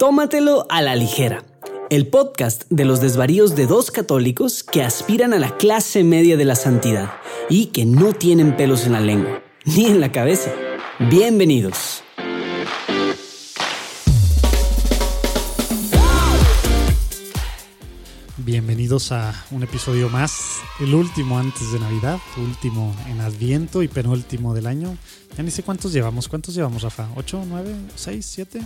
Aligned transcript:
Tómatelo 0.00 0.64
a 0.70 0.80
la 0.80 0.96
ligera, 0.96 1.44
el 1.90 2.06
podcast 2.06 2.62
de 2.70 2.86
los 2.86 3.02
desvaríos 3.02 3.54
de 3.54 3.66
dos 3.66 3.90
católicos 3.90 4.64
que 4.64 4.82
aspiran 4.82 5.34
a 5.34 5.38
la 5.38 5.58
clase 5.58 6.04
media 6.04 6.38
de 6.38 6.46
la 6.46 6.54
santidad 6.54 7.12
y 7.50 7.66
que 7.66 7.84
no 7.84 8.14
tienen 8.14 8.56
pelos 8.56 8.86
en 8.86 8.92
la 8.92 9.00
lengua, 9.00 9.42
ni 9.66 9.84
en 9.84 10.00
la 10.00 10.10
cabeza. 10.10 10.54
Bienvenidos. 11.10 12.02
Bienvenidos 18.38 19.12
a 19.12 19.34
un 19.50 19.64
episodio 19.64 20.08
más, 20.08 20.60
el 20.80 20.94
último 20.94 21.38
antes 21.38 21.72
de 21.72 21.78
Navidad, 21.78 22.18
último 22.38 22.96
en 23.06 23.20
Adviento 23.20 23.82
y 23.82 23.88
penúltimo 23.88 24.54
del 24.54 24.66
año. 24.66 24.96
Ya 25.36 25.42
ni 25.42 25.50
sé 25.50 25.62
cuántos 25.62 25.92
llevamos, 25.92 26.26
¿cuántos 26.26 26.54
llevamos, 26.54 26.84
Rafa? 26.84 27.06
¿8, 27.16 27.44
9, 27.46 27.74
6, 27.96 28.26
7? 28.26 28.62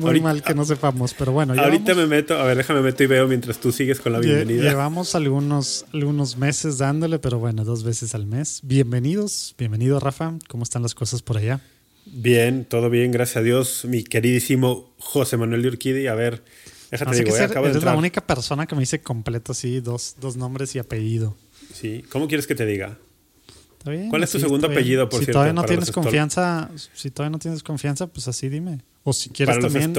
Muy, 0.00 0.20
mal 0.20 0.42
que 0.42 0.54
no 0.54 0.64
sepamos, 0.64 1.14
pero 1.14 1.32
bueno. 1.32 1.54
Ahorita 1.60 1.94
me 1.94 2.06
meto, 2.06 2.38
a 2.38 2.44
ver, 2.44 2.56
déjame 2.56 2.82
meto 2.82 3.02
y 3.02 3.06
veo 3.06 3.26
mientras 3.26 3.58
tú 3.58 3.72
sigues 3.72 4.00
con 4.00 4.12
la 4.12 4.20
bienvenida. 4.20 4.62
Llevamos 4.62 5.14
algunos, 5.14 5.86
algunos 5.92 6.36
meses 6.36 6.78
dándole, 6.78 7.18
pero 7.18 7.38
bueno, 7.38 7.64
dos 7.64 7.84
veces 7.84 8.14
al 8.14 8.26
mes. 8.26 8.60
Bienvenidos, 8.62 9.54
bienvenido 9.58 10.00
Rafa, 10.00 10.34
¿cómo 10.48 10.62
están 10.62 10.82
las 10.82 10.94
cosas 10.94 11.22
por 11.22 11.38
allá? 11.38 11.60
Bien, 12.06 12.64
todo 12.64 12.90
bien, 12.90 13.12
gracias 13.12 13.38
a 13.38 13.42
Dios, 13.42 13.84
mi 13.84 14.02
queridísimo 14.02 14.92
José 14.98 15.36
Manuel 15.36 15.62
de 15.62 15.68
Urquidi. 15.68 16.06
A 16.06 16.14
ver, 16.14 16.42
déjate 16.90 17.18
eh, 17.18 17.48
eres 17.64 17.84
la 17.84 17.96
única 17.96 18.20
persona 18.26 18.66
que 18.66 18.74
me 18.74 18.80
dice 18.80 19.00
completo 19.00 19.52
así, 19.52 19.80
dos, 19.80 20.16
dos 20.20 20.36
nombres 20.36 20.74
y 20.74 20.78
apellido. 20.78 21.36
Sí, 21.72 22.04
¿cómo 22.10 22.26
quieres 22.26 22.46
que 22.46 22.54
te 22.54 22.66
diga? 22.66 22.98
¿Cuál 23.82 24.22
es 24.22 24.30
tu 24.30 24.38
segundo 24.38 24.66
apellido, 24.66 25.08
por 25.08 25.20
si 25.20 25.26
cierto? 25.26 25.38
Todavía 25.38 25.54
no 25.54 25.64
tienes 25.64 25.90
confianza, 25.90 26.70
si 26.92 27.10
todavía 27.10 27.32
no 27.32 27.38
tienes 27.38 27.62
confianza, 27.62 28.06
pues 28.06 28.28
así 28.28 28.48
dime. 28.48 28.80
O 29.04 29.12
si 29.12 29.30
quieres 29.30 29.58
también, 29.58 29.94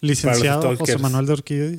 licenciado 0.00 0.76
José 0.76 0.98
Manuel 0.98 1.26
de 1.26 1.32
Orquídea. 1.32 1.78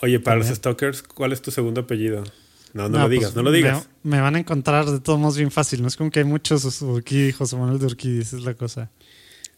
Oye, 0.00 0.20
para 0.20 0.36
los 0.36 0.48
stalkers, 0.48 1.02
¿cuál 1.02 1.32
es 1.32 1.42
tu 1.42 1.50
segundo 1.50 1.82
apellido? 1.82 2.24
No, 2.72 2.88
no, 2.88 2.98
lo 2.98 3.08
digas, 3.08 3.26
pues, 3.26 3.36
no 3.36 3.42
lo 3.42 3.52
digas. 3.52 3.88
Me, 4.02 4.20
van 4.20 4.34
a 4.34 4.38
encontrar 4.38 4.86
de 4.86 4.98
todos 4.98 5.18
modos 5.18 5.36
bien 5.36 5.50
fácil. 5.50 5.80
No 5.80 5.88
es 5.88 5.96
como 5.96 6.10
que 6.10 6.20
hay 6.20 6.24
muchos 6.24 6.82
Urquidi, 6.82 7.32
José 7.32 7.56
Manuel 7.56 7.78
de 7.78 7.86
Orquídea, 7.86 8.22
esa 8.22 8.36
es 8.36 8.44
la 8.44 8.54
cosa. 8.54 8.90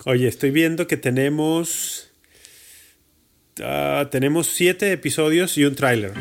Oye, 0.05 0.28
estoy 0.28 0.50
viendo 0.50 0.86
que 0.86 0.97
tenemos... 0.97 2.10
Ah, 3.62 4.08
tenemos 4.10 4.48
siete 4.48 4.92
episodios 4.92 5.56
y 5.56 5.64
un 5.64 5.75
tráiler. 5.75 6.12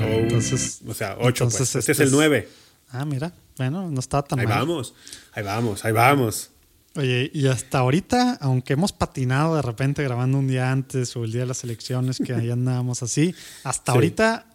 entonces... 0.00 0.80
O 0.86 0.94
sea, 0.94 1.16
ocho, 1.20 1.44
pues. 1.44 1.60
Este, 1.60 1.78
este 1.80 1.92
es 1.92 2.00
el 2.00 2.10
nueve. 2.10 2.48
Ah, 2.94 3.04
mira. 3.04 3.32
Bueno, 3.56 3.90
no 3.90 4.00
está 4.00 4.22
tan 4.22 4.38
ahí 4.38 4.46
mal. 4.46 4.58
Ahí 4.58 4.66
vamos, 4.66 4.94
ahí 5.32 5.42
vamos, 5.42 5.84
ahí 5.84 5.92
vamos. 5.92 6.50
Oye, 6.96 7.28
y 7.34 7.48
hasta 7.48 7.78
ahorita, 7.78 8.38
aunque 8.40 8.74
hemos 8.74 8.92
patinado 8.92 9.56
de 9.56 9.62
repente 9.62 10.02
grabando 10.04 10.38
un 10.38 10.46
día 10.46 10.70
antes 10.70 11.16
o 11.16 11.24
el 11.24 11.32
día 11.32 11.40
de 11.40 11.48
las 11.48 11.64
elecciones, 11.64 12.18
que 12.24 12.34
ahí 12.34 12.50
andábamos 12.52 13.02
así, 13.02 13.34
hasta 13.64 13.92
ahorita 13.92 14.46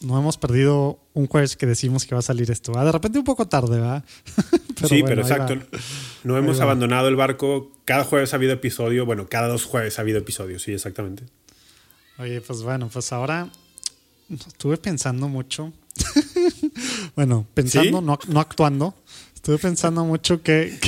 no 0.00 0.18
hemos 0.18 0.38
perdido 0.38 1.00
un 1.12 1.26
jueves 1.26 1.56
que 1.56 1.66
decimos 1.66 2.06
que 2.06 2.14
va 2.14 2.20
a 2.20 2.22
salir 2.22 2.50
esto. 2.52 2.72
De 2.72 2.92
repente 2.92 3.18
un 3.18 3.24
poco 3.24 3.48
tarde, 3.48 3.80
¿va? 3.80 4.04
sí, 4.88 5.02
pero 5.04 5.22
exacto. 5.22 5.56
No 6.22 6.36
hemos 6.36 6.60
abandonado 6.60 7.08
el 7.08 7.16
barco. 7.16 7.72
Cada 7.84 8.04
jueves 8.04 8.32
ha 8.32 8.36
habido 8.36 8.52
episodio. 8.52 9.04
Bueno, 9.06 9.26
cada 9.28 9.48
dos 9.48 9.64
jueves 9.64 9.98
ha 9.98 10.02
habido 10.02 10.18
episodio, 10.18 10.60
sí, 10.60 10.72
exactamente. 10.72 11.24
Oye, 12.18 12.40
pues 12.40 12.62
bueno, 12.62 12.88
pues 12.92 13.12
ahora 13.12 13.48
estuve 14.28 14.76
pensando 14.76 15.28
mucho 15.28 15.72
bueno, 17.16 17.46
pensando, 17.54 18.00
no, 18.00 18.18
no, 18.28 18.40
actuando. 18.40 18.94
Estuve 19.34 19.58
pensando 19.58 20.04
mucho 20.04 20.42
qué, 20.42 20.78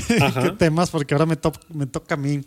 temas, 0.59 0.91
porque 0.91 1.15
ahora 1.15 1.27
me, 1.27 1.39
me 1.71 1.87
toca 1.87 2.15
a 2.15 2.19
mí. 2.19 2.41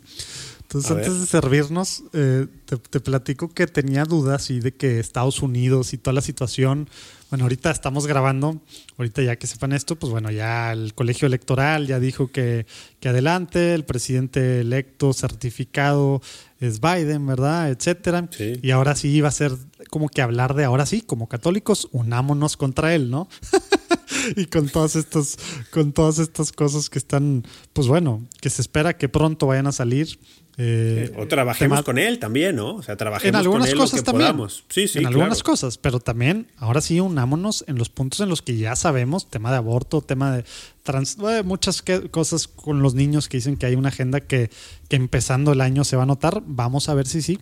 Entonces, 0.68 0.90
antes 0.90 1.20
de 1.20 1.26
servirnos, 1.26 2.02
eh, 2.12 2.46
te, 2.66 3.00
platico 3.00 3.48
que 3.48 3.66
tenía 3.66 4.04
dudas 4.04 4.50
y 4.50 4.60
de 4.60 4.74
que 4.74 5.00
Estados 5.00 5.40
Unidos 5.40 5.94
y 5.94 5.98
toda 5.98 6.12
la 6.12 6.20
situación. 6.20 6.90
Bueno, 7.30 7.46
ahorita 7.46 7.70
estamos 7.70 8.06
grabando, 8.06 8.60
ahorita 8.98 9.22
ya 9.22 9.36
que 9.36 9.46
sepan 9.46 9.72
esto, 9.72 9.96
pues 9.96 10.10
bueno, 10.10 10.30
ya 10.30 10.72
el 10.72 10.92
colegio 10.92 11.24
electoral 11.24 11.86
ya 11.86 11.98
dijo 11.98 12.30
que, 12.30 12.66
que 13.00 13.08
adelante, 13.08 13.72
el 13.72 13.86
presidente 13.86 14.60
electo 14.60 15.14
certificado 15.14 16.20
es 16.60 16.80
Biden, 16.80 17.26
¿verdad? 17.26 17.70
Etcétera. 17.70 18.28
Y 18.62 18.70
ahora 18.70 18.94
sí 18.94 19.08
iba 19.08 19.28
a 19.28 19.32
ser 19.32 19.52
como 19.90 20.08
que 20.08 20.22
hablar 20.22 20.54
de 20.54 20.64
ahora 20.64 20.86
sí, 20.86 21.00
como 21.00 21.28
católicos, 21.28 21.88
unámonos 21.92 22.56
contra 22.56 22.94
él, 22.94 23.10
¿no? 23.10 23.28
y 24.36 24.46
con 24.46 24.68
todas 24.68 24.96
estas, 24.96 25.38
con 25.70 25.92
todas 25.92 26.18
estas 26.18 26.52
cosas 26.52 26.90
que 26.90 26.98
están, 26.98 27.44
pues 27.72 27.88
bueno, 27.88 28.26
que 28.40 28.50
se 28.50 28.62
espera 28.62 28.96
que 28.96 29.08
pronto 29.08 29.46
vayan 29.46 29.66
a 29.66 29.72
salir. 29.72 30.18
Eh, 30.60 31.12
o 31.16 31.28
trabajemos 31.28 31.82
con 31.82 31.98
él 31.98 32.18
también, 32.18 32.56
¿no? 32.56 32.74
O 32.74 32.82
sea, 32.82 32.96
trabajemos 32.96 33.28
en 33.28 33.36
algunas 33.36 33.68
con 33.68 33.72
él 33.72 33.78
cosas 33.78 34.02
también. 34.02 34.32
Podamos. 34.32 34.64
Sí, 34.68 34.88
sí, 34.88 34.98
en 34.98 35.06
algunas 35.06 35.44
cosas, 35.44 35.78
pero 35.78 36.00
también, 36.00 36.48
ahora 36.56 36.80
sí, 36.80 36.98
unámonos 36.98 37.64
en 37.68 37.78
los 37.78 37.90
puntos 37.90 38.18
en 38.18 38.28
los 38.28 38.42
que 38.42 38.56
ya 38.56 38.74
sabemos, 38.74 39.30
tema 39.30 39.52
de 39.52 39.58
aborto, 39.58 40.02
tema 40.02 40.36
de 40.36 40.44
trans, 40.82 41.16
eh, 41.30 41.44
muchas 41.44 41.84
cosas 42.10 42.48
con 42.48 42.82
los 42.82 42.94
niños 42.94 43.28
que 43.28 43.36
dicen 43.36 43.56
que 43.56 43.66
hay 43.66 43.76
una 43.76 43.90
agenda 43.90 44.20
que, 44.20 44.50
que 44.88 44.96
empezando 44.96 45.52
el 45.52 45.60
año 45.60 45.84
se 45.84 45.94
va 45.94 46.02
a 46.02 46.06
notar. 46.06 46.42
Vamos 46.44 46.88
a 46.88 46.94
ver 46.94 47.06
si 47.06 47.22
sí. 47.22 47.38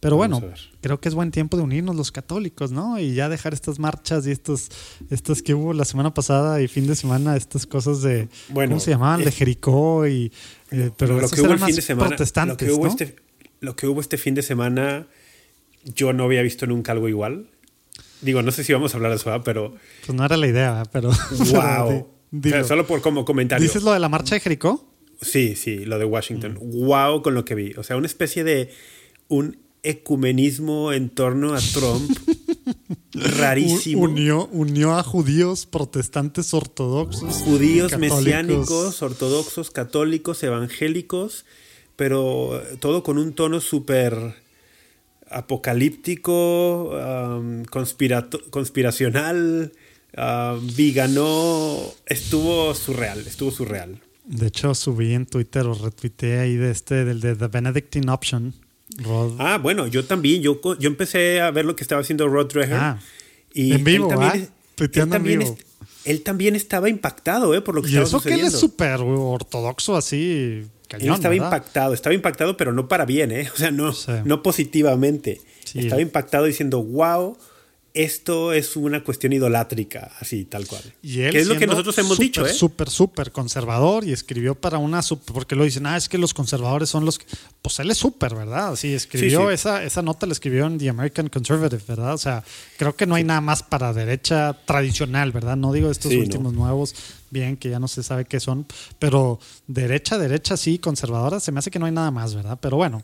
Pero 0.00 0.16
bueno, 0.16 0.42
creo 0.80 0.98
que 0.98 1.10
es 1.10 1.14
buen 1.14 1.30
tiempo 1.30 1.58
de 1.58 1.62
unirnos 1.62 1.94
los 1.94 2.10
católicos, 2.10 2.72
¿no? 2.72 2.98
Y 2.98 3.12
ya 3.14 3.28
dejar 3.28 3.52
estas 3.52 3.78
marchas 3.78 4.26
y 4.26 4.30
estos, 4.30 4.70
estas 5.10 5.42
que 5.42 5.52
hubo 5.52 5.74
la 5.74 5.84
semana 5.84 6.14
pasada 6.14 6.62
y 6.62 6.68
fin 6.68 6.86
de 6.86 6.96
semana, 6.96 7.36
estas 7.36 7.66
cosas 7.66 8.00
de, 8.00 8.30
¿cómo 8.52 8.80
se 8.80 8.92
llamaban? 8.92 9.22
de 9.22 9.30
Jericó 9.30 10.06
y... 10.06 10.32
Eh, 10.70 10.90
pero 10.96 11.20
lo 11.20 11.28
que 11.28 11.42
hubo 11.42 11.52
el 11.52 11.58
fin 11.58 11.76
de 11.76 11.82
semana, 11.82 12.16
lo 12.46 12.56
que 12.56 12.72
hubo 12.72 12.86
este, 12.86 13.16
lo 13.60 13.76
que 13.76 13.86
hubo 13.86 14.00
este 14.00 14.16
fin 14.16 14.34
de 14.34 14.42
semana, 14.42 15.06
yo 15.84 16.14
no 16.14 16.24
había 16.24 16.40
visto 16.40 16.66
nunca 16.66 16.92
algo 16.92 17.08
igual. 17.10 17.50
Digo, 18.22 18.42
no 18.42 18.52
sé 18.52 18.64
si 18.64 18.72
vamos 18.72 18.94
a 18.94 18.96
hablar 18.96 19.10
de 19.10 19.16
eso, 19.16 19.42
pero... 19.44 19.74
Pues 20.06 20.16
no 20.16 20.24
era 20.24 20.38
la 20.38 20.46
idea, 20.46 20.82
pero... 20.90 21.10
¡Wow! 21.52 22.08
solo 22.66 22.86
por 22.86 23.02
como 23.02 23.26
comentario. 23.26 23.66
¿Dices 23.66 23.82
lo 23.82 23.92
de 23.92 23.98
la 23.98 24.08
marcha 24.08 24.34
de 24.34 24.40
Jericó? 24.40 24.94
Sí, 25.20 25.56
sí, 25.56 25.84
lo 25.84 25.98
de 25.98 26.06
Washington. 26.06 26.58
¡Wow! 26.58 27.20
Con 27.20 27.34
lo 27.34 27.44
que 27.44 27.54
vi. 27.54 27.74
O 27.76 27.82
sea, 27.82 27.96
una 27.98 28.06
especie 28.06 28.44
de... 28.44 28.70
un 29.28 29.58
ecumenismo 29.82 30.92
en 30.92 31.10
torno 31.10 31.54
a 31.54 31.60
Trump 31.60 32.10
rarísimo. 33.12 34.02
Unió, 34.02 34.48
unió 34.52 34.96
a 34.96 35.02
judíos, 35.02 35.66
protestantes 35.66 36.54
ortodoxos. 36.54 37.34
Judíos 37.36 37.96
mesiánicos, 37.98 39.02
ortodoxos, 39.02 39.70
católicos, 39.70 40.42
evangélicos, 40.42 41.44
pero 41.96 42.62
todo 42.80 43.02
con 43.02 43.18
un 43.18 43.32
tono 43.32 43.60
súper 43.60 44.34
apocalíptico, 45.30 46.92
conspiracional, 48.50 49.72
vigano. 50.74 51.78
Estuvo 52.06 52.74
surreal, 52.74 53.26
estuvo 53.26 53.50
surreal. 53.50 54.00
De 54.24 54.46
hecho, 54.46 54.74
subí 54.74 55.12
en 55.14 55.26
Twitter 55.26 55.66
o 55.66 55.74
retuiteé 55.74 56.38
ahí 56.38 56.56
de 56.56 56.70
este, 56.70 57.04
del 57.04 57.20
de 57.20 57.34
The 57.34 57.48
Benedictine 57.48 58.10
Option 58.12 58.54
Ah, 59.38 59.58
bueno, 59.62 59.86
yo 59.86 60.04
también. 60.04 60.42
Yo, 60.42 60.60
yo 60.78 60.88
empecé 60.88 61.40
a 61.40 61.50
ver 61.50 61.64
lo 61.64 61.76
que 61.76 61.84
estaba 61.84 62.00
haciendo 62.00 62.28
Rod 62.28 62.52
Dreher. 62.52 62.74
Ah, 62.74 62.98
y 63.52 63.72
en 63.72 63.84
vivo, 63.84 64.08
él 66.04 66.22
también, 66.22 66.56
estaba 66.56 66.88
impactado 66.88 67.54
¿eh? 67.54 67.60
por 67.60 67.74
lo 67.74 67.82
que 67.82 67.88
estaba 67.88 68.06
eso 68.06 68.20
que 68.20 68.32
él 68.32 68.40
es 68.40 68.58
súper 68.58 69.00
ortodoxo 69.00 69.96
así. 69.96 70.66
él 70.98 71.12
estaba 71.12 71.34
impactado, 71.34 71.92
estaba 71.92 72.14
impactado, 72.14 72.56
pero 72.56 72.72
no 72.72 72.88
para 72.88 73.04
bien, 73.04 73.32
¿eh? 73.32 73.50
O 73.54 73.56
sea, 73.56 73.70
no, 73.70 73.92
no 74.24 74.42
positivamente. 74.42 75.40
Estaba 75.74 76.00
impactado 76.00 76.44
diciendo, 76.46 76.82
wow, 76.82 77.36
esto 77.92 78.52
es 78.52 78.76
una 78.76 79.02
cuestión 79.02 79.32
idolátrica, 79.32 80.12
así, 80.20 80.44
tal 80.44 80.66
cual. 80.66 80.82
Y 81.02 81.22
él 81.22 81.32
que 81.32 81.40
es 81.40 81.46
lo 81.48 81.58
que 81.58 81.66
nosotros 81.66 81.98
hemos 81.98 82.18
dicho, 82.18 82.46
¿eh? 82.46 82.52
Súper, 82.52 82.88
súper 82.88 83.32
conservador 83.32 84.04
y 84.04 84.12
escribió 84.12 84.54
para 84.54 84.78
una. 84.78 85.00
Porque 85.32 85.56
lo 85.56 85.64
dicen, 85.64 85.86
ah, 85.86 85.96
es 85.96 86.08
que 86.08 86.18
los 86.18 86.32
conservadores 86.32 86.88
son 86.88 87.04
los. 87.04 87.18
Que, 87.18 87.26
pues 87.62 87.78
él 87.80 87.90
es 87.90 87.98
súper, 87.98 88.34
¿verdad? 88.34 88.76
Sí, 88.76 88.94
escribió 88.94 89.50
Esa, 89.50 89.82
esa 89.82 90.02
nota, 90.02 90.26
la 90.26 90.32
escribió 90.32 90.66
en 90.66 90.78
The 90.78 90.88
American 90.88 91.28
Conservative, 91.28 91.82
¿verdad? 91.86 92.14
O 92.14 92.18
sea, 92.18 92.44
creo 92.76 92.94
que 92.94 93.06
no 93.06 93.16
hay 93.16 93.24
nada 93.24 93.40
más 93.40 93.62
para 93.62 93.92
derecha 93.92 94.56
tradicional, 94.64 95.32
¿verdad? 95.32 95.56
No 95.56 95.72
digo 95.72 95.90
estos 95.90 96.12
últimos 96.12 96.52
nuevos, 96.52 96.94
bien, 97.30 97.56
que 97.56 97.70
ya 97.70 97.78
no 97.78 97.88
se 97.88 98.02
sabe 98.02 98.24
qué 98.24 98.40
son, 98.40 98.66
pero 98.98 99.38
derecha, 99.66 100.18
derecha, 100.18 100.56
sí, 100.56 100.78
conservadora, 100.78 101.40
se 101.40 101.52
me 101.52 101.58
hace 101.60 101.70
que 101.70 101.78
no 101.78 101.86
hay 101.86 101.92
nada 101.92 102.10
más, 102.10 102.34
¿verdad? 102.34 102.58
Pero 102.60 102.76
bueno, 102.76 103.02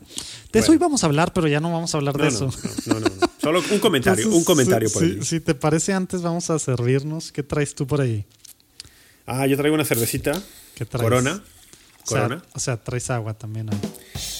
de 0.51 0.59
eso 0.59 0.73
íbamos 0.73 1.03
a 1.03 1.07
hablar, 1.07 1.33
pero 1.33 1.47
ya 1.47 1.59
no 1.59 1.71
vamos 1.71 1.93
a 1.93 1.97
hablar 1.97 2.15
de 2.17 2.27
eso. 2.27 2.49
No, 2.85 2.99
no, 2.99 3.07
no, 3.07 3.27
Solo 3.41 3.63
un 3.71 3.79
comentario, 3.79 4.29
un 4.29 4.43
comentario 4.43 4.89
por 4.91 5.03
ahí. 5.03 5.19
Si 5.23 5.39
te 5.39 5.55
parece, 5.55 5.93
antes 5.93 6.21
vamos 6.21 6.49
a 6.49 6.59
servirnos. 6.59 7.31
¿Qué 7.31 7.43
traes 7.43 7.73
tú 7.73 7.87
por 7.87 8.01
ahí? 8.01 8.25
Ah, 9.25 9.47
yo 9.47 9.55
traigo 9.57 9.75
una 9.75 9.85
cervecita. 9.85 10.41
¿Qué 10.75 10.85
traes? 10.85 11.03
Corona. 11.03 11.43
Corona. 12.05 12.43
O 12.53 12.59
sea, 12.59 12.77
traes 12.83 13.09
agua 13.09 13.33
también. 13.33 13.69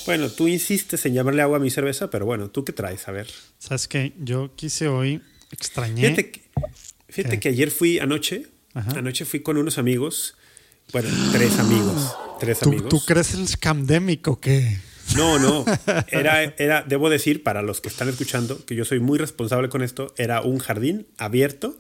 Bueno, 0.05 0.29
tú 0.29 0.47
insistes 0.47 1.05
en 1.05 1.13
llamarle 1.13 1.41
agua 1.41 1.57
a 1.57 1.59
mi 1.59 1.69
cerveza, 1.69 2.09
pero 2.09 2.25
bueno, 2.25 2.49
¿tú 2.49 2.63
qué 2.63 2.73
traes? 2.73 3.07
A 3.07 3.11
ver. 3.11 3.27
¿Sabes 3.59 3.87
qué? 3.87 4.13
Yo 4.19 4.55
quise 4.55 4.87
hoy, 4.87 5.21
extrañé. 5.51 6.01
Fíjate 6.01 6.31
que, 6.31 6.49
fíjate 7.09 7.39
que 7.39 7.49
ayer 7.49 7.71
fui 7.71 7.99
anoche 7.99 8.47
Anoche 8.95 9.25
fui 9.25 9.41
con 9.41 9.57
unos 9.57 9.77
amigos. 9.77 10.35
Bueno, 10.93 11.09
tres 11.31 11.59
amigos. 11.59 12.15
Tres 12.39 12.59
¿Tú, 12.59 12.69
amigos. 12.69 12.89
¿Tú 12.89 13.01
crees 13.05 13.33
el 13.33 13.47
scamdemic 13.47 14.27
o 14.27 14.39
qué? 14.39 14.77
No, 15.15 15.39
no. 15.39 15.65
Era, 16.09 16.43
era, 16.43 16.83
debo 16.83 17.09
decir, 17.09 17.43
para 17.43 17.61
los 17.61 17.81
que 17.81 17.87
están 17.87 18.09
escuchando, 18.09 18.63
que 18.65 18.75
yo 18.75 18.83
soy 18.83 18.99
muy 18.99 19.17
responsable 19.17 19.69
con 19.69 19.81
esto, 19.81 20.13
era 20.17 20.41
un 20.41 20.59
jardín 20.59 21.07
abierto 21.17 21.75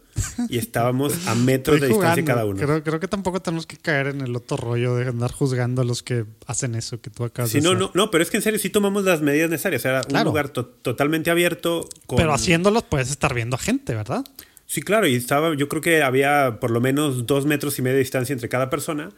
y 0.49 0.57
estábamos 0.57 1.27
a 1.27 1.35
metros 1.35 1.81
de 1.81 1.87
distancia 1.87 2.23
cada 2.23 2.45
uno. 2.45 2.57
Creo, 2.57 2.83
creo, 2.83 2.99
que 2.99 3.07
tampoco 3.07 3.41
tenemos 3.41 3.65
que 3.65 3.77
caer 3.77 4.07
en 4.07 4.21
el 4.21 4.35
otro 4.35 4.57
rollo 4.57 4.95
de 4.95 5.07
andar 5.07 5.31
juzgando 5.31 5.81
a 5.81 5.85
los 5.85 6.03
que 6.03 6.25
hacen 6.45 6.75
eso 6.75 7.01
que 7.01 7.09
tú 7.09 7.23
acabas 7.25 7.51
sí, 7.51 7.61
no, 7.61 7.75
no, 7.75 7.91
no, 7.93 8.11
pero 8.11 8.23
es 8.23 8.29
que 8.29 8.37
en 8.37 8.43
serio 8.43 8.59
sí 8.59 8.69
tomamos 8.69 9.03
las 9.03 9.21
medidas 9.21 9.49
necesarias. 9.49 9.83
Era 9.85 10.01
un 10.09 10.23
lugar 10.23 10.49
totalmente 10.49 11.29
abierto. 11.29 11.87
Pero 12.15 12.33
haciéndolos 12.33 12.83
puedes 12.83 13.09
estar 13.09 13.33
viendo 13.33 13.55
a 13.55 13.59
gente, 13.59 13.93
¿verdad? 13.93 14.23
Sí, 14.67 14.81
claro, 14.81 15.07
y 15.07 15.15
estaba, 15.15 15.55
yo 15.55 15.69
creo 15.69 15.81
que 15.81 16.03
había 16.03 16.59
por 16.59 16.71
lo 16.71 16.81
menos 16.81 17.25
dos 17.25 17.45
metros 17.45 17.79
y 17.79 17.81
medio 17.81 17.95
de 17.95 18.03
distancia 18.03 18.33
entre 18.33 18.49
cada 18.49 18.69
persona, 18.69 19.11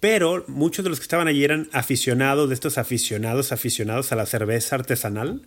pero 0.00 0.44
muchos 0.48 0.82
de 0.84 0.90
los 0.90 0.98
que 0.98 1.04
estaban 1.04 1.28
allí 1.28 1.44
eran 1.44 1.68
aficionados, 1.72 2.48
de 2.48 2.54
estos 2.54 2.76
aficionados, 2.76 3.52
aficionados 3.52 4.10
a 4.10 4.16
la 4.16 4.26
cerveza 4.26 4.74
artesanal, 4.74 5.46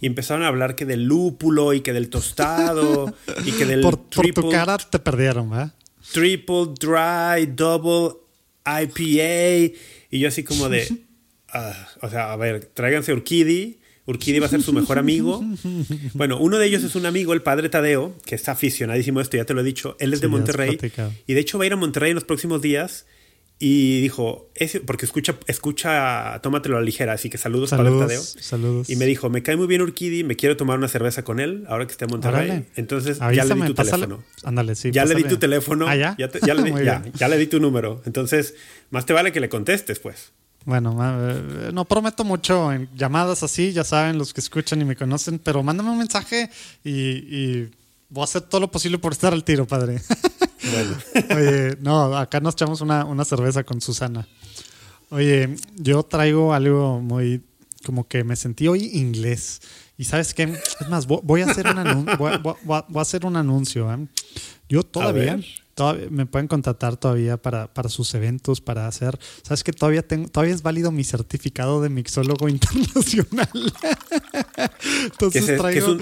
y 0.00 0.06
empezaron 0.06 0.42
a 0.42 0.48
hablar 0.48 0.74
que 0.74 0.84
del 0.84 1.04
lúpulo 1.04 1.74
y 1.74 1.80
que 1.80 1.92
del 1.92 2.10
tostado 2.10 3.14
y 3.44 3.52
que 3.52 3.66
del 3.66 3.80
por, 3.82 4.08
triple, 4.08 4.32
por 4.32 4.44
tu 4.44 4.50
cara 4.50 4.78
te 4.78 4.98
perdieron, 4.98 5.48
¿verdad? 5.48 5.72
Triple 6.12 6.74
dry, 6.78 7.46
double 7.46 8.16
IPA, 8.66 9.76
y 10.10 10.18
yo 10.18 10.26
así 10.26 10.42
como 10.42 10.68
de, 10.68 10.88
ah, 11.52 11.88
o 12.02 12.10
sea, 12.10 12.32
a 12.32 12.36
ver, 12.36 12.64
tráiganse 12.64 13.12
Urquidi 13.12 13.78
Urquidi 14.06 14.38
va 14.38 14.46
a 14.46 14.48
ser 14.48 14.62
su 14.62 14.72
mejor 14.72 14.98
amigo. 14.98 15.44
Bueno, 16.14 16.38
uno 16.38 16.58
de 16.58 16.66
ellos 16.66 16.84
es 16.84 16.94
un 16.94 17.06
amigo, 17.06 17.32
el 17.32 17.42
padre 17.42 17.68
Tadeo, 17.68 18.16
que 18.24 18.34
está 18.34 18.52
aficionadísimo 18.52 19.18
a 19.18 19.22
esto, 19.22 19.36
ya 19.36 19.44
te 19.44 19.54
lo 19.54 19.60
he 19.60 19.64
dicho. 19.64 19.96
Él 19.98 20.12
es 20.14 20.20
de 20.20 20.28
Monterrey. 20.28 20.78
Y 21.26 21.34
de 21.34 21.40
hecho 21.40 21.58
va 21.58 21.64
a 21.64 21.66
ir 21.66 21.72
a 21.72 21.76
Monterrey 21.76 22.10
en 22.10 22.14
los 22.14 22.24
próximos 22.24 22.62
días. 22.62 23.06
Y 23.58 24.02
dijo, 24.02 24.50
porque 24.84 25.06
escucha, 25.06 25.38
escucha, 25.46 26.38
tómatelo 26.42 26.76
a 26.76 26.80
la 26.80 26.84
ligera, 26.84 27.14
así 27.14 27.30
que 27.30 27.38
saludos, 27.38 27.70
Padre 27.70 27.90
Tadeo. 27.98 28.20
Saludos. 28.22 28.90
Y 28.90 28.96
me 28.96 29.06
dijo, 29.06 29.30
me 29.30 29.42
cae 29.42 29.56
muy 29.56 29.66
bien 29.66 29.80
Urquidi, 29.80 30.24
me 30.24 30.36
quiero 30.36 30.58
tomar 30.58 30.76
una 30.76 30.88
cerveza 30.88 31.24
con 31.24 31.40
él, 31.40 31.64
ahora 31.66 31.86
que 31.86 31.92
esté 31.92 32.04
en 32.04 32.10
Monterrey. 32.10 32.66
Entonces 32.76 33.18
ya 33.18 33.44
le 33.46 33.54
di 33.54 33.60
tu 33.62 33.74
teléfono. 33.74 34.22
Ándale, 34.44 34.74
sí. 34.74 34.90
Ya 34.90 35.06
le 35.06 35.14
di 35.14 35.24
tu 35.24 35.38
teléfono. 35.38 35.88
¿Ah, 35.88 35.96
ya? 35.96 36.14
Ya, 37.18 37.28
le 37.28 37.38
di 37.38 37.46
tu 37.46 37.58
número. 37.58 38.02
Entonces, 38.04 38.54
más 38.90 39.06
te 39.06 39.14
vale 39.14 39.32
que 39.32 39.40
le 39.40 39.48
contestes, 39.48 40.00
pues. 40.00 40.32
Bueno, 40.66 40.98
eh, 41.00 41.70
no 41.72 41.84
prometo 41.84 42.24
mucho 42.24 42.72
en 42.72 42.88
llamadas 42.96 43.44
así, 43.44 43.72
ya 43.72 43.84
saben 43.84 44.18
los 44.18 44.34
que 44.34 44.40
escuchan 44.40 44.82
y 44.82 44.84
me 44.84 44.96
conocen, 44.96 45.38
pero 45.38 45.62
mándame 45.62 45.90
un 45.90 45.98
mensaje 45.98 46.50
y, 46.84 47.68
voy 48.08 48.22
a 48.22 48.24
hacer 48.24 48.42
todo 48.42 48.60
lo 48.60 48.70
posible 48.70 48.98
por 48.98 49.12
estar 49.12 49.32
al 49.32 49.44
tiro, 49.44 49.64
padre. 49.66 50.02
Bueno. 50.72 50.96
Oye, 51.36 51.76
no, 51.80 52.16
acá 52.16 52.40
nos 52.40 52.54
echamos 52.54 52.80
una, 52.80 53.04
una, 53.04 53.24
cerveza 53.24 53.62
con 53.62 53.80
Susana. 53.80 54.26
Oye, 55.10 55.54
yo 55.76 56.02
traigo 56.02 56.52
algo 56.52 57.00
muy, 57.00 57.44
como 57.84 58.08
que 58.08 58.24
me 58.24 58.34
sentí 58.34 58.66
hoy 58.66 58.90
inglés. 58.92 59.60
Y 59.96 60.04
sabes 60.04 60.34
qué, 60.34 60.42
es 60.80 60.88
más, 60.88 61.06
voy 61.06 61.42
a 61.42 61.46
hacer 61.46 61.68
un, 61.68 61.78
anuncio, 61.78 62.16
voy, 62.18 62.82
a 62.96 63.00
hacer 63.00 63.24
un 63.24 63.36
anuncio. 63.36 63.92
¿eh? 63.92 64.06
Yo 64.68 64.82
todavía 64.82 65.38
me 66.10 66.26
pueden 66.26 66.48
contratar 66.48 66.96
todavía 66.96 67.36
para, 67.36 67.72
para 67.72 67.88
sus 67.88 68.14
eventos, 68.14 68.60
para 68.60 68.86
hacer. 68.86 69.18
¿Sabes 69.42 69.62
que 69.62 69.72
todavía 69.72 70.02
tengo, 70.02 70.28
todavía 70.28 70.54
es 70.54 70.62
válido 70.62 70.90
mi 70.90 71.04
certificado 71.04 71.82
de 71.82 71.88
mixólogo 71.88 72.48
internacional? 72.48 73.48
Entonces 75.04 75.44
¿Qué 75.44 75.78
es, 75.78 75.84
un, 75.84 75.98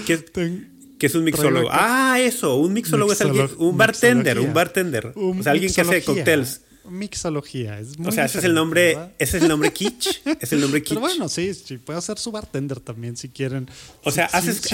¿qué, 0.98 1.06
es 1.06 1.14
un 1.14 1.24
mixólogo? 1.24 1.68
ah, 1.72 2.18
eso, 2.20 2.56
un 2.56 2.72
mixólogo 2.72 3.12
es 3.12 3.20
alguien, 3.20 3.50
un 3.58 3.76
bartender, 3.76 4.38
un 4.38 4.54
bartender. 4.54 5.12
o 5.14 5.42
sea, 5.42 5.52
alguien 5.52 5.72
que 5.72 5.80
hace 5.80 6.02
cócteles 6.02 6.62
mixología. 6.88 7.78
Es 7.78 7.94
o 8.04 8.12
sea, 8.12 8.24
ese 8.24 8.38
es 8.38 8.44
el 8.44 8.54
nombre, 8.54 8.92
ese 9.18 9.36
es 9.38 9.42
el 9.42 9.48
nombre 9.48 9.72
kitsch. 9.72 10.20
Es 10.40 10.52
el 10.52 10.60
nombre 10.60 10.82
kitsch. 10.82 10.90
Pero 10.94 11.00
bueno, 11.00 11.28
sí, 11.28 11.54
sí, 11.54 11.78
puedo 11.78 12.00
ser 12.00 12.18
su 12.18 12.30
bartender 12.30 12.80
también 12.80 13.16
si 13.16 13.28
quieren. 13.28 13.68
O 14.02 14.10
sea, 14.10 14.26
haces. 14.26 14.68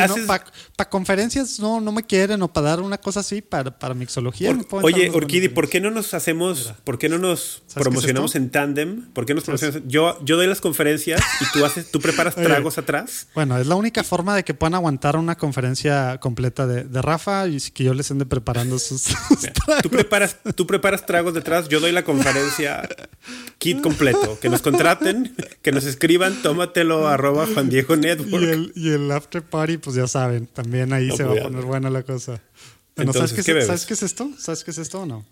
para 0.77 0.91
conferencias 0.91 1.61
no, 1.61 1.81
no 1.81 1.93
me 1.93 2.03
quieren 2.03 2.43
o 2.43 2.53
para 2.53 2.71
dar 2.71 2.81
una 2.81 2.99
cosa 2.99 3.21
así, 3.21 3.43
para, 3.43 3.79
para 3.79 3.95
mixología. 3.95 4.57
oye, 4.71 5.11
Urquidi, 5.11 5.49
¿por 5.49 5.69
qué 5.69 5.81
no 5.81 5.91
nos 5.91 6.15
hacemos, 6.15 6.75
por 6.85 6.99
qué 6.99 7.09
no 7.09 7.19
nos 7.19 7.63
promocionamos 7.75 8.35
en 8.35 8.51
tándem? 8.51 9.07
¿Por 9.13 9.27
qué 9.27 9.35
nos 9.35 9.45
promocionamos? 9.45 9.89
Yo, 9.89 10.19
yo 10.25 10.37
doy 10.37 10.47
las 10.47 10.61
conferencias 10.61 11.21
y 11.41 11.53
tú 11.53 11.65
haces, 11.65 11.91
tú 11.91 12.01
preparas 12.01 12.35
tragos 12.35 12.79
atrás. 12.79 13.29
Bueno, 13.35 13.59
es 13.59 13.67
la 13.67 13.75
única 13.75 14.05
forma 14.05 14.35
de 14.35 14.45
que 14.45 14.55
puedan 14.55 14.75
aguantar 14.75 15.17
una 15.17 15.37
conferencia 15.37 16.19
completa 16.19 16.67
de, 16.67 16.85
de 16.85 17.03
Rafa 17.03 17.47
y 17.47 17.61
que 17.73 17.85
yo 17.85 17.95
les 17.95 18.11
ande 18.11 18.27
preparando 18.27 18.79
sus, 18.79 19.03
tragos. 19.67 19.83
Tú 19.83 19.91
preparas, 19.91 20.37
tú 20.55 20.67
preparas 20.67 21.07
tragos 21.07 21.35
detrás, 21.35 21.69
yo 21.69 21.81
doy 21.81 21.93
la 21.93 22.00
conferencia 22.05 22.89
kit 23.59 23.81
completo. 23.81 24.39
Que 24.41 24.49
nos 24.49 24.63
contraten, 24.63 25.35
que 25.63 25.73
nos 25.73 25.85
escriban, 25.85 26.43
tómatelo 26.43 27.09
arroba 27.09 27.47
Juan 27.47 27.69
Diego 27.69 27.97
Network. 27.97 28.73
Y 28.75 28.91
el, 28.91 29.11
after 29.11 29.43
party, 29.43 29.79
pues 29.79 29.97
ya 29.97 30.07
saben, 30.07 30.47
también 30.47 30.93
ahí 30.93 31.11
se 31.11 31.25
va 31.25 31.33
a 31.33 31.43
poner 31.43 31.65
buena 31.65 31.91
la 31.91 32.03
cosa. 32.03 32.43
¿sabes, 32.97 33.33
qué, 33.33 33.43
¿sabes 33.43 33.87
qué 33.87 33.95
es 33.95 34.03
esto? 34.03 34.31
¿Sabes 34.39 34.65
qué 34.65 34.71
es 34.71 34.79
esto 34.79 35.03
o 35.03 35.07
no? 35.07 35.25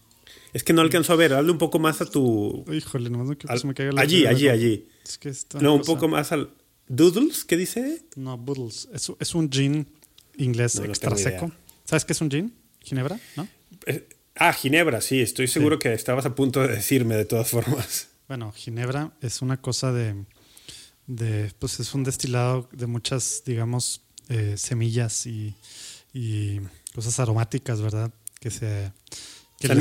Es 0.53 0.62
que 0.62 0.73
no 0.73 0.81
alcanzó 0.81 1.12
a 1.12 1.17
ver, 1.17 1.32
dale 1.32 1.50
un 1.50 1.59
poco 1.59 1.79
más 1.79 2.00
a 2.00 2.06
tu. 2.06 2.65
Híjole, 2.73 3.11
no 3.11 3.25
quiero 3.25 3.55
que 3.55 3.59
se 3.59 3.67
me 3.67 3.75
caiga 3.75 3.93
la 3.93 4.00
Allí, 4.00 4.26
allí, 4.26 4.49
allí. 4.49 4.88
Es 5.05 5.19
que 5.19 5.32
no, 5.61 5.75
un 5.75 5.82
poco 5.82 6.09
más 6.09 6.32
al. 6.32 6.50
¿Doodles? 6.88 7.44
¿Qué 7.44 7.59
dice? 7.59 8.03
No, 8.17 8.38
Boodles. 8.38 8.88
Es, 8.94 9.12
es 9.19 9.35
un 9.35 9.50
gin 9.50 9.87
inglés 10.38 10.76
extra 10.79 11.17
seco. 11.17 11.53
¿Sabes 11.85 12.05
qué 12.06 12.15
es 12.15 12.20
un 12.20 12.31
gin? 12.31 12.55
¿Ginebra? 12.81 13.20
¿No? 13.37 13.47
Eh, 13.87 14.09
Ah, 14.38 14.52
Ginebra, 14.52 15.00
sí, 15.00 15.20
estoy 15.20 15.49
seguro 15.49 15.79
que 15.79 15.93
estabas 15.93 16.25
a 16.25 16.35
punto 16.35 16.61
de 16.61 16.69
decirme 16.69 17.17
de 17.17 17.25
todas 17.25 17.49
formas. 17.49 18.08
Bueno, 18.29 18.52
Ginebra 18.52 19.12
es 19.23 19.40
una 19.40 19.56
cosa 19.58 19.90
de, 19.90 20.14
de 21.06 21.50
pues 21.58 21.81
es 21.81 21.94
un 21.94 22.05
destilado 22.05 22.69
de 22.73 22.87
muchas, 22.87 23.43
digamos, 23.46 24.02
eh, 24.29 24.58
semillas 24.58 25.26
y, 25.26 25.55
cosas 26.94 27.19
aromáticas, 27.20 27.81
¿verdad? 27.81 28.12
Que 28.38 28.50
se... 28.50 28.93
o 29.62 29.67
sea, 29.67 29.75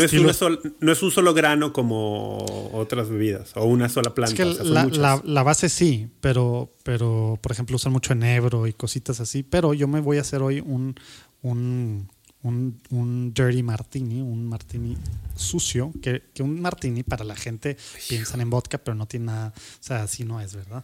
no, 0.80 0.92
es 0.94 1.04
un 1.04 1.12
solo 1.12 1.34
grano 1.34 1.74
como 1.74 2.38
otras 2.72 3.10
bebidas, 3.10 3.52
o 3.56 3.66
una 3.66 3.90
sola 3.90 4.16
planta. 4.16 4.42
Es 4.42 4.58
que 4.60 4.98
la, 5.26 5.44
base 5.44 5.68
sí, 5.68 6.08
pero, 6.22 6.72
pero 6.84 7.38
por 7.42 7.52
ejemplo 7.52 7.76
usan 7.76 7.92
mucho 7.92 8.14
enebro 8.14 8.66
y 8.66 8.72
cositas 8.72 9.20
así, 9.20 9.44
pero 9.44 9.74
yo 9.74 9.90
me 9.90 10.00
voy 10.00 10.20
a 10.20 10.22
hacer 10.22 10.42
hoy 10.42 10.62
un, 10.62 10.96
un 11.42 12.08
un, 12.48 13.34
dirty 13.34 13.64
martini, 13.64 14.22
un 14.22 14.48
martini 14.48 14.98
sucio, 15.36 15.92
que, 16.02 16.24
un 16.40 16.60
martini 16.62 17.04
para 17.04 17.24
la 17.24 17.36
gente 17.36 17.78
piensan 18.08 18.42
en 18.42 18.50
vodka, 18.50 18.78
pero 18.78 18.96
no 18.96 19.08
tiene 19.08 19.28
nada, 19.28 19.54
o 19.56 19.84
sea, 19.84 20.04
así 20.04 20.24
no 20.24 20.42
es, 20.42 20.56
¿verdad? 20.56 20.84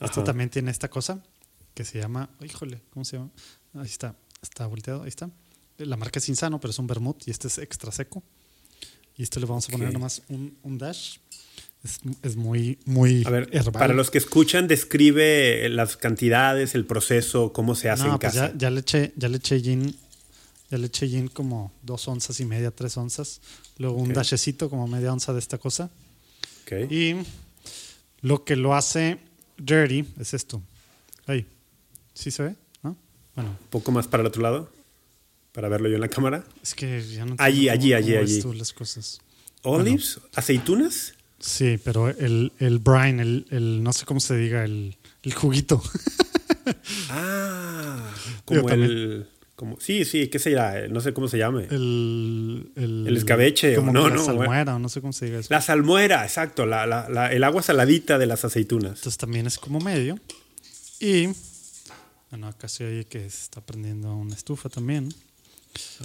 Esto 0.00 0.24
también 0.24 0.50
tiene 0.50 0.70
esta 0.70 0.88
cosa 0.88 1.22
que 1.74 1.84
se 1.84 1.98
llama, 1.98 2.28
híjole, 2.44 2.82
¿cómo 2.90 3.04
se 3.04 3.16
llama? 3.16 3.30
Ahí 3.74 3.86
está, 3.86 4.16
está 4.42 4.66
volteado, 4.66 5.02
ahí 5.02 5.08
está. 5.08 5.30
La 5.78 5.96
marca 5.96 6.18
es 6.18 6.28
Insano, 6.28 6.60
pero 6.60 6.70
es 6.70 6.78
un 6.78 6.86
vermouth 6.86 7.26
y 7.26 7.30
este 7.30 7.48
es 7.48 7.58
extra 7.58 7.90
seco. 7.92 8.22
Y 9.16 9.22
esto 9.22 9.40
le 9.40 9.46
vamos 9.46 9.68
a 9.68 9.72
poner 9.72 9.92
nomás 9.92 10.22
un, 10.28 10.56
un 10.62 10.78
dash. 10.78 11.18
Es, 12.22 12.36
muy, 12.36 12.78
muy 12.84 13.24
a 13.26 13.30
ver, 13.30 13.50
Para 13.72 13.92
los 13.92 14.12
que 14.12 14.18
escuchan, 14.18 14.68
describe 14.68 15.68
las 15.68 15.96
cantidades, 15.96 16.76
el 16.76 16.86
proceso, 16.86 17.52
cómo 17.52 17.74
se 17.74 17.90
hace 17.90 18.04
en 18.04 18.18
pues 18.18 18.20
casa. 18.20 18.52
Ya, 18.52 18.58
ya, 18.58 18.70
le 18.70 18.80
eché, 18.80 19.12
ya 19.16 19.28
le 19.28 19.38
eché 19.38 19.60
gin 19.60 19.96
ya 20.72 20.78
le 20.78 20.86
eché 20.86 21.06
gin 21.06 21.28
como 21.28 21.70
dos 21.82 22.08
onzas 22.08 22.40
y 22.40 22.46
media, 22.46 22.70
tres 22.70 22.96
onzas. 22.96 23.42
Luego 23.76 23.96
un 23.96 24.14
dashecito 24.14 24.70
como 24.70 24.88
media 24.88 25.12
onza 25.12 25.34
de 25.34 25.38
esta 25.38 25.58
cosa. 25.58 25.90
Y 26.88 27.14
lo 28.22 28.44
que 28.44 28.56
lo 28.56 28.74
hace 28.74 29.18
dirty 29.58 30.06
es 30.18 30.32
esto. 30.32 30.62
Ahí. 31.26 31.46
¿Sí 32.14 32.30
se 32.30 32.44
ve? 32.44 32.54
¿No? 32.82 32.96
Bueno. 33.36 33.50
Un 33.50 33.66
poco 33.68 33.92
más 33.92 34.08
para 34.08 34.22
el 34.22 34.28
otro 34.28 34.40
lado. 34.40 34.72
Para 35.52 35.68
verlo 35.68 35.90
yo 35.90 35.96
en 35.96 36.00
la 36.00 36.08
cámara. 36.08 36.42
Es 36.62 36.74
que 36.74 37.06
ya 37.06 37.26
no 37.26 37.34
Allí, 37.36 37.68
allí, 37.68 37.92
allí, 37.92 38.16
allí. 38.16 38.42
las 38.54 38.72
cosas. 38.72 39.20
¿Olives? 39.64 40.20
¿Aceitunas? 40.34 41.12
Sí, 41.38 41.78
pero 41.84 42.08
el, 42.08 42.50
el 42.60 42.78
brine, 42.78 43.20
el, 43.20 43.46
el, 43.50 43.82
no 43.82 43.92
sé 43.92 44.06
cómo 44.06 44.20
se 44.20 44.36
diga, 44.38 44.64
el, 44.64 44.96
el 45.22 45.34
juguito. 45.34 45.82
ah, 47.10 48.10
como 48.46 48.70
el 48.70 49.28
sí, 49.78 50.04
sí, 50.04 50.28
¿qué 50.28 50.38
será? 50.38 50.88
No 50.88 51.00
sé 51.00 51.12
cómo 51.12 51.28
se 51.28 51.38
llame. 51.38 51.66
El, 51.70 52.72
el, 52.76 53.16
escabeche. 53.16 53.74
Como 53.76 53.92
no, 53.92 54.08
la 54.08 54.18
salmuera, 54.18 54.78
no 54.78 54.88
sé 54.88 55.00
cómo 55.00 55.12
se 55.12 55.26
diga 55.26 55.38
eso. 55.38 55.48
La 55.50 55.60
salmuera, 55.60 56.24
exacto, 56.24 56.66
la, 56.66 56.86
la, 56.86 57.32
el 57.32 57.44
agua 57.44 57.62
saladita 57.62 58.18
de 58.18 58.26
las 58.26 58.44
aceitunas. 58.44 58.98
Entonces 58.98 59.18
también 59.18 59.46
es 59.46 59.58
como 59.58 59.80
medio. 59.80 60.18
Y, 61.00 61.28
bueno, 62.30 62.48
acá 62.48 62.68
se 62.68 62.86
oye 62.86 63.04
que 63.04 63.20
se 63.20 63.42
está 63.42 63.60
prendiendo 63.60 64.14
una 64.14 64.34
estufa 64.34 64.68
también. 64.68 65.12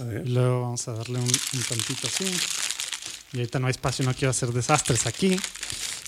A 0.00 0.04
ver. 0.04 0.26
Y 0.26 0.30
luego 0.30 0.62
vamos 0.62 0.86
a 0.88 0.92
darle 0.92 1.18
un, 1.18 1.24
un 1.24 1.62
tantito 1.68 2.06
así. 2.06 2.24
Y 3.32 3.38
ahorita 3.38 3.58
no 3.58 3.66
hay 3.66 3.72
espacio, 3.72 4.04
no 4.04 4.14
quiero 4.14 4.30
hacer 4.30 4.50
desastres 4.52 5.06
aquí. 5.06 5.36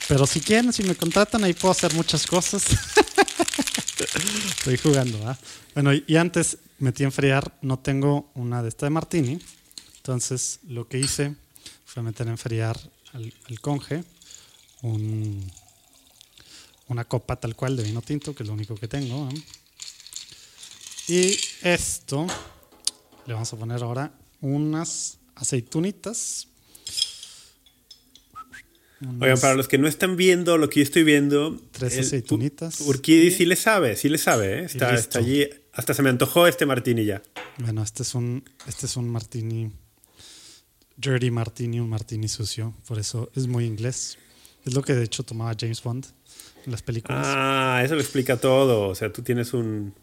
Pero 0.08 0.26
si 0.26 0.40
quieren, 0.40 0.72
si 0.72 0.82
me 0.82 0.94
contratan, 0.94 1.44
ahí 1.44 1.52
puedo 1.52 1.72
hacer 1.72 1.94
muchas 1.94 2.26
cosas. 2.26 2.64
Estoy 4.58 4.76
jugando, 4.78 5.20
¿ah? 5.28 5.38
Bueno, 5.74 5.92
y 5.94 6.16
antes 6.16 6.58
metí 6.80 7.04
a 7.04 7.06
enfriar, 7.06 7.56
no 7.62 7.78
tengo 7.78 8.30
una 8.34 8.62
de 8.62 8.68
esta 8.68 8.86
de 8.86 8.90
martini, 8.90 9.38
entonces 9.96 10.60
lo 10.66 10.88
que 10.88 10.98
hice 10.98 11.36
fue 11.84 12.02
meter 12.02 12.26
a 12.28 12.32
enfriar 12.32 12.78
al, 13.12 13.32
conge 13.60 14.04
un, 14.82 15.50
una 16.88 17.04
copa 17.04 17.36
tal 17.36 17.54
cual 17.54 17.76
de 17.76 17.82
vino 17.84 18.02
tinto, 18.02 18.34
que 18.34 18.42
es 18.42 18.48
lo 18.48 18.54
único 18.54 18.74
que 18.74 18.88
tengo. 18.88 19.28
Y 21.06 21.36
esto, 21.62 22.26
le 23.26 23.34
vamos 23.34 23.52
a 23.52 23.56
poner 23.56 23.82
ahora 23.82 24.12
unas 24.40 25.18
aceitunitas. 25.34 26.46
Oigan, 29.20 29.40
para 29.40 29.54
los 29.54 29.66
que 29.66 29.78
no 29.78 29.88
están 29.88 30.16
viendo 30.16 30.58
lo 30.58 30.68
que 30.68 30.80
yo 30.80 30.84
estoy 30.84 31.04
viendo. 31.04 31.60
Tres 31.72 31.98
aceitunitas. 31.98 32.80
Urquidi 32.82 33.30
sí 33.30 33.46
le 33.46 33.56
sabe, 33.56 33.96
sí 33.96 34.08
le 34.08 34.18
sabe. 34.18 34.60
¿eh? 34.60 34.64
Está, 34.64 34.94
está, 34.94 35.18
allí. 35.18 35.48
Hasta 35.80 35.94
se 35.94 36.02
me 36.02 36.10
antojó 36.10 36.46
este 36.46 36.66
martini 36.66 37.06
ya. 37.06 37.22
Bueno, 37.56 37.82
este 37.82 38.02
es 38.02 38.14
un, 38.14 38.44
este 38.66 38.84
es 38.84 38.98
un 38.98 39.08
martini. 39.08 39.72
Dirty 40.98 41.30
martini, 41.30 41.80
un 41.80 41.88
martini 41.88 42.28
sucio. 42.28 42.74
Por 42.86 42.98
eso 42.98 43.30
es 43.34 43.46
muy 43.46 43.64
inglés. 43.64 44.18
Es 44.66 44.74
lo 44.74 44.82
que 44.82 44.92
de 44.92 45.04
hecho 45.04 45.22
tomaba 45.22 45.54
James 45.58 45.82
Bond 45.82 46.04
en 46.66 46.72
las 46.72 46.82
películas. 46.82 47.26
Ah, 47.26 47.80
eso 47.82 47.94
lo 47.94 48.02
explica 48.02 48.36
todo. 48.36 48.88
O 48.88 48.94
sea, 48.94 49.10
tú 49.10 49.22
tienes 49.22 49.54
un. 49.54 49.94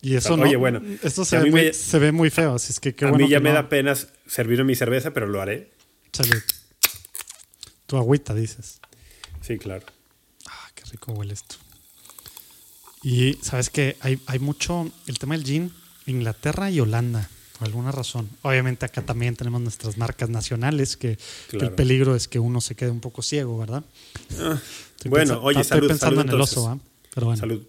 Y 0.00 0.14
eso 0.14 0.38
no. 0.38 0.44
Oye, 0.44 0.56
bueno. 0.56 0.80
Esto 1.02 1.26
se, 1.26 1.38
ve, 1.38 1.50
muy, 1.50 1.74
se 1.74 1.98
ve 1.98 2.12
muy 2.12 2.30
feo. 2.30 2.54
Así 2.54 2.72
es 2.72 2.80
que 2.80 2.94
qué 2.94 3.04
a 3.04 3.12
mí 3.12 3.28
ya 3.28 3.40
me 3.40 3.52
da 3.52 3.68
pena 3.68 3.94
servir 4.26 4.64
mi 4.64 4.74
cerveza, 4.74 5.12
pero 5.12 5.26
lo 5.26 5.42
haré. 5.42 5.70
Salud. 6.12 6.42
Tu 7.84 7.98
agüita, 7.98 8.32
dices. 8.32 8.80
Sí, 9.42 9.58
claro. 9.58 9.84
Ah, 10.48 10.70
qué 10.74 10.84
rico 10.84 11.12
huele 11.12 11.34
esto. 11.34 11.56
Y 13.02 13.34
sabes 13.42 13.70
que 13.70 13.96
hay, 14.00 14.20
hay 14.26 14.38
mucho. 14.38 14.90
El 15.06 15.18
tema 15.18 15.34
del 15.34 15.44
gin, 15.44 15.72
Inglaterra 16.06 16.70
y 16.70 16.80
Holanda, 16.80 17.28
por 17.58 17.66
alguna 17.66 17.92
razón. 17.92 18.28
Obviamente 18.42 18.84
acá 18.84 19.02
también 19.02 19.36
tenemos 19.36 19.60
nuestras 19.60 19.96
marcas 19.96 20.28
nacionales, 20.28 20.96
que, 20.96 21.18
el 21.52 21.72
peligro 21.72 22.14
es 22.14 22.28
que 22.28 22.38
uno 22.38 22.60
se 22.60 22.74
quede 22.74 22.90
un 22.90 23.00
poco 23.00 23.22
ciego, 23.22 23.58
¿verdad? 23.58 23.84
Ah, 24.38 24.58
bueno, 25.06 25.40
oye, 25.42 25.60
estoy 25.60 25.86
pensando 25.86 26.20
en 26.20 26.28
el 26.28 26.40
oso, 26.40 26.68
¿ah? 26.68 26.78
Pero 27.14 27.26
bueno. 27.26 27.40
Salud. 27.40 27.62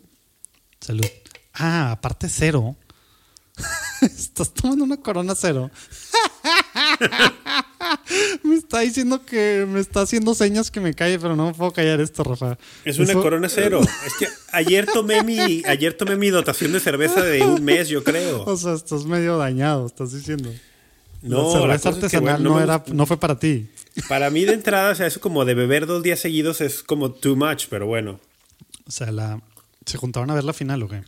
Salud. 0.80 1.06
Ah, 1.54 1.92
aparte 1.92 2.28
cero. 2.30 2.76
Estás 4.02 4.54
tomando 4.54 4.84
una 4.84 4.98
corona 4.98 5.36
cero. 5.36 5.72
me 8.44 8.56
está 8.56 8.80
diciendo 8.80 9.26
que 9.26 9.66
me 9.68 9.80
está 9.80 10.02
haciendo 10.02 10.34
señas 10.36 10.72
que 10.72 10.80
me 10.80 10.94
calle, 10.94 11.20
pero 11.20 11.36
no 11.36 11.48
me 11.48 11.54
puedo 11.54 11.72
callar 11.72 12.02
esto, 12.02 12.24
Rafa. 12.24 12.58
Es 12.86 13.00
una 13.00 13.14
corona 13.14 13.50
cero. 13.50 13.82
es 14.06 14.14
que 14.16 14.28
ayer 14.52 14.86
tomé 14.86 15.24
mi 15.24 15.64
ayer 15.66 15.94
tomé 15.94 16.16
mi 16.16 16.30
dotación 16.30 16.72
de 16.72 16.80
cerveza 16.80 17.24
de 17.24 17.44
un 17.44 17.64
mes, 17.64 17.90
yo 17.90 18.04
creo. 18.04 18.44
O 18.46 18.58
sea, 18.58 18.74
estás 18.74 19.06
medio 19.06 19.38
dañado, 19.38 19.86
estás 19.86 20.12
diciendo. 20.14 20.52
No, 21.22 21.68
la 21.68 21.78
cerveza 21.78 21.90
artesanal 21.90 22.44
no, 22.44 22.60
era, 22.60 22.84
no 22.92 23.06
fue 23.06 23.18
para 23.18 23.38
ti. 23.38 23.70
Para 24.08 24.30
mí 24.30 24.46
de 24.46 24.54
entrada, 24.54 24.92
o 24.92 24.96
sea, 24.96 25.08
eso 25.08 25.20
como 25.20 25.46
de 25.46 25.54
beber 25.54 25.86
dos 25.86 26.02
días 26.02 26.20
seguidos 26.20 26.62
es 26.62 26.82
como 26.82 27.12
too 27.12 27.36
much, 27.36 27.66
pero 27.70 27.86
bueno. 27.86 28.20
O 28.88 28.92
sea, 28.92 29.12
la, 29.12 29.42
¿se 29.86 29.98
juntaban 29.98 30.32
a 30.32 30.34
ver 30.34 30.44
la 30.44 30.54
final 30.54 30.82
o 30.84 30.88
qué? 30.88 31.04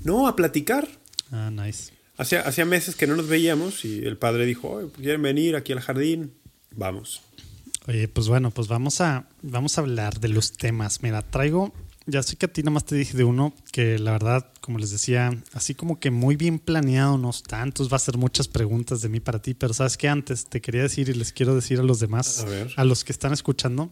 No, 0.00 0.26
a 0.26 0.34
platicar. 0.34 0.88
Ah, 1.30 1.50
nice. 1.50 1.92
Hacía, 2.16 2.42
hacía 2.42 2.64
meses 2.64 2.94
que 2.94 3.06
no 3.06 3.16
nos 3.16 3.28
veíamos 3.28 3.84
y 3.84 4.04
el 4.04 4.18
padre 4.18 4.44
dijo, 4.46 4.90
¿quieren 4.96 5.22
venir 5.22 5.56
aquí 5.56 5.72
al 5.72 5.80
jardín? 5.80 6.34
Vamos. 6.74 7.22
Oye, 7.88 8.06
pues 8.06 8.28
bueno, 8.28 8.50
pues 8.50 8.68
vamos 8.68 9.00
a, 9.00 9.28
vamos 9.42 9.76
a 9.76 9.80
hablar 9.80 10.20
de 10.20 10.28
los 10.28 10.52
temas. 10.52 11.02
Mira, 11.02 11.22
traigo, 11.22 11.72
ya 12.06 12.22
sé 12.22 12.36
que 12.36 12.46
a 12.46 12.52
ti 12.52 12.62
nada 12.62 12.72
más 12.72 12.84
te 12.84 12.94
dije 12.94 13.16
de 13.16 13.24
uno 13.24 13.54
que 13.72 13.98
la 13.98 14.12
verdad, 14.12 14.52
como 14.60 14.78
les 14.78 14.90
decía, 14.90 15.36
así 15.52 15.74
como 15.74 15.98
que 15.98 16.10
muy 16.10 16.36
bien 16.36 16.58
planeado, 16.58 17.18
no 17.18 17.30
tantos, 17.32 17.92
va 17.92 17.96
a 17.96 18.00
ser 18.00 18.18
muchas 18.18 18.46
preguntas 18.46 19.00
de 19.02 19.08
mí 19.08 19.20
para 19.20 19.40
ti, 19.40 19.54
pero 19.54 19.74
sabes 19.74 19.96
que 19.96 20.08
antes 20.08 20.46
te 20.46 20.60
quería 20.60 20.82
decir 20.82 21.08
y 21.08 21.14
les 21.14 21.32
quiero 21.32 21.54
decir 21.54 21.80
a 21.80 21.82
los 21.82 21.98
demás, 21.98 22.44
a, 22.76 22.80
a 22.80 22.84
los 22.84 23.04
que 23.04 23.12
están 23.12 23.32
escuchando, 23.32 23.90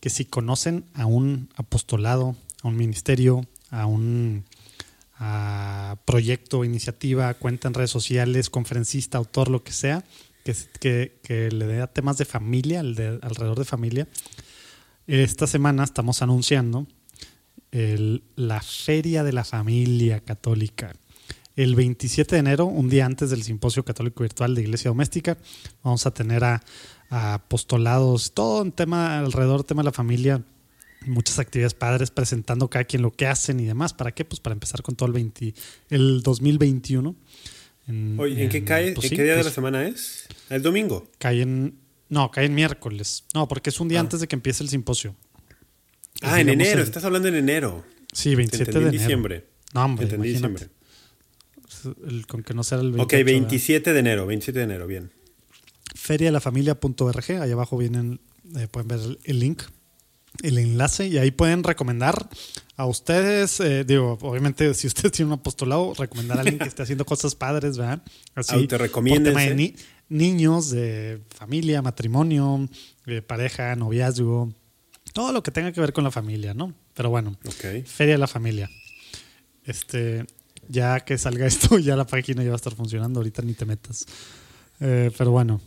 que 0.00 0.10
si 0.10 0.24
conocen 0.24 0.84
a 0.94 1.06
un 1.06 1.50
apostolado, 1.56 2.36
a 2.62 2.68
un 2.68 2.76
ministerio, 2.76 3.46
a 3.70 3.86
un 3.86 4.44
proyecto, 6.04 6.64
iniciativa, 6.64 7.32
cuenta 7.34 7.68
en 7.68 7.74
redes 7.74 7.90
sociales, 7.90 8.50
conferencista, 8.50 9.18
autor, 9.18 9.48
lo 9.48 9.62
que 9.62 9.72
sea, 9.72 10.04
que, 10.80 11.48
le 11.52 11.66
dé 11.66 11.80
a 11.80 11.86
temas 11.86 12.18
de 12.18 12.24
familia, 12.24 12.80
alrededor 12.80 13.58
de 13.58 13.64
familia. 13.64 14.08
Esta 15.06 15.46
semana 15.46 15.84
estamos 15.84 16.22
anunciando 16.22 16.86
la 18.36 18.60
Feria 18.60 19.24
de 19.24 19.32
la 19.32 19.44
Familia 19.44 20.20
Católica. 20.20 20.92
El 21.56 21.76
27 21.76 22.34
de 22.34 22.40
enero, 22.40 22.66
un 22.66 22.88
día 22.88 23.06
antes 23.06 23.30
del 23.30 23.42
Simposio 23.42 23.84
Católico 23.84 24.22
Virtual 24.22 24.54
de 24.54 24.62
Iglesia 24.62 24.90
Doméstica, 24.90 25.38
vamos 25.82 26.04
a 26.04 26.12
tener 26.12 26.42
a, 26.42 26.60
apostolados, 27.10 28.32
todo 28.32 28.62
un 28.62 28.72
tema 28.72 29.20
alrededor 29.20 29.62
tema 29.62 29.82
de 29.82 29.86
la 29.86 29.92
familia 29.92 30.42
muchas 31.06 31.38
actividades 31.38 31.74
padres 31.74 32.10
presentando 32.10 32.68
cada 32.68 32.84
quien 32.84 33.02
lo 33.02 33.12
que 33.12 33.26
hacen 33.26 33.60
y 33.60 33.64
demás. 33.64 33.92
¿Para 33.92 34.12
qué? 34.12 34.24
Pues 34.24 34.40
para 34.40 34.54
empezar 34.54 34.82
con 34.82 34.96
todo 34.96 35.06
el, 35.06 35.12
20, 35.12 35.54
el 35.90 36.22
2021. 36.22 37.14
En, 37.86 38.18
Oye, 38.18 38.44
¿en, 38.44 38.48
qué 38.48 38.64
cae? 38.64 38.92
Pues 38.92 39.10
¿En 39.10 39.16
qué 39.16 39.22
día 39.22 39.32
de 39.32 39.38
la 39.38 39.42
pues 39.44 39.54
semana 39.54 39.86
es? 39.86 40.26
¿El 40.50 40.62
domingo? 40.62 41.06
Cae 41.18 41.42
en. 41.42 41.74
No, 42.08 42.30
cae 42.30 42.46
en 42.46 42.54
miércoles. 42.54 43.24
No, 43.34 43.48
porque 43.48 43.70
es 43.70 43.80
un 43.80 43.88
día 43.88 43.98
ah. 43.98 44.02
antes 44.02 44.20
de 44.20 44.28
que 44.28 44.36
empiece 44.36 44.62
el 44.62 44.68
simposio. 44.68 45.16
Ah, 46.22 46.40
en 46.40 46.48
enero, 46.48 46.82
estás 46.82 47.04
hablando 47.04 47.28
en 47.28 47.34
enero. 47.34 47.84
Sí, 48.12 48.34
27 48.34 48.70
de 48.70 48.78
enero. 48.78 48.92
diciembre. 48.92 49.46
No, 49.74 49.84
hombre, 49.84 50.04
Entendí 50.04 50.28
diciembre. 50.30 50.68
El, 52.06 52.26
con 52.26 52.42
que 52.42 52.54
no 52.54 52.62
sea 52.62 52.78
el 52.78 52.92
28, 52.92 53.04
Ok, 53.04 53.24
27 53.24 53.92
de 53.92 53.98
enero, 53.98 54.26
27 54.26 54.58
de 54.58 54.64
enero, 54.64 54.86
bien. 54.86 55.10
Ferialafamilia.org, 55.94 57.30
ahí 57.42 57.50
abajo 57.50 57.76
vienen, 57.76 58.20
eh, 58.56 58.68
pueden 58.68 58.88
ver 58.88 59.00
el 59.24 59.38
link 59.38 59.64
el 60.42 60.58
enlace 60.58 61.06
y 61.08 61.18
ahí 61.18 61.30
pueden 61.30 61.62
recomendar 61.62 62.28
a 62.76 62.86
ustedes, 62.86 63.60
eh, 63.60 63.84
digo, 63.84 64.18
obviamente 64.20 64.74
si 64.74 64.86
ustedes 64.86 65.12
tienen 65.12 65.32
un 65.32 65.38
apostolado, 65.38 65.94
recomendar 65.94 66.38
a 66.38 66.40
alguien 66.40 66.58
que 66.58 66.68
esté 66.68 66.82
haciendo 66.82 67.04
cosas 67.04 67.34
padres, 67.34 67.78
¿verdad? 67.78 68.02
Así, 68.34 68.66
te 68.66 68.78
recomiendo 68.78 69.30
de 69.30 69.74
niños, 70.08 70.70
de 70.70 71.20
familia, 71.34 71.82
matrimonio, 71.82 72.68
de 73.06 73.22
pareja, 73.22 73.74
noviazgo, 73.76 74.52
todo 75.12 75.32
lo 75.32 75.42
que 75.42 75.50
tenga 75.50 75.72
que 75.72 75.80
ver 75.80 75.92
con 75.92 76.04
la 76.04 76.10
familia, 76.10 76.54
¿no? 76.54 76.74
Pero 76.94 77.10
bueno, 77.10 77.36
Feria 77.84 78.14
de 78.14 78.18
la 78.18 78.26
Familia. 78.26 78.70
Este, 79.64 80.26
ya 80.68 81.00
que 81.00 81.16
salga 81.18 81.46
esto, 81.46 81.78
ya 81.78 81.96
la 81.96 82.06
página 82.06 82.42
ya 82.42 82.50
va 82.50 82.54
a 82.54 82.56
estar 82.56 82.74
funcionando, 82.74 83.20
ahorita 83.20 83.42
ni 83.42 83.54
te 83.54 83.64
metas. 83.64 84.06
Eh, 84.80 85.10
pero 85.16 85.30
bueno. 85.30 85.60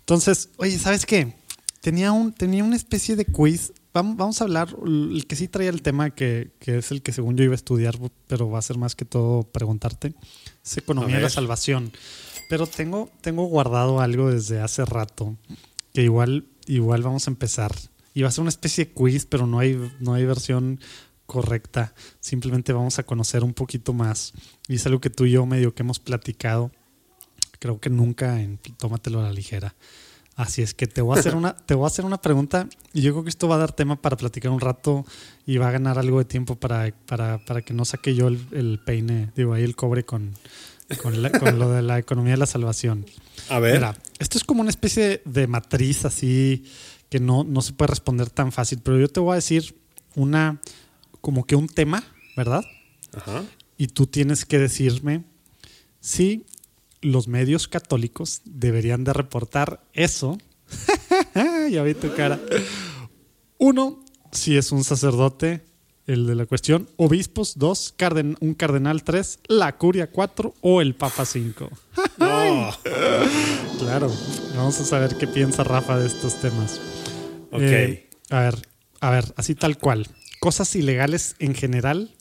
Entonces, 0.00 0.48
oye, 0.56 0.78
¿sabes 0.78 1.06
qué? 1.06 1.34
Tenía, 1.80 2.12
un, 2.12 2.32
tenía 2.32 2.64
una 2.64 2.76
especie 2.76 3.16
de 3.16 3.24
quiz 3.24 3.72
Vamos, 3.92 4.40
a 4.40 4.44
hablar, 4.44 4.76
el 4.86 5.26
que 5.26 5.34
sí 5.34 5.48
traía 5.48 5.70
el 5.70 5.82
tema, 5.82 6.10
que, 6.10 6.52
es 6.60 6.92
el 6.92 7.02
que 7.02 7.12
según 7.12 7.36
yo 7.36 7.42
iba 7.42 7.54
a 7.54 7.56
estudiar, 7.56 7.98
pero 8.28 8.48
va 8.48 8.60
a 8.60 8.62
ser 8.62 8.78
más 8.78 8.94
que 8.94 9.04
todo 9.04 9.42
preguntarte, 9.42 10.14
es 10.64 10.76
economía 10.76 11.16
de 11.16 11.22
la 11.22 11.30
salvación. 11.30 11.92
Pero 12.48 12.68
tengo, 12.68 13.10
tengo 13.20 13.44
guardado 13.46 14.00
algo 14.00 14.30
desde 14.30 14.60
hace 14.60 14.84
rato, 14.84 15.36
que 15.92 16.02
igual, 16.02 16.46
igual 16.66 17.02
vamos 17.02 17.26
a 17.26 17.30
empezar. 17.30 17.72
Y 18.14 18.22
va 18.22 18.28
a 18.28 18.32
ser 18.32 18.42
una 18.42 18.50
especie 18.50 18.84
de 18.84 18.92
quiz, 18.92 19.26
pero 19.26 19.46
no 19.46 19.58
hay, 19.58 19.76
no 19.98 20.14
hay 20.14 20.24
versión 20.24 20.78
correcta. 21.26 21.94
Simplemente 22.20 22.72
vamos 22.72 22.98
a 22.98 23.04
conocer 23.04 23.42
un 23.42 23.54
poquito 23.54 23.92
más. 23.92 24.32
Y 24.68 24.76
es 24.76 24.86
algo 24.86 25.00
que 25.00 25.10
tú 25.10 25.26
y 25.26 25.32
yo 25.32 25.46
medio 25.46 25.74
que 25.74 25.82
hemos 25.82 25.98
platicado. 25.98 26.70
Creo 27.58 27.80
que 27.80 27.90
nunca 27.90 28.40
en 28.40 28.58
Tómatelo 28.78 29.20
a 29.20 29.24
la 29.24 29.32
ligera. 29.32 29.74
Así 30.40 30.62
es 30.62 30.72
que 30.72 30.86
te 30.86 31.02
voy 31.02 31.18
a 31.18 31.20
hacer 31.20 31.36
una, 31.36 31.54
te 31.54 31.74
voy 31.74 31.84
a 31.84 31.88
hacer 31.88 32.06
una 32.06 32.16
pregunta 32.16 32.66
y 32.94 33.02
yo 33.02 33.12
creo 33.12 33.24
que 33.24 33.28
esto 33.28 33.46
va 33.46 33.56
a 33.56 33.58
dar 33.58 33.72
tema 33.72 34.00
para 34.00 34.16
platicar 34.16 34.50
un 34.50 34.58
rato 34.58 35.04
y 35.44 35.58
va 35.58 35.68
a 35.68 35.70
ganar 35.70 35.98
algo 35.98 36.16
de 36.16 36.24
tiempo 36.24 36.56
para, 36.56 36.94
para, 37.04 37.44
para 37.44 37.60
que 37.60 37.74
no 37.74 37.84
saque 37.84 38.14
yo 38.14 38.26
el, 38.26 38.80
peine, 38.82 39.32
digo 39.36 39.52
ahí 39.52 39.64
el 39.64 39.76
cobre 39.76 40.06
con, 40.06 40.32
con, 41.02 41.20
lo 41.58 41.70
de 41.70 41.82
la 41.82 41.98
economía 41.98 42.32
de 42.32 42.38
la 42.38 42.46
salvación. 42.46 43.04
A 43.50 43.58
ver. 43.58 43.74
Mira, 43.74 43.94
esto 44.18 44.38
es 44.38 44.44
como 44.44 44.62
una 44.62 44.70
especie 44.70 45.20
de 45.26 45.46
matriz 45.46 46.06
así 46.06 46.64
que 47.10 47.20
no, 47.20 47.44
no 47.44 47.60
se 47.60 47.74
puede 47.74 47.88
responder 47.88 48.30
tan 48.30 48.50
fácil, 48.50 48.80
pero 48.82 48.98
yo 48.98 49.08
te 49.08 49.20
voy 49.20 49.32
a 49.32 49.34
decir 49.34 49.76
una, 50.14 50.58
como 51.20 51.44
que 51.44 51.54
un 51.54 51.66
tema, 51.66 52.02
¿verdad? 52.34 52.64
Ajá. 53.12 53.44
Y 53.76 53.88
tú 53.88 54.06
tienes 54.06 54.46
que 54.46 54.58
decirme 54.58 55.22
si 56.00 56.46
los 57.00 57.28
medios 57.28 57.68
católicos 57.68 58.42
deberían 58.44 59.04
de 59.04 59.12
reportar 59.12 59.82
eso. 59.92 60.38
ya 61.70 61.82
vi 61.82 61.94
tu 61.94 62.14
cara. 62.14 62.38
Uno, 63.58 64.04
si 64.32 64.56
es 64.56 64.72
un 64.72 64.84
sacerdote, 64.84 65.64
el 66.06 66.26
de 66.26 66.34
la 66.34 66.46
cuestión. 66.46 66.88
Obispos, 66.96 67.58
dos. 67.58 67.94
un 68.40 68.54
cardenal, 68.54 69.04
tres. 69.04 69.38
La 69.46 69.76
curia, 69.76 70.10
cuatro. 70.10 70.54
O 70.60 70.80
el 70.80 70.94
papa, 70.94 71.24
cinco. 71.24 71.70
claro. 73.78 74.12
Vamos 74.56 74.80
a 74.80 74.84
saber 74.84 75.16
qué 75.16 75.26
piensa 75.26 75.62
Rafa 75.62 75.98
de 75.98 76.06
estos 76.06 76.40
temas. 76.40 76.80
Ok. 77.52 77.60
Eh, 77.62 78.08
a 78.30 78.40
ver, 78.40 78.68
a 79.00 79.10
ver, 79.10 79.32
así 79.36 79.54
tal 79.54 79.78
cual. 79.78 80.08
Cosas 80.40 80.74
ilegales 80.74 81.36
en 81.38 81.54
general. 81.54 82.14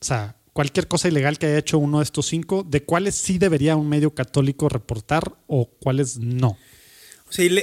O 0.00 0.04
sea, 0.04 0.36
cualquier 0.58 0.88
cosa 0.88 1.06
ilegal 1.06 1.38
que 1.38 1.46
haya 1.46 1.58
hecho 1.58 1.78
uno 1.78 1.98
de 1.98 2.02
estos 2.02 2.26
cinco, 2.26 2.66
¿de 2.68 2.82
cuáles 2.82 3.14
sí 3.14 3.38
debería 3.38 3.76
un 3.76 3.88
medio 3.88 4.12
católico 4.12 4.68
reportar 4.68 5.36
o 5.46 5.70
cuáles 5.70 6.18
no? 6.18 6.58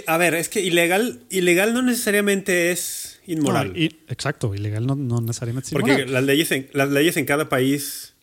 a 0.07 0.17
ver, 0.17 0.33
es 0.35 0.47
que 0.47 0.61
ilegal, 0.61 1.19
ilegal 1.29 1.73
no 1.73 1.81
necesariamente 1.81 2.71
es 2.71 3.19
inmoral. 3.27 3.73
exacto, 4.07 4.55
ilegal 4.55 4.87
no, 4.87 4.95
no 4.95 5.19
necesariamente 5.19 5.71
Porque 5.73 6.05
las 6.05 6.23
leyes, 6.23 6.49
en, 6.53 6.69
las 6.71 6.89
leyes 6.89 7.17
en 7.17 7.25
cada 7.25 7.49
país 7.49 8.13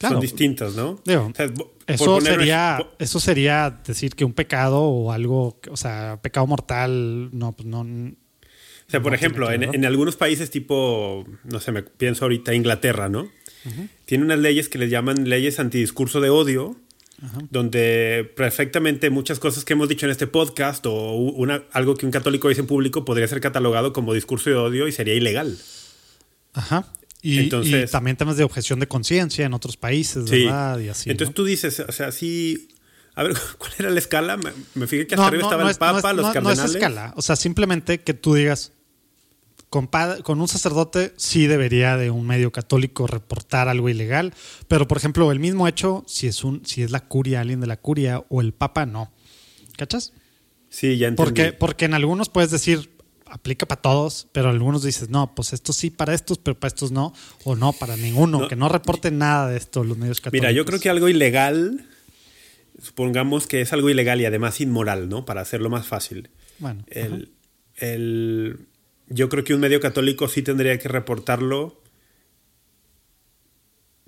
son 0.00 0.18
distintas, 0.18 0.74
¿no? 0.74 1.00
eso, 1.86 2.20
sería, 2.20 2.84
eso 2.98 3.20
sería 3.20 3.80
decir 3.86 4.16
que 4.16 4.24
un 4.24 4.32
pecado 4.32 4.82
o 4.82 5.12
algo, 5.12 5.60
o 5.70 5.76
sea, 5.76 6.18
pecado 6.20 6.48
mortal, 6.48 7.30
no, 7.30 7.52
pues 7.52 7.68
no. 7.68 7.82
O 7.82 8.90
sea, 8.90 9.00
por 9.00 9.14
ejemplo, 9.14 9.52
en, 9.52 9.84
algunos 9.84 10.16
países 10.16 10.50
tipo, 10.50 11.24
no 11.44 11.60
sé, 11.60 11.70
me 11.70 11.84
pienso 11.84 12.24
ahorita 12.24 12.54
Inglaterra, 12.54 13.08
¿no? 13.08 13.30
Tiene 14.10 14.24
unas 14.24 14.40
leyes 14.40 14.68
que 14.68 14.76
les 14.76 14.90
llaman 14.90 15.28
leyes 15.28 15.60
antidiscurso 15.60 16.20
de 16.20 16.30
odio, 16.30 16.74
donde 17.48 18.28
perfectamente 18.34 19.08
muchas 19.08 19.38
cosas 19.38 19.64
que 19.64 19.74
hemos 19.74 19.88
dicho 19.88 20.04
en 20.04 20.10
este 20.10 20.26
podcast 20.26 20.84
o 20.86 21.12
una, 21.12 21.62
algo 21.70 21.94
que 21.94 22.06
un 22.06 22.10
católico 22.10 22.48
dice 22.48 22.62
en 22.62 22.66
público 22.66 23.04
podría 23.04 23.28
ser 23.28 23.40
catalogado 23.40 23.92
como 23.92 24.12
discurso 24.12 24.50
de 24.50 24.56
odio 24.56 24.88
y 24.88 24.92
sería 24.92 25.14
ilegal. 25.14 25.56
Ajá. 26.54 26.92
Y, 27.22 27.50
también 27.86 28.16
temas 28.16 28.36
de 28.36 28.42
objeción 28.42 28.80
de 28.80 28.88
conciencia 28.88 29.46
en 29.46 29.54
otros 29.54 29.76
países, 29.76 30.28
¿verdad? 30.28 30.80
Y 30.80 30.88
así, 30.88 31.08
Entonces 31.08 31.32
tú 31.32 31.44
dices, 31.44 31.78
o 31.78 31.92
sea, 31.92 32.10
sí. 32.10 32.66
A 33.14 33.22
ver, 33.22 33.34
¿cuál 33.58 33.70
era 33.78 33.90
la 33.90 34.00
escala? 34.00 34.36
Me, 34.74 34.88
fijé 34.88 35.06
que 35.06 35.14
hasta 35.14 35.28
arriba 35.28 35.44
estaba 35.44 35.70
el 35.70 35.76
Papa, 35.76 36.12
los 36.14 36.32
cardenales. 36.32 36.58
No 36.58 36.64
es 36.64 36.74
escala. 36.74 37.12
O 37.14 37.22
sea, 37.22 37.36
simplemente 37.36 38.00
que 38.00 38.14
tú 38.14 38.34
digas, 38.34 38.72
con, 39.70 39.88
con, 40.22 40.40
un 40.40 40.48
sacerdote 40.48 41.14
sí 41.16 41.46
debería 41.46 41.96
de 41.96 42.10
un 42.10 42.26
medio 42.26 42.50
católico 42.50 43.06
reportar 43.06 43.68
algo 43.68 43.88
ilegal, 43.88 44.34
pero 44.66 44.88
por 44.88 44.98
ejemplo, 44.98 45.30
el 45.30 45.38
mismo 45.38 45.68
hecho, 45.68 46.04
si 46.08 46.26
es, 46.26 46.42
un, 46.42 46.66
si 46.66 46.82
es 46.82 46.90
la 46.90 47.06
curia, 47.06 47.40
alguien 47.40 47.60
de 47.60 47.68
la 47.68 47.76
curia 47.76 48.24
o 48.28 48.40
el 48.40 48.52
papa, 48.52 48.84
no. 48.84 49.12
¿Cachas? 49.76 50.12
Sí, 50.68 50.98
ya 50.98 51.08
entendí. 51.08 51.16
Porque, 51.16 51.52
porque 51.52 51.84
en 51.84 51.94
algunos 51.94 52.28
puedes 52.28 52.50
decir, 52.50 52.90
aplica 53.26 53.66
para 53.66 53.80
todos, 53.80 54.26
pero 54.32 54.50
algunos 54.50 54.82
dices, 54.82 55.08
no, 55.08 55.34
pues 55.34 55.52
esto 55.52 55.72
sí 55.72 55.90
para 55.90 56.14
estos, 56.14 56.38
pero 56.38 56.58
para 56.58 56.68
estos 56.68 56.90
no, 56.90 57.14
o 57.44 57.54
no, 57.54 57.72
para 57.72 57.96
ninguno, 57.96 58.48
que 58.48 58.56
no 58.56 58.68
reporten 58.68 59.18
nada 59.18 59.48
de 59.48 59.56
esto 59.56 59.84
los 59.84 59.96
medios 59.96 60.20
católicos. 60.20 60.48
Mira, 60.48 60.52
yo 60.52 60.64
creo 60.64 60.80
que 60.80 60.90
algo 60.90 61.08
ilegal, 61.08 61.86
supongamos 62.82 63.46
que 63.46 63.60
es 63.60 63.72
algo 63.72 63.88
ilegal 63.88 64.20
y 64.20 64.24
además 64.24 64.60
inmoral, 64.60 65.08
¿no? 65.08 65.24
Para 65.24 65.42
hacerlo 65.42 65.70
más 65.70 65.86
fácil. 65.86 66.30
Bueno. 66.58 66.84
El, 66.88 67.30
el, 67.76 68.66
yo 69.10 69.28
creo 69.28 69.44
que 69.44 69.54
un 69.54 69.60
medio 69.60 69.80
católico 69.80 70.28
sí 70.28 70.40
tendría 70.40 70.78
que 70.78 70.88
reportarlo 70.88 71.78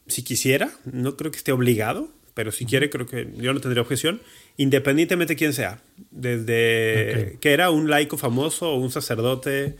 si 0.06 0.22
quisiera, 0.22 0.70
no 0.84 1.16
creo 1.16 1.30
que 1.30 1.38
esté 1.38 1.52
obligado, 1.52 2.08
pero 2.34 2.52
si 2.52 2.64
quiere 2.64 2.88
creo 2.88 3.06
que 3.06 3.28
yo 3.36 3.52
no 3.52 3.60
tendría 3.60 3.82
objeción, 3.82 4.22
independientemente 4.56 5.32
de 5.34 5.38
quién 5.38 5.52
sea, 5.52 5.82
desde 6.10 7.38
que 7.40 7.52
era 7.52 7.70
un 7.70 7.90
laico 7.90 8.16
famoso 8.16 8.70
o 8.70 8.76
un 8.76 8.90
sacerdote 8.90 9.76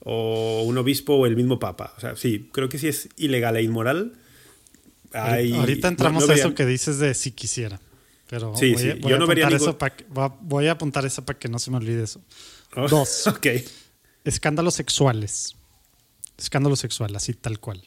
o 0.00 0.62
un 0.64 0.76
obispo 0.78 1.14
o 1.14 1.26
el 1.26 1.36
mismo 1.36 1.58
papa. 1.58 1.94
O 1.96 2.00
sea, 2.00 2.14
sí, 2.16 2.48
creo 2.52 2.68
que 2.68 2.78
sí 2.78 2.88
es 2.88 3.08
ilegal 3.16 3.56
e 3.56 3.62
inmoral. 3.62 4.12
Ahorita 5.12 5.88
entramos 5.88 6.28
a 6.28 6.34
eso 6.34 6.54
que 6.54 6.66
dices 6.66 6.98
de 6.98 7.14
si 7.14 7.32
quisiera. 7.32 7.80
Pero 8.28 8.54
sí, 8.56 8.72
voy, 8.72 8.82
sí. 8.82 9.00
yo 9.08 9.18
no 9.18 9.26
vería 9.26 9.48
eso 9.48 9.78
voy 10.40 10.66
a 10.66 10.72
apuntar 10.72 11.06
eso 11.06 11.24
para 11.24 11.38
que 11.38 11.48
no 11.48 11.58
se 11.58 11.70
me 11.70 11.76
olvide 11.76 12.02
eso. 12.02 12.20
Oh, 12.74 12.88
Dos. 12.88 13.26
ok. 13.28 13.46
Escándalos 14.26 14.74
sexuales. 14.74 15.56
Escándalo 16.36 16.76
sexual, 16.76 17.16
así 17.16 17.32
tal 17.32 17.60
cual. 17.60 17.78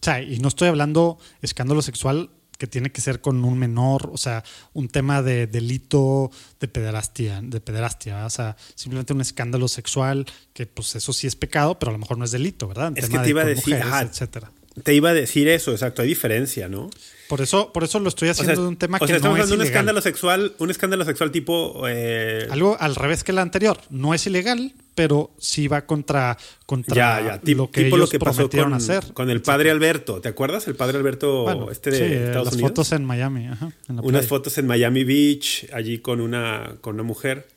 O 0.00 0.04
sea, 0.04 0.22
y 0.22 0.38
no 0.38 0.48
estoy 0.48 0.68
hablando 0.68 1.18
escándalo 1.42 1.82
sexual 1.82 2.30
que 2.56 2.66
tiene 2.66 2.92
que 2.92 3.00
ser 3.00 3.22
con 3.22 3.42
un 3.42 3.58
menor, 3.58 4.10
o 4.12 4.18
sea, 4.18 4.44
un 4.74 4.88
tema 4.88 5.22
de 5.22 5.46
delito 5.46 6.30
de 6.60 6.68
pederastia, 6.68 7.40
de 7.42 7.58
pederastia, 7.58 8.26
o 8.26 8.30
sea, 8.30 8.54
simplemente 8.74 9.14
un 9.14 9.22
escándalo 9.22 9.66
sexual, 9.66 10.26
que 10.52 10.66
pues 10.66 10.94
eso 10.94 11.14
sí 11.14 11.26
es 11.26 11.36
pecado, 11.36 11.78
pero 11.78 11.88
a 11.88 11.94
lo 11.94 11.98
mejor 11.98 12.18
no 12.18 12.24
es 12.26 12.30
delito, 12.30 12.68
¿verdad? 12.68 12.92
es 12.96 13.08
que 13.08 13.18
te 13.18 13.30
iba 13.30 13.42
a 13.42 13.46
decir, 13.46 13.76
etcétera. 13.76 14.52
Te 14.84 14.94
iba 14.94 15.08
a 15.08 15.14
decir 15.14 15.48
eso, 15.48 15.72
exacto, 15.72 16.02
hay 16.02 16.08
diferencia, 16.08 16.68
¿no? 16.68 16.90
Por 17.28 17.40
eso, 17.40 17.72
por 17.72 17.82
eso 17.82 17.98
lo 17.98 18.10
estoy 18.10 18.28
haciendo 18.28 18.62
de 18.62 18.68
un 18.68 18.76
tema 18.76 18.98
o 19.00 19.06
sea, 19.06 19.16
estamos 19.16 19.36
hablando 19.36 19.56
de 19.56 19.62
un 19.62 19.66
escándalo 19.66 20.00
sexual, 20.02 20.54
un 20.58 20.70
escándalo 20.70 21.04
sexual 21.04 21.30
tipo 21.30 21.88
eh, 21.88 22.46
algo 22.50 22.76
al 22.78 22.94
revés 22.94 23.24
que 23.24 23.32
el 23.32 23.38
anterior. 23.38 23.80
No 23.88 24.14
es 24.14 24.26
ilegal, 24.26 24.74
pero 25.00 25.30
sí 25.38 25.66
va 25.66 25.86
contra, 25.86 26.36
contra 26.66 26.94
ya, 26.94 27.40
ya. 27.42 27.54
lo 27.54 27.70
que 27.70 27.84
tipo 27.84 27.96
lo 27.96 28.06
que 28.06 28.18
pasó 28.18 28.50
con, 28.50 28.74
hacer. 28.74 29.14
Con 29.14 29.30
el 29.30 29.40
padre 29.40 29.70
Alberto, 29.70 30.20
¿te 30.20 30.28
acuerdas? 30.28 30.68
El 30.68 30.76
padre 30.76 30.98
Alberto 30.98 31.70
este 31.70 31.90
de 31.90 31.96
sí, 31.96 32.04
Estados 32.04 32.52
las 32.52 32.60
fotos 32.60 32.92
en 32.92 33.06
Miami, 33.06 33.46
ajá, 33.46 33.72
Unas 33.88 34.26
fotos 34.26 34.58
en 34.58 34.66
Miami 34.66 35.04
Beach, 35.04 35.66
allí 35.72 36.00
con 36.00 36.20
una, 36.20 36.76
con 36.82 36.96
una 36.96 37.02
mujer. 37.02 37.48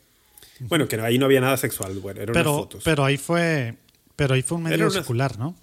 Bueno, 0.62 0.88
que 0.88 0.96
ahí 1.02 1.18
no 1.18 1.26
había 1.26 1.42
nada 1.42 1.58
sexual, 1.58 2.00
bueno, 2.00 2.22
eran 2.22 2.32
pero, 2.32 2.52
unas 2.52 2.62
fotos. 2.62 2.84
Pero 2.86 3.04
ahí 3.04 3.18
fue, 3.18 3.76
pero 4.16 4.36
ahí 4.36 4.42
fue 4.42 4.60
un 4.60 4.64
medio 4.64 4.90
secular, 4.90 5.38
¿no? 5.38 5.54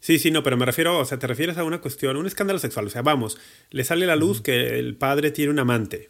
Sí, 0.00 0.18
sí, 0.18 0.30
no, 0.30 0.42
pero 0.42 0.56
me 0.56 0.64
refiero, 0.64 0.98
o 0.98 1.04
sea, 1.04 1.18
te 1.18 1.26
refieres 1.26 1.58
a 1.58 1.64
una 1.64 1.82
cuestión, 1.82 2.16
un 2.16 2.26
escándalo 2.26 2.58
sexual. 2.58 2.86
O 2.86 2.90
sea, 2.90 3.02
vamos, 3.02 3.36
le 3.68 3.84
sale 3.84 4.06
a 4.06 4.08
la 4.08 4.16
luz 4.16 4.40
que 4.40 4.78
el 4.78 4.96
padre 4.96 5.32
tiene 5.32 5.50
un 5.50 5.58
amante. 5.58 6.08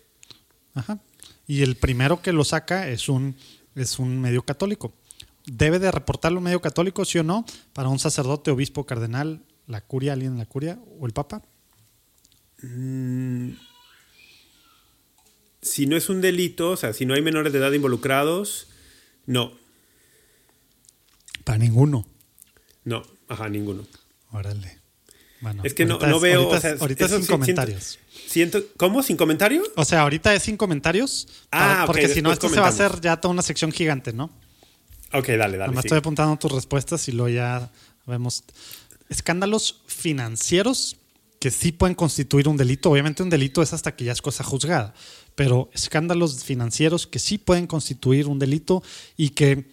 Ajá. 0.75 1.01
Y 1.49 1.62
el 1.62 1.75
primero 1.75 2.23
que 2.23 2.33
lo 2.33 2.45
saca 2.45 2.87
es 2.89 3.09
un, 3.09 3.35
es 3.75 3.99
un 3.99 4.21
medio 4.21 4.43
católico. 4.43 4.95
¿Debe 5.47 5.79
de 5.79 5.91
reportarlo 5.91 6.39
un 6.39 6.45
medio 6.45 6.61
católico, 6.61 7.05
sí 7.05 7.19
o 7.19 7.23
no? 7.23 7.45
Para 7.73 7.89
un 7.89 7.99
sacerdote, 7.99 8.51
obispo, 8.51 8.85
cardenal, 8.85 9.43
la 9.67 9.81
curia, 9.81 10.13
alguien 10.13 10.33
en 10.33 10.39
la 10.39 10.47
curia 10.47 10.79
o 11.01 11.07
el 11.07 11.13
papa. 11.13 11.43
Mm, 12.63 13.51
si 15.63 15.87
no 15.87 15.97
es 15.97 16.09
un 16.09 16.21
delito, 16.21 16.71
o 16.71 16.77
sea, 16.77 16.93
si 16.93 17.07
no 17.07 17.15
hay 17.15 17.23
menores 17.23 17.53
de 17.53 17.61
edad 17.61 17.73
involucrados, 17.73 18.69
no. 19.27 19.53
Para 21.45 21.59
ninguno. 21.59 22.07
No, 22.85 23.03
ajá, 23.29 23.49
ninguno. 23.49 23.87
Órale. 24.33 24.81
Bueno, 25.41 25.63
es 25.65 25.75
que 25.75 25.85
no, 25.85 25.99
no, 25.99 26.19
veo. 26.19 26.41
Ahorita, 26.41 26.57
o 26.57 26.61
sea, 26.61 26.77
ahorita 26.81 27.05
es 27.05 27.11
sin 27.13 27.27
comentarios. 27.27 27.99
Siento, 28.27 28.63
¿Cómo? 28.77 29.03
¿Sin 29.03 29.17
comentarios? 29.17 29.71
O 29.77 29.85
sea, 29.85 30.03
ahorita 30.03 30.35
es 30.35 30.43
sin 30.43 30.57
comentarios. 30.57 31.29
Ah, 31.53 31.85
Porque 31.87 32.09
si 32.09 32.23
no, 32.23 32.33
esto 32.33 32.49
se 32.49 32.59
va 32.59 32.67
a 32.67 32.71
hacer 32.71 33.01
ya 33.01 33.21
toda 33.21 33.33
una 33.33 33.43
sección 33.43 33.71
gigante, 33.71 34.13
¿no? 34.13 34.31
Ok, 35.18 35.29
dale, 35.29 35.57
dale. 35.57 35.72
Me 35.72 35.81
estoy 35.81 35.98
apuntando 35.98 36.37
tus 36.37 36.52
respuestas 36.52 37.09
y 37.09 37.12
luego 37.12 37.29
ya 37.29 37.70
vemos. 38.07 38.44
Escándalos 39.09 39.83
financieros 39.87 40.96
que 41.38 41.50
sí 41.50 41.72
pueden 41.72 41.94
constituir 41.94 42.48
un 42.48 42.57
delito. 42.57 42.90
Obviamente, 42.90 43.22
un 43.22 43.31
delito 43.31 43.62
es 43.62 43.72
hasta 43.72 43.94
que 43.94 44.05
ya 44.05 44.12
es 44.12 44.22
cosa 44.22 44.44
juzgada. 44.44 44.94
Pero 45.35 45.70
escándalos 45.72 46.44
financieros 46.44 47.07
que 47.07 47.18
sí 47.18 47.38
pueden 47.38 47.66
constituir 47.66 48.26
un 48.26 48.38
delito 48.38 48.83
y 49.16 49.31
que, 49.31 49.64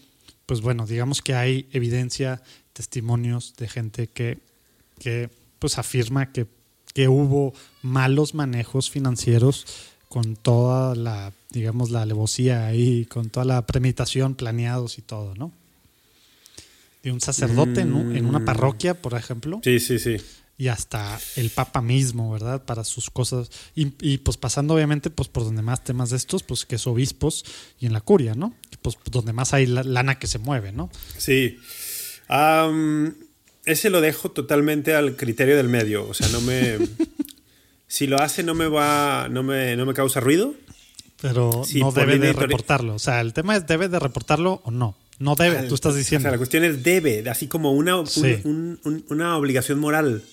pues 0.45 0.62
bueno, 0.62 0.86
digamos 0.86 1.21
que 1.21 1.34
hay 1.34 1.67
evidencia 1.71 2.41
testimonios 2.73 3.56
de 3.58 3.67
gente 3.67 4.08
que, 4.08 4.39
que 4.99 5.29
pues 5.60 5.77
afirma 5.77 6.32
que, 6.32 6.47
que 6.93 7.08
hubo 7.08 7.53
malos 7.82 8.34
manejos 8.34 8.89
financieros 8.89 9.65
con 10.13 10.36
toda 10.36 10.93
la, 10.93 11.34
digamos, 11.49 11.89
la 11.89 12.04
alevosía 12.04 12.67
ahí, 12.67 13.06
con 13.06 13.32
toda 13.32 13.47
la 13.47 13.65
premeditación, 13.65 14.36
planeados 14.36 14.99
y 14.99 15.02
todo, 15.02 15.34
¿no? 15.34 15.52
De 17.02 17.12
un 17.12 17.19
sacerdote 17.19 17.82
en 17.82 17.95
una 17.95 18.38
mm. 18.38 18.45
parroquia, 18.45 18.93
por 18.93 19.15
ejemplo. 19.15 19.60
Sí, 19.63 19.80
sí, 19.80 19.97
sí. 19.97 20.17
Y 20.56 20.67
hasta 20.67 21.19
el 21.36 21.49
Papa 21.49 21.82
mismo, 21.82 22.32
¿verdad? 22.32 22.63
Para 22.63 22.84
sus 22.84 23.10
cosas. 23.10 23.49
Y, 23.73 23.88
pues 24.19 24.38
pasando 24.38 24.76
obviamente 24.76 25.10
pues 25.10 25.30
por 25.30 25.45
donde 25.45 25.63
más 25.63 25.84
temas 25.84 26.12
de 26.12 26.17
estos, 26.17 26.43
pues 26.43 26.63
que 26.65 26.76
es 26.76 26.86
obispos 26.86 27.43
y 27.80 27.88
en 27.88 27.93
la 27.93 28.02
curia, 28.02 28.36
¿no? 28.36 28.54
Pues 28.84 28.95
donde 29.10 29.34
más 29.34 29.56
hay 29.56 29.65
lana 29.65 30.19
que 30.19 30.28
se 30.28 30.38
mueve, 30.38 30.71
¿no? 30.71 30.91
Sí 31.17 31.58
ese 33.65 33.89
lo 33.89 34.02
dejo 34.02 34.32
totalmente 34.32 34.93
al 34.93 35.15
criterio 35.15 35.56
del 35.56 35.69
medio. 35.69 36.08
O 36.08 36.13
sea, 36.13 36.28
no 36.30 36.41
me. 36.41 36.78
si 37.93 38.08
lo 38.08 38.19
hace, 38.19 38.41
no 38.41 38.56
me 38.56 38.67
va. 38.67 39.27
No 39.29 39.43
me, 39.43 39.75
no 39.75 39.86
me 39.86 39.93
causa 39.93 40.19
ruido. 40.19 40.56
Pero 41.21 41.62
no 41.75 41.91
debe 41.91 42.17
de 42.17 42.34
reportarlo. 42.34 42.95
O 42.95 42.99
sea, 42.99 43.21
el 43.21 43.34
tema 43.34 43.56
es: 43.56 43.67
¿debe 43.67 43.88
de 43.88 43.99
reportarlo 43.99 44.62
o 44.65 44.71
no? 44.71 44.97
No 45.19 45.36
debe, 45.36 45.67
tú 45.67 45.75
estás 45.75 45.95
diciendo. 45.95 46.23
O 46.23 46.25
sea, 46.25 46.32
la 46.32 46.38
cuestión 46.39 46.63
es 46.63 46.82
debe, 46.82 47.29
así 47.29 47.45
como 47.47 47.71
una, 47.71 48.03
una 49.10 49.38
obligación 49.38 49.77
moral. 49.77 50.23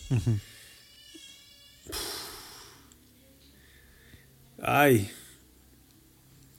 Ay. 4.62 5.10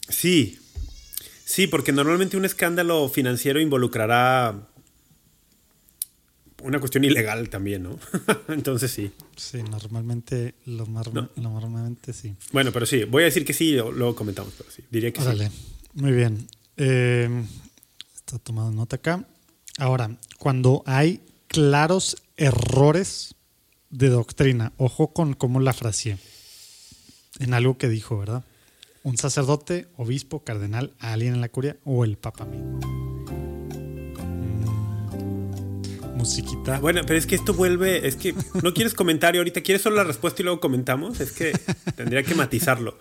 Sí. 0.07 0.59
Sí, 1.43 1.65
porque 1.65 1.91
normalmente 1.93 2.37
un 2.37 2.45
escándalo 2.45 3.09
financiero 3.09 3.59
involucrará 3.59 4.69
una 6.63 6.79
cuestión 6.79 7.03
ilegal 7.03 7.49
también, 7.49 7.83
¿no? 7.83 7.99
Entonces 8.47 8.91
sí. 8.91 9.11
Sí, 9.35 9.61
normalmente, 9.63 10.55
lo 10.65 10.85
normalmente 11.35 12.13
sí. 12.13 12.35
Bueno, 12.51 12.71
pero 12.71 12.85
sí, 12.85 13.03
voy 13.03 13.23
a 13.23 13.25
decir 13.25 13.45
que 13.45 13.53
sí, 13.53 13.73
luego 13.73 14.15
comentamos, 14.15 14.53
pero 14.57 14.69
sí, 14.71 14.83
diría 14.89 15.11
que 15.11 15.21
sí. 15.21 15.27
Muy 15.93 16.11
bien. 16.11 16.47
Eh, 16.77 17.29
está 18.15 18.39
tomando 18.39 18.71
nota 18.71 18.95
acá. 18.97 19.25
Ahora, 19.77 20.17
cuando 20.37 20.83
hay 20.85 21.21
claros 21.47 22.17
errores 22.37 23.35
de 23.89 24.09
doctrina, 24.09 24.73
ojo 24.77 25.13
con 25.13 25.33
cómo 25.33 25.59
la 25.59 25.73
fraseé, 25.73 26.17
en 27.39 27.53
algo 27.53 27.77
que 27.77 27.89
dijo, 27.89 28.17
¿verdad? 28.17 28.43
Un 29.03 29.17
sacerdote, 29.17 29.87
obispo, 29.97 30.43
cardenal, 30.43 30.93
alguien 30.99 31.33
en 31.35 31.41
la 31.41 31.49
curia 31.49 31.77
o 31.83 32.05
el 32.05 32.17
papa 32.17 32.45
mismo. 32.45 33.10
Musiquita. 36.21 36.79
Bueno, 36.79 37.01
pero 37.05 37.19
es 37.19 37.25
que 37.25 37.35
esto 37.35 37.53
vuelve, 37.53 38.07
es 38.07 38.15
que 38.15 38.33
no 38.63 38.73
quieres 38.73 38.93
comentario 38.93 39.41
ahorita, 39.41 39.61
quieres 39.61 39.81
solo 39.81 39.97
la 39.97 40.03
respuesta 40.03 40.41
y 40.41 40.45
luego 40.45 40.59
comentamos, 40.59 41.19
es 41.19 41.31
que 41.31 41.51
tendría 41.95 42.23
que 42.23 42.35
matizarlo. 42.35 42.97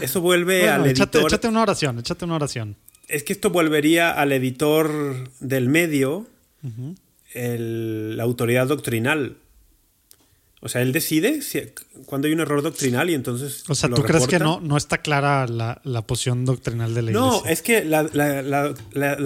Eso 0.00 0.20
vuelve 0.20 0.68
al 0.68 0.86
editor. 0.86 1.26
Échate 1.26 1.48
una 1.48 1.62
oración, 1.62 1.98
échate 1.98 2.24
una 2.24 2.34
oración. 2.34 2.76
Es 3.06 3.22
que 3.22 3.32
esto 3.32 3.50
volvería 3.50 4.10
al 4.10 4.32
editor 4.32 5.30
del 5.40 5.68
medio, 5.68 6.26
la 7.34 8.22
autoridad 8.22 8.66
doctrinal. 8.66 9.36
O 10.60 10.68
sea, 10.68 10.82
él 10.82 10.92
decide 10.92 11.40
cuando 12.06 12.26
hay 12.26 12.34
un 12.34 12.40
error 12.40 12.62
doctrinal 12.62 13.08
y 13.10 13.14
entonces. 13.14 13.62
O 13.68 13.74
sea, 13.74 13.88
¿tú 13.88 14.02
crees 14.02 14.26
que 14.26 14.40
no, 14.40 14.60
no 14.60 14.76
está 14.76 14.98
clara 14.98 15.46
la, 15.46 16.02
posición 16.02 16.44
doctrinal 16.44 16.94
de 16.94 17.02
la 17.02 17.10
iglesia? 17.12 17.30
No, 17.30 17.46
es 17.46 17.62
que 17.62 17.84
la, 17.84 18.02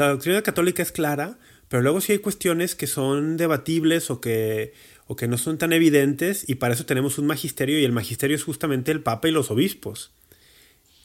doctrina 0.07 0.42
católica 0.42 0.83
es 0.83 0.92
clara, 0.92 1.38
pero 1.73 1.83
luego 1.83 2.03
sí 2.03 2.13
hay 2.13 2.19
cuestiones 2.19 2.75
que 2.75 2.87
son 2.87 3.39
debatibles 3.39 4.11
o 4.11 4.21
que, 4.21 4.75
o 5.07 5.17
que 5.17 5.27
no 5.27 5.39
son 5.39 5.57
tan 5.57 5.73
evidentes, 5.73 6.47
y 6.47 6.57
para 6.57 6.75
eso 6.75 6.85
tenemos 6.85 7.17
un 7.17 7.25
magisterio, 7.25 7.81
y 7.81 7.85
el 7.87 7.93
magisterio 7.93 8.37
es 8.37 8.45
justamente 8.45 8.93
el 8.93 9.01
Papa 9.01 9.29
y 9.29 9.31
los 9.31 9.51
obispos. 9.51 10.11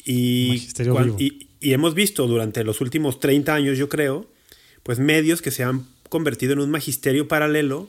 Y, 0.03 0.67
y, 1.19 1.47
y 1.61 1.71
hemos 1.71 1.93
visto 1.93 2.27
durante 2.27 2.65
los 2.65 2.81
últimos 2.81 3.21
30 3.21 3.55
años, 3.55 3.77
yo 3.77 3.87
creo, 3.87 4.29
pues 4.83 4.99
medios 4.99 5.41
que 5.41 5.51
se 5.51 5.63
han 5.63 5.87
convertido 6.09 6.51
en 6.51 6.59
un 6.59 6.69
magisterio 6.69 7.29
paralelo 7.29 7.87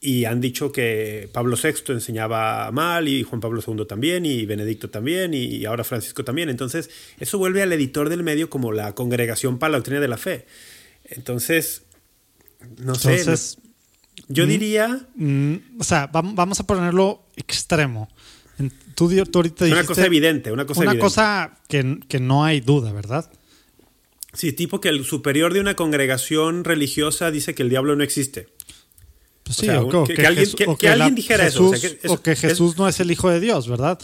y 0.00 0.24
han 0.24 0.40
dicho 0.40 0.72
que 0.72 1.30
Pablo 1.32 1.56
VI 1.56 1.92
enseñaba 1.92 2.68
mal 2.72 3.06
y 3.06 3.22
Juan 3.22 3.40
Pablo 3.40 3.62
II 3.64 3.86
también 3.86 4.26
y 4.26 4.44
Benedicto 4.44 4.90
también 4.90 5.34
y 5.34 5.64
ahora 5.66 5.84
Francisco 5.84 6.24
también. 6.24 6.48
Entonces, 6.48 6.90
eso 7.20 7.38
vuelve 7.38 7.62
al 7.62 7.72
editor 7.72 8.08
del 8.08 8.24
medio 8.24 8.50
como 8.50 8.72
la 8.72 8.96
congregación 8.96 9.60
para 9.60 9.70
la 9.70 9.78
doctrina 9.78 10.00
de 10.00 10.08
la 10.08 10.18
fe. 10.18 10.46
Entonces, 11.04 11.84
no 12.78 12.94
sé. 12.94 13.24
yo 14.28 14.44
mm, 14.44 14.48
diría... 14.48 15.06
Mm, 15.14 15.54
o 15.78 15.84
sea, 15.84 16.08
vamos 16.12 16.60
a 16.60 16.66
ponerlo 16.66 17.24
extremo. 17.36 18.08
Tú, 18.94 19.10
ahorita 19.34 19.66
Una 19.66 19.84
cosa 19.84 20.06
evidente, 20.06 20.50
una 20.50 20.66
cosa 20.66 20.80
Una 20.80 20.98
cosa 20.98 21.58
que, 21.68 22.00
que 22.08 22.18
no 22.18 22.44
hay 22.44 22.60
duda, 22.60 22.92
¿verdad? 22.92 23.30
Sí, 24.32 24.52
tipo 24.52 24.80
que 24.80 24.88
el 24.88 25.04
superior 25.04 25.54
de 25.54 25.60
una 25.60 25.76
congregación 25.76 26.64
religiosa 26.64 27.30
dice 27.30 27.54
que 27.54 27.62
el 27.62 27.70
diablo 27.70 27.96
no 27.96 28.02
existe. 28.02 28.48
Pues 29.42 29.56
sí, 29.56 29.68
o, 29.70 30.04
que, 30.04 30.26
alguien, 30.26 31.14
dijera 31.14 31.46
eso, 31.46 31.72
o 32.08 32.20
que 32.20 32.36
Jesús 32.36 32.76
no 32.76 32.86
es 32.86 33.00
el 33.00 33.10
Hijo 33.10 33.30
de 33.30 33.40
Dios, 33.40 33.66
¿verdad? 33.66 33.98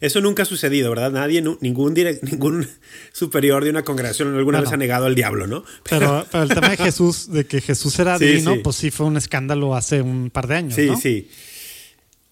Eso 0.00 0.20
nunca 0.22 0.44
ha 0.44 0.46
sucedido, 0.46 0.90
¿verdad? 0.90 1.12
Nadie, 1.12 1.42
ningún, 1.42 1.94
ningún 2.22 2.66
superior 3.12 3.64
de 3.64 3.70
una 3.70 3.84
congregación 3.84 4.34
alguna 4.34 4.60
vez 4.60 4.72
ha 4.72 4.76
negado 4.76 5.06
al 5.06 5.14
diablo, 5.14 5.46
¿no? 5.46 5.64
Pero, 5.88 6.26
el 6.32 6.48
tema 6.48 6.70
de 6.70 6.76
Jesús, 6.78 7.30
de 7.30 7.46
que 7.46 7.60
Jesús 7.60 7.98
era 7.98 8.18
divino, 8.18 8.56
pues 8.62 8.76
sí 8.76 8.90
fue 8.90 9.06
un 9.06 9.16
escándalo 9.16 9.74
hace 9.74 10.00
un 10.00 10.30
par 10.30 10.46
de 10.46 10.56
años. 10.56 10.74
Sí, 10.74 10.90
sí. 11.00 11.30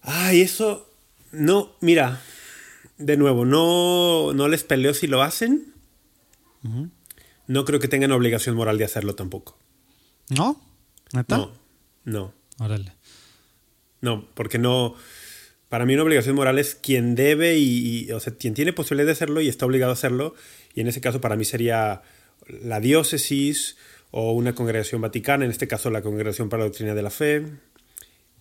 Ay, 0.01 0.41
eso. 0.41 0.89
No, 1.31 1.75
mira, 1.81 2.21
de 2.97 3.17
nuevo, 3.17 3.45
no, 3.45 4.33
no 4.33 4.47
les 4.47 4.63
peleo 4.63 4.93
si 4.93 5.07
lo 5.07 5.21
hacen. 5.21 5.73
No 7.47 7.65
creo 7.65 7.79
que 7.79 7.87
tengan 7.87 8.11
obligación 8.11 8.55
moral 8.55 8.77
de 8.77 8.85
hacerlo 8.85 9.15
tampoco. 9.15 9.57
¿No? 10.29 10.61
¿Neta? 11.13 11.37
No, 11.37 11.51
no. 12.03 12.33
Órale. 12.59 12.93
No, 14.01 14.27
porque 14.33 14.57
no. 14.57 14.95
Para 15.69 15.85
mí, 15.85 15.93
una 15.93 16.03
obligación 16.03 16.35
moral 16.35 16.57
es 16.57 16.75
quien 16.75 17.15
debe 17.15 17.57
y, 17.57 18.11
O 18.11 18.19
sea, 18.19 18.33
quien 18.33 18.53
tiene 18.53 18.73
posibilidad 18.73 19.05
de 19.05 19.13
hacerlo 19.13 19.39
y 19.41 19.47
está 19.47 19.65
obligado 19.65 19.91
a 19.91 19.93
hacerlo. 19.93 20.33
Y 20.73 20.81
en 20.81 20.87
ese 20.87 20.99
caso, 20.99 21.21
para 21.21 21.35
mí 21.35 21.45
sería 21.45 22.01
la 22.47 22.79
diócesis 22.79 23.77
o 24.11 24.33
una 24.33 24.55
congregación 24.55 25.01
vaticana, 25.01 25.45
en 25.45 25.51
este 25.51 25.67
caso, 25.67 25.91
la 25.91 26.01
Congregación 26.01 26.49
para 26.49 26.61
la 26.61 26.69
Doctrina 26.69 26.95
de 26.95 27.01
la 27.03 27.11
Fe. 27.11 27.45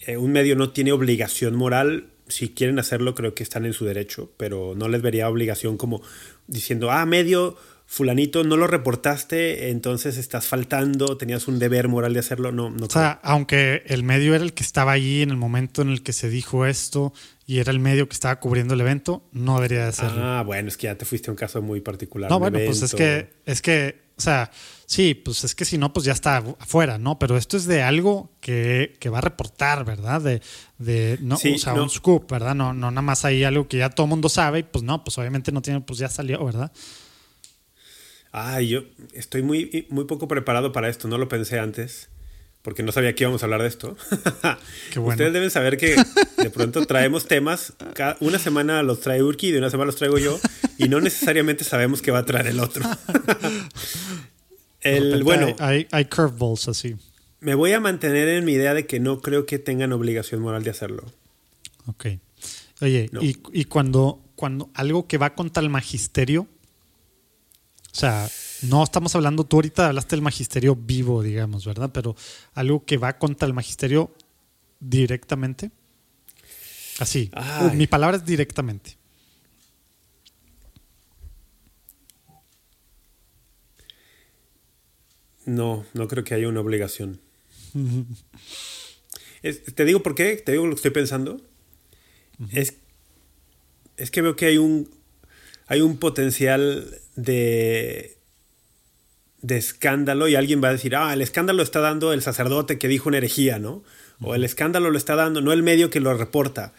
Eh, 0.01 0.17
un 0.17 0.33
medio 0.33 0.57
no 0.57 0.71
tiene 0.71 0.93
obligación 0.93 1.55
moral. 1.55 2.09
Si 2.29 2.51
quieren 2.51 2.79
hacerlo, 2.79 3.15
creo 3.15 3.35
que 3.35 3.43
están 3.43 3.67
en 3.67 3.75
su 3.75 3.85
derecho, 3.85 4.33
pero 4.37 4.75
no 4.75 4.89
les 4.89 5.03
vería 5.03 5.29
obligación 5.29 5.77
como 5.77 6.03
diciendo, 6.47 6.91
ah, 6.91 7.05
medio 7.05 7.57
fulanito, 7.91 8.45
no 8.45 8.59
lo 8.59 8.67
reportaste, 8.67 9.71
entonces 9.71 10.19
estás 10.19 10.47
faltando, 10.47 11.17
tenías 11.17 11.49
un 11.49 11.59
deber 11.59 11.89
moral 11.89 12.13
de 12.13 12.21
hacerlo, 12.21 12.53
no, 12.53 12.69
no. 12.69 12.85
O 12.85 12.91
sea, 12.91 13.19
aunque 13.23 13.83
el 13.87 14.03
medio 14.03 14.35
era 14.35 14.45
el 14.45 14.53
que 14.53 14.63
estaba 14.63 14.93
allí 14.93 15.23
en 15.23 15.31
el 15.31 15.39
momento 15.39 15.81
en 15.81 15.89
el 15.89 16.03
que 16.03 16.13
se 16.13 16.29
dijo 16.29 16.67
esto 16.67 17.15
y 17.47 17.61
era 17.61 17.73
el 17.73 17.81
medio 17.81 18.07
que 18.07 18.13
estaba 18.13 18.39
cubriendo 18.41 18.75
el 18.75 18.83
evento, 18.83 19.25
no 19.33 19.55
debería 19.55 19.85
de 19.85 19.89
hacerlo. 19.89 20.23
Ah, 20.23 20.43
bueno, 20.43 20.69
es 20.69 20.77
que 20.77 20.85
ya 20.85 20.97
te 20.97 21.07
fuiste 21.07 21.31
a 21.31 21.33
un 21.33 21.39
caso 21.39 21.63
muy 21.63 21.81
particular. 21.81 22.31
No, 22.31 22.39
bueno, 22.39 22.59
pues 22.63 22.83
es 22.83 22.95
que, 22.95 23.31
es 23.47 23.63
que, 23.63 24.03
o 24.19 24.21
sea, 24.21 24.51
sí, 24.85 25.15
pues 25.15 25.45
es 25.45 25.55
que 25.55 25.65
si 25.65 25.79
no, 25.79 25.91
pues 25.91 26.05
ya 26.05 26.13
está 26.13 26.45
afuera, 26.59 26.99
¿no? 26.99 27.19
Pero 27.19 27.39
esto 27.39 27.57
es 27.57 27.65
de 27.65 27.83
algo 27.83 28.33
que, 28.43 28.99
va 29.11 29.19
a 29.19 29.23
reportar, 29.23 29.87
¿verdad? 29.87 30.21
De, 30.21 30.43
de 30.77 31.19
no, 31.23 31.37
o 31.37 31.59
sea, 31.59 31.73
un 31.73 31.89
scoop, 31.89 32.31
¿verdad? 32.31 32.55
No, 32.55 32.75
no 32.75 32.91
nada 32.91 33.01
más 33.01 33.25
hay 33.25 33.45
algo 33.45 33.67
que 33.67 33.79
ya 33.79 33.89
todo 33.89 34.05
el 34.05 34.11
mundo 34.11 34.29
sabe 34.29 34.59
y 34.59 34.63
pues 34.65 34.85
no, 34.85 35.03
pues 35.03 35.17
obviamente 35.17 35.53
no 35.53 35.63
tiene, 35.63 35.81
pues 35.81 35.99
ya 35.99 36.11
salió, 36.11 36.45
¿verdad? 36.45 36.71
Ah, 38.33 38.61
yo 38.61 38.83
estoy 39.15 39.43
muy, 39.43 39.87
muy 39.89 40.05
poco 40.05 40.29
preparado 40.29 40.73
para 40.73 40.89
esto, 40.89 41.09
no 41.09 41.17
lo 41.17 41.29
pensé 41.29 41.59
antes, 41.59 42.09
porque 42.63 42.83
no 42.83 42.93
sabía 42.93 43.15
que 43.15 43.25
íbamos 43.25 43.43
a 43.43 43.47
hablar 43.47 43.63
de 43.63 43.69
esto. 43.69 43.97
Ustedes 44.97 45.33
deben 45.33 45.51
saber 45.51 45.79
que 45.79 45.97
de 46.37 46.51
pronto 46.51 46.85
traemos 46.87 47.27
temas, 47.27 47.73
una 48.21 48.39
semana 48.39 48.83
los 48.83 49.01
trae 49.01 49.23
Urki 49.23 49.49
y 49.49 49.53
de 49.53 49.59
una 49.59 49.71
semana 49.71 49.87
los 49.87 49.97
traigo 49.97 50.19
yo, 50.19 50.39
y 50.77 50.89
no 50.89 51.01
necesariamente 51.01 51.65
sabemos 51.65 52.03
qué 52.03 52.11
va 52.11 52.19
a 52.19 52.25
traer 52.25 52.49
el 52.49 52.61
otro. 52.61 52.85
el, 54.83 55.23
bueno, 55.23 55.57
hay, 55.59 55.87
hay 55.91 56.05
curveballs 56.05 56.69
así. 56.69 56.97
Me 57.41 57.55
voy 57.55 57.73
a 57.73 57.81
mantener 57.81 58.29
en 58.29 58.45
mi 58.45 58.53
idea 58.53 58.75
de 58.75 58.87
que 58.87 59.01
no 59.01 59.21
creo 59.21 59.47
que 59.47 59.59
tengan 59.59 59.93
obligación 59.93 60.41
moral 60.43 60.65
de 60.65 60.71
hacerlo. 60.71 61.05
Ok. 61.87 62.07
Oye, 62.81 63.11
y, 63.21 63.39
y 63.53 63.65
cuando, 63.65 64.21
cuando 64.37 64.71
algo 64.75 65.07
que 65.07 65.19
va 65.19 65.35
contra 65.35 65.63
el 65.63 65.71
magisterio, 65.71 66.47
o 67.93 67.95
sea, 67.95 68.29
no 68.63 68.85
estamos 68.85 69.15
hablando, 69.15 69.45
tú 69.45 69.57
ahorita 69.57 69.89
hablaste 69.89 70.17
del 70.17 70.23
magisterio 70.23 70.77
vivo, 70.77 71.23
digamos, 71.23 71.65
¿verdad? 71.65 71.91
Pero 71.93 72.17
algo 72.55 72.85
que 72.85 72.97
va 72.97 73.19
contra 73.19 73.47
el 73.47 73.55
magisterio 73.55 74.13
directamente. 74.81 75.71
Así. 76.99 77.31
mi 77.75 77.87
palabra 77.87 78.17
es 78.17 78.25
directamente. 78.25 78.97
No, 85.47 85.87
no 85.95 86.09
creo 86.09 86.25
que 86.25 86.35
haya 86.35 86.49
una 86.49 86.61
obligación. 86.61 87.21
te 89.75 89.85
digo 89.85 90.03
por 90.03 90.15
qué, 90.15 90.37
te 90.37 90.53
digo 90.53 90.67
lo 90.67 90.73
que 90.73 90.77
estoy 90.77 90.91
pensando. 90.91 91.41
es, 92.53 92.75
es 93.97 94.11
que 94.11 94.21
veo 94.21 94.37
que 94.37 94.47
hay 94.47 94.59
un, 94.59 94.91
hay 95.69 95.83
un 95.83 95.99
potencial 95.99 96.99
de, 97.15 98.17
de 99.43 99.57
escándalo 99.59 100.27
y 100.27 100.35
alguien 100.35 100.65
va 100.65 100.69
a 100.69 100.73
decir, 100.73 100.97
ah, 100.97 101.13
el 101.13 101.21
escándalo 101.21 101.63
está 101.63 101.81
dando 101.81 102.13
el 102.15 102.23
sacerdote 102.23 102.79
que 102.79 102.89
dijo 102.89 103.11
una 103.11 103.19
herejía, 103.19 103.59
¿no? 103.59 103.85
O 104.21 104.35
el 104.35 104.45
escándalo 104.45 104.91
lo 104.91 104.97
está 104.97 105.15
dando, 105.15 105.43
no 105.43 105.53
el 105.53 105.63
medio 105.63 105.91
que 105.91 106.01
lo 106.01 106.13
reporta. 106.15 106.73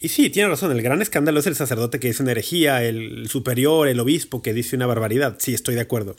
Y 0.00 0.08
sí, 0.08 0.30
tiene 0.30 0.48
razón, 0.48 0.72
el 0.72 0.82
gran 0.82 1.02
escándalo 1.02 1.40
es 1.40 1.46
el 1.46 1.54
sacerdote 1.54 2.00
que 2.00 2.08
dice 2.08 2.22
una 2.22 2.32
herejía, 2.32 2.82
el 2.84 3.28
superior, 3.28 3.86
el 3.86 4.00
obispo 4.00 4.42
que 4.42 4.54
dice 4.54 4.76
una 4.76 4.86
barbaridad. 4.86 5.36
Sí, 5.38 5.52
estoy 5.52 5.74
de 5.74 5.82
acuerdo. 5.82 6.16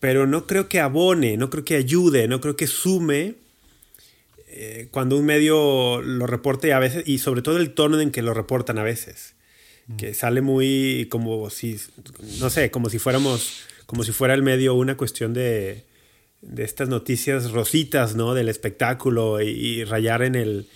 Pero 0.00 0.26
no 0.26 0.46
creo 0.46 0.68
que 0.68 0.80
abone, 0.80 1.36
no 1.36 1.50
creo 1.50 1.64
que 1.64 1.76
ayude, 1.76 2.28
no 2.28 2.40
creo 2.40 2.56
que 2.56 2.66
sume 2.66 3.34
eh, 4.48 4.88
cuando 4.90 5.18
un 5.18 5.26
medio 5.26 6.00
lo 6.00 6.26
reporte 6.26 6.72
a 6.72 6.78
veces, 6.78 7.06
y 7.06 7.18
sobre 7.18 7.42
todo 7.42 7.58
el 7.58 7.74
tono 7.74 8.00
en 8.00 8.10
que 8.10 8.22
lo 8.22 8.32
reportan 8.32 8.78
a 8.78 8.82
veces 8.82 9.34
que 9.96 10.12
sale 10.12 10.42
muy 10.42 11.06
como 11.10 11.48
si, 11.50 11.78
no 12.40 12.50
sé, 12.50 12.70
como 12.70 12.90
si 12.90 12.98
fuéramos, 12.98 13.60
como 13.86 14.04
si 14.04 14.12
fuera 14.12 14.34
el 14.34 14.42
medio 14.42 14.74
una 14.74 14.96
cuestión 14.96 15.32
de, 15.32 15.86
de 16.42 16.64
estas 16.64 16.88
noticias 16.88 17.50
rositas, 17.50 18.14
¿no? 18.14 18.34
Del 18.34 18.48
espectáculo 18.48 19.40
y, 19.40 19.84
rayar 19.84 20.22
en 20.22 20.34
el... 20.34 20.68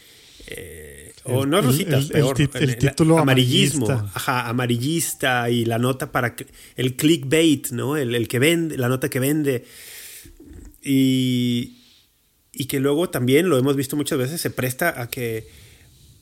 Eh, 0.46 1.12
o 1.24 1.46
no 1.46 1.60
rositas, 1.60 2.06
peor. 2.06 2.36
El, 2.54 2.76
título 2.76 3.18
amarillismo. 3.18 3.88
Ajá, 3.90 4.48
amarillista 4.48 5.50
y 5.50 5.64
la 5.64 5.78
nota 5.78 6.10
para... 6.10 6.34
El 6.76 6.96
clickbait, 6.96 7.70
¿no? 7.70 7.96
El, 7.96 8.14
el 8.14 8.28
que 8.28 8.38
vende, 8.38 8.76
la 8.76 8.88
nota 8.88 9.08
que 9.08 9.20
vende. 9.20 9.64
Y, 10.82 11.78
y 12.52 12.64
que 12.64 12.80
luego 12.80 13.08
también, 13.10 13.48
lo 13.48 13.58
hemos 13.58 13.76
visto 13.76 13.94
muchas 13.94 14.18
veces, 14.18 14.40
se 14.40 14.50
presta 14.50 15.00
a 15.00 15.08
que 15.08 15.46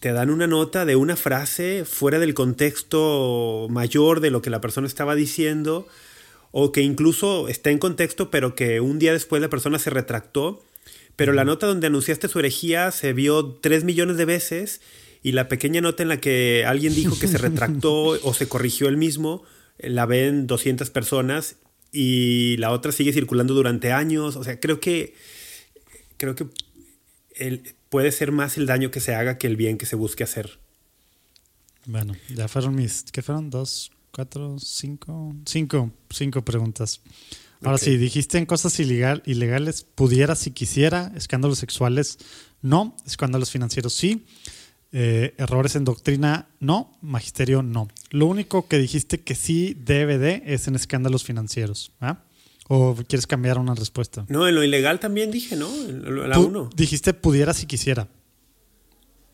te 0.00 0.12
dan 0.12 0.30
una 0.30 0.46
nota 0.46 0.86
de 0.86 0.96
una 0.96 1.14
frase 1.14 1.84
fuera 1.84 2.18
del 2.18 2.32
contexto 2.32 3.66
mayor 3.70 4.20
de 4.20 4.30
lo 4.30 4.40
que 4.40 4.48
la 4.48 4.62
persona 4.62 4.86
estaba 4.86 5.14
diciendo, 5.14 5.86
o 6.52 6.72
que 6.72 6.80
incluso 6.80 7.48
está 7.48 7.70
en 7.70 7.78
contexto, 7.78 8.30
pero 8.30 8.54
que 8.54 8.80
un 8.80 8.98
día 8.98 9.12
después 9.12 9.42
la 9.42 9.50
persona 9.50 9.78
se 9.78 9.90
retractó, 9.90 10.64
pero 11.16 11.34
la 11.34 11.44
nota 11.44 11.66
donde 11.66 11.86
anunciaste 11.86 12.28
su 12.28 12.38
herejía 12.38 12.90
se 12.92 13.12
vio 13.12 13.58
tres 13.60 13.84
millones 13.84 14.16
de 14.16 14.24
veces, 14.24 14.80
y 15.22 15.32
la 15.32 15.48
pequeña 15.48 15.82
nota 15.82 16.02
en 16.02 16.08
la 16.08 16.18
que 16.18 16.64
alguien 16.66 16.94
dijo 16.94 17.18
que 17.18 17.28
se 17.28 17.36
retractó 17.36 17.92
o 18.22 18.34
se 18.34 18.48
corrigió 18.48 18.88
él 18.88 18.96
mismo, 18.96 19.44
la 19.78 20.06
ven 20.06 20.46
200 20.46 20.88
personas, 20.88 21.56
y 21.92 22.56
la 22.56 22.70
otra 22.70 22.92
sigue 22.92 23.12
circulando 23.12 23.52
durante 23.52 23.92
años, 23.92 24.36
o 24.36 24.44
sea, 24.44 24.58
creo 24.60 24.80
que 24.80 25.14
creo 26.16 26.34
que 26.34 26.46
el, 27.34 27.62
puede 27.90 28.12
ser 28.12 28.32
más 28.32 28.56
el 28.56 28.66
daño 28.66 28.90
que 28.90 29.00
se 29.00 29.14
haga 29.14 29.36
que 29.36 29.46
el 29.46 29.56
bien 29.56 29.76
que 29.76 29.84
se 29.84 29.96
busque 29.96 30.24
hacer. 30.24 30.58
Bueno, 31.84 32.14
ya 32.34 32.48
fueron 32.48 32.74
mis, 32.74 33.04
¿qué 33.12 33.20
fueron? 33.20 33.50
Dos, 33.50 33.90
cuatro, 34.10 34.58
cinco, 34.58 35.34
cinco, 35.44 35.90
cinco 36.08 36.42
preguntas. 36.42 37.02
Ahora 37.62 37.76
sí, 37.76 37.98
dijiste 37.98 38.38
en 38.38 38.46
cosas 38.46 38.78
ilegal, 38.80 39.22
ilegales, 39.26 39.82
pudiera 39.82 40.34
si 40.34 40.50
quisiera, 40.50 41.12
escándalos 41.14 41.58
sexuales, 41.58 42.18
no, 42.62 42.96
escándalos 43.06 43.50
financieros 43.50 43.92
sí, 43.92 44.24
eh, 44.92 45.34
errores 45.36 45.76
en 45.76 45.84
doctrina, 45.84 46.48
no, 46.58 46.96
magisterio, 47.02 47.62
no. 47.62 47.88
Lo 48.10 48.26
único 48.26 48.66
que 48.66 48.78
dijiste 48.78 49.20
que 49.20 49.34
sí 49.34 49.76
debe 49.78 50.16
de 50.16 50.42
es 50.46 50.68
en 50.68 50.74
escándalos 50.74 51.22
financieros. 51.22 51.92
¿ah? 52.00 52.22
¿O 52.72 52.94
quieres 52.94 53.26
cambiar 53.26 53.58
una 53.58 53.74
respuesta? 53.74 54.24
No, 54.28 54.46
en 54.46 54.54
lo 54.54 54.62
ilegal 54.62 55.00
también 55.00 55.32
dije, 55.32 55.56
¿no? 55.56 55.68
La 56.28 56.38
uno. 56.38 56.70
Dijiste 56.76 57.12
pudiera 57.12 57.52
si 57.52 57.66
quisiera. 57.66 58.06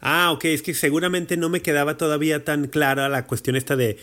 Ah, 0.01 0.33
ok, 0.33 0.46
es 0.46 0.62
que 0.62 0.72
seguramente 0.72 1.37
no 1.37 1.51
me 1.51 1.61
quedaba 1.61 1.99
todavía 1.99 2.46
tan 2.46 2.68
clara 2.68 3.11
la 3.11 3.27
cuestión 3.27 3.55
esta 3.55 3.77
de 3.77 3.99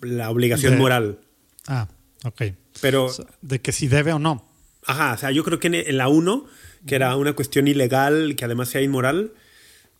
la 0.00 0.30
obligación 0.30 0.78
moral. 0.78 1.18
Ah, 1.66 1.88
ok. 2.22 2.42
Pero... 2.80 3.10
de 3.42 3.60
que 3.60 3.72
si 3.72 3.88
debe 3.88 4.12
o 4.12 4.20
no. 4.20 4.46
Ajá, 4.86 5.14
o 5.14 5.18
sea, 5.18 5.32
yo 5.32 5.42
creo 5.42 5.58
que 5.58 5.66
en 5.66 5.96
la 5.96 6.06
1, 6.06 6.46
que 6.86 6.94
era 6.94 7.16
una 7.16 7.32
cuestión 7.32 7.66
ilegal, 7.66 8.36
que 8.36 8.44
además 8.44 8.68
sea 8.68 8.80
inmoral, 8.80 9.32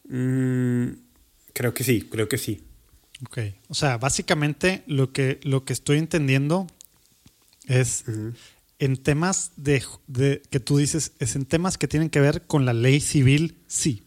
mm, 0.08 0.86
creo 1.52 1.74
que 1.74 1.82
sí, 1.82 2.02
creo 2.02 2.28
que 2.28 2.38
sí. 2.38 2.62
Ok, 3.26 3.38
o 3.66 3.74
sea, 3.74 3.98
básicamente 3.98 4.84
lo 4.86 5.12
que, 5.12 5.40
lo 5.42 5.64
que 5.64 5.72
estoy 5.72 5.98
entendiendo 5.98 6.68
es 7.66 8.04
en 8.78 8.96
temas 8.96 9.52
de, 9.56 9.82
que 10.50 10.60
tú 10.60 10.78
dices, 10.78 11.12
es 11.18 11.36
en 11.36 11.46
temas 11.46 11.78
que 11.78 11.88
tienen 11.88 12.10
que 12.10 12.20
ver 12.20 12.42
con 12.46 12.64
la 12.64 12.72
ley 12.72 13.00
civil, 13.00 13.56
sí. 13.66 14.04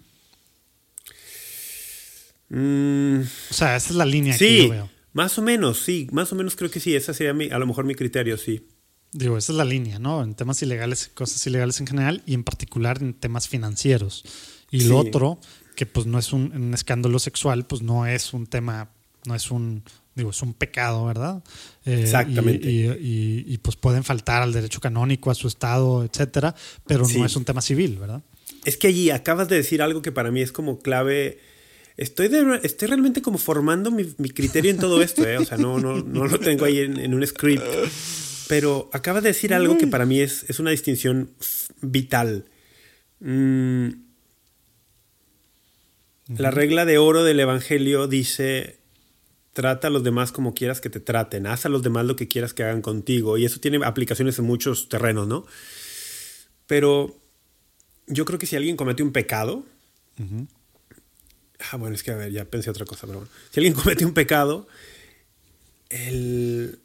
Mm. 2.50 3.22
o 3.22 3.54
sea, 3.54 3.78
esa 3.78 3.90
es 3.90 3.96
la 3.96 4.06
línea 4.06 4.38
que 4.38 4.64
yo 4.64 4.70
veo. 4.70 4.90
Más 5.14 5.38
o 5.38 5.42
menos, 5.42 5.82
sí, 5.82 6.08
más 6.12 6.32
o 6.32 6.36
menos 6.36 6.56
creo 6.56 6.72
que 6.72 6.80
sí, 6.80 6.96
esa 6.96 7.14
sería 7.14 7.34
mi, 7.34 7.50
a 7.50 7.60
lo 7.60 7.68
mejor 7.68 7.86
mi 7.86 7.96
criterio, 7.96 8.38
sí. 8.38 8.68
Digo, 9.14 9.38
esa 9.38 9.52
es 9.52 9.58
la 9.58 9.66
línea, 9.66 10.00
¿no? 10.00 10.24
En 10.24 10.36
temas 10.36 10.62
ilegales, 10.62 11.12
cosas 11.14 11.46
ilegales 11.46 11.82
en 11.82 11.88
general 11.88 12.24
y 12.26 12.34
en 12.34 12.46
particular 12.46 13.02
en 13.02 13.14
temas 13.14 13.50
financieros. 13.50 14.24
Y 14.70 14.86
lo 14.86 14.98
otro, 14.98 15.38
que 15.76 15.86
pues 15.86 16.06
no 16.06 16.18
es 16.18 16.32
un, 16.32 16.54
un 16.54 16.74
escándalo 16.74 17.20
sexual, 17.20 17.66
pues 17.66 17.82
no 17.82 18.06
es 18.06 18.34
un 18.34 18.48
tema, 18.48 18.90
no 19.26 19.36
es 19.36 19.52
un, 19.52 19.84
digo, 20.16 20.32
es 20.32 20.42
un 20.42 20.54
pecado, 20.54 21.06
¿verdad? 21.06 21.44
Eh, 21.86 22.02
Exactamente. 22.02 22.68
Y, 22.70 23.58
pues 23.60 23.76
pueden 23.76 24.04
faltar 24.04 24.42
al 24.42 24.54
derecho 24.54 24.80
canónico, 24.80 25.32
a 25.32 25.36
su 25.36 25.48
estado, 25.48 26.04
etcétera, 26.04 26.56
pero 26.86 27.08
no 27.08 27.26
es 27.26 27.36
un 27.36 27.46
tema 27.46 27.62
civil, 27.62 27.98
¿verdad? 28.00 28.22
Es 28.66 28.78
que 28.78 28.88
allí 28.88 29.10
acabas 29.10 29.48
de 29.48 29.56
decir 29.56 29.82
algo 29.82 30.02
que 30.02 30.12
para 30.12 30.32
mí 30.32 30.42
es 30.42 30.52
como 30.52 30.80
clave. 30.80 31.40
Estoy, 31.98 32.30
estoy 32.64 32.88
realmente 32.88 33.22
como 33.22 33.38
formando 33.38 33.92
mi, 33.92 34.06
criterio 34.30 34.72
en 34.72 34.78
todo 34.78 35.02
esto, 35.02 35.28
¿eh? 35.28 35.38
O 35.38 35.46
sea, 35.46 35.58
no, 35.58 35.80
no, 35.80 36.02
no 36.02 36.28
lo 36.28 36.40
tengo 36.40 36.66
ahí 36.66 36.80
en, 36.80 37.14
un 37.14 37.26
script. 37.26 37.64
Pero 38.48 38.90
acabas 38.92 39.24
de 39.24 39.30
decir 39.30 39.54
algo 39.54 39.78
que 39.78 39.88
para 39.88 40.06
mí 40.06 40.20
es, 40.20 40.46
es 40.50 40.60
una 40.60 40.72
distinción 40.72 41.32
vital. 41.82 42.46
Mm. 43.20 43.90
La 46.38 46.52
regla 46.52 46.86
de 46.86 46.98
oro 46.98 47.24
del 47.24 47.40
Evangelio 47.40 48.08
dice 48.08 48.81
trata 49.54 49.88
a 49.88 49.92
los 49.92 50.04
demás 50.04 50.32
como 50.32 50.54
quieras 50.54 50.82
que 50.82 50.90
te 50.90 51.00
traten, 51.00 51.48
haz 51.48 51.66
a 51.66 51.70
los 51.70 51.84
demás 51.84 52.06
lo 52.06 52.16
que 52.16 52.28
quieras 52.28 52.54
que 52.54 52.64
hagan 52.64 52.82
contigo. 52.82 53.38
Y 53.38 53.46
eso 53.46 53.60
tiene 53.60 53.84
aplicaciones 53.86 54.40
en 54.40 54.46
muchos 54.46 54.90
terrenos, 54.90 55.28
¿no? 55.28 55.46
Pero 56.68 57.20
yo 58.08 58.26
creo 58.26 58.40
que 58.40 58.46
si 58.46 58.56
alguien 58.56 58.78
comete 58.78 59.04
un 59.04 59.12
pecado, 59.12 59.66
ah, 61.72 61.78
bueno, 61.78 61.96
es 61.96 62.04
que 62.04 62.12
a 62.12 62.16
ver, 62.16 62.32
ya 62.32 62.46
pensé 62.46 62.70
otra 62.70 62.86
cosa, 62.86 63.08
pero 63.08 63.20
bueno, 63.20 63.32
si 63.52 63.60
alguien 63.60 63.74
comete 63.74 64.06
un 64.06 64.14
pecado, 64.14 64.68
el... 65.90 66.80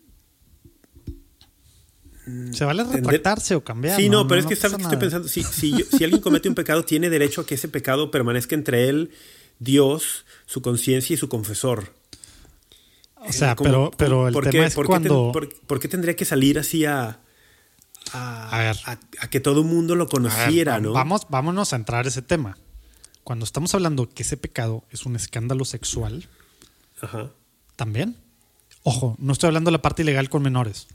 Se 2.51 2.65
vale 2.65 2.83
retractarse 2.83 3.55
o 3.55 3.63
cambiar. 3.63 4.01
Sí, 4.01 4.09
no, 4.09 4.27
pero 4.27 4.41
es 4.41 4.47
que 4.47 4.57
sabes 4.57 4.79
que 4.79 4.83
estoy 4.83 4.99
pensando, 4.99 5.29
si, 5.29 5.45
si, 5.45 5.73
si 5.85 6.03
alguien 6.03 6.21
comete 6.21 6.49
un 6.49 6.57
pecado, 6.57 6.85
tiene 6.85 7.09
derecho 7.09 7.43
a 7.43 7.47
que 7.47 7.55
ese 7.55 7.69
pecado 7.69 8.11
permanezca 8.11 8.57
entre 8.57 8.89
él, 8.89 9.13
Dios, 9.61 10.25
su 10.45 10.61
conciencia 10.61 11.15
y 11.15 11.17
su 11.17 11.29
confesor. 11.29 11.95
O 13.17 13.33
sea, 13.33 13.57
pero, 13.57 13.91
pero 13.97 14.29
el 14.29 14.35
tema 14.51 14.67
es 14.67 14.75
cuando... 14.75 15.33
por, 15.33 15.81
qué 15.81 15.89
tendría 15.89 16.15
que 16.17 16.25
salir 16.25 16.59
así 16.59 16.85
a... 16.85 17.21
A, 18.13 18.73
a, 19.21 19.31
que 19.31 19.41
todo 19.41 19.63
el 19.63 19.67
mundo 19.67 19.97
lo 19.97 20.09
conociera, 20.09 20.79
¿no? 20.79 20.93
Vamos, 20.93 21.27
vámonos 21.29 21.73
a 21.73 21.77
entrar 21.77 22.05
a 22.05 22.09
ese 22.09 22.23
tema. 22.23 22.57
Cuando 23.25 23.45
estamos 23.45 23.75
hablando 23.75 24.09
que 24.09 24.23
ese 24.23 24.37
pecado 24.37 24.85
es 24.91 25.07
un 25.07 25.17
escándalo 25.17 25.65
sexual, 25.65 26.29
Ajá. 27.01 27.33
también. 27.75 28.17
Ojo, 28.85 29.17
no 29.19 29.33
estoy 29.33 29.49
hablando 29.49 29.69
de 29.69 29.73
la 29.73 29.83
parte 29.83 30.03
ilegal 30.03 30.31
con 30.31 30.45
menores. 30.45 30.87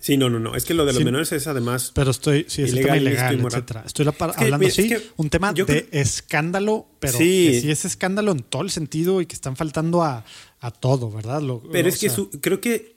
Sí, 0.00 0.16
no, 0.16 0.28
no, 0.28 0.38
no. 0.38 0.54
Es 0.54 0.64
que 0.64 0.74
lo 0.74 0.84
de 0.84 0.92
los 0.92 1.04
menores 1.04 1.32
es 1.32 1.46
además. 1.46 1.92
Pero 1.94 2.10
estoy, 2.10 2.46
sí, 2.48 2.62
es 2.62 2.70
ilegal, 2.70 3.00
ilegal 3.00 3.40
etcétera. 3.40 3.84
Estoy 3.86 4.06
hablando, 4.06 4.70
sí, 4.70 4.94
un 5.16 5.30
tema 5.30 5.52
de 5.52 5.88
escándalo, 5.92 6.86
pero 7.00 7.18
que 7.18 7.60
sí 7.60 7.70
es 7.70 7.84
escándalo 7.84 8.32
en 8.32 8.40
todo 8.40 8.62
el 8.62 8.70
sentido 8.70 9.20
y 9.20 9.26
que 9.26 9.34
están 9.34 9.56
faltando 9.56 10.02
a, 10.02 10.24
a 10.60 10.70
todo, 10.70 11.10
¿verdad? 11.10 11.42
Pero 11.70 11.88
es 11.88 11.98
que 11.98 12.10
creo 12.40 12.60
que 12.60 12.96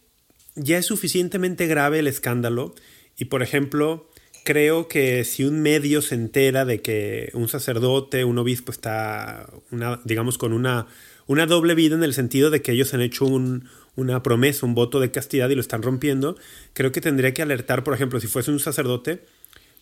ya 0.56 0.78
es 0.78 0.86
suficientemente 0.86 1.68
grave 1.68 2.00
el 2.00 2.08
escándalo 2.08 2.74
y, 3.18 3.26
por 3.26 3.44
ejemplo, 3.44 4.10
creo 4.44 4.88
que 4.88 5.24
si 5.26 5.44
un 5.44 5.62
medio 5.62 6.02
se 6.02 6.16
entera 6.16 6.66
de 6.66 6.82
que 6.82 7.30
un 7.34 7.48
sacerdote, 7.48 8.24
un 8.24 8.38
obispo 8.38 8.72
está, 8.72 9.50
una, 9.72 10.00
digamos, 10.06 10.38
con 10.38 10.54
una, 10.54 10.88
una 11.28 11.46
doble 11.46 11.76
vida 11.76 11.96
en 11.96 12.04
el 12.04 12.14
sentido 12.14 12.50
de 12.50 12.62
que 12.62 12.72
ellos 12.72 12.94
han 12.94 13.02
hecho 13.02 13.26
un, 13.26 13.70
una 13.96 14.24
promesa, 14.24 14.66
un 14.66 14.76
voto 14.76 15.00
de 15.00 15.12
castidad 15.12 15.50
y 15.50 15.56
lo 15.56 15.62
están 15.62 15.84
rompiendo, 15.84 16.38
creo 16.74 16.92
que 16.92 17.02
tendría 17.02 17.34
que 17.34 17.42
alertar, 17.42 17.84
por 17.84 17.94
ejemplo, 17.94 18.20
si 18.20 18.28
fuese 18.28 18.52
un 18.52 18.60
sacerdote, 18.60 19.26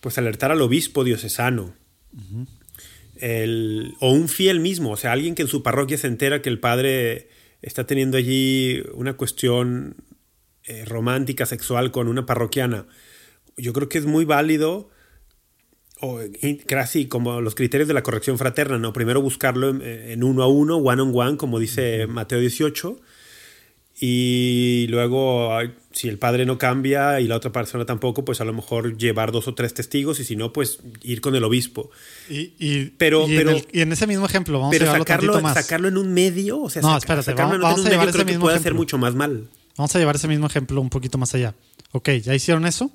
pues 0.01 0.17
alertar 0.17 0.51
al 0.51 0.61
obispo 0.61 1.03
diocesano. 1.03 1.73
o 3.21 4.11
un 4.11 4.27
fiel 4.27 4.59
mismo, 4.59 4.91
o 4.91 4.97
sea, 4.97 5.11
alguien 5.11 5.35
que 5.35 5.43
en 5.43 5.47
su 5.47 5.63
parroquia 5.63 5.97
se 5.97 6.07
entera 6.07 6.41
que 6.41 6.49
el 6.49 6.59
padre 6.59 7.29
está 7.61 7.85
teniendo 7.85 8.17
allí 8.17 8.83
una 8.93 9.15
cuestión 9.15 9.95
eh, 10.63 10.85
romántica, 10.85 11.45
sexual 11.45 11.91
con 11.91 12.07
una 12.07 12.25
parroquiana. 12.25 12.87
Yo 13.57 13.73
creo 13.73 13.89
que 13.89 13.97
es 13.97 14.05
muy 14.05 14.25
válido, 14.25 14.89
o 15.99 16.19
casi 16.67 17.07
como 17.07 17.41
los 17.41 17.55
criterios 17.55 17.87
de 17.87 17.93
la 17.93 18.03
corrección 18.03 18.37
fraterna, 18.37 18.77
¿no? 18.77 18.93
Primero 18.93 19.21
buscarlo 19.21 19.69
en, 19.81 20.23
uno 20.23 20.43
a 20.43 20.47
uno, 20.47 20.77
one 20.77 21.01
on 21.01 21.11
one, 21.13 21.37
como 21.37 21.59
dice 21.59 22.05
Mateo 22.07 22.39
18, 22.39 22.99
y 23.99 24.85
luego 24.89 25.57
si 25.97 26.07
el 26.07 26.19
padre 26.19 26.45
no 26.45 26.59
cambia 26.59 27.19
y 27.19 27.27
la 27.27 27.35
otra 27.35 27.51
persona 27.51 27.83
tampoco, 27.83 28.23
pues 28.23 28.39
a 28.39 28.45
lo 28.45 28.53
mejor 28.53 28.97
llevar 28.97 29.31
dos 29.31 29.47
o 29.47 29.55
tres 29.55 29.73
testigos 29.73 30.19
y 30.19 30.25
si 30.25 30.35
no, 30.35 30.53
pues 30.53 30.77
ir 31.01 31.21
con 31.21 31.35
el 31.35 31.43
obispo. 31.43 31.89
Y, 32.29 32.91
pero, 32.99 33.25
pero, 33.25 33.55
y 33.71 33.81
en 33.81 33.91
ese 33.91 34.05
mismo 34.05 34.27
ejemplo, 34.27 34.59
vamos 34.59 34.79
a 34.79 34.97
sacarlo, 34.97 35.41
más. 35.41 35.55
sacarlo 35.55 35.87
en 35.87 35.97
un 35.97 36.13
medio, 36.13 36.61
o 36.61 36.69
sea, 36.69 36.83
no, 36.83 36.95
espérate, 36.95 37.33
vamos, 37.33 37.59
vamos 37.59 37.85
a 37.85 37.89
llevar 37.89 38.09
ese 38.09 38.25
mismo 38.25 38.41
puede 38.41 38.57
hacer 38.57 38.75
mucho 38.75 38.99
más 38.99 39.15
mal. 39.15 39.47
Vamos 39.75 39.95
a 39.95 39.99
llevar 39.99 40.15
ese 40.15 40.27
mismo 40.27 40.45
ejemplo 40.45 40.79
un 40.79 40.91
poquito 40.91 41.17
más 41.17 41.33
allá. 41.33 41.55
Ok, 41.93 42.09
ya 42.21 42.35
hicieron 42.35 42.67
eso 42.67 42.91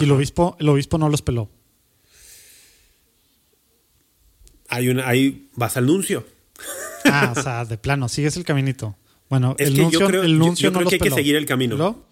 y 0.00 0.04
el 0.04 0.10
obispo, 0.10 0.56
el 0.58 0.68
obispo 0.68 0.98
no 0.98 1.08
los 1.08 1.22
peló. 1.22 1.48
Hay 4.68 4.88
una, 4.88 5.06
ahí 5.06 5.50
vas 5.54 5.76
al 5.76 5.86
nuncio. 5.86 6.26
Ah, 7.04 7.32
o 7.36 7.40
sea, 7.40 7.64
de 7.64 7.78
plano, 7.78 8.08
sigues 8.08 8.36
el 8.36 8.44
caminito. 8.44 8.96
Bueno, 9.30 9.54
el 9.58 9.76
nuncio, 9.76 10.08
el 10.08 10.36
nuncio 10.36 10.72
no 10.72 10.80
que 10.80 10.96
hay 10.96 11.00
que 11.00 11.10
seguir 11.10 11.36
el 11.36 11.46
camino. 11.46 12.04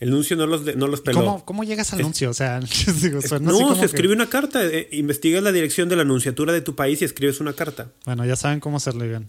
El 0.00 0.10
nuncio 0.10 0.36
no 0.36 0.46
los, 0.46 0.76
no 0.76 0.86
los 0.86 1.00
peló. 1.00 1.18
¿Cómo, 1.18 1.44
¿Cómo, 1.44 1.64
llegas 1.64 1.92
al 1.92 2.02
nuncio? 2.02 2.30
O 2.30 2.34
sea, 2.34 2.60
no, 3.40 3.74
se 3.74 3.84
escribe 3.84 4.14
una 4.14 4.28
carta. 4.28 4.64
Eh, 4.64 4.88
investigas 4.92 5.42
la 5.42 5.50
dirección 5.50 5.88
de 5.88 5.96
la 5.96 6.02
anunciatura 6.02 6.52
de 6.52 6.60
tu 6.60 6.76
país 6.76 7.02
y 7.02 7.04
escribes 7.04 7.40
una 7.40 7.52
carta. 7.52 7.90
Bueno, 8.04 8.24
ya 8.24 8.36
saben 8.36 8.60
cómo 8.60 8.76
hacerle 8.76 9.08
bien. 9.08 9.28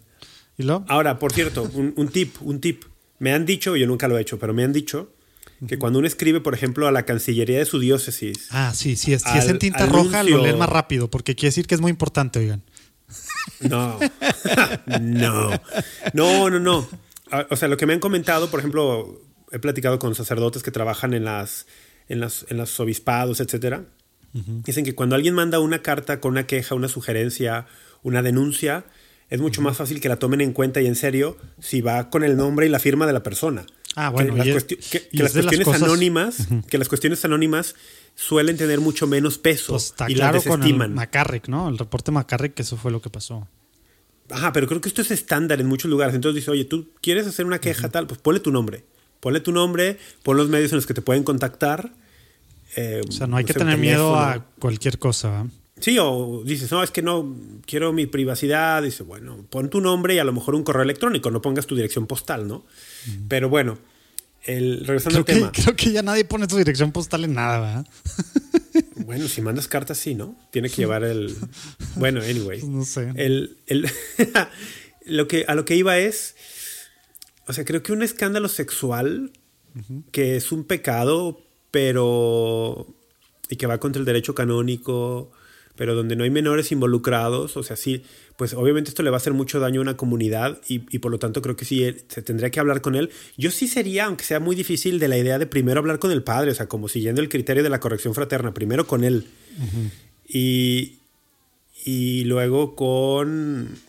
¿Y 0.57 0.63
lo? 0.63 0.85
Ahora, 0.87 1.17
por 1.17 1.33
cierto, 1.33 1.63
un, 1.73 2.09
tip, 2.09 2.35
un 2.41 2.61
tip. 2.61 2.83
Me 3.17 3.33
han 3.33 3.45
dicho, 3.45 3.75
yo 3.75 3.87
nunca 3.87 4.07
lo 4.07 4.17
he 4.17 4.21
hecho, 4.21 4.37
pero 4.37 4.53
me 4.53 4.63
han 4.63 4.71
dicho 4.71 5.11
que 5.67 5.79
cuando 5.79 5.99
uno 5.99 6.07
escribe, 6.07 6.39
por 6.39 6.53
ejemplo, 6.53 6.87
a 6.87 6.91
la 6.91 7.03
Cancillería 7.03 7.57
de 7.57 7.65
su 7.65 7.79
diócesis. 7.79 8.47
Ah, 8.51 8.71
sí, 8.75 8.95
sí. 8.95 9.13
Es, 9.13 9.23
si 9.23 9.37
es 9.37 9.47
en 9.47 9.57
tinta 9.59 9.87
roja, 9.87 10.23
lo 10.23 10.43
leen 10.43 10.57
más 10.57 10.69
rápido, 10.69 11.09
porque 11.09 11.35
quiere 11.35 11.49
decir 11.49 11.65
que 11.65 11.75
es 11.75 11.81
muy 11.81 11.89
importante, 11.89 12.39
oigan. 12.39 12.61
No, 13.61 13.99
no, 15.01 15.49
no, 16.13 16.49
no, 16.49 16.59
no. 16.59 16.87
O 17.49 17.55
sea, 17.55 17.67
lo 17.67 17.77
que 17.77 17.85
me 17.85 17.93
han 17.93 17.99
comentado, 17.99 18.49
por 18.49 18.59
ejemplo, 18.59 19.21
he 19.51 19.59
platicado 19.59 19.99
con 19.99 20.15
sacerdotes 20.15 20.63
que 20.63 20.71
trabajan 20.71 21.13
en 21.13 21.25
las, 21.25 21.65
en 22.07 22.19
las, 22.19 22.45
en 22.49 22.57
los 22.57 22.79
obispados, 22.79 23.39
etcétera. 23.39 23.85
Dicen 24.31 24.85
que 24.85 24.93
cuando 24.93 25.15
alguien 25.15 25.33
manda 25.33 25.59
una 25.59 25.81
carta 25.81 26.19
con 26.19 26.33
una 26.33 26.45
queja, 26.45 26.75
una 26.75 26.87
sugerencia, 26.87 27.65
una 28.03 28.21
denuncia, 28.21 28.85
es 29.29 29.41
mucho 29.41 29.61
más 29.61 29.77
fácil 29.77 29.99
que 30.01 30.09
la 30.09 30.17
tomen 30.17 30.41
en 30.41 30.53
cuenta 30.53 30.81
y 30.81 30.87
en 30.87 30.95
serio 30.95 31.35
si 31.59 31.81
va 31.81 32.11
con 32.11 32.23
el 32.23 32.37
nombre 32.37 32.67
y 32.67 32.69
la 32.69 32.79
firma 32.79 33.07
de 33.07 33.13
la 33.13 33.23
persona. 33.23 33.65
Ah, 33.95 34.09
bueno, 34.09 34.35
que 34.35 34.53
las, 35.11 35.33
cuestiones 35.33 35.67
anónimas, 35.67 36.47
que 36.69 36.77
las 36.77 36.87
cuestiones 36.87 37.25
anónimas 37.25 37.75
suelen 38.15 38.55
tener 38.55 38.79
mucho 38.79 39.07
menos 39.07 39.39
peso 39.39 39.73
pues 39.73 39.85
está 39.85 40.09
y 40.09 40.13
claro 40.13 40.41
con 40.43 40.61
el 40.61 40.89
McCarrick, 40.89 41.47
¿no? 41.47 41.67
El 41.67 41.77
reporte 41.77 42.11
McCarrick, 42.11 42.53
que 42.53 42.61
eso 42.61 42.77
fue 42.77 42.91
lo 42.91 43.01
que 43.01 43.09
pasó. 43.09 43.47
Ajá, 44.29 44.53
pero 44.53 44.67
creo 44.67 44.79
que 44.79 44.89
esto 44.89 45.01
es 45.01 45.09
estándar 45.09 45.59
en 45.59 45.67
muchos 45.67 45.89
lugares. 45.89 46.13
Entonces 46.13 46.35
dice, 46.35 46.51
oye, 46.51 46.65
tú 46.65 46.89
quieres 47.01 47.25
hacer 47.25 47.45
una 47.45 47.59
queja 47.59 47.89
tal, 47.89 48.05
pues 48.05 48.21
ponle 48.21 48.39
tu 48.39 48.51
nombre. 48.51 48.83
Ponle 49.19 49.39
tu 49.39 49.51
nombre, 49.51 49.97
pon 50.23 50.37
los 50.37 50.49
medios 50.49 50.71
en 50.71 50.77
los 50.77 50.85
que 50.85 50.93
te 50.93 51.01
pueden 51.01 51.23
contactar. 51.23 51.91
Eh, 52.75 53.01
o 53.07 53.11
sea, 53.11 53.27
no 53.27 53.37
hay 53.37 53.45
que 53.45 53.53
tener 53.53 53.77
miedo 53.77 54.15
a 54.15 54.45
cualquier 54.59 54.99
cosa. 54.99 55.47
Sí, 55.79 55.97
o 55.99 56.43
dices, 56.45 56.71
no, 56.71 56.83
es 56.83 56.91
que 56.91 57.01
no 57.01 57.35
quiero 57.65 57.93
mi 57.93 58.05
privacidad. 58.05 58.83
Dice, 58.83 59.03
bueno, 59.03 59.45
pon 59.49 59.69
tu 59.69 59.81
nombre 59.81 60.15
y 60.15 60.19
a 60.19 60.23
lo 60.23 60.33
mejor 60.33 60.55
un 60.55 60.63
correo 60.63 60.83
electrónico, 60.83 61.31
no 61.31 61.41
pongas 61.41 61.67
tu 61.67 61.75
dirección 61.75 62.05
postal, 62.05 62.47
¿no? 62.47 62.65
Pero 63.27 63.49
bueno, 63.49 63.77
el, 64.43 64.85
regresando 64.85 65.25
creo 65.25 65.45
al 65.45 65.51
que, 65.51 65.61
Creo 65.63 65.75
que 65.75 65.91
ya 65.91 66.01
nadie 66.01 66.25
pone 66.25 66.47
tu 66.47 66.57
dirección 66.57 66.91
postal 66.91 67.23
en 67.23 67.33
nada, 67.33 67.59
¿verdad? 67.59 67.87
Bueno, 69.05 69.27
si 69.27 69.41
mandas 69.41 69.67
cartas, 69.67 69.97
sí, 69.97 70.13
¿no? 70.13 70.35
Tiene 70.51 70.69
que 70.69 70.75
llevar 70.83 71.03
el. 71.03 71.35
Bueno, 71.95 72.21
anyway. 72.21 72.61
No 72.61 72.85
sé. 72.85 73.11
El, 73.15 73.57
lo 75.05 75.27
que, 75.27 75.45
a 75.47 75.55
lo 75.55 75.65
que 75.65 75.75
iba 75.75 75.97
es. 75.97 76.35
O 77.49 77.53
sea, 77.53 77.65
creo 77.65 77.81
que 77.81 77.91
un 77.91 78.03
escándalo 78.03 78.47
sexual, 78.47 79.31
que 80.11 80.35
es 80.35 80.51
un 80.51 80.65
pecado, 80.65 81.41
pero. 81.71 82.85
y 83.49 83.55
que 83.55 83.65
va 83.65 83.79
contra 83.79 83.99
el 83.99 84.05
derecho 84.05 84.35
canónico, 84.35 85.31
pero 85.75 85.95
donde 85.95 86.15
no 86.15 86.25
hay 86.25 86.29
menores 86.29 86.71
involucrados, 86.71 87.57
o 87.57 87.63
sea, 87.63 87.75
sí, 87.75 88.03
pues 88.37 88.53
obviamente 88.53 88.89
esto 88.89 89.01
le 89.01 89.09
va 89.09 89.15
a 89.15 89.17
hacer 89.17 89.33
mucho 89.33 89.59
daño 89.59 89.81
a 89.81 89.81
una 89.81 89.97
comunidad 89.97 90.61
y, 90.67 90.77
por 90.99 91.11
lo 91.11 91.17
tanto 91.17 91.41
creo 91.41 91.55
que 91.55 91.65
sí 91.65 91.83
eh, 91.83 91.97
se 92.07 92.21
tendría 92.21 92.51
que 92.51 92.59
hablar 92.59 92.81
con 92.81 92.93
él. 92.93 93.09
Yo 93.35 93.49
sí 93.49 93.67
sería, 93.67 94.05
aunque 94.05 94.25
sea 94.25 94.39
muy 94.39 94.55
difícil, 94.55 94.99
de 94.99 95.07
la 95.07 95.17
idea 95.17 95.39
de 95.39 95.47
primero 95.47 95.79
hablar 95.79 95.97
con 95.97 96.11
el 96.11 96.21
padre, 96.21 96.51
o 96.51 96.53
sea, 96.53 96.67
como 96.67 96.87
siguiendo 96.87 97.19
el 97.19 97.29
criterio 97.29 97.63
de 97.63 97.69
la 97.69 97.79
corrección 97.79 98.13
fraterna, 98.13 98.53
primero 98.53 98.85
con 98.85 99.03
él 99.03 99.25
y, 100.27 100.99
y 101.83 102.25
luego 102.25 102.75
con... 102.75 103.88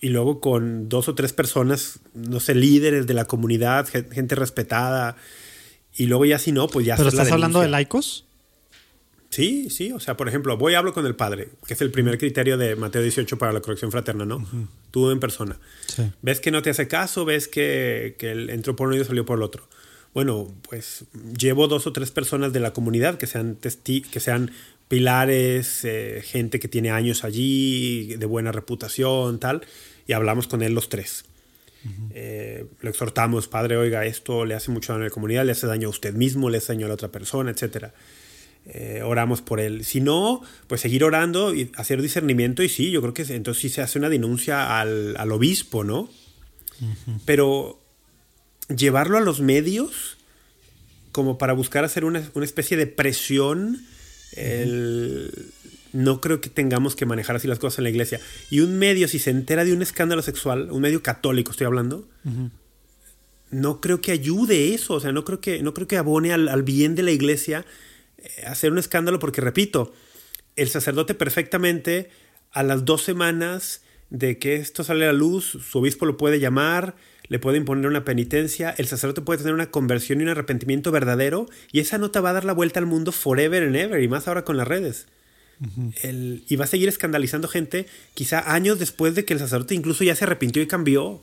Y 0.00 0.10
luego 0.10 0.40
con 0.40 0.88
dos 0.88 1.08
o 1.08 1.14
tres 1.14 1.32
personas, 1.32 2.00
no 2.14 2.40
sé, 2.40 2.54
líderes 2.54 3.06
de 3.06 3.14
la 3.14 3.24
comunidad, 3.24 3.86
gente 3.88 4.34
respetada. 4.34 5.16
Y 5.94 6.06
luego 6.06 6.24
ya 6.26 6.38
si 6.38 6.52
no, 6.52 6.68
pues 6.68 6.84
ya... 6.84 6.96
¿Pero 6.96 7.08
estás 7.08 7.32
hablando 7.32 7.60
de 7.60 7.68
laicos? 7.68 8.26
Sí, 9.30 9.68
sí, 9.70 9.92
o 9.92 10.00
sea, 10.00 10.16
por 10.16 10.28
ejemplo, 10.28 10.56
voy 10.56 10.72
y 10.72 10.76
hablo 10.76 10.92
con 10.92 11.04
el 11.04 11.14
padre, 11.14 11.48
que 11.66 11.74
es 11.74 11.80
el 11.80 11.90
primer 11.90 12.16
criterio 12.16 12.56
de 12.56 12.76
Mateo 12.76 13.02
18 13.02 13.38
para 13.38 13.52
la 13.52 13.60
corrección 13.60 13.90
fraterna, 13.90 14.24
¿no? 14.24 14.46
Tú 14.90 15.10
en 15.10 15.20
persona. 15.20 15.58
Ves 16.22 16.40
que 16.40 16.50
no 16.50 16.62
te 16.62 16.70
hace 16.70 16.88
caso, 16.88 17.24
ves 17.24 17.48
que, 17.48 18.16
que 18.18 18.30
él 18.30 18.50
entró 18.50 18.76
por 18.76 18.88
uno 18.88 18.96
y 18.96 19.04
salió 19.04 19.26
por 19.26 19.38
el 19.38 19.42
otro. 19.42 19.68
Bueno, 20.14 20.48
pues 20.66 21.04
llevo 21.38 21.68
dos 21.68 21.86
o 21.86 21.92
tres 21.92 22.10
personas 22.10 22.54
de 22.54 22.60
la 22.60 22.72
comunidad 22.72 23.18
que 23.18 23.26
sean, 23.26 23.58
que 23.60 24.20
sean 24.20 24.52
pilares, 24.88 25.84
eh, 25.84 26.22
gente 26.24 26.60
que 26.60 26.68
tiene 26.68 26.90
años 26.90 27.24
allí, 27.24 28.14
de 28.16 28.26
buena 28.26 28.52
reputación, 28.52 29.38
tal, 29.38 29.62
y 30.06 30.12
hablamos 30.12 30.46
con 30.46 30.62
él 30.62 30.74
los 30.74 30.88
tres. 30.88 31.24
Eh, 32.10 32.66
lo 32.80 32.90
exhortamos, 32.90 33.46
padre, 33.46 33.76
oiga, 33.76 34.04
esto 34.06 34.44
le 34.44 34.54
hace 34.54 34.72
mucho 34.72 34.92
daño 34.92 35.04
a 35.04 35.08
la 35.08 35.10
comunidad, 35.10 35.44
le 35.44 35.52
hace 35.52 35.68
daño 35.68 35.86
a 35.86 35.90
usted 35.90 36.14
mismo, 36.14 36.50
le 36.50 36.58
hace 36.58 36.72
daño 36.72 36.86
a 36.86 36.88
la 36.88 36.94
otra 36.94 37.12
persona, 37.12 37.50
etcétera. 37.50 37.94
Eh, 38.66 39.02
oramos 39.04 39.42
por 39.42 39.60
él. 39.60 39.84
Si 39.84 40.00
no, 40.00 40.42
pues 40.66 40.80
seguir 40.80 41.04
orando 41.04 41.54
y 41.54 41.70
hacer 41.76 42.02
discernimiento 42.02 42.64
y 42.64 42.68
sí, 42.68 42.90
yo 42.90 43.00
creo 43.00 43.14
que 43.14 43.22
entonces 43.32 43.60
sí 43.60 43.68
se 43.68 43.82
hace 43.82 44.00
una 44.00 44.08
denuncia 44.08 44.80
al, 44.80 45.30
obispo, 45.30 45.84
¿no? 45.84 46.10
Pero 47.24 47.80
llevarlo 48.68 49.18
a 49.18 49.20
los 49.20 49.40
medios 49.40 50.16
como 51.12 51.38
para 51.38 51.52
buscar 51.52 51.84
hacer 51.84 52.04
una, 52.04 52.28
especie 52.42 52.76
de 52.76 52.88
presión, 52.88 53.86
no 55.92 56.20
creo 56.20 56.40
que 56.40 56.50
tengamos 56.50 56.96
que 56.96 57.06
manejar 57.06 57.36
así 57.36 57.48
las 57.48 57.58
cosas 57.58 57.78
en 57.78 57.84
la 57.84 57.90
iglesia. 57.90 58.20
Y 58.50 58.60
un 58.60 58.78
medio, 58.78 59.08
si 59.08 59.18
se 59.18 59.30
entera 59.30 59.64
de 59.64 59.72
un 59.72 59.82
escándalo 59.82 60.22
sexual, 60.22 60.70
un 60.70 60.82
medio 60.82 61.02
católico 61.02 61.50
estoy 61.50 61.66
hablando, 61.66 62.08
no 63.50 63.80
creo 63.80 64.00
que 64.00 64.12
ayude 64.12 64.74
eso, 64.74 64.94
o 64.94 65.00
sea, 65.00 65.12
no 65.12 65.24
creo 65.24 65.40
que, 65.40 65.62
no 65.62 65.72
creo 65.74 65.86
que 65.86 65.96
abone 65.96 66.32
al, 66.32 66.48
al 66.48 66.62
bien 66.62 66.94
de 66.94 67.02
la 67.02 67.12
iglesia 67.12 67.64
hacer 68.46 68.72
un 68.72 68.78
escándalo 68.78 69.18
porque, 69.18 69.40
repito, 69.40 69.92
el 70.56 70.68
sacerdote 70.68 71.14
perfectamente 71.14 72.10
a 72.52 72.62
las 72.62 72.84
dos 72.84 73.02
semanas 73.02 73.82
de 74.10 74.38
que 74.38 74.56
esto 74.56 74.84
sale 74.84 75.04
a 75.04 75.12
la 75.12 75.18
luz, 75.18 75.58
su 75.68 75.78
obispo 75.78 76.06
lo 76.06 76.16
puede 76.16 76.40
llamar, 76.40 76.96
le 77.28 77.38
puede 77.38 77.58
imponer 77.58 77.86
una 77.86 78.04
penitencia, 78.04 78.74
el 78.76 78.86
sacerdote 78.86 79.22
puede 79.22 79.38
tener 79.38 79.54
una 79.54 79.70
conversión 79.70 80.20
y 80.20 80.24
un 80.24 80.30
arrepentimiento 80.30 80.90
verdadero 80.92 81.46
y 81.72 81.80
esa 81.80 81.98
nota 81.98 82.20
va 82.20 82.30
a 82.30 82.34
dar 82.34 82.44
la 82.44 82.52
vuelta 82.52 82.80
al 82.80 82.86
mundo 82.86 83.12
forever 83.12 83.62
and 83.62 83.76
ever 83.76 84.02
y 84.02 84.08
más 84.08 84.28
ahora 84.28 84.44
con 84.44 84.56
las 84.56 84.68
redes. 84.68 85.06
y 86.48 86.56
va 86.56 86.64
a 86.64 86.68
seguir 86.68 86.88
escandalizando 86.88 87.48
gente 87.48 87.86
quizá 88.14 88.52
años 88.52 88.78
después 88.78 89.14
de 89.14 89.24
que 89.24 89.34
el 89.34 89.40
sacerdote 89.40 89.74
incluso 89.74 90.04
ya 90.04 90.14
se 90.14 90.24
arrepintió 90.24 90.62
y 90.62 90.66
cambió. 90.66 91.22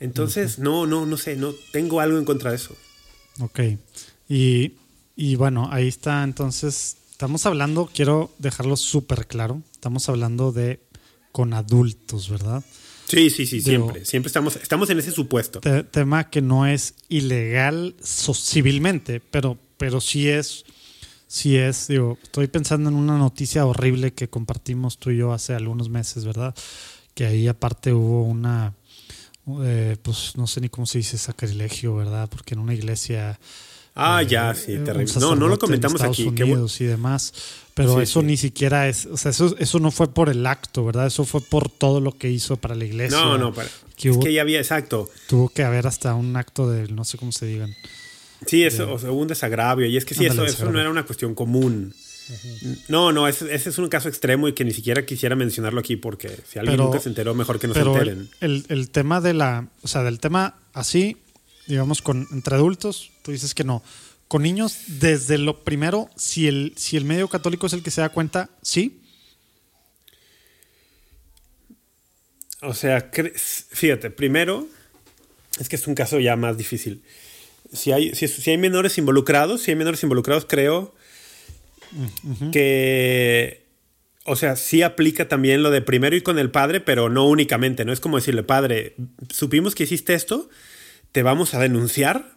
Entonces, 0.00 0.58
no, 0.58 0.86
no, 0.86 1.06
no 1.06 1.16
sé, 1.16 1.36
no 1.36 1.54
tengo 1.72 2.00
algo 2.00 2.18
en 2.18 2.24
contra 2.24 2.50
de 2.50 2.56
eso. 2.56 2.76
Ok. 3.40 3.60
Y 4.28 4.72
y 5.16 5.36
bueno, 5.36 5.68
ahí 5.70 5.88
está. 5.88 6.22
Entonces, 6.24 6.96
estamos 7.10 7.46
hablando, 7.46 7.88
quiero 7.92 8.32
dejarlo 8.38 8.76
súper 8.76 9.26
claro, 9.26 9.62
estamos 9.72 10.08
hablando 10.08 10.52
de 10.52 10.80
con 11.32 11.52
adultos, 11.52 12.28
¿verdad? 12.28 12.62
Sí, 13.06 13.30
sí, 13.30 13.46
sí, 13.46 13.60
siempre. 13.60 14.04
Siempre 14.04 14.28
estamos, 14.28 14.56
estamos 14.56 14.90
en 14.90 14.98
ese 14.98 15.12
supuesto. 15.12 15.60
tema 15.90 16.30
que 16.30 16.40
no 16.40 16.66
es 16.66 16.94
ilegal 17.08 17.94
civilmente, 18.02 19.20
pero, 19.20 19.58
pero 19.76 20.00
sí 20.00 20.28
es, 20.28 20.64
sí 21.26 21.56
es, 21.56 21.88
digo, 21.88 22.18
estoy 22.22 22.46
pensando 22.46 22.88
en 22.88 22.96
una 22.96 23.18
noticia 23.18 23.66
horrible 23.66 24.12
que 24.12 24.28
compartimos 24.28 24.98
tú 24.98 25.10
y 25.10 25.18
yo 25.18 25.32
hace 25.32 25.54
algunos 25.54 25.88
meses, 25.88 26.24
¿verdad? 26.24 26.54
Que 27.14 27.26
ahí 27.26 27.46
aparte 27.46 27.92
hubo 27.92 28.22
una, 28.24 28.74
eh, 29.62 29.96
pues 30.02 30.36
no 30.36 30.46
sé 30.46 30.60
ni 30.60 30.68
cómo 30.68 30.86
se 30.86 30.98
dice 30.98 31.18
sacrilegio, 31.18 31.94
¿verdad? 31.96 32.28
Porque 32.28 32.54
en 32.54 32.60
una 32.60 32.74
iglesia 32.74 33.38
Ah, 33.94 34.22
ya, 34.22 34.54
sí, 34.54 34.72
eh, 34.72 34.78
terrible. 34.78 35.12
No, 35.20 35.36
no 35.36 35.46
lo 35.46 35.58
comentamos 35.58 36.00
en 36.00 36.10
Estados 36.10 36.32
Unidos 36.32 36.80
y 36.80 36.84
demás. 36.84 37.32
Pero 37.74 38.00
eso 38.00 38.22
ni 38.22 38.36
siquiera 38.36 38.88
es, 38.88 39.06
o 39.06 39.16
sea, 39.16 39.32
eso, 39.32 39.56
eso 39.58 39.80
no 39.80 39.90
fue 39.90 40.12
por 40.14 40.28
el 40.28 40.46
acto, 40.46 40.84
¿verdad? 40.84 41.08
Eso 41.08 41.24
fue 41.24 41.40
por 41.40 41.68
todo 41.68 42.00
lo 42.00 42.16
que 42.16 42.30
hizo 42.30 42.56
para 42.56 42.76
la 42.76 42.84
iglesia. 42.84 43.18
No, 43.18 43.36
no, 43.36 43.52
para, 43.52 43.68
es 43.68 44.18
que 44.18 44.32
ya 44.32 44.42
había, 44.42 44.58
exacto. 44.58 45.10
Tuvo 45.28 45.48
que 45.48 45.64
haber 45.64 45.86
hasta 45.88 46.14
un 46.14 46.36
acto 46.36 46.70
de, 46.70 46.86
no 46.88 47.04
sé 47.04 47.18
cómo 47.18 47.32
se 47.32 47.46
digan. 47.46 47.74
Sí, 48.46 48.62
eso, 48.62 48.92
o 48.92 48.98
sea, 48.98 49.10
un 49.10 49.26
desagravio. 49.26 49.86
Y 49.86 49.96
es 49.96 50.04
que 50.04 50.14
sí, 50.14 50.24
eso, 50.26 50.44
eso 50.44 50.70
no 50.70 50.80
era 50.80 50.88
una 50.88 51.04
cuestión 51.04 51.34
común. 51.34 51.94
No, 52.88 53.12
no, 53.12 53.28
ese, 53.28 53.52
ese, 53.54 53.70
es 53.70 53.78
un 53.78 53.88
caso 53.88 54.08
extremo 54.08 54.48
y 54.48 54.54
que 54.54 54.64
ni 54.64 54.72
siquiera 54.72 55.04
quisiera 55.04 55.36
mencionarlo 55.36 55.80
aquí 55.80 55.96
porque 55.96 56.30
si 56.48 56.58
alguien 56.58 56.78
nunca 56.78 57.00
se 57.00 57.08
enteró, 57.08 57.34
mejor 57.34 57.58
que 57.58 57.68
no 57.68 57.74
se 57.74 57.80
enteren. 57.80 58.30
El, 58.40 58.64
el, 58.68 58.90
tema 58.90 59.20
de 59.20 59.34
la, 59.34 59.68
o 59.82 59.88
sea, 59.88 60.02
del 60.04 60.20
tema 60.20 60.56
así, 60.72 61.18
digamos, 61.66 62.02
con, 62.02 62.26
entre 62.32 62.54
adultos, 62.54 63.10
tú 63.24 63.32
dices 63.32 63.54
que 63.54 63.64
no. 63.64 63.82
Con 64.28 64.42
niños, 64.42 64.78
desde 64.86 65.38
lo 65.38 65.64
primero, 65.64 66.10
si 66.14 66.46
el, 66.46 66.74
si 66.76 66.96
el 66.96 67.04
medio 67.04 67.28
católico 67.28 67.66
es 67.66 67.72
el 67.72 67.82
que 67.82 67.90
se 67.90 68.02
da 68.02 68.10
cuenta, 68.10 68.50
sí. 68.62 69.00
O 72.60 72.74
sea, 72.74 73.10
fíjate, 73.10 74.10
primero, 74.10 74.68
es 75.58 75.68
que 75.68 75.76
es 75.76 75.86
un 75.86 75.94
caso 75.94 76.20
ya 76.20 76.36
más 76.36 76.56
difícil. 76.56 77.02
Si 77.72 77.92
hay, 77.92 78.14
si, 78.14 78.50
hay 78.50 78.58
menores 78.58 78.98
involucrados, 78.98 79.62
si 79.62 79.70
hay 79.70 79.76
menores 79.76 80.02
involucrados, 80.02 80.46
creo 80.46 80.94
que, 82.52 83.66
o 84.24 84.36
sea, 84.36 84.56
sí 84.56 84.82
aplica 84.82 85.28
también 85.28 85.62
lo 85.62 85.70
de 85.70 85.80
primero 85.80 86.14
ir 86.14 86.22
con 86.22 86.38
el 86.38 86.50
padre, 86.50 86.80
pero 86.80 87.08
no 87.08 87.26
únicamente, 87.26 87.84
no 87.84 87.92
es 87.92 88.00
como 88.00 88.16
decirle, 88.16 88.42
padre, 88.42 88.96
supimos 89.30 89.74
que 89.74 89.84
hiciste 89.84 90.14
esto, 90.14 90.48
te 91.12 91.22
vamos 91.22 91.54
a 91.54 91.60
denunciar 91.60 92.34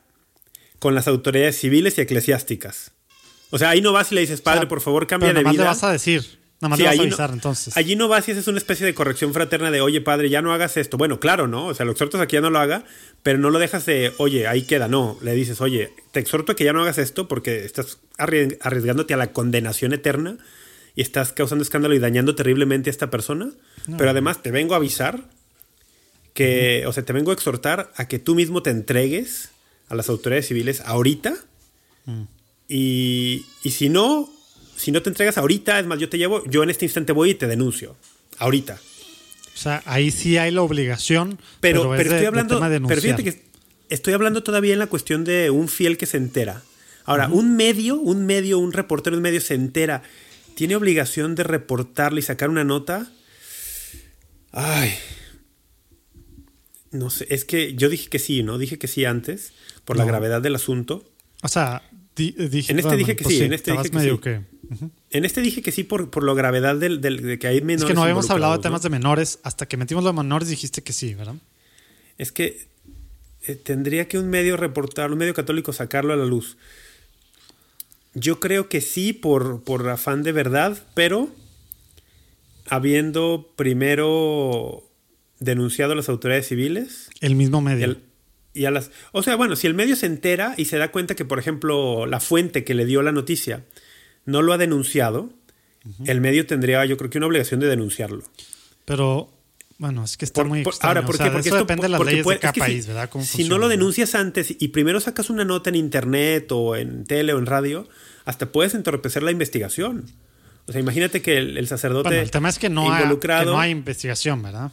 con 0.80 0.96
las 0.96 1.08
autoridades 1.08 1.60
civiles 1.60 1.98
y 1.98 2.02
eclesiásticas. 2.02 2.92
O 3.50 3.58
sea, 3.58 3.70
ahí 3.70 3.82
no 3.82 3.94
vas 3.94 4.12
y 4.12 4.16
le 4.16 4.22
dices, 4.22 4.42
padre, 4.42 4.68
por 4.68 4.82
favor, 4.82 5.08
cambia 5.08 5.34
de 5.34 5.42
vida. 5.42 5.52
le 5.52 5.60
vas 5.60 5.84
a 5.84 5.92
decir. 5.92 6.38
Nada 6.60 6.70
más 6.70 6.80
le 6.80 6.86
vas 6.86 6.98
a 6.98 7.02
avisar, 7.02 7.30
entonces. 7.32 7.78
Allí 7.78 7.96
no 7.96 8.08
vas 8.08 8.28
y 8.28 8.32
haces 8.32 8.48
una 8.48 8.58
especie 8.58 8.86
de 8.86 8.96
corrección 8.96 9.32
fraterna 9.32 9.70
de, 9.70 9.80
oye, 9.80 10.02
padre, 10.02 10.30
ya 10.30 10.42
no 10.42 10.54
hagas 10.54 10.76
esto. 10.76 10.98
Bueno, 10.98 11.20
claro, 11.20 11.48
¿no? 11.48 11.68
O 11.68 11.74
sea, 11.74 11.86
lo 11.86 11.92
exhortas 11.92 12.20
a 12.20 12.28
que 12.28 12.38
ya 12.38 12.42
no 12.42 12.50
lo 12.50 12.58
haga, 12.58 12.84
pero 13.22 13.38
no 13.38 13.52
lo 13.52 13.60
dejas 13.60 13.86
de, 13.86 14.12
oye, 14.18 14.48
ahí 14.48 14.64
queda. 14.64 14.88
No, 14.88 15.20
le 15.22 15.34
dices, 15.34 15.62
oye, 15.62 15.92
te 16.12 16.20
exhorto 16.20 16.54
a 16.54 16.56
que 16.56 16.64
ya 16.64 16.74
no 16.74 16.82
hagas 16.82 16.98
esto 16.98 17.28
porque 17.28 17.64
estás 17.64 18.00
arriesgándote 18.18 19.14
a 19.14 19.18
la 19.18 19.32
condenación 19.34 19.94
eterna 19.94 20.38
y 20.96 21.02
estás 21.02 21.32
causando 21.32 21.62
escándalo 21.62 21.94
y 21.94 22.00
dañando 22.00 22.34
terriblemente 22.34 22.90
a 22.90 22.92
esta 22.92 23.12
persona. 23.12 23.52
Pero 23.98 24.10
además 24.10 24.42
te 24.42 24.50
vengo 24.50 24.74
a 24.74 24.78
avisar 24.78 25.26
que, 26.34 26.86
o 26.88 26.92
sea, 26.92 27.04
te 27.04 27.14
vengo 27.14 27.30
a 27.30 27.36
exhortar 27.36 27.92
a 27.96 28.08
que 28.08 28.18
tú 28.18 28.34
mismo 28.34 28.64
te 28.64 28.72
entregues 28.72 29.52
a 29.90 29.96
las 29.96 30.10
autoridades 30.10 30.48
civiles 30.48 30.82
ahorita. 30.82 31.36
Mm. 32.06 32.24
Y, 32.68 33.46
y, 33.64 33.72
si 33.72 33.90
no, 33.90 34.30
si 34.76 34.92
no 34.92 35.02
te 35.02 35.10
entregas 35.10 35.38
ahorita, 35.38 35.80
es 35.80 35.86
más, 35.86 36.00
yo 36.00 36.10
te 36.10 36.18
llevo, 36.18 36.44
yo 36.46 36.64
en 36.64 36.70
este 36.70 36.86
instante 36.86 37.14
voy 37.14 37.32
y 37.32 37.36
te 37.36 37.48
denuncio. 37.48 37.96
Ahorita. 38.40 38.80
O 39.54 39.60
sea, 39.60 39.82
ahí 39.86 40.12
sí 40.12 40.38
hay 40.38 40.52
la 40.52 40.62
obligación. 40.62 41.40
Pero, 41.62 41.90
pero, 41.98 42.12
estoy 42.12 42.26
hablando. 42.26 42.60
pero 42.88 43.02
fíjate 43.02 43.24
que. 43.24 43.44
estoy 43.90 44.14
hablando 44.14 44.44
todavía 44.44 44.74
en 44.74 44.80
la 44.80 44.88
cuestión 44.88 45.24
de 45.24 45.50
un 45.50 45.68
fiel 45.68 45.98
que 45.98 46.06
se 46.06 46.18
entera. 46.18 46.62
Ahora, 47.06 47.30
un 47.30 47.56
medio, 47.56 47.96
un 47.96 48.26
medio, 48.26 48.60
un 48.60 48.74
reportero, 48.74 49.16
un 49.16 49.24
medio 49.24 49.40
se 49.40 49.56
entera, 49.56 50.04
tiene 50.56 50.76
obligación 50.76 51.36
de 51.36 51.44
reportarle 51.44 52.20
y 52.20 52.24
sacar 52.24 52.50
una 52.50 52.66
nota. 52.66 53.10
Ay. 54.52 54.94
No 56.92 57.10
sé, 57.10 57.26
es 57.30 57.46
que 57.46 57.76
yo 57.76 57.90
dije 57.90 58.10
que 58.10 58.20
sí, 58.20 58.44
¿no? 58.44 58.58
Dije 58.58 58.78
que 58.78 58.88
sí 58.88 59.06
antes, 59.06 59.54
por 59.88 59.96
la 59.96 60.04
gravedad 60.04 60.42
del 60.42 60.54
asunto. 60.54 61.10
O 61.42 61.48
sea, 61.48 61.82
dije, 62.14 62.74
en 62.74 62.80
este 62.80 62.98
dije 62.98 63.16
que 63.16 63.24
sí, 63.24 63.42
en 63.42 63.54
este 63.54 63.72
dije 63.72 63.90
que 63.90 64.00
sí. 64.00 64.80
En 65.12 65.24
este 65.24 65.40
dije 65.40 65.62
que 65.62 65.72
sí 65.72 65.86
por, 65.86 66.10
por 66.10 66.26
la 66.26 66.34
gravedad 66.34 66.76
del, 66.76 67.00
de 67.00 67.40
que 67.40 67.48
hay 67.48 67.62
menores. 67.62 67.84
Es 67.84 67.88
que 67.88 67.94
no 67.94 68.04
habíamos 68.04 68.30
hablado 68.30 68.58
de 68.58 68.60
temas 68.60 68.82
de 68.82 68.90
menores, 68.90 69.40
hasta 69.44 69.66
que 69.66 69.78
metimos 69.78 70.04
los 70.04 70.14
menores 70.14 70.50
dijiste 70.50 70.84
que 70.84 70.92
sí, 70.92 71.14
¿verdad? 71.14 71.36
Es 72.18 72.34
que 72.34 72.68
eh, 73.44 73.56
tendría 73.56 74.10
que 74.10 74.20
un 74.20 74.30
medio 74.30 74.58
reportar, 74.58 75.14
un 75.14 75.20
medio 75.20 75.34
católico 75.34 75.72
sacarlo 75.72 76.12
a 76.12 76.18
la 76.18 76.26
luz. 76.26 76.58
Yo 78.14 78.42
creo 78.42 78.68
que 78.68 78.82
sí, 78.82 79.14
por, 79.14 79.64
por 79.64 79.88
afán 79.88 80.22
de 80.22 80.34
verdad, 80.34 80.78
pero 80.96 81.30
habiendo 82.68 83.54
primero 83.56 84.84
denunciado 85.40 85.94
a 85.94 85.96
las 85.96 86.10
autoridades 86.10 86.50
civiles. 86.50 87.10
El 87.22 87.36
mismo 87.36 87.62
medio. 87.62 87.96
Y 88.58 88.66
a 88.66 88.72
las, 88.72 88.92
o 89.12 89.24
sea, 89.24 89.36
bueno, 89.36 89.56
si 89.56 89.68
el 89.68 89.74
medio 89.74 89.96
se 89.96 90.08
entera 90.08 90.56
y 90.58 90.66
se 90.66 90.78
da 90.78 90.92
cuenta 90.92 91.16
que, 91.16 91.26
por 91.26 91.40
ejemplo, 91.40 92.06
la 92.06 92.20
fuente 92.20 92.64
que 92.64 92.74
le 92.74 92.86
dio 92.86 93.02
la 93.02 93.12
noticia 93.12 93.66
no 94.26 94.42
lo 94.42 94.54
ha 94.54 94.58
denunciado, 94.58 95.30
el 96.06 96.20
medio 96.20 96.46
tendría, 96.46 96.84
yo 96.86 96.98
creo 96.98 97.10
que 97.10 97.18
una 97.18 97.28
obligación 97.28 97.60
de 97.60 97.68
denunciarlo. 97.68 98.24
Pero 98.84 99.32
bueno, 99.78 100.04
es 100.04 100.18
que 100.18 100.26
está 100.26 100.44
muy 100.44 100.64
Ahora, 100.82 101.06
porque 101.06 101.28
eso 101.28 101.56
depende 101.56 101.84
de 101.84 101.90
las 101.90 102.02
leyes 102.04 102.26
de 102.26 102.40
cada 102.40 102.54
país, 102.54 102.88
¿verdad? 102.88 103.10
si 103.22 103.48
no 103.48 103.58
lo 103.58 103.68
denuncias 103.68 104.16
antes 104.16 104.54
y 104.60 104.68
primero 104.70 105.00
sacas 105.00 105.30
una 105.30 105.46
nota 105.46 105.70
en 105.70 105.76
internet 105.76 106.52
o 106.52 106.76
en 106.76 107.06
tele 107.06 107.34
o 107.34 107.40
en 107.40 107.46
radio, 107.46 107.88
hasta 108.26 108.52
puedes 108.52 108.74
entorpecer 108.74 109.24
la 109.24 109.32
investigación. 109.32 110.06
O 110.68 110.72
sea, 110.72 110.82
imagínate 110.82 111.22
que 111.22 111.38
el, 111.38 111.68
sacerdote 111.68 112.10
bueno, 112.10 112.22
el 112.22 112.32
tema 112.32 112.50
es 112.50 112.60
que 112.60 112.70
no, 112.70 112.86
involucrado, 112.86 113.52
hay, 113.52 113.56
no 113.56 113.60
hay 113.60 113.72
investigación, 113.72 114.42
¿verdad? 114.42 114.72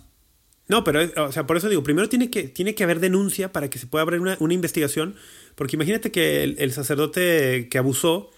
No, 0.66 0.82
pero, 0.82 1.00
o 1.26 1.32
sea, 1.32 1.46
por 1.46 1.56
eso 1.56 1.68
digo, 1.68 1.82
primero 1.82 2.08
tiene 2.08 2.30
que, 2.30 2.44
tiene 2.44 2.74
que 2.74 2.84
haber 2.84 3.00
denuncia 3.00 3.52
para 3.52 3.68
que 3.68 3.78
se 3.78 3.86
pueda 3.86 4.02
abrir 4.02 4.20
una, 4.20 4.36
investigación, 4.40 5.14
porque 5.54 5.76
imagínate 5.76 6.10
que 6.10 6.42
el, 6.44 6.72
sacerdote 6.72 7.68
que 7.70 7.78
abusó 7.78 8.30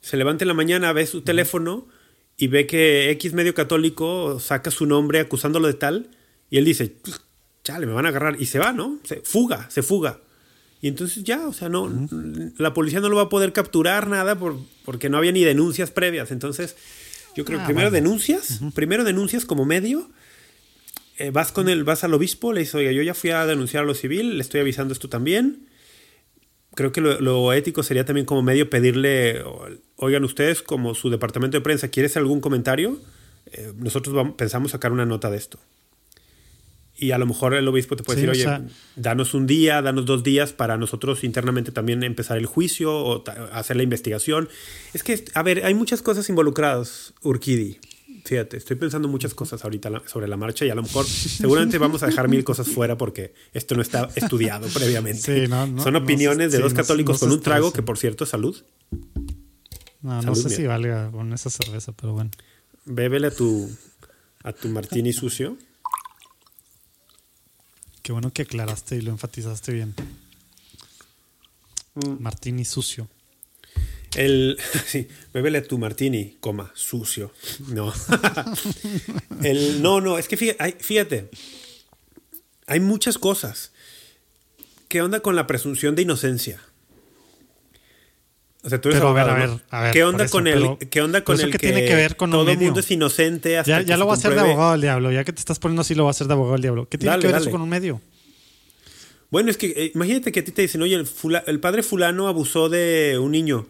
se 0.00 0.16
levanta 0.16 0.44
en 0.44 0.48
la 0.48 0.54
mañana, 0.54 0.92
ve 0.92 1.06
su 1.06 1.22
teléfono 1.22 1.88
y 2.36 2.48
ve 2.48 2.66
que 2.66 3.10
X 3.12 3.32
medio 3.32 3.54
católico 3.54 4.38
saca 4.38 4.70
su 4.70 4.84
nombre 4.84 5.20
acusándolo 5.20 5.66
de 5.66 5.74
tal 5.74 6.10
y 6.50 6.58
él 6.58 6.66
dice, 6.66 6.94
chale, 7.64 7.86
me 7.86 7.92
van 7.92 8.06
a 8.06 8.10
agarrar 8.10 8.36
y 8.40 8.46
se 8.46 8.58
va, 8.58 8.72
¿no? 8.72 8.98
Se 9.04 9.22
fuga, 9.22 9.68
se 9.70 9.82
fuga. 9.82 10.20
Y 10.82 10.88
entonces 10.88 11.24
ya, 11.24 11.48
o 11.48 11.52
sea, 11.52 11.68
no, 11.68 11.90
la 12.58 12.74
policía 12.74 13.00
no 13.00 13.08
lo 13.08 13.16
va 13.16 13.22
a 13.22 13.28
poder 13.28 13.52
capturar 13.52 14.08
nada 14.08 14.38
por, 14.38 14.56
porque 14.84 15.08
no 15.08 15.16
había 15.16 15.32
ni 15.32 15.42
denuncias 15.42 15.90
previas. 15.90 16.30
Entonces, 16.30 16.76
yo 17.34 17.44
creo 17.44 17.58
que 17.58 17.64
ah, 17.64 17.66
primero 17.66 17.90
denuncias, 17.90 18.60
primero 18.74 19.02
denuncias 19.02 19.46
como 19.46 19.64
medio, 19.64 20.10
eh, 21.18 21.30
vas 21.30 21.52
con 21.52 21.68
el, 21.68 21.84
vas 21.84 22.04
al 22.04 22.14
obispo, 22.14 22.52
le 22.52 22.60
dices, 22.60 22.74
oiga, 22.74 22.92
yo 22.92 23.02
ya 23.02 23.14
fui 23.14 23.30
a 23.30 23.46
denunciar 23.46 23.84
a 23.84 23.86
lo 23.86 23.94
civil, 23.94 24.36
le 24.36 24.42
estoy 24.42 24.60
avisando 24.60 24.92
esto 24.92 25.08
también. 25.08 25.66
Creo 26.74 26.92
que 26.92 27.00
lo, 27.00 27.52
ético 27.54 27.82
sería 27.82 28.04
también 28.04 28.26
como 28.26 28.42
medio 28.42 28.68
pedirle, 28.68 29.42
oigan 29.96 30.24
ustedes, 30.24 30.60
como 30.60 30.94
su 30.94 31.08
departamento 31.08 31.56
de 31.56 31.62
prensa, 31.62 31.88
¿quieres 31.88 32.18
algún 32.18 32.42
comentario? 32.42 33.00
Eh, 33.52 33.72
nosotros 33.78 34.14
vamos, 34.14 34.34
pensamos 34.36 34.72
sacar 34.72 34.92
una 34.92 35.06
nota 35.06 35.30
de 35.30 35.38
esto. 35.38 35.58
Y 36.98 37.12
a 37.12 37.18
lo 37.18 37.26
mejor 37.26 37.54
el 37.54 37.68
obispo 37.68 37.96
te 37.96 38.02
puede 38.02 38.20
decir, 38.20 38.30
oye, 38.30 38.68
danos 38.96 39.34
un 39.34 39.46
día, 39.46 39.82
danos 39.82 40.06
dos 40.06 40.22
días 40.22 40.52
para 40.52 40.78
nosotros 40.78 41.24
internamente 41.24 41.70
también 41.70 42.02
empezar 42.02 42.38
el 42.38 42.46
juicio 42.46 42.94
o 42.94 43.24
hacer 43.52 43.76
la 43.76 43.82
investigación. 43.82 44.48
Es 44.94 45.02
que, 45.02 45.24
a 45.34 45.42
ver, 45.42 45.64
hay 45.66 45.74
muchas 45.74 46.00
cosas 46.00 46.28
involucradas, 46.30 47.12
Urquidi. 47.22 47.78
Fíjate, 48.26 48.56
estoy 48.56 48.74
pensando 48.74 49.06
muchas 49.06 49.34
cosas 49.34 49.62
ahorita 49.62 50.02
sobre 50.06 50.26
la 50.26 50.36
marcha 50.36 50.64
y 50.64 50.70
a 50.70 50.74
lo 50.74 50.82
mejor 50.82 51.06
seguramente 51.06 51.78
vamos 51.78 52.02
a 52.02 52.06
dejar 52.06 52.26
mil 52.28 52.42
cosas 52.42 52.66
fuera 52.68 52.98
porque 52.98 53.34
esto 53.52 53.76
no 53.76 53.82
está 53.82 54.10
estudiado 54.16 54.66
previamente. 54.74 55.46
Son 55.46 55.94
opiniones 55.94 56.50
de 56.50 56.58
dos 56.58 56.74
católicos 56.74 57.20
con 57.20 57.30
un 57.30 57.40
trago 57.40 57.72
que, 57.72 57.82
por 57.82 57.98
cierto, 57.98 58.26
salud. 58.26 58.60
No, 60.02 60.22
no 60.22 60.34
sé 60.34 60.50
si 60.50 60.66
valga 60.66 61.08
con 61.12 61.32
esa 61.32 61.50
cerveza, 61.50 61.92
pero 61.92 62.14
bueno. 62.14 62.32
Bébele 62.84 63.28
a 63.28 63.30
tu, 63.30 63.70
a 64.42 64.52
tu 64.52 64.68
martini 64.70 65.12
sucio. 65.12 65.56
Qué 68.02 68.10
bueno 68.10 68.32
que 68.32 68.42
aclaraste 68.42 68.96
y 68.96 69.02
lo 69.02 69.12
enfatizaste 69.12 69.72
bien. 69.72 69.94
Mm. 71.94 72.20
Martini 72.20 72.64
sucio. 72.64 73.08
El, 74.16 74.58
sí, 74.86 75.08
bébele 75.32 75.60
tu 75.60 75.78
martini, 75.78 76.36
coma, 76.40 76.72
sucio. 76.74 77.32
No. 77.68 77.92
El, 79.42 79.82
no, 79.82 80.00
no, 80.00 80.18
es 80.18 80.26
que 80.26 80.36
fíjate, 80.36 80.76
fíjate, 80.80 81.30
hay 82.66 82.80
muchas 82.80 83.18
cosas. 83.18 83.72
¿Qué 84.88 85.02
onda 85.02 85.20
con 85.20 85.36
la 85.36 85.46
presunción 85.46 85.94
de 85.94 86.02
inocencia? 86.02 86.60
O 88.62 88.68
sea, 88.68 88.80
tú 88.80 88.88
eres 88.88 88.98
pero, 88.98 89.08
abogado, 89.08 89.30
a 89.30 89.34
ver, 89.34 89.50
a 89.70 89.82
ver, 89.82 89.92
¿Qué 89.92 90.02
onda 90.02 90.28
con 90.28 90.46
el, 90.46 90.76
¿qué 90.90 91.00
onda 91.00 91.22
con 91.22 91.38
el 91.40 91.52
que, 91.52 91.58
tiene 91.58 91.84
que 91.84 91.94
ver 91.94 92.16
con 92.16 92.30
todo 92.32 92.50
el 92.50 92.58
mundo 92.58 92.80
es 92.80 92.90
inocente 92.90 93.58
hasta 93.58 93.70
Ya, 93.70 93.82
ya 93.82 93.96
lo 93.96 94.06
va 94.06 94.14
a 94.14 94.16
hacer 94.16 94.34
de 94.34 94.40
abogado 94.40 94.72
del 94.72 94.80
diablo. 94.80 95.12
Ya 95.12 95.24
que 95.24 95.32
te 95.32 95.38
estás 95.38 95.58
poniendo 95.58 95.82
así, 95.82 95.94
lo 95.94 96.04
va 96.04 96.10
a 96.10 96.12
hacer 96.12 96.26
de 96.26 96.32
abogado 96.32 96.54
del 96.54 96.62
diablo. 96.62 96.88
¿Qué 96.88 96.98
tiene 96.98 97.16
que 97.18 97.26
ver 97.26 97.36
eso 97.36 97.50
con 97.50 97.60
un 97.60 97.68
medio? 97.68 98.00
Bueno, 99.30 99.50
es 99.50 99.56
que 99.56 99.66
eh, 99.66 99.92
imagínate 99.94 100.32
que 100.32 100.40
a 100.40 100.44
ti 100.44 100.52
te 100.52 100.62
dicen, 100.62 100.82
oye, 100.82 100.94
el, 100.94 101.06
el, 101.46 101.60
padre 101.60 101.82
fulano 101.82 102.28
abusó 102.28 102.68
de 102.68 103.18
un 103.20 103.32
niño. 103.32 103.66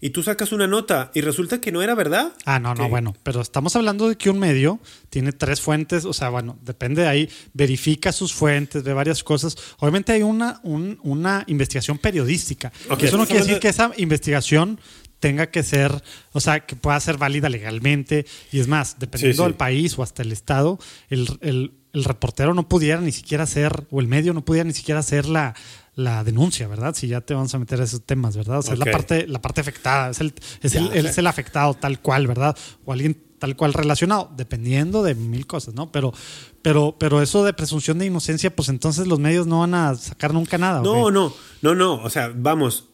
Y 0.00 0.10
tú 0.10 0.22
sacas 0.22 0.52
una 0.52 0.68
nota 0.68 1.10
y 1.12 1.22
resulta 1.22 1.60
que 1.60 1.72
no 1.72 1.82
era 1.82 1.94
verdad. 1.96 2.32
Ah, 2.44 2.60
no, 2.60 2.74
no, 2.74 2.88
bueno, 2.88 3.16
pero 3.24 3.40
estamos 3.40 3.74
hablando 3.74 4.08
de 4.08 4.16
que 4.16 4.30
un 4.30 4.38
medio 4.38 4.78
tiene 5.10 5.32
tres 5.32 5.60
fuentes, 5.60 6.04
o 6.04 6.12
sea, 6.12 6.28
bueno, 6.28 6.56
depende 6.62 7.02
de 7.02 7.08
ahí, 7.08 7.30
verifica 7.52 8.12
sus 8.12 8.32
fuentes, 8.32 8.84
ve 8.84 8.92
varias 8.92 9.24
cosas. 9.24 9.56
Obviamente 9.78 10.12
hay 10.12 10.22
una, 10.22 10.60
una 10.62 11.42
investigación 11.48 11.98
periodística. 11.98 12.72
Eso 13.00 13.16
no 13.16 13.26
quiere 13.26 13.42
decir 13.42 13.58
que 13.58 13.68
esa 13.68 13.90
investigación 13.96 14.78
tenga 15.18 15.50
que 15.50 15.64
ser, 15.64 16.02
o 16.32 16.40
sea, 16.40 16.60
que 16.60 16.76
pueda 16.76 16.98
ser 17.00 17.16
válida 17.16 17.48
legalmente. 17.48 18.24
Y 18.52 18.60
es 18.60 18.68
más, 18.68 19.00
dependiendo 19.00 19.44
del 19.44 19.54
país 19.54 19.98
o 19.98 20.04
hasta 20.04 20.22
el 20.22 20.30
estado, 20.30 20.78
el, 21.10 21.28
el, 21.40 21.72
el, 21.92 22.04
reportero 22.04 22.54
no 22.54 22.68
pudiera 22.68 23.00
ni 23.00 23.10
siquiera 23.10 23.42
hacer, 23.44 23.86
o 23.90 24.00
el 24.00 24.06
medio 24.06 24.32
no 24.32 24.44
pudiera 24.44 24.66
ni 24.66 24.74
siquiera 24.74 25.00
hacer 25.00 25.26
la, 25.26 25.54
la 25.98 26.22
denuncia, 26.22 26.68
¿verdad? 26.68 26.94
Si 26.94 27.08
ya 27.08 27.20
te 27.20 27.34
vamos 27.34 27.52
a 27.52 27.58
meter 27.58 27.80
a 27.80 27.84
esos 27.84 28.02
temas, 28.02 28.36
¿verdad? 28.36 28.60
O 28.60 28.62
sea, 28.62 28.74
es 28.74 28.78
la 28.78 28.84
parte, 28.84 29.26
la 29.26 29.42
parte 29.42 29.62
afectada, 29.62 30.10
es 30.10 30.20
el, 30.20 30.32
es, 30.62 30.76
el, 30.76 30.94
es 30.94 31.18
el 31.18 31.26
afectado 31.26 31.74
tal 31.74 32.00
cual, 32.00 32.28
¿verdad? 32.28 32.56
O 32.84 32.92
alguien 32.92 33.20
tal 33.40 33.56
cual 33.56 33.72
relacionado, 33.72 34.30
dependiendo 34.36 35.02
de 35.02 35.16
mil 35.16 35.48
cosas, 35.48 35.74
¿no? 35.74 35.90
Pero, 35.90 36.14
pero, 36.62 36.94
pero 37.00 37.20
eso 37.20 37.44
de 37.44 37.52
presunción 37.52 37.98
de 37.98 38.06
inocencia, 38.06 38.54
pues 38.54 38.68
entonces 38.68 39.08
los 39.08 39.18
medios 39.18 39.48
no 39.48 39.58
van 39.58 39.74
a 39.74 39.96
sacar 39.96 40.32
nunca 40.32 40.56
nada. 40.56 40.82
No, 40.82 41.10
no, 41.10 41.34
no, 41.62 41.74
no. 41.74 41.94
O 41.96 42.10
sea, 42.10 42.32
vamos. 42.32 42.84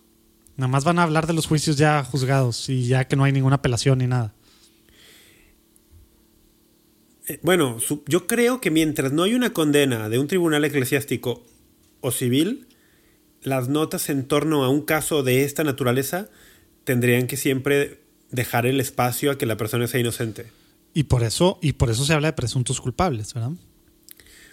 Nada 0.57 0.69
más 0.69 0.85
van 0.85 0.99
a 0.99 1.03
hablar 1.03 1.27
de 1.27 1.35
los 1.35 1.47
juicios 1.47 1.77
ya 1.77 2.03
juzgados 2.05 2.71
y 2.71 2.87
ya 2.87 3.07
que 3.07 3.17
no 3.17 3.25
hay 3.25 3.33
ninguna 3.33 3.57
apelación 3.57 3.99
ni 3.99 4.07
nada. 4.07 4.33
Eh, 7.29 7.39
bueno, 7.43 7.77
yo 8.07 8.27
creo 8.27 8.63
que 8.63 8.71
mientras 8.71 9.13
no 9.13 9.25
hay 9.25 9.35
una 9.35 9.53
condena 9.53 10.09
de 10.09 10.19
un 10.19 10.27
tribunal 10.27 10.65
eclesiástico 10.65 11.43
o 12.01 12.11
civil, 12.11 12.67
las 13.45 13.69
notas 13.69 14.09
en 14.09 14.25
torno 14.25 14.65
a 14.65 14.69
un 14.69 14.81
caso 14.83 15.23
de 15.23 15.45
esta 15.45 15.63
naturaleza 15.63 16.29
tendrían 16.85 17.27
que 17.27 17.37
siempre 17.37 18.01
dejar 18.31 18.67
el 18.67 18.81
espacio 18.81 19.31
a 19.31 19.39
que 19.39 19.47
la 19.47 19.57
persona 19.57 19.87
sea 19.87 20.01
inocente. 20.01 20.47
Y 20.95 21.05
por 21.05 21.23
eso, 21.23 21.59
y 21.63 21.75
por 21.75 21.91
eso 21.91 22.05
se 22.05 22.15
habla 22.15 22.29
de 22.29 22.33
presuntos 22.33 22.81
culpables, 22.81 23.35
¿verdad? 23.35 23.53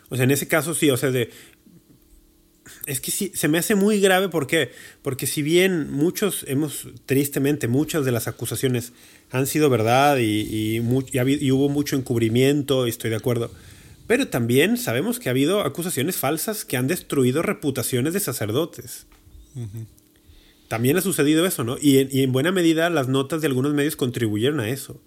O 0.09 0.15
sea, 0.15 0.25
en 0.25 0.31
ese 0.31 0.47
caso 0.47 0.73
sí, 0.73 0.89
o 0.89 0.97
sea, 0.97 1.09
de. 1.09 1.29
Es 2.85 2.99
que 2.99 3.11
sí, 3.11 3.31
se 3.33 3.47
me 3.47 3.57
hace 3.57 3.75
muy 3.75 3.99
grave, 3.99 4.29
¿por 4.29 4.47
qué? 4.47 4.71
Porque 5.01 5.25
si 5.25 5.41
bien 5.41 5.91
muchos 5.91 6.45
hemos, 6.47 6.87
tristemente, 7.05 7.67
muchas 7.67 8.05
de 8.05 8.11
las 8.11 8.27
acusaciones 8.27 8.93
han 9.29 9.47
sido 9.47 9.69
verdad 9.69 10.17
y, 10.17 10.77
y 10.77 11.51
hubo 11.51 11.69
mucho 11.69 11.95
encubrimiento, 11.95 12.87
y 12.87 12.89
estoy 12.89 13.09
de 13.09 13.15
acuerdo 13.17 13.51
pero 14.11 14.27
también 14.27 14.75
sabemos 14.75 15.19
que 15.19 15.29
ha 15.29 15.31
habido 15.31 15.61
acusaciones 15.61 16.17
falsas 16.17 16.65
que 16.65 16.75
han 16.75 16.85
destruido 16.85 17.41
reputaciones 17.41 18.13
de 18.13 18.19
sacerdotes. 18.19 19.05
También 20.67 20.97
ha 20.97 21.01
sucedido 21.01 21.45
eso, 21.45 21.63
¿no? 21.63 21.77
Y 21.81 22.19
en, 22.19 22.33
buena 22.33 22.51
medida 22.51 22.89
las 22.89 23.07
notas 23.07 23.39
de 23.39 23.47
algunos 23.47 23.73
medios 23.73 23.95
contribuyeron 23.95 24.59
a 24.59 24.67
eso. 24.67 24.99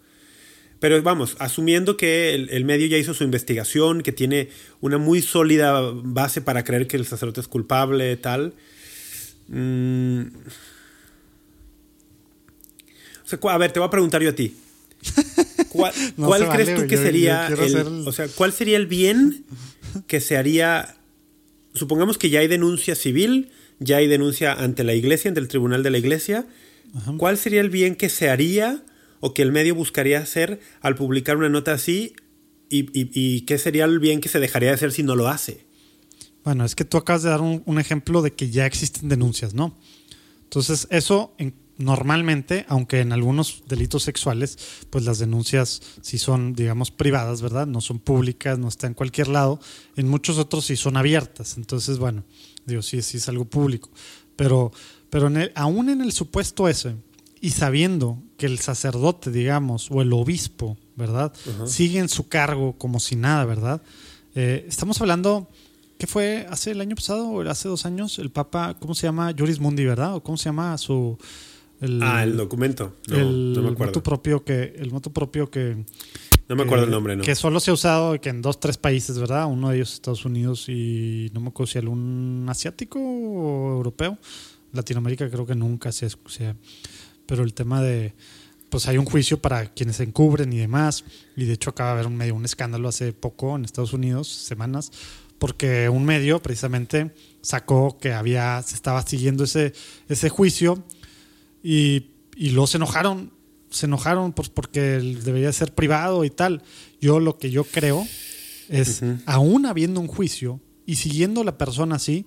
Pero 0.80 1.02
vamos, 1.02 1.36
asumiendo 1.38 1.98
que 1.98 2.32
el, 2.32 2.64
medio 2.64 2.86
ya 2.86 2.96
hizo 2.96 3.12
su 3.12 3.24
investigación, 3.24 4.00
que 4.00 4.12
tiene 4.12 4.48
una 4.80 4.96
muy 4.96 5.20
sólida 5.20 5.82
base 5.92 6.40
para 6.40 6.64
creer 6.64 6.86
que 6.86 6.96
el 6.96 7.04
sacerdote 7.04 7.42
es 7.42 7.48
culpable, 7.48 8.16
tal. 8.16 8.54
Mm, 9.48 10.22
a 13.50 13.58
ver, 13.58 13.70
te 13.70 13.80
voy 13.80 13.86
a 13.86 13.90
preguntar 13.90 14.22
yo 14.22 14.30
a 14.30 14.34
ti. 14.34 14.56
¿Cuál, 15.68 15.92
crees 16.52 16.74
tú 16.74 16.86
que 16.86 16.96
sería 16.96 17.48
el, 17.48 18.06
o 18.06 18.12
sea, 18.12 18.28
cuál 18.28 18.52
sería 18.52 18.76
el 18.76 18.86
bien 18.86 19.44
que 20.06 20.20
se 20.20 20.36
haría 20.36 20.96
supongamos 21.74 22.18
que 22.18 22.30
ya 22.30 22.40
hay 22.40 22.48
denuncia 22.48 22.94
civil, 22.94 23.50
ya 23.78 23.98
hay 23.98 24.06
denuncia 24.06 24.52
ante 24.52 24.84
la 24.84 24.94
iglesia, 24.94 25.28
ante 25.28 25.40
el 25.40 25.48
tribunal 25.48 25.82
de 25.82 25.90
la 25.90 25.98
iglesia. 25.98 26.46
¿Cuál 27.18 27.36
sería 27.36 27.60
el 27.60 27.70
bien 27.70 27.96
que 27.96 28.08
se 28.08 28.30
haría 28.30 28.84
o 29.18 29.34
que 29.34 29.42
el 29.42 29.50
medio 29.50 29.74
buscaría 29.74 30.20
hacer 30.20 30.60
al 30.80 30.94
publicar 30.94 31.36
una 31.36 31.48
nota 31.48 31.72
así? 31.72 32.14
¿Y, 32.70 33.40
qué 33.42 33.58
sería 33.58 33.84
el 33.84 33.98
bien 33.98 34.20
que 34.20 34.28
se 34.28 34.40
dejaría 34.40 34.70
de 34.70 34.76
hacer 34.76 34.92
si 34.92 35.02
no 35.02 35.16
lo 35.16 35.28
hace? 35.28 35.66
Bueno, 36.44 36.64
es 36.64 36.74
que 36.74 36.84
tú 36.84 36.96
acabas 36.96 37.22
de 37.22 37.30
dar 37.30 37.40
un, 37.40 37.62
un 37.66 37.80
ejemplo 37.80 38.22
de 38.22 38.32
que 38.32 38.50
ya 38.50 38.66
existen 38.66 39.08
denuncias, 39.08 39.54
¿no? 39.54 39.76
Entonces, 40.44 40.86
eso 40.90 41.34
en, 41.38 41.54
normalmente, 41.78 42.64
aunque 42.68 43.00
en 43.00 43.12
algunos 43.12 43.64
delitos 43.68 44.02
sexuales, 44.02 44.58
pues 44.90 45.04
las 45.04 45.18
denuncias 45.18 45.82
sí 46.00 46.18
son, 46.18 46.54
digamos, 46.54 46.90
privadas, 46.90 47.42
¿verdad? 47.42 47.66
No 47.66 47.80
son 47.80 47.98
públicas, 47.98 48.58
no 48.58 48.68
están 48.68 48.90
en 48.90 48.94
cualquier 48.94 49.28
lado. 49.28 49.60
En 49.96 50.08
muchos 50.08 50.38
otros 50.38 50.66
sí 50.66 50.76
son 50.76 50.96
abiertas. 50.96 51.56
Entonces, 51.56 51.98
bueno, 51.98 52.24
digo, 52.66 52.82
sí, 52.82 53.02
sí 53.02 53.16
es 53.16 53.28
algo 53.28 53.44
público. 53.44 53.90
Pero, 54.36 54.72
pero 55.10 55.30
aún 55.54 55.88
en 55.88 56.00
el 56.00 56.12
supuesto 56.12 56.68
ese, 56.68 56.96
y 57.40 57.50
sabiendo 57.50 58.22
que 58.36 58.46
el 58.46 58.58
sacerdote, 58.58 59.30
digamos, 59.30 59.90
o 59.90 60.00
el 60.02 60.12
obispo, 60.12 60.76
¿verdad? 60.96 61.32
Sigue 61.66 61.98
en 61.98 62.08
su 62.08 62.28
cargo 62.28 62.78
como 62.78 63.00
si 63.00 63.16
nada, 63.16 63.44
¿verdad? 63.44 63.82
Eh, 64.34 64.64
estamos 64.68 65.00
hablando 65.00 65.48
¿Qué 65.98 66.08
fue 66.08 66.46
hace 66.50 66.72
el 66.72 66.80
año 66.80 66.96
pasado 66.96 67.28
o 67.28 67.48
hace 67.48 67.68
dos 67.68 67.86
años? 67.86 68.18
El 68.18 68.30
Papa, 68.30 68.76
¿cómo 68.80 68.94
se 68.94 69.06
llama? 69.06 69.32
Juris 69.36 69.60
Mundi, 69.60 69.84
¿verdad? 69.84 70.16
¿O 70.16 70.22
cómo 70.22 70.36
se 70.36 70.46
llama 70.46 70.76
su, 70.76 71.16
ah, 72.02 72.22
el 72.22 72.36
documento. 72.36 72.96
No, 73.08 73.16
el, 73.16 73.52
no 73.52 73.62
me 73.62 73.68
acuerdo. 73.70 73.92
Moto 73.92 74.02
propio 74.02 74.44
que, 74.44 74.74
el 74.76 74.90
moto 74.90 75.12
propio 75.12 75.50
que. 75.50 75.84
No 76.48 76.56
me 76.56 76.62
acuerdo 76.62 76.84
el 76.84 76.90
nombre, 76.90 77.16
¿no? 77.16 77.24
Que 77.24 77.34
solo 77.34 77.58
se 77.58 77.70
ha 77.70 77.74
usado 77.74 78.20
que 78.20 78.28
en 78.28 78.42
dos, 78.42 78.60
tres 78.60 78.76
países, 78.76 79.18
¿verdad? 79.18 79.46
Uno 79.46 79.70
de 79.70 79.76
ellos 79.76 79.94
Estados 79.94 80.24
Unidos 80.24 80.68
y 80.68 81.30
no 81.32 81.40
me 81.40 81.48
acuerdo 81.48 81.72
si 81.72 81.78
algún 81.78 82.46
asiático 82.48 82.98
o 82.98 83.76
europeo. 83.76 84.18
Latinoamérica 84.72 85.30
creo 85.30 85.46
que 85.46 85.54
nunca 85.54 85.92
se 85.92 86.08
sea. 86.26 86.56
Pero 87.26 87.42
el 87.44 87.54
tema 87.54 87.82
de. 87.82 88.14
Pues 88.68 88.88
hay 88.88 88.98
un 88.98 89.04
juicio 89.04 89.40
para 89.40 89.66
quienes 89.66 89.96
se 89.96 90.02
encubren 90.02 90.52
y 90.52 90.58
demás. 90.58 91.04
Y 91.36 91.44
de 91.44 91.54
hecho 91.54 91.70
acaba 91.70 91.90
de 91.90 91.94
haber 91.94 92.06
un 92.08 92.16
medio, 92.16 92.34
un 92.34 92.44
escándalo 92.44 92.88
hace 92.88 93.12
poco 93.12 93.56
en 93.56 93.64
Estados 93.64 93.92
Unidos, 93.92 94.28
semanas, 94.28 94.90
porque 95.38 95.88
un 95.88 96.04
medio 96.04 96.42
precisamente 96.42 97.12
sacó 97.40 97.98
que 97.98 98.12
había, 98.12 98.62
se 98.62 98.74
estaba 98.74 99.02
siguiendo 99.02 99.44
ese, 99.44 99.72
ese 100.08 100.28
juicio 100.28 100.82
y, 101.64 102.10
y 102.36 102.50
luego 102.50 102.66
se 102.66 102.76
enojaron, 102.76 103.32
se 103.70 103.86
enojaron 103.86 104.32
pues 104.34 104.50
porque 104.50 104.80
debería 104.80 105.50
ser 105.52 105.74
privado 105.74 106.24
y 106.24 106.30
tal. 106.30 106.62
Yo 107.00 107.18
lo 107.18 107.38
que 107.38 107.50
yo 107.50 107.64
creo 107.64 108.06
es, 108.68 109.02
aún 109.26 109.66
habiendo 109.66 110.00
un 110.00 110.06
juicio 110.06 110.60
y 110.86 110.96
siguiendo 110.96 111.42
la 111.42 111.56
persona 111.56 111.96
así, 111.96 112.26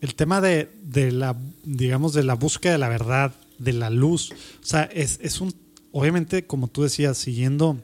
el 0.00 0.14
tema 0.14 0.40
de, 0.40 0.70
de, 0.82 1.12
la, 1.12 1.36
digamos, 1.62 2.14
de 2.14 2.24
la 2.24 2.34
búsqueda 2.34 2.72
de 2.72 2.78
la 2.78 2.88
verdad, 2.88 3.34
de 3.58 3.72
la 3.72 3.90
luz, 3.90 4.32
o 4.32 4.66
sea, 4.66 4.84
es, 4.84 5.20
es 5.22 5.40
un, 5.40 5.54
obviamente, 5.92 6.46
como 6.46 6.66
tú 6.66 6.82
decías, 6.82 7.18
siguiendo, 7.18 7.80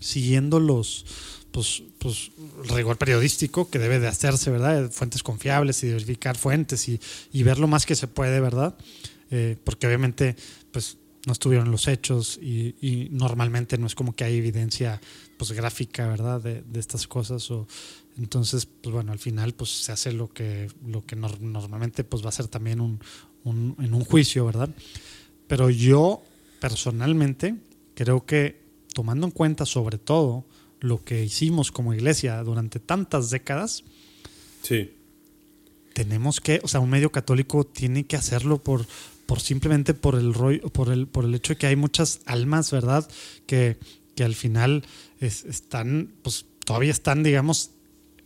siguiendo 0.00 0.60
los, 0.60 1.04
pues, 1.50 1.82
pues 1.98 2.30
rigor 2.68 2.98
periodístico 2.98 3.70
que 3.70 3.78
debe 3.78 3.98
de 3.98 4.06
hacerse, 4.06 4.50
¿verdad? 4.50 4.90
Fuentes 4.92 5.22
confiables 5.22 5.82
y 5.82 5.88
verificar 5.88 6.36
fuentes 6.36 6.88
y, 6.88 7.00
y 7.32 7.42
ver 7.42 7.58
lo 7.58 7.66
más 7.66 7.86
que 7.86 7.96
se 7.96 8.06
puede, 8.06 8.38
¿verdad? 8.38 8.76
Eh, 9.30 9.56
porque 9.62 9.86
obviamente 9.86 10.36
pues 10.70 10.98
no 11.26 11.32
estuvieron 11.32 11.70
los 11.70 11.88
hechos 11.88 12.38
y, 12.40 13.08
normalmente 13.10 13.76
no 13.76 13.86
es 13.86 13.94
como 13.94 14.14
que 14.14 14.24
hay 14.24 14.36
evidencia 14.36 15.00
pues 15.36 15.52
gráfica, 15.52 16.08
¿verdad? 16.08 16.40
De, 16.40 16.64
estas 16.78 17.06
cosas 17.06 17.50
o 17.50 17.66
entonces 18.16 18.66
pues 18.66 18.92
bueno 18.92 19.12
al 19.12 19.18
final 19.18 19.52
pues 19.52 19.70
se 19.70 19.92
hace 19.92 20.12
lo 20.12 20.28
que 20.28 20.68
lo 20.86 21.04
que 21.04 21.16
normalmente 21.16 22.02
pues 22.04 22.24
va 22.24 22.30
a 22.30 22.32
ser 22.32 22.48
también 22.48 22.80
un, 22.80 23.00
en 23.44 23.94
un 23.94 24.04
juicio, 24.04 24.46
¿verdad? 24.46 24.70
Pero 25.46 25.70
yo 25.70 26.22
personalmente 26.60 27.56
creo 27.94 28.24
que 28.24 28.60
tomando 28.94 29.26
en 29.26 29.32
cuenta 29.32 29.66
sobre 29.66 29.98
todo 29.98 30.44
lo 30.80 31.04
que 31.04 31.24
hicimos 31.24 31.72
como 31.72 31.94
iglesia 31.94 32.42
durante 32.42 32.80
tantas 32.80 33.30
décadas, 33.30 33.84
sí. 34.62 34.92
tenemos 35.92 36.40
que, 36.40 36.60
o 36.62 36.68
sea, 36.68 36.80
un 36.80 36.90
medio 36.90 37.10
católico 37.10 37.64
tiene 37.64 38.06
que 38.06 38.16
hacerlo 38.16 38.58
por, 38.58 38.86
por 39.28 39.40
simplemente 39.40 39.92
por 39.92 40.14
el 40.14 40.32
rollo, 40.32 40.70
por 40.70 40.88
el, 40.88 41.06
por 41.06 41.26
el 41.26 41.34
hecho 41.34 41.52
de 41.52 41.58
que 41.58 41.66
hay 41.66 41.76
muchas 41.76 42.22
almas, 42.24 42.70
¿verdad? 42.70 43.06
Que, 43.46 43.76
que 44.16 44.24
al 44.24 44.34
final 44.34 44.86
están, 45.20 46.14
pues 46.22 46.46
todavía 46.64 46.90
están, 46.90 47.22
digamos, 47.22 47.72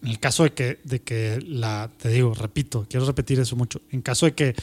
en 0.01 0.11
el 0.11 0.21
caso 0.21 0.45
de 0.45 0.53
que, 0.53 0.79
de 0.85 1.03
que 1.03 1.43
la, 1.45 1.91
te 1.99 2.09
digo, 2.09 2.35
repito, 2.35 2.87
quiero 2.89 3.05
repetir 3.05 3.41
eso 3.41 3.57
mucho, 3.57 3.81
en 3.91 4.01
caso 4.01 4.27
de 4.27 4.35
que 4.35 4.55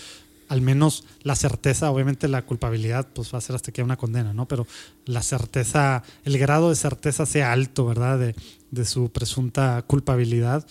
al 0.47 0.61
menos 0.61 1.03
la 1.23 1.35
certeza, 1.35 1.91
obviamente 1.91 2.29
la 2.29 2.45
culpabilidad, 2.45 3.09
pues 3.13 3.33
va 3.33 3.39
a 3.39 3.41
ser 3.41 3.57
hasta 3.57 3.73
que 3.73 3.81
haya 3.81 3.85
una 3.85 3.97
condena, 3.97 4.31
¿no? 4.31 4.47
Pero 4.47 4.65
la 5.05 5.21
certeza, 5.23 6.03
el 6.23 6.37
grado 6.37 6.69
de 6.69 6.77
certeza 6.77 7.25
sea 7.25 7.51
alto, 7.51 7.85
¿verdad? 7.85 8.17
De, 8.17 8.33
de 8.71 8.85
su 8.85 9.11
presunta 9.11 9.83
culpabilidad 9.85 10.65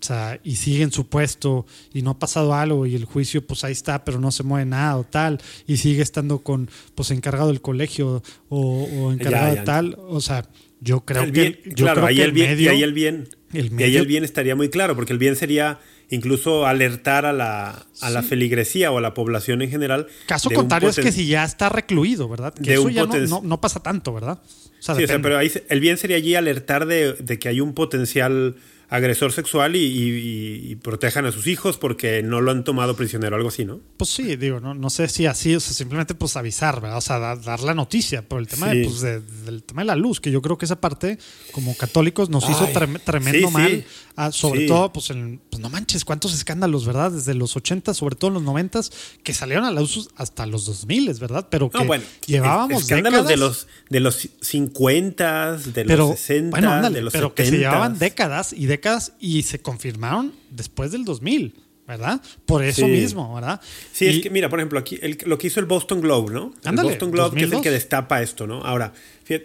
o 0.00 0.04
sea, 0.04 0.38
y 0.44 0.56
sigue 0.56 0.82
en 0.82 0.92
su 0.92 1.08
puesto 1.08 1.66
y 1.92 2.02
no 2.02 2.10
ha 2.10 2.18
pasado 2.18 2.54
algo 2.54 2.86
y 2.86 2.94
el 2.94 3.04
juicio 3.04 3.46
pues 3.46 3.64
ahí 3.64 3.72
está, 3.72 4.04
pero 4.04 4.20
no 4.20 4.30
se 4.30 4.42
mueve 4.42 4.66
nada 4.66 4.96
o 4.96 5.04
tal, 5.04 5.40
y 5.66 5.78
sigue 5.78 6.02
estando 6.02 6.38
con 6.40 6.70
pues 6.94 7.10
encargado 7.10 7.48
del 7.48 7.60
colegio 7.60 8.22
o, 8.48 9.12
encargado 9.12 9.54
de 9.54 9.62
tal, 9.62 9.96
o 9.98 10.20
sea, 10.20 10.48
yo 10.80 11.04
creo 11.04 11.30
que 11.32 11.62
yo 11.66 11.86
claro, 11.86 12.06
ahí 12.06 12.20
el 12.20 12.32
bien, 12.32 12.58
y 12.60 12.68
ahí 12.68 12.82
el 12.82 12.92
bien, 12.92 13.28
y 13.52 13.82
ahí 13.82 13.96
el 13.96 14.06
bien 14.06 14.24
estaría 14.24 14.54
muy 14.54 14.68
claro, 14.68 14.94
porque 14.94 15.12
el 15.12 15.18
bien 15.18 15.36
sería 15.36 15.80
incluso 16.10 16.66
alertar 16.66 17.26
a 17.26 17.32
la, 17.32 17.86
a 18.00 18.10
la 18.10 18.22
feligresía 18.22 18.90
o 18.90 18.98
a 18.98 19.00
la 19.00 19.14
población 19.14 19.62
en 19.62 19.70
general. 19.70 20.06
Caso 20.26 20.50
contrario 20.50 20.88
es 20.88 20.96
que 20.96 21.12
si 21.12 21.26
ya 21.26 21.44
está 21.44 21.68
recluido, 21.68 22.28
¿verdad? 22.28 22.54
Que 22.54 22.74
eso 22.74 22.88
ya 22.88 23.04
no, 23.04 23.42
no, 23.42 23.60
pasa 23.60 23.80
tanto, 23.80 24.14
¿verdad? 24.14 24.40
sí, 24.78 24.92
o 24.92 25.06
sea, 25.06 25.20
pero 25.20 25.36
ahí, 25.36 25.50
el 25.68 25.80
bien 25.80 25.98
sería 25.98 26.16
allí 26.16 26.34
alertar 26.34 26.86
de, 26.86 27.14
de 27.14 27.38
que 27.38 27.48
hay 27.48 27.60
un 27.60 27.74
potencial 27.74 28.56
agresor 28.90 29.32
sexual 29.32 29.76
y, 29.76 30.76
protejan 30.82 31.26
a 31.26 31.32
sus 31.32 31.46
hijos 31.46 31.76
porque 31.76 32.22
no 32.22 32.40
lo 32.40 32.50
han 32.50 32.64
tomado 32.64 32.96
prisionero, 32.96 33.36
algo 33.36 33.48
así, 33.48 33.64
¿no? 33.64 33.80
Pues 33.96 34.10
sí, 34.10 34.36
digo, 34.36 34.60
no, 34.60 34.74
no 34.74 34.90
sé 34.90 35.08
si 35.08 35.26
así, 35.26 35.54
o 35.54 35.60
sea, 35.60 35.74
simplemente 35.74 36.14
pues 36.14 36.36
avisar, 36.36 36.80
¿verdad? 36.80 36.98
O 36.98 37.00
sea, 37.00 37.18
dar, 37.18 37.60
la 37.60 37.74
noticia 37.74 38.26
por 38.26 38.40
el 38.40 38.46
tema, 38.46 38.68
de, 38.68 38.84
pues, 38.84 39.00
del 39.00 39.62
tema 39.64 39.82
de 39.82 39.86
la 39.86 39.96
luz, 39.96 40.20
que 40.20 40.30
yo 40.30 40.40
creo 40.40 40.56
que 40.56 40.64
esa 40.64 40.80
parte, 40.80 41.18
como 41.52 41.76
católicos, 41.76 42.30
nos 42.30 42.48
hizo 42.48 42.68
tremendo 43.04 43.50
mal, 43.50 43.84
ah, 44.16 44.32
sobre 44.32 44.66
todo, 44.66 44.92
pues, 44.92 45.08
pues, 45.50 45.60
no 45.60 45.68
manches, 45.68 46.04
cuántos 46.04 46.32
escándalos, 46.32 46.86
¿verdad? 46.86 47.10
Desde 47.10 47.34
los 47.34 47.56
80, 47.56 47.92
sobre 47.92 48.14
todo 48.14 48.28
en 48.28 48.34
los 48.34 48.42
90, 48.44 48.80
que 49.22 49.34
salieron 49.34 49.64
a 49.64 49.72
la 49.72 49.80
luz 49.80 50.08
hasta 50.16 50.46
los 50.46 50.64
2000, 50.64 51.12
¿verdad? 51.14 51.48
Pero 51.50 51.70
que 51.70 51.84
bueno, 51.84 52.04
llevábamos 52.26 52.82
escándalos 52.82 53.26
de 53.26 53.36
los 53.36 53.66
de 53.90 54.00
los 54.00 54.28
50, 54.40 55.56
de 55.56 55.84
los 55.84 56.18
60, 56.18 56.90
de 56.90 57.02
los 57.02 57.12
pero 57.12 57.34
que 57.34 57.44
se 57.44 57.58
llevaban 57.58 57.98
décadas 57.98 58.52
y 58.52 58.66
décadas 58.66 58.77
y 59.20 59.42
se 59.42 59.60
confirmaron 59.60 60.32
después 60.50 60.92
del 60.92 61.04
2000. 61.04 61.54
¿verdad? 61.88 62.20
Por 62.44 62.62
eso 62.62 62.86
mismo, 62.86 63.34
¿verdad? 63.34 63.62
Sí, 63.92 64.06
es 64.06 64.20
que 64.20 64.28
mira, 64.28 64.50
por 64.50 64.58
ejemplo, 64.58 64.78
aquí 64.78 65.00
lo 65.24 65.38
que 65.38 65.46
hizo 65.46 65.58
el 65.58 65.64
Boston 65.64 66.02
Globe, 66.02 66.34
¿no? 66.34 66.52
el 66.62 66.76
Boston 66.76 67.10
Globe, 67.10 67.34
que 67.34 67.46
es 67.46 67.52
el 67.52 67.62
que 67.62 67.70
destapa 67.70 68.20
esto, 68.20 68.46
¿no? 68.46 68.62
Ahora, 68.62 68.92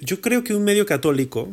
yo 0.01 0.19
creo 0.19 0.43
que 0.43 0.53
un 0.53 0.65
medio 0.65 0.86
católico 0.86 1.49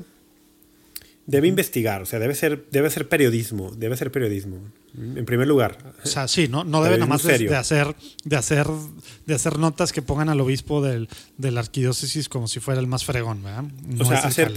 debe 1.27 1.47
investigar, 1.47 2.03
o 2.03 2.07
sea, 2.07 2.19
debe 2.19 2.35
ser, 2.35 2.67
debe 2.73 2.91
ser 2.91 3.09
periodismo, 3.09 3.71
debe 3.77 3.97
ser 3.97 4.11
periodismo, 4.11 4.59
en 4.99 5.25
primer 5.25 5.47
lugar. 5.47 5.79
O 6.03 6.09
sea, 6.09 6.27
sí, 6.27 6.49
no, 6.49 6.65
no 6.65 6.83
debe 6.83 6.97
nada 6.97 7.07
más 7.07 7.23
de, 7.23 7.35
hacer, 7.55 7.95
de, 8.25 8.37
hacer, 8.37 8.67
de 9.27 9.35
hacer 9.37 9.59
notas 9.61 9.93
que 9.93 10.03
pongan 10.03 10.29
al 10.29 10.41
obispo 10.41 10.83
del, 10.83 11.09
de 11.39 11.53
la 11.53 11.61
arquidiócesis 11.61 12.29
como 12.29 12.49
si 12.49 12.59
fuera 12.59 12.81
el 12.81 12.89
más 12.89 13.05
fregón, 13.05 13.45
¿verdad? 13.45 13.65
o 14.01 14.05
sea, 14.05 14.19
hacer, 14.19 14.53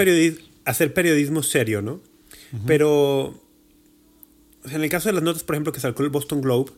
hacer 0.66 0.94
periodismo 0.96 1.44
serio, 1.44 1.84
¿no? 1.84 2.02
Pero 2.68 3.34
en 4.66 4.84
el 4.84 4.90
caso 4.90 5.10
de 5.10 5.14
las 5.14 5.24
notas, 5.24 5.44
por 5.44 5.56
ejemplo, 5.56 5.74
que 5.74 5.80
sacó 5.80 6.04
el 6.04 6.10
Boston 6.10 6.42
Globe, 6.42 6.72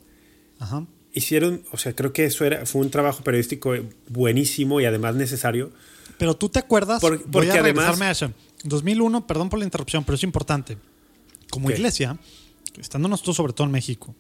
hicieron, 1.13 1.63
o 1.71 1.78
sea, 1.78 1.95
creo 1.95 2.13
que 2.13 2.26
eso 2.26 2.45
era, 2.45 2.65
fue 2.65 2.82
un 2.82 2.89
trabajo 2.89 3.23
periodístico 3.23 3.73
buenísimo 4.07 4.80
y 4.82 4.86
además 4.86 5.15
necesario. 5.15 5.71
Pero 6.17 6.36
tú 6.36 6.49
te 6.49 6.59
acuerdas, 6.59 7.01
porque 7.01 7.23
voy 7.28 7.49
a 7.49 7.59
además... 7.59 7.99
A 7.99 8.11
eso. 8.11 8.32
2001, 8.63 9.28
perdón 9.28 9.49
por 9.49 9.59
la 9.59 9.65
interrupción, 9.65 10.03
pero 10.03 10.15
es 10.15 10.23
importante. 10.23 10.78
Como 11.51 11.69
iglesia, 11.69 12.17
estando 12.80 13.07
nosotros 13.07 13.36
sobre 13.36 13.53
todo 13.53 13.67
en 13.67 13.71
México, 13.71 14.15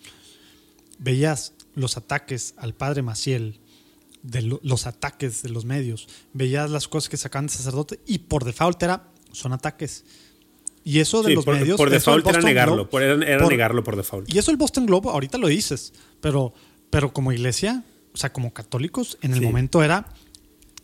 veías 0.99 1.53
los 1.73 1.97
ataques 1.97 2.53
al 2.57 2.73
padre 2.73 3.01
Maciel, 3.01 3.59
de 4.21 4.41
los 4.41 4.87
ataques 4.87 5.43
de 5.43 5.49
los 5.49 5.65
medios, 5.65 6.07
veías 6.33 6.69
las 6.69 6.87
cosas 6.87 7.09
que 7.09 7.17
sacaban 7.17 7.47
de 7.47 7.53
sacerdote 7.53 7.99
y 8.07 8.19
por 8.19 8.43
default 8.43 8.81
era, 8.81 9.09
son 9.31 9.53
ataques. 9.53 10.03
Y 10.85 10.99
eso 10.99 11.21
de 11.23 11.33
los 11.33 11.43
por, 11.43 11.55
medios. 11.55 11.75
Por 11.75 11.89
default 11.89 12.25
era 12.27 12.39
negarlo. 12.39 12.87
era, 12.93 13.17
negarlo 13.17 13.83
por 13.83 13.97
default. 13.97 14.33
Y 14.33 14.37
eso 14.37 14.51
el 14.51 14.57
Boston 14.57 14.85
Globe, 14.85 15.09
ahorita 15.09 15.37
lo 15.37 15.47
dices. 15.47 15.91
Pero, 16.21 16.53
pero 16.89 17.11
como 17.11 17.33
iglesia, 17.33 17.83
o 18.13 18.17
sea, 18.17 18.31
como 18.31 18.53
católicos, 18.53 19.17
en 19.21 19.33
el 19.33 19.41
momento 19.41 19.83
era 19.83 20.07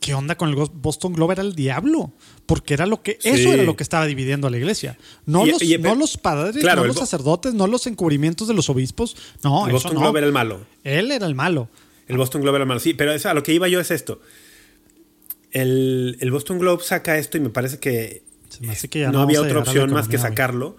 ¿qué 0.01 0.15
onda 0.15 0.35
con 0.35 0.49
el 0.49 0.55
Boston 0.55 1.13
Globe? 1.13 1.33
Era 1.33 1.43
el 1.43 1.55
diablo. 1.55 2.11
Porque 2.45 2.73
era 2.73 2.85
lo 2.85 3.01
que, 3.01 3.17
eso 3.23 3.53
era 3.53 3.63
lo 3.63 3.77
que 3.77 3.83
estaba 3.83 4.05
dividiendo 4.05 4.47
a 4.47 4.49
la 4.49 4.57
iglesia. 4.57 4.97
No, 5.25 5.45
los, 5.45 5.61
no 5.79 5.95
los 5.95 6.17
padres, 6.17 6.61
no 6.61 6.83
los 6.83 6.97
sacerdotes, 6.97 7.53
no 7.53 7.67
los 7.67 7.87
encubrimientos 7.87 8.49
de 8.49 8.53
los 8.53 8.69
obispos. 8.69 9.15
No, 9.43 9.67
el 9.67 9.71
Boston 9.71 9.95
Globe 9.95 10.19
era 10.19 10.27
el 10.27 10.33
malo. 10.33 10.65
Él 10.83 11.11
era 11.11 11.25
el 11.25 11.35
malo. 11.35 11.69
El 12.07 12.17
Boston 12.17 12.41
Globe 12.41 12.57
era 12.57 12.63
el 12.63 12.67
malo. 12.67 12.81
Sí, 12.81 12.93
pero 12.93 13.13
a 13.13 13.33
lo 13.33 13.43
que 13.43 13.53
iba 13.53 13.69
yo 13.69 13.79
es 13.79 13.91
esto. 13.91 14.19
El, 15.51 16.29
Boston 16.31 16.59
Globe 16.59 16.83
saca 16.83 17.17
esto 17.17 17.37
y 17.37 17.41
me 17.41 17.49
parece 17.49 17.79
que, 17.79 18.23
no, 19.11 19.21
había 19.21 19.41
otra 19.41 19.59
opción 19.59 19.91
más 19.91 20.07
que 20.07 20.17
sacarlo. 20.17 20.77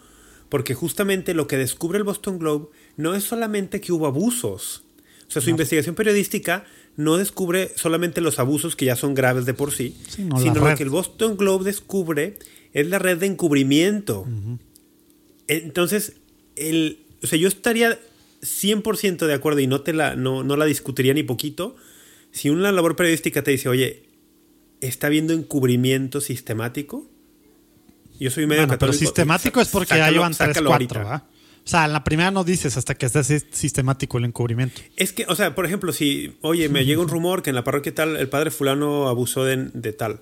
Porque 0.49 0.75
justamente 0.75 1.33
lo 1.33 1.47
que 1.47 1.57
descubre 1.57 1.97
el 1.97 2.05
Boston 2.05 2.39
Globe 2.39 2.69
no 2.97 3.15
es 3.15 3.25
solamente 3.25 3.81
que 3.81 3.93
hubo 3.93 4.07
abusos. 4.07 4.85
O 5.27 5.31
sea, 5.31 5.41
su 5.41 5.49
investigación 5.49 5.95
periodística 5.95 6.67
no 6.97 7.17
descubre 7.17 7.73
solamente 7.75 8.21
los 8.21 8.39
abusos 8.39 8.77
que 8.77 8.85
ya 8.85 8.97
son 8.97 9.15
graves 9.15 9.47
de 9.47 9.55
por 9.55 9.73
sí, 9.73 9.97
sino 10.09 10.39
lo 10.39 10.77
que 10.77 10.83
el 10.83 10.91
Boston 10.91 11.39
Globe 11.39 11.65
descubre 11.65 12.39
es 12.75 12.87
la 12.87 12.99
red 12.99 13.17
de 13.17 13.27
encubrimiento. 13.27 14.27
Entonces, 15.49 16.17
el, 16.57 17.07
o 17.23 17.27
sea, 17.27 17.39
yo 17.39 17.49
estaría 17.49 17.99
100% 18.43 19.27
de 19.27 19.33
acuerdo 19.33 19.61
y 19.61 19.67
no, 19.67 19.81
te 19.81 19.95
la, 19.95 20.17
no, 20.17 20.43
no 20.45 20.57
la 20.57 20.67
discutiría 20.67 21.15
ni 21.15 21.23
poquito 21.23 21.77
si 22.33 22.49
una 22.49 22.73
labor 22.73 22.97
periodística 22.97 23.45
te 23.45 23.53
dice, 23.53 23.69
oye, 23.69 24.05
¿está 24.81 25.07
habiendo 25.07 25.33
encubrimiento 25.35 26.21
sistemático? 26.21 27.09
Yo 28.19 28.31
soy 28.31 28.47
medio 28.47 28.63
católico. 28.63 28.79
Pero 28.81 28.93
sistemático 28.93 29.61
es 29.61 29.69
porque 29.69 29.97
ya 29.97 30.11
llevan 30.11 30.35
tres, 30.35 30.59
cuatro, 30.65 31.23
o 31.65 31.69
sea, 31.69 31.85
en 31.85 31.93
la 31.93 32.03
primera 32.03 32.33
no 32.33 32.43
dices 32.43 32.77
hasta 32.77 32.97
que 32.97 33.07
esté 33.07 33.23
sistemático 33.23 34.19
el 34.19 34.25
encubrimiento. 34.25 34.81
Es 34.97 35.13
que, 35.13 35.27
o 35.29 35.37
sea, 35.37 35.55
por 35.55 35.65
ejemplo, 35.65 35.93
si, 35.93 36.37
oye, 36.41 36.69
me 36.69 36.85
llega 36.85 37.01
un 37.01 37.09
rumor 37.09 37.43
que 37.43 37.51
en 37.51 37.57
la 37.57 37.63
parroquia 37.63 37.95
tal 37.95 38.17
el 38.17 38.29
padre 38.29 38.51
fulano 38.51 39.09
abusó 39.09 39.45
de, 39.45 39.93
tal. 39.93 40.21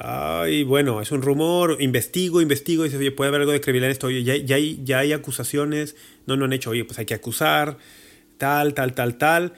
Ay, 0.00 0.64
bueno, 0.64 1.00
es 1.00 1.12
un 1.12 1.22
rumor, 1.22 1.76
investigo, 1.78 2.42
investigo, 2.42 2.84
y 2.84 2.88
dices, 2.88 2.98
oye, 2.98 3.12
puede 3.12 3.28
haber 3.28 3.42
algo 3.42 3.52
de 3.52 3.60
creíble 3.60 3.86
en 3.86 3.92
esto, 3.92 4.08
oye, 4.08 4.24
ya, 4.24 4.36
ya, 4.36 4.56
hay, 4.56 4.80
ya 4.82 4.98
hay 4.98 5.12
acusaciones, 5.12 5.94
no, 6.26 6.36
no 6.36 6.44
han 6.44 6.52
hecho, 6.52 6.70
oye, 6.70 6.84
pues 6.84 6.98
hay 6.98 7.06
que 7.06 7.14
acusar, 7.14 7.78
tal, 8.36 8.74
tal, 8.74 8.94
tal, 8.94 9.16
tal. 9.16 9.52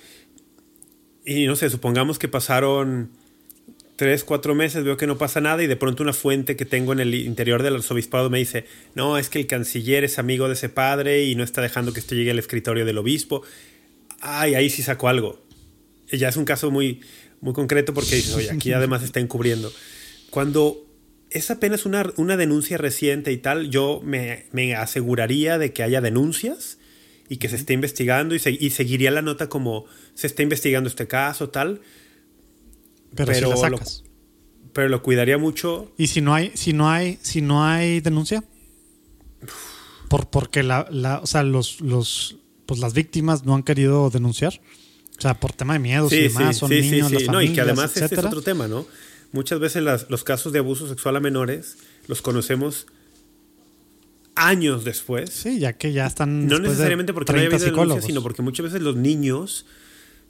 Y 1.24 1.46
no 1.46 1.56
sé, 1.56 1.70
supongamos 1.70 2.18
que 2.18 2.28
pasaron 2.28 3.10
tres, 4.00 4.24
cuatro 4.24 4.54
meses 4.54 4.82
veo 4.82 4.96
que 4.96 5.06
no 5.06 5.18
pasa 5.18 5.42
nada 5.42 5.62
y 5.62 5.66
de 5.66 5.76
pronto 5.76 6.02
una 6.02 6.14
fuente 6.14 6.56
que 6.56 6.64
tengo 6.64 6.94
en 6.94 7.00
el 7.00 7.14
interior 7.14 7.62
del 7.62 7.74
arzobispado 7.74 8.30
me 8.30 8.38
dice, 8.38 8.64
no, 8.94 9.18
es 9.18 9.28
que 9.28 9.40
el 9.40 9.46
canciller 9.46 10.04
es 10.04 10.18
amigo 10.18 10.48
de 10.48 10.54
ese 10.54 10.70
padre 10.70 11.24
y 11.24 11.34
no 11.34 11.44
está 11.44 11.60
dejando 11.60 11.92
que 11.92 12.00
esto 12.00 12.14
llegue 12.14 12.30
al 12.30 12.38
escritorio 12.38 12.86
del 12.86 12.96
obispo. 12.96 13.42
Ay, 14.22 14.54
ahí 14.54 14.70
sí 14.70 14.82
sacó 14.82 15.08
algo. 15.08 15.44
Ya 16.10 16.30
es 16.30 16.38
un 16.38 16.46
caso 16.46 16.70
muy, 16.70 17.02
muy 17.42 17.52
concreto 17.52 17.92
porque 17.92 18.16
dices, 18.16 18.34
oye, 18.34 18.50
aquí 18.50 18.72
además 18.72 19.02
está 19.02 19.20
encubriendo. 19.20 19.70
Cuando 20.30 20.82
es 21.28 21.50
apenas 21.50 21.84
una, 21.84 22.10
una 22.16 22.38
denuncia 22.38 22.78
reciente 22.78 23.32
y 23.32 23.36
tal, 23.36 23.68
yo 23.68 24.00
me, 24.02 24.46
me, 24.52 24.76
aseguraría 24.76 25.58
de 25.58 25.74
que 25.74 25.82
haya 25.82 26.00
denuncias 26.00 26.78
y 27.28 27.36
que 27.36 27.50
se 27.50 27.56
esté 27.56 27.74
investigando 27.74 28.34
y, 28.34 28.40
y 28.46 28.70
seguiría 28.70 29.10
la 29.10 29.20
nota 29.20 29.50
como 29.50 29.84
se 30.14 30.26
está 30.26 30.42
investigando 30.42 30.88
este 30.88 31.06
caso, 31.06 31.50
tal 31.50 31.82
pero, 33.14 33.34
si 33.34 33.40
la 33.40 33.56
sacas. 33.56 34.04
Lo, 34.04 34.72
pero 34.72 34.88
lo 34.88 35.02
cuidaría 35.02 35.38
mucho. 35.38 35.92
¿Y 35.96 36.08
si 36.08 36.20
no 36.20 36.34
hay, 36.34 36.52
si 36.54 36.72
no 36.72 36.90
hay, 36.90 37.18
si 37.22 37.42
no 37.42 37.64
hay 37.64 38.00
denuncia? 38.00 38.44
Por, 40.08 40.28
porque 40.30 40.62
la, 40.62 40.86
la, 40.90 41.20
o 41.20 41.26
sea, 41.26 41.42
los, 41.42 41.80
los, 41.80 42.36
pues 42.66 42.80
las 42.80 42.94
víctimas 42.94 43.44
no 43.44 43.54
han 43.54 43.62
querido 43.62 44.10
denunciar. 44.10 44.60
O 45.18 45.20
sea, 45.20 45.38
por 45.38 45.52
tema 45.52 45.74
de 45.74 45.80
miedos 45.80 46.12
y 46.12 46.28
demás, 46.28 46.56
son 46.56 46.70
niños, 46.70 47.12
las 47.12 47.24
no, 47.24 47.42
y 47.42 47.52
que 47.52 47.60
además 47.60 47.96
este 47.96 48.14
es 48.14 48.24
otro 48.24 48.42
tema, 48.42 48.68
¿no? 48.68 48.86
Muchas 49.32 49.60
veces 49.60 49.82
los 50.08 50.24
casos 50.24 50.52
de 50.52 50.58
abuso 50.58 50.88
sexual 50.88 51.16
a 51.16 51.20
menores 51.20 51.76
los 52.06 52.22
conocemos 52.22 52.86
años 54.34 54.84
después. 54.84 55.30
Sí, 55.30 55.58
ya 55.58 55.74
que 55.74 55.92
ya 55.92 56.06
están. 56.06 56.46
No 56.46 56.58
necesariamente 56.58 57.12
porque 57.12 57.32
no 57.32 57.38
haya 57.38 57.48
habido 57.48 57.64
denuncia, 57.64 58.02
sino 58.02 58.22
porque 58.22 58.42
muchas 58.42 58.64
veces 58.64 58.82
los 58.82 58.96
niños 58.96 59.66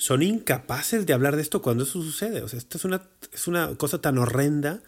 son 0.00 0.22
incapaces 0.22 1.04
de 1.04 1.12
hablar 1.12 1.36
de 1.36 1.42
esto 1.42 1.60
cuando 1.60 1.84
eso 1.84 2.02
sucede. 2.02 2.40
O 2.40 2.48
sea, 2.48 2.58
esto 2.58 2.78
es 2.78 2.86
una, 2.86 3.02
es 3.34 3.46
una 3.46 3.74
cosa 3.76 4.00
tan 4.00 4.16
horrenda 4.16 4.80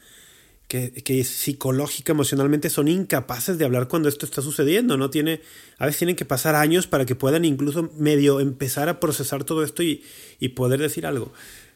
que, 0.68 0.90
que, 0.90 1.22
psicológica, 1.22 2.12
emocionalmente 2.12 2.70
son 2.70 2.88
incapaces 2.88 3.58
de 3.58 3.66
hablar 3.66 3.88
cuando 3.88 4.08
esto 4.08 4.24
está 4.24 4.40
sucediendo. 4.40 4.96
No 4.96 5.10
tiene, 5.10 5.42
a 5.76 5.84
veces 5.84 5.98
tienen 5.98 6.16
que 6.16 6.24
pasar 6.24 6.54
años 6.54 6.86
para 6.86 7.04
que 7.04 7.14
puedan 7.14 7.44
incluso 7.44 7.92
medio 7.98 8.40
empezar 8.40 8.88
a 8.88 9.00
procesar 9.00 9.44
todo 9.44 9.62
esto 9.62 9.82
y, 9.82 10.02
y 10.40 10.48
poder 10.48 10.80
decir 10.80 11.04
algo. 11.04 11.30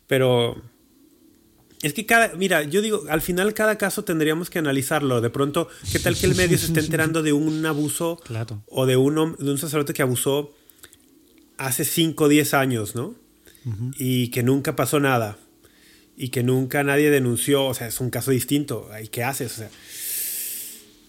Pero 0.07 0.63
es 1.83 1.93
que 1.93 2.07
cada, 2.07 2.35
mira, 2.37 2.63
yo 2.63 2.81
digo, 2.81 3.05
al 3.11 3.21
final 3.21 3.53
cada 3.53 3.77
caso 3.77 4.03
tendríamos 4.03 4.49
que 4.49 4.61
analizarlo. 4.61 5.21
De 5.21 5.29
pronto, 5.29 5.69
¿qué 5.93 5.99
tal 5.99 6.17
que 6.17 6.25
el 6.25 6.37
medio 6.37 6.57
se 6.57 6.69
esté 6.69 6.81
enterando 6.81 7.23
de 7.23 7.35
un 7.35 7.67
abuso 7.67 8.19
o 8.69 8.87
de 8.87 8.97
un, 8.97 9.37
de 9.39 9.51
un 9.51 9.59
sacerdote 9.59 9.93
que 9.93 10.01
abusó 10.01 10.55
hace 11.59 11.85
5 11.85 12.25
o 12.25 12.29
10 12.29 12.55
años, 12.55 12.95
¿no? 12.95 13.26
Y 13.99 14.29
que 14.29 14.43
nunca 14.43 14.77
pasó 14.77 15.01
nada 15.01 15.39
y 16.17 16.31
que 16.31 16.43
nunca 16.43 16.83
nadie 16.83 17.11
denunció, 17.11 17.67
o 17.67 17.75
sea, 17.75 17.89
es 17.89 18.01
un 18.01 18.11
caso 18.11 18.31
distinto, 18.31 18.89
¿y 19.03 19.09
qué 19.09 19.23
haces? 19.23 19.53
O 19.53 19.57
sea, 19.57 19.71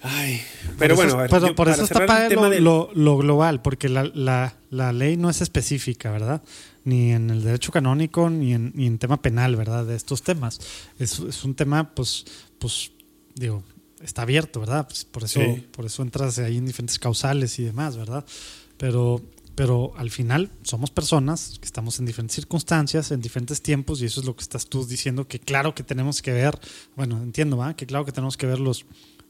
ay, 0.01 0.41
pero 0.77 0.95
bueno, 0.95 1.17
por 1.55 1.69
eso 1.69 1.83
está 1.83 2.05
para 2.05 2.29
lo, 2.29 2.89
lo, 2.93 3.17
global, 3.17 3.61
porque 3.61 3.87
la, 3.89 4.03
la, 4.13 4.55
la, 4.69 4.91
ley 4.91 5.15
no 5.15 5.29
es 5.29 5.41
específica, 5.41 6.11
¿verdad? 6.11 6.41
Ni 6.83 7.11
en 7.11 7.29
el 7.29 7.43
derecho 7.43 7.71
canónico, 7.71 8.29
ni 8.29 8.53
en, 8.53 8.73
ni 8.75 8.85
en 8.85 8.97
tema 8.97 9.21
penal, 9.21 9.55
¿verdad? 9.55 9.85
De 9.85 9.95
estos 9.95 10.21
temas. 10.23 10.59
Es, 10.99 11.19
es 11.19 11.43
un 11.43 11.55
tema, 11.55 11.93
pues, 11.95 12.25
pues, 12.59 12.91
digo, 13.35 13.63
está 14.01 14.23
abierto, 14.23 14.59
¿verdad? 14.59 14.87
Pues 14.87 15.05
por 15.05 15.23
eso, 15.23 15.41
por 15.71 15.85
eso 15.85 16.01
entras 16.01 16.37
ahí 16.39 16.57
en 16.57 16.65
diferentes 16.65 16.99
causales 16.99 17.57
y 17.59 17.63
demás, 17.63 17.97
¿verdad? 17.97 18.25
Pero 18.77 19.21
pero 19.57 19.91
al 19.97 20.11
final 20.11 20.51
somos 20.61 20.91
personas 20.91 21.57
que 21.59 21.65
estamos 21.65 21.97
en 21.97 22.05
diferentes 22.05 22.35
circunstancias, 22.35 23.09
en 23.09 23.21
diferentes 23.21 23.59
tiempos, 23.63 23.99
y 23.99 24.05
eso 24.05 24.19
es 24.19 24.27
lo 24.27 24.35
que 24.35 24.43
estás 24.43 24.67
tú 24.67 24.85
diciendo, 24.85 25.27
que 25.27 25.39
claro 25.39 25.73
que 25.73 25.81
tenemos 25.81 26.21
que 26.21 26.31
ver, 26.31 26.59
bueno, 26.95 27.23
entiendo, 27.23 27.57
¿va? 27.57 27.75
Que 27.75 27.87
claro 27.87 28.05
que 28.05 28.11
tenemos 28.11 28.37
que 28.37 28.45
ver 28.45 28.59
los, 28.59 28.85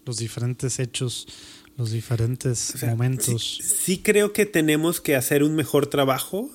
los 0.06 0.18
diferentes 0.18 0.80
hechos, 0.80 1.30
los 1.78 1.92
diferentes 1.92 2.76
momentos. 2.84 3.58
Sí, 3.64 4.00
creo 4.00 4.34
que 4.34 4.46
tenemos 4.46 5.00
que 5.00 5.16
hacer 5.16 5.44
un 5.44 5.56
mejor 5.56 5.88
trabajo 5.88 6.50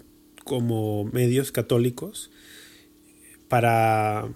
como 0.44 1.04
medios 1.04 1.50
católicos 1.50 2.30
para 3.48 4.28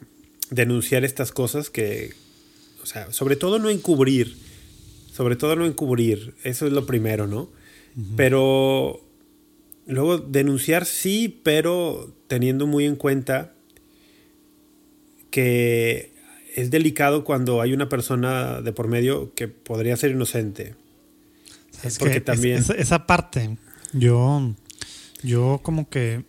denunciar 0.49 1.05
estas 1.05 1.31
cosas 1.31 1.69
que, 1.69 2.15
o 2.83 2.87
sea, 2.87 3.13
sobre 3.13 3.37
todo 3.37 3.59
no 3.59 3.69
encubrir, 3.69 4.35
sobre 5.13 5.37
todo 5.37 5.57
no 5.57 5.67
encubrir, 5.67 6.35
eso 6.43 6.67
es 6.67 6.73
lo 6.73 6.87
primero, 6.87 7.27
¿no? 7.27 7.51
Pero 8.17 9.06
Luego, 9.87 10.19
denunciar 10.19 10.85
sí, 10.85 11.41
pero 11.43 12.13
teniendo 12.27 12.67
muy 12.67 12.85
en 12.85 12.97
cuenta 12.97 13.55
que 15.31 16.13
es 16.57 16.71
delicado 16.71 17.23
cuando 17.23 17.61
hay 17.61 17.73
una 17.73 17.89
persona 17.89 18.63
de 18.63 18.73
por 18.73 18.89
medio 18.89 19.35
que 19.35 19.47
podría 19.47 19.97
ser 19.97 20.11
inocente. 20.11 20.75
Es 21.83 21.99
Porque 21.99 22.21
también... 22.21 22.65
esa 22.79 23.07
parte, 23.07 23.59
yo, 23.93 24.55
yo 25.23 25.61
como 25.63 25.89
que, 25.89 26.25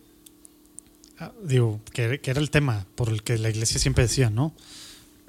ah, 1.18 1.32
digo, 1.42 1.80
que, 1.92 2.20
era 2.22 2.40
el 2.40 2.50
tema 2.50 2.86
por 2.94 3.08
el 3.08 3.22
que 3.22 3.38
la 3.38 3.48
iglesia 3.48 3.80
siempre 3.80 4.04
decía, 4.04 4.30
¿no? 4.30 4.52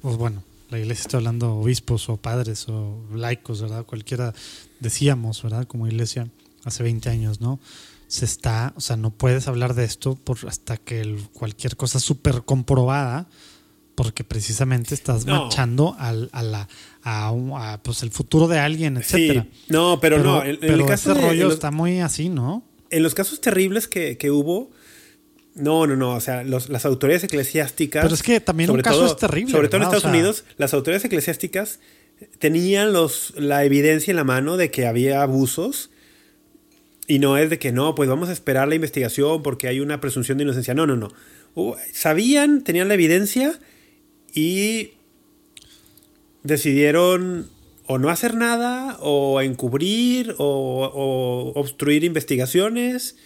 Pues 0.01 0.17
bueno, 0.17 0.43
la 0.69 0.77
iglesia 0.77 1.03
está 1.03 1.17
hablando 1.17 1.55
obispos 1.55 2.09
o 2.09 2.17
padres 2.17 2.67
o 2.67 3.01
laicos, 3.15 3.61
¿verdad? 3.61 3.85
Cualquiera 3.85 4.33
decíamos, 4.79 5.41
¿verdad? 5.41 5.65
Como 5.65 5.87
iglesia 5.87 6.27
hace 6.65 6.83
20 6.83 7.09
años, 7.09 7.39
¿no? 7.39 7.59
Se 8.09 8.25
está, 8.25 8.73
o 8.75 8.81
sea, 8.81 8.97
no 8.97 9.11
puedes 9.11 9.47
hablar 9.47 9.75
de 9.75 9.85
esto 9.85 10.15
por 10.15 10.39
hasta 10.47 10.77
que 10.77 11.15
cualquier 11.31 11.77
cosa 11.77 11.99
súper 11.99 12.41
comprobada, 12.43 13.27
porque 13.93 14.23
precisamente 14.23 14.95
estás 14.95 15.27
marchando 15.27 15.95
al, 15.99 16.27
a 16.31 16.41
la, 16.41 16.67
a, 17.03 17.79
pues 17.83 18.01
el 18.01 18.09
futuro 18.09 18.47
de 18.47 18.57
alguien, 18.57 18.97
etcétera. 18.97 19.45
No, 19.67 19.99
pero, 20.01 20.17
no, 20.23 20.43
en, 20.43 20.57
el 20.59 20.85
caso 20.87 21.11
ese 21.11 21.21
rollo 21.21 21.51
está 21.51 21.69
muy 21.69 21.99
así, 21.99 22.29
¿no? 22.29 22.63
En 22.89 23.03
los 23.03 23.13
casos 23.13 23.41
terribles 23.41 23.87
que, 23.87 24.17
hubo, 24.31 24.71
no, 25.53 25.85
no, 25.85 25.95
no. 25.95 26.15
O 26.15 26.19
sea, 26.19 26.43
las 26.43 26.85
autoridades 26.85 27.25
eclesiásticas. 27.25 28.01
Pero 28.01 28.15
es 28.15 28.23
que 28.23 28.41
también 28.41 28.71
un 28.71 28.81
caso 28.81 29.05
es 29.05 29.17
terrible. 29.17 29.51
Sobre 29.51 29.67
todo 29.67 29.77
en 29.77 29.83
Estados 29.83 30.05
Unidos, 30.05 30.45
las 30.57 30.73
autoridades 30.73 31.05
eclesiásticas 31.05 31.79
tenían 32.39 32.91
los, 32.91 33.35
la 33.37 33.63
evidencia 33.65 34.09
en 34.09 34.17
la 34.17 34.23
mano 34.23 34.57
de 34.57 34.71
que 34.71 34.87
había 34.87 35.21
abusos 35.21 35.91
y 37.09 37.17
no 37.17 37.37
es 37.37 37.49
de 37.49 37.57
que 37.57 37.71
no, 37.71 37.95
pues 37.95 38.07
vamos 38.07 38.29
a 38.29 38.31
esperar 38.31 38.67
la 38.67 38.75
investigación 38.75 39.41
porque 39.41 39.67
hay 39.67 39.79
una 39.79 39.99
presunción 39.99 40.37
de 40.37 40.43
inocencia. 40.43 40.75
No, 40.75 40.85
no, 40.85 40.95
no. 40.95 41.09
Sabían, 41.91 42.63
tenían 42.63 42.87
la 42.87 42.93
evidencia 42.93 43.59
y 44.31 44.91
decidieron 46.43 47.49
o 47.87 47.97
no 47.97 48.09
hacer 48.09 48.35
nada, 48.35 48.97
o 48.99 49.41
encubrir, 49.41 50.35
o, 50.37 51.51
obstruir 51.55 52.03
investigaciones. 52.03 53.17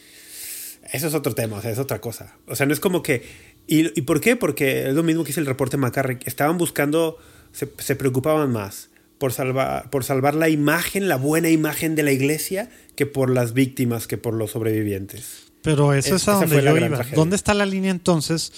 Eso 0.94 1.08
es 1.08 1.14
otro 1.14 1.36
tema, 1.36 1.58
o 1.58 1.62
sea, 1.62 1.72
es 1.72 1.78
otra 1.78 2.00
cosa. 2.00 2.38
O 2.48 2.56
sea, 2.56 2.66
no 2.66 2.72
es 2.72 2.80
como 2.80 3.04
que 3.04 3.24
¿Y, 3.68 4.02
por 4.04 4.22
qué? 4.22 4.38
Porque 4.38 4.88
es 4.88 4.94
lo 4.94 5.04
mismo 5.04 5.24
que 5.24 5.30
dice 5.30 5.42
el 5.42 5.46
reporte 5.46 5.76
McCarthy. 5.76 6.20
Estaban 6.26 6.58
buscando, 6.58 7.18
se, 7.52 7.96
preocupaban 7.98 8.50
más 8.50 8.90
por 9.24 9.32
salvar, 9.32 9.90
por 9.90 10.04
salvar 10.04 10.36
la 10.36 10.50
imagen, 10.50 11.08
la 11.08 11.16
buena 11.16 11.50
imagen 11.50 11.96
de 11.96 12.04
la 12.04 12.12
iglesia, 12.12 12.70
que 12.98 13.06
por 13.06 13.30
las 13.30 13.54
víctimas, 13.54 14.06
que 14.06 14.18
por 14.18 14.34
los 14.34 14.52
sobrevivientes. 14.52 15.46
Pero 15.62 15.94
eso 15.94 16.18
es, 16.18 16.28
a 16.28 16.34
donde 16.34 16.62
yo 16.62 16.76
iba. 16.76 17.06
¿Dónde 17.16 17.38
está 17.38 17.54
la 17.54 17.66
línea 17.66 17.90
entonces 17.90 18.52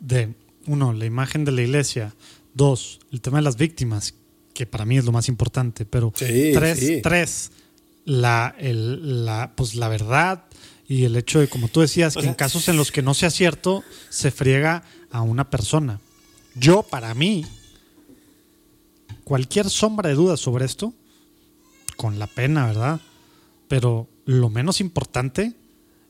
de, 0.00 0.34
uno, 0.66 0.92
la 0.92 1.04
imagen 1.04 1.44
de 1.44 1.52
la 1.52 1.62
iglesia? 1.62 2.12
Dos, 2.54 2.98
el 3.12 3.20
tema 3.20 3.38
de 3.38 3.44
las 3.44 3.56
víctimas, 3.56 4.14
que 4.52 4.66
para 4.66 4.84
mí 4.84 4.98
es 4.98 5.04
lo 5.04 5.12
más 5.12 5.28
importante. 5.28 5.84
Pero 5.84 6.12
tres, 6.12 7.02
tres 7.04 7.52
la, 8.04 8.56
la, 8.58 9.52
pues 9.54 9.76
la 9.76 9.88
verdad, 9.88 10.46
y 10.88 11.04
el 11.04 11.14
hecho 11.14 11.38
de, 11.38 11.46
como 11.46 11.68
tú 11.68 11.82
decías, 11.82 12.16
que 12.16 12.26
en 12.26 12.34
casos 12.34 12.66
en 12.66 12.76
los 12.76 12.90
que 12.90 13.02
no 13.02 13.14
sea 13.14 13.30
cierto, 13.30 13.84
se 14.08 14.32
friega 14.32 14.82
a 15.12 15.22
una 15.22 15.50
persona. 15.50 16.00
Yo, 16.56 16.82
para 16.82 17.14
mí, 17.14 17.46
cualquier 19.30 19.70
sombra 19.70 20.08
de 20.08 20.16
duda 20.16 20.36
sobre 20.36 20.64
esto, 20.64 20.92
con 21.94 22.18
la 22.18 22.26
pena, 22.26 22.66
¿verdad? 22.66 23.00
Pero 23.68 24.08
lo 24.24 24.50
menos 24.50 24.80
importante 24.80 25.52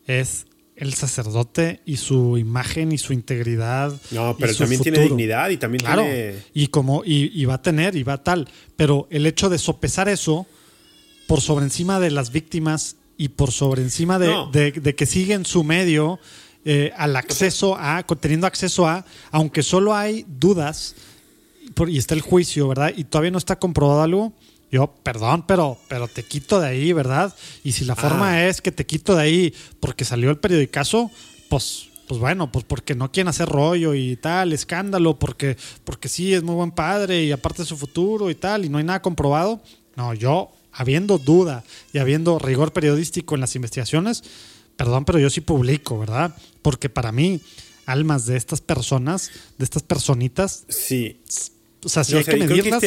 es 0.06 0.46
el 0.74 0.94
sacerdote 0.94 1.82
y 1.84 1.98
su 1.98 2.38
imagen 2.38 2.92
y 2.92 2.96
su 2.96 3.12
integridad. 3.12 3.92
No, 4.10 4.34
pero 4.38 4.54
también 4.54 4.80
tiene 4.80 5.00
dignidad 5.00 5.50
y 5.50 5.58
también 5.58 5.80
claro, 5.84 6.06
Y 6.54 6.68
como, 6.68 7.04
y, 7.04 7.30
y, 7.38 7.44
va 7.44 7.56
a 7.56 7.62
tener, 7.62 7.94
y 7.94 8.04
va 8.04 8.14
a 8.14 8.24
tal. 8.24 8.48
Pero 8.76 9.06
el 9.10 9.26
hecho 9.26 9.50
de 9.50 9.58
sopesar 9.58 10.08
eso 10.08 10.46
por 11.26 11.42
sobre 11.42 11.66
encima 11.66 12.00
de 12.00 12.10
las 12.10 12.32
víctimas 12.32 12.96
y 13.18 13.28
por 13.28 13.52
sobre 13.52 13.82
encima 13.82 14.18
de, 14.18 14.94
que 14.96 15.04
siguen 15.04 15.44
su 15.44 15.62
medio 15.62 16.18
eh, 16.64 16.90
al 16.96 17.14
acceso 17.16 17.76
a, 17.78 18.02
teniendo 18.18 18.46
acceso 18.46 18.88
a, 18.88 19.04
aunque 19.30 19.62
solo 19.62 19.94
hay 19.94 20.24
dudas 20.26 20.94
y 21.88 21.98
está 21.98 22.14
el 22.14 22.20
juicio, 22.20 22.68
¿verdad? 22.68 22.92
Y 22.96 23.04
todavía 23.04 23.30
no 23.30 23.38
está 23.38 23.58
comprobado 23.58 24.02
algo. 24.02 24.32
Yo, 24.70 24.94
perdón, 25.02 25.44
pero, 25.46 25.78
pero 25.88 26.06
te 26.06 26.22
quito 26.22 26.60
de 26.60 26.68
ahí, 26.68 26.92
¿verdad? 26.92 27.34
Y 27.64 27.72
si 27.72 27.84
la 27.84 27.96
forma 27.96 28.32
ah. 28.32 28.46
es 28.46 28.60
que 28.60 28.70
te 28.70 28.86
quito 28.86 29.16
de 29.16 29.22
ahí 29.22 29.54
porque 29.80 30.04
salió 30.04 30.30
el 30.30 30.38
periodicazo, 30.38 31.10
pues, 31.48 31.88
pues 32.06 32.20
bueno, 32.20 32.52
pues 32.52 32.64
porque 32.64 32.94
no 32.94 33.10
quieren 33.10 33.28
hacer 33.28 33.48
rollo 33.48 33.94
y 33.94 34.16
tal, 34.16 34.52
escándalo, 34.52 35.18
porque, 35.18 35.56
porque 35.84 36.08
sí 36.08 36.34
es 36.34 36.44
muy 36.44 36.54
buen 36.54 36.70
padre 36.70 37.24
y 37.24 37.32
aparte 37.32 37.62
de 37.62 37.68
su 37.68 37.76
futuro 37.76 38.30
y 38.30 38.36
tal, 38.36 38.64
y 38.64 38.68
no 38.68 38.78
hay 38.78 38.84
nada 38.84 39.02
comprobado. 39.02 39.60
No, 39.96 40.14
yo 40.14 40.52
habiendo 40.72 41.18
duda 41.18 41.64
y 41.92 41.98
habiendo 41.98 42.38
rigor 42.38 42.72
periodístico 42.72 43.34
en 43.34 43.40
las 43.40 43.56
investigaciones, 43.56 44.22
perdón, 44.76 45.04
pero 45.04 45.18
yo 45.18 45.30
sí 45.30 45.40
publico, 45.40 45.98
¿verdad? 45.98 46.36
Porque 46.62 46.88
para 46.88 47.10
mí, 47.10 47.40
almas 47.86 48.26
de 48.26 48.36
estas 48.36 48.60
personas, 48.60 49.30
de 49.58 49.64
estas 49.64 49.82
personitas, 49.82 50.64
sí. 50.68 51.20
O 51.84 51.88
sea, 51.88 52.04
si 52.04 52.16
hay 52.16 52.24
que 52.24 52.36
medirlas, 52.36 52.82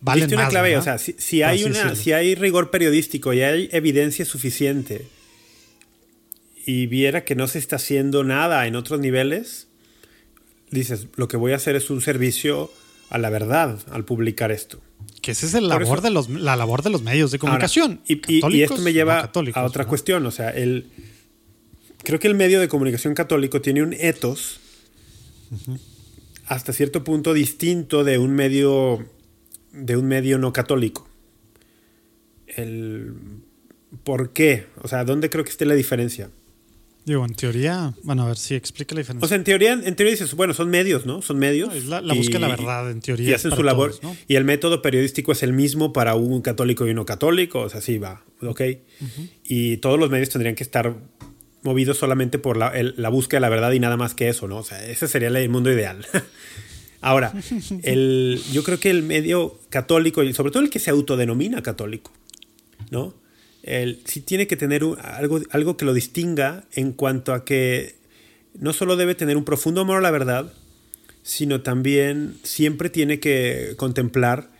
valen 0.00 0.32
una 0.32 0.48
clave, 0.48 0.76
o 0.76 0.82
sea, 0.82 0.98
si, 0.98 1.42
hay 1.42 1.64
una, 1.64 1.94
si 1.94 2.12
hay 2.12 2.34
rigor 2.34 2.70
periodístico 2.70 3.32
y 3.32 3.42
hay 3.42 3.68
evidencia 3.72 4.24
suficiente 4.24 5.06
y 6.64 6.86
viera 6.86 7.24
que 7.24 7.34
no 7.34 7.48
se 7.48 7.58
está 7.58 7.76
haciendo 7.76 8.24
nada 8.24 8.66
en 8.66 8.76
otros 8.76 9.00
niveles, 9.00 9.68
dices, 10.70 11.06
lo 11.16 11.28
que 11.28 11.36
voy 11.36 11.52
a 11.52 11.56
hacer 11.56 11.76
es 11.76 11.90
un 11.90 12.00
servicio 12.00 12.70
a 13.10 13.18
la 13.18 13.30
verdad 13.30 13.78
al 13.90 14.04
publicar 14.04 14.52
esto. 14.52 14.80
Que 15.22 15.32
esa 15.32 15.46
es 15.46 15.54
el 15.54 15.68
labor 15.68 16.02
de 16.02 16.10
los, 16.10 16.28
la 16.28 16.56
labor 16.56 16.82
de 16.82 16.90
los 16.90 17.02
medios 17.02 17.30
de 17.30 17.38
comunicación. 17.38 18.00
y, 18.06 18.62
esto 18.62 18.78
me 18.78 18.92
lleva 18.92 19.30
a 19.54 19.64
otra 19.64 19.86
cuestión. 19.86 20.26
O 20.26 20.30
sea, 20.30 20.50
el, 20.50 20.86
creo 22.04 22.18
que 22.18 22.28
el 22.28 22.34
medio 22.34 22.60
de 22.60 22.68
comunicación 22.68 23.14
católico 23.14 23.60
tiene 23.60 23.82
un 23.82 23.92
etos 23.92 24.60
hasta 26.48 26.72
cierto 26.72 27.04
punto 27.04 27.34
distinto 27.34 28.04
de 28.04 28.18
un 28.18 28.34
medio 28.34 29.06
de 29.72 29.96
un 29.96 30.06
medio 30.06 30.38
no 30.38 30.52
católico. 30.52 31.06
El, 32.46 33.12
¿Por 34.02 34.32
qué? 34.32 34.66
O 34.82 34.88
sea, 34.88 35.04
¿dónde 35.04 35.30
creo 35.30 35.44
que 35.44 35.50
esté 35.50 35.66
la 35.66 35.74
diferencia? 35.74 36.30
Digo, 37.04 37.24
en 37.24 37.34
teoría, 37.34 37.94
bueno, 38.02 38.24
a 38.24 38.26
ver 38.26 38.36
si 38.36 38.54
explica 38.54 38.94
la 38.94 39.00
diferencia. 39.00 39.24
O 39.24 39.28
sea, 39.28 39.36
en 39.36 39.44
teoría, 39.44 39.72
en 39.72 39.96
teoría 39.96 40.10
dices, 40.10 40.34
bueno, 40.34 40.52
son 40.52 40.68
medios, 40.68 41.06
¿no? 41.06 41.22
Son 41.22 41.38
medios. 41.38 41.74
es 41.74 41.86
la, 41.86 42.00
búsqueda 42.00 42.40
de 42.40 42.40
la 42.40 42.48
verdad, 42.48 42.90
en 42.90 43.00
teoría. 43.00 43.30
Y 43.30 43.32
hacen 43.32 43.50
su 43.52 43.62
labor. 43.62 43.94
Y 44.26 44.34
el 44.34 44.44
método 44.44 44.82
periodístico 44.82 45.32
es 45.32 45.42
el 45.42 45.54
mismo 45.54 45.92
para 45.92 46.16
un 46.16 46.42
católico 46.42 46.86
y 46.86 46.90
uno 46.90 47.06
católico, 47.06 47.60
o 47.60 47.68
sea, 47.68 47.80
sí 47.80 47.96
va, 47.98 48.24
¿ok? 48.42 48.60
Y 49.44 49.78
todos 49.78 49.98
los 49.98 50.10
medios 50.10 50.28
tendrían 50.28 50.54
que 50.54 50.64
estar 50.64 50.96
movidos 51.62 51.98
solamente 51.98 52.38
por 52.38 52.56
la, 52.56 52.72
la, 52.96 53.08
búsqueda 53.08 53.38
de 53.38 53.42
la 53.42 53.48
verdad 53.48 53.72
y 53.72 53.80
nada 53.80 53.96
más 53.96 54.14
que 54.14 54.28
eso, 54.28 54.48
¿no? 54.48 54.58
O 54.58 54.64
sea, 54.64 54.84
ese 54.86 55.08
sería 55.08 55.28
el 55.28 55.48
mundo 55.48 55.72
ideal. 55.72 56.06
Ahora, 57.00 57.32
el, 57.82 58.40
yo 58.52 58.64
creo 58.64 58.80
que 58.80 58.90
el 58.90 59.02
medio 59.02 59.58
católico, 59.70 60.22
y 60.22 60.32
sobre 60.32 60.50
todo 60.50 60.62
el 60.62 60.70
que 60.70 60.78
se 60.78 60.90
autodenomina 60.90 61.62
católico, 61.62 62.12
¿no? 62.90 63.14
el, 63.62 64.00
sí 64.04 64.20
tiene 64.20 64.46
que 64.46 64.56
tener 64.56 64.82
algo, 65.02 65.40
algo 65.50 65.76
que 65.76 65.84
lo 65.84 65.92
distinga 65.92 66.64
en 66.72 66.92
cuanto 66.92 67.32
a 67.32 67.44
que 67.44 67.96
no 68.58 68.72
solo 68.72 68.96
debe 68.96 69.14
tener 69.14 69.36
un 69.36 69.44
profundo 69.44 69.82
amor 69.82 69.98
a 69.98 70.00
la 70.00 70.10
verdad, 70.10 70.52
sino 71.22 71.60
también 71.60 72.36
siempre 72.42 72.90
tiene 72.90 73.20
que 73.20 73.74
contemplar 73.76 74.50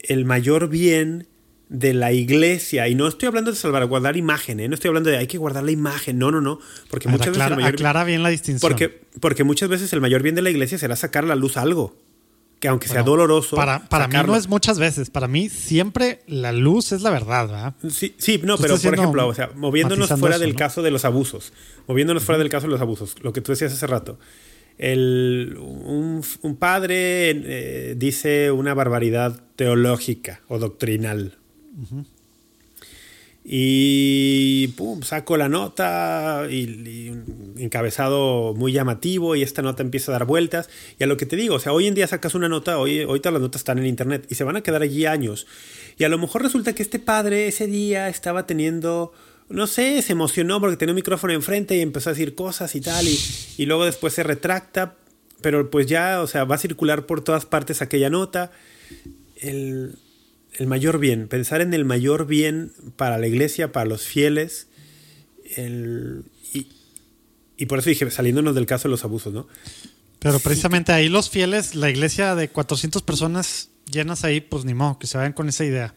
el 0.00 0.24
mayor 0.24 0.68
bien 0.68 1.26
de 1.68 1.94
la 1.94 2.12
iglesia. 2.12 2.88
Y 2.88 2.94
no 2.94 3.06
estoy 3.08 3.28
hablando 3.28 3.50
de 3.50 3.56
salvaguardar 3.56 4.16
imagen, 4.16 4.60
¿eh? 4.60 4.68
no 4.68 4.74
estoy 4.74 4.88
hablando 4.88 5.10
de 5.10 5.18
hay 5.18 5.26
que 5.26 5.38
guardar 5.38 5.64
la 5.64 5.70
imagen, 5.70 6.18
no, 6.18 6.30
no, 6.30 6.40
no. 6.40 6.58
Porque 6.90 7.08
muchas 7.08 7.36
veces 7.36 7.64
aclara 7.64 8.04
bien 8.04 8.22
la 8.22 8.30
distinción. 8.30 8.60
Porque, 8.60 9.02
porque 9.20 9.44
muchas 9.44 9.68
veces 9.68 9.92
el 9.92 10.00
mayor 10.00 10.22
bien 10.22 10.34
de 10.34 10.42
la 10.42 10.50
iglesia 10.50 10.78
será 10.78 10.96
sacar 10.96 11.24
a 11.24 11.28
la 11.28 11.36
luz 11.36 11.56
algo 11.56 11.96
que 12.60 12.68
aunque 12.68 12.88
sea 12.88 13.02
doloroso. 13.02 13.56
Para, 13.56 13.88
para 13.88 14.08
mí 14.08 14.16
no 14.26 14.36
es 14.36 14.48
muchas 14.48 14.78
veces, 14.78 15.10
para 15.10 15.28
mí 15.28 15.48
siempre 15.48 16.20
la 16.26 16.52
luz 16.52 16.92
es 16.92 17.02
la 17.02 17.10
verdad, 17.10 17.46
¿verdad? 17.46 17.74
Sí, 17.88 18.14
sí 18.18 18.40
no, 18.42 18.58
pero 18.58 18.76
por 18.76 18.94
ejemplo, 18.94 19.28
o 19.28 19.34
sea, 19.34 19.50
moviéndonos 19.54 20.08
fuera 20.18 20.38
del 20.38 20.54
caso 20.54 20.82
de 20.82 20.90
los 20.90 21.04
abusos, 21.04 21.52
moviéndonos 21.86 22.24
fuera 22.24 22.38
del 22.38 22.48
caso 22.48 22.66
de 22.66 22.72
los 22.72 22.80
abusos, 22.80 23.16
lo 23.22 23.32
que 23.32 23.40
tú 23.40 23.52
decías 23.52 23.72
hace 23.72 23.86
rato. 23.86 24.18
El, 24.76 25.56
un, 25.58 26.22
padre 26.56 27.30
eh, 27.30 27.94
dice 27.96 28.52
una 28.52 28.74
barbaridad 28.74 29.42
teológica 29.56 30.40
o 30.46 30.60
doctrinal 30.60 31.37
y 33.50 34.68
pum, 34.76 35.02
saco 35.02 35.38
la 35.38 35.48
nota 35.48 36.46
y, 36.50 37.08
un 37.08 37.54
encabezado 37.56 38.52
muy 38.54 38.72
llamativo 38.72 39.36
y 39.36 39.42
esta 39.42 39.62
nota 39.62 39.82
empieza 39.82 40.12
a 40.12 40.18
dar 40.18 40.26
vueltas. 40.26 40.68
Y 40.98 41.04
a 41.04 41.06
lo 41.06 41.16
que 41.16 41.24
te 41.24 41.34
digo, 41.36 41.54
o 41.54 41.58
sea, 41.58 41.72
hoy 41.72 41.86
en 41.86 41.94
día 41.94 42.06
sacas 42.06 42.34
una 42.34 42.50
nota, 42.50 42.78
hoy, 42.78 43.00
ahorita 43.00 43.30
las 43.30 43.40
notas 43.40 43.60
están 43.60 43.78
en 43.78 43.86
internet 43.86 44.26
y 44.28 44.34
se 44.34 44.44
van 44.44 44.56
a 44.56 44.60
quedar 44.60 44.82
allí 44.82 45.06
años. 45.06 45.46
Y 45.96 46.04
a 46.04 46.10
lo 46.10 46.18
mejor 46.18 46.42
resulta 46.42 46.74
que 46.74 46.82
este 46.82 46.98
padre 46.98 47.48
ese 47.48 47.66
día 47.66 48.10
estaba 48.10 48.46
teniendo, 48.46 49.14
no 49.48 49.66
sé, 49.66 50.02
se 50.02 50.12
emocionó 50.12 50.60
porque 50.60 50.76
tenía 50.76 50.92
un 50.92 50.96
micrófono 50.96 51.32
enfrente 51.32 51.74
y 51.74 51.80
empezó 51.80 52.10
a 52.10 52.12
decir 52.12 52.34
cosas 52.34 52.74
y 52.74 52.82
tal. 52.82 53.08
Y, 53.08 53.18
y 53.56 53.64
luego 53.64 53.86
después 53.86 54.12
se 54.12 54.24
retracta, 54.24 54.96
pero 55.40 55.70
pues 55.70 55.86
ya, 55.86 56.20
o 56.20 56.26
sea, 56.26 56.44
va 56.44 56.56
a 56.56 56.58
circular 56.58 57.06
por 57.06 57.24
todas 57.24 57.46
partes 57.46 57.80
aquella 57.80 58.10
nota. 58.10 58.50
El, 59.36 59.96
el 60.54 60.66
mayor 60.66 60.98
bien, 60.98 61.28
pensar 61.28 61.60
en 61.60 61.74
el 61.74 61.84
mayor 61.84 62.26
bien 62.26 62.72
para 62.96 63.18
la 63.18 63.26
iglesia, 63.26 63.72
para 63.72 63.86
los 63.86 64.02
fieles. 64.02 64.68
y, 67.56 67.66
por 67.66 67.78
eso 67.78 67.90
dije, 67.90 68.10
saliéndonos 68.10 68.54
del 68.54 68.66
caso 68.66 68.88
de 68.88 68.90
los 68.90 69.04
abusos, 69.04 69.32
¿no? 69.32 69.46
Pero 70.18 70.40
precisamente 70.40 70.92
ahí 70.92 71.08
los 71.08 71.30
fieles, 71.30 71.74
la 71.74 71.90
iglesia 71.90 72.34
de 72.34 72.48
400 72.48 73.02
personas 73.02 73.70
llenas 73.90 74.24
ahí, 74.24 74.40
pues 74.40 74.64
ni 74.64 74.74
modo, 74.74 74.98
que 74.98 75.06
se 75.06 75.16
vayan 75.16 75.32
con 75.32 75.48
esa 75.48 75.64
idea. 75.64 75.94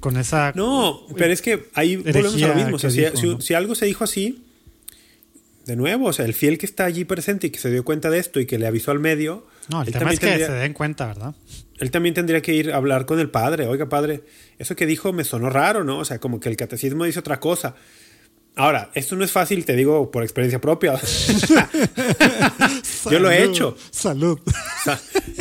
Con, 0.00 0.18
esa. 0.18 0.52
No, 0.54 1.06
pero 1.16 1.32
es 1.32 1.40
que 1.40 1.70
ahí 1.72 1.96
volvemos 1.96 2.42
a 2.42 2.48
lo 2.48 2.54
mismo. 2.54 2.78
si, 3.40 3.54
algo 3.54 3.74
se 3.74 3.86
dijo 3.86 4.04
así, 4.04 4.44
de 5.64 5.76
nuevo, 5.76 6.06
o 6.06 6.12
sea, 6.12 6.26
el 6.26 6.34
fiel 6.34 6.58
que 6.58 6.66
está 6.66 6.84
allí 6.84 7.04
presente 7.04 7.46
y 7.46 7.50
que 7.50 7.58
se 7.58 7.70
dio 7.70 7.82
cuenta 7.82 8.10
de 8.10 8.18
esto 8.18 8.40
y 8.40 8.46
que 8.46 8.58
le 8.58 8.66
avisó 8.66 8.90
al 8.90 9.00
medio. 9.00 9.46
No, 9.70 9.82
el 9.82 9.90
tema 9.90 10.12
es 10.12 10.20
que 10.20 10.36
se 10.36 10.52
den 10.52 10.74
cuenta, 10.74 11.06
¿verdad? 11.06 11.34
Él 11.78 11.90
también 11.90 12.14
tendría 12.14 12.40
que 12.40 12.54
ir 12.54 12.72
a 12.72 12.76
hablar 12.76 13.06
con 13.06 13.18
el 13.18 13.30
padre. 13.30 13.66
Oiga, 13.66 13.88
padre, 13.88 14.22
eso 14.58 14.76
que 14.76 14.86
dijo 14.86 15.12
me 15.12 15.24
sonó 15.24 15.50
raro, 15.50 15.84
¿no? 15.84 15.98
O 15.98 16.04
sea, 16.04 16.18
como 16.18 16.40
que 16.40 16.48
el 16.48 16.56
catecismo 16.56 17.04
dice 17.04 17.18
otra 17.18 17.40
cosa. 17.40 17.74
Ahora, 18.56 18.92
esto 18.94 19.16
no 19.16 19.24
es 19.24 19.32
fácil, 19.32 19.64
te 19.64 19.74
digo 19.74 20.12
por 20.12 20.22
experiencia 20.22 20.60
propia. 20.60 20.94
Yo 23.10 23.18
lo 23.18 23.28
he 23.28 23.42
hecho. 23.42 23.76
Salud. 23.90 24.38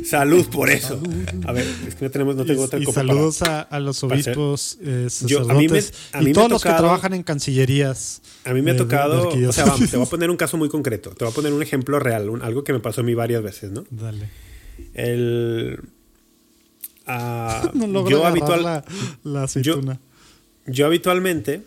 salud 0.03 0.47
por 0.47 0.71
eso. 0.71 0.99
A 1.45 1.51
ver, 1.51 1.67
es 1.87 1.93
que 1.93 2.05
no 2.05 2.11
tenemos, 2.11 2.35
no 2.35 2.43
tengo 2.43 2.63
otra 2.63 2.79
y, 2.79 2.83
y 2.83 2.85
saludos 2.87 3.43
a, 3.43 3.79
los 3.79 4.03
obispos, 4.03 4.79
eh, 4.81 5.05
sacerdotes 5.11 5.93
y 6.21 6.33
todos 6.33 6.49
los 6.49 6.63
que 6.63 6.69
trabajan 6.69 7.13
en 7.13 7.21
cancillerías. 7.21 8.23
A 8.45 8.53
mí 8.53 8.63
me 8.63 8.71
ha 8.71 8.77
tocado, 8.77 9.29
o 9.29 9.51
sea, 9.51 9.65
vamos, 9.65 9.91
te 9.91 9.97
voy 9.97 10.07
a 10.07 10.09
poner 10.09 10.31
un 10.31 10.37
caso 10.37 10.57
muy 10.57 10.69
concreto. 10.69 11.11
Te 11.11 11.23
voy 11.23 11.31
a 11.31 11.35
poner 11.35 11.53
un 11.53 11.61
ejemplo 11.61 11.99
real, 11.99 12.27
algo 12.41 12.63
que 12.63 12.73
me 12.73 12.79
pasó 12.79 13.01
a 13.01 13.03
mí 13.03 13.13
varias 13.13 13.43
veces, 13.43 13.69
¿no? 13.69 13.85
Dale. 13.91 14.27
El 14.95 15.79
Ah, 17.05 17.71
yo 18.09 18.25
habitual, 18.25 18.63
la, 18.63 18.85
yo, 20.65 20.85
habitualmente, 20.85 21.61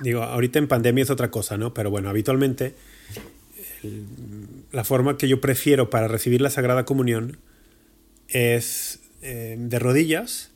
digo, 0.00 0.22
ahorita 0.22 0.58
en 0.58 0.68
pandemia 0.68 1.04
es 1.04 1.10
otra 1.10 1.30
cosa, 1.30 1.56
¿no? 1.56 1.72
Pero 1.72 1.90
bueno, 1.90 2.10
habitualmente 2.10 2.74
la 4.70 4.84
forma 4.84 5.16
que 5.16 5.28
yo 5.28 5.40
prefiero 5.40 5.90
para 5.90 6.08
recibir 6.08 6.40
la 6.40 6.50
Sagrada 6.50 6.84
Comunión 6.84 7.38
es 8.28 9.00
eh, 9.22 9.56
de 9.58 9.78
rodillas 9.78 10.50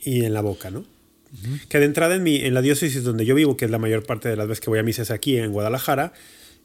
y 0.00 0.24
en 0.24 0.34
la 0.34 0.40
boca, 0.40 0.70
¿no? 0.70 0.84
Que 1.68 1.80
de 1.80 1.84
entrada 1.84 2.14
en, 2.14 2.22
mi, 2.22 2.36
en 2.36 2.54
la 2.54 2.62
diócesis 2.62 3.02
donde 3.02 3.26
yo 3.26 3.34
vivo, 3.34 3.56
que 3.56 3.66
es 3.66 3.70
la 3.70 3.78
mayor 3.78 4.06
parte 4.06 4.28
de 4.28 4.36
las 4.36 4.48
veces 4.48 4.60
que 4.60 4.70
voy 4.70 4.78
a 4.78 4.82
misas 4.82 5.10
aquí 5.10 5.36
en 5.36 5.52
Guadalajara, 5.52 6.12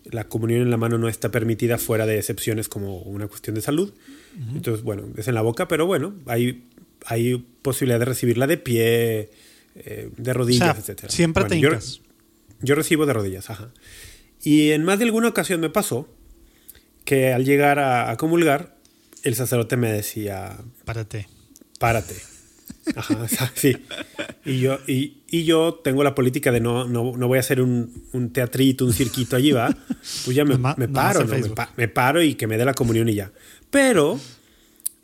la 0.06 0.26
comunión 0.26 0.62
en 0.62 0.72
la 0.72 0.78
mano 0.78 0.98
no 0.98 1.08
está 1.08 1.30
permitida 1.30 1.78
fuera 1.78 2.06
de 2.06 2.18
excepciones 2.18 2.68
como 2.68 3.00
una 3.00 3.28
cuestión 3.28 3.56
de 3.56 3.62
salud. 3.62 3.94
Entonces, 4.56 4.84
bueno, 4.84 5.04
es 5.18 5.28
en 5.28 5.36
la 5.36 5.42
boca, 5.42 5.68
pero 5.68 5.86
bueno, 5.86 6.14
hay, 6.26 6.64
hay 7.06 7.46
posibilidad 7.62 8.00
de 8.00 8.06
recibirla 8.06 8.48
de 8.48 8.58
pie, 8.58 9.30
eh, 9.76 10.10
de 10.16 10.34
rodillas, 10.34 10.90
etc. 10.90 11.10
Siempre 11.10 11.44
te 11.46 11.60
yo, 11.60 11.72
yo, 12.62 12.76
recibo 12.76 13.06
de 13.06 13.14
rodillas, 13.14 13.50
ajá. 13.50 13.72
Y 14.42 14.72
en 14.72 14.84
más 14.84 15.00
de 15.00 15.06
alguna 15.06 15.28
ocasión 15.28 15.60
me 15.60 15.70
pasó 15.70 16.08
que 17.04 17.34
al 17.34 17.46
llegar 17.46 17.80
a, 17.80 18.16
comulgar, 18.18 18.76
el 19.24 19.36
sacerdote 19.36 19.78
me 19.78 19.92
decía... 19.92 20.58
Párate. 20.86 21.28
Párate. 21.80 22.16
Ajá, 22.96 23.28
sí. 23.56 23.78
Y 24.46 24.60
yo, 24.60 24.80
y, 24.88 25.44
yo 25.44 25.80
tengo 25.84 26.04
la 26.04 26.16
política 26.16 26.52
de 26.52 26.60
no, 26.60 26.88
no, 26.88 27.14
voy 27.14 27.38
a 27.38 27.40
hacer 27.40 27.62
un, 27.62 28.32
teatrito, 28.34 28.86
un 28.86 28.94
cirquito 28.94 29.36
allí, 29.36 29.52
va. 29.52 29.76
Pues 30.26 30.36
ya 30.36 30.46
me, 30.46 30.58
paro, 30.58 31.26
me, 31.78 31.88
paro 31.88 32.22
y 32.22 32.36
que 32.36 32.48
me 32.48 32.58
dé 32.58 32.66
la 32.66 32.74
comunión 32.74 33.10
y 33.10 33.16
ya. 33.16 33.32
Pero, 33.70 34.20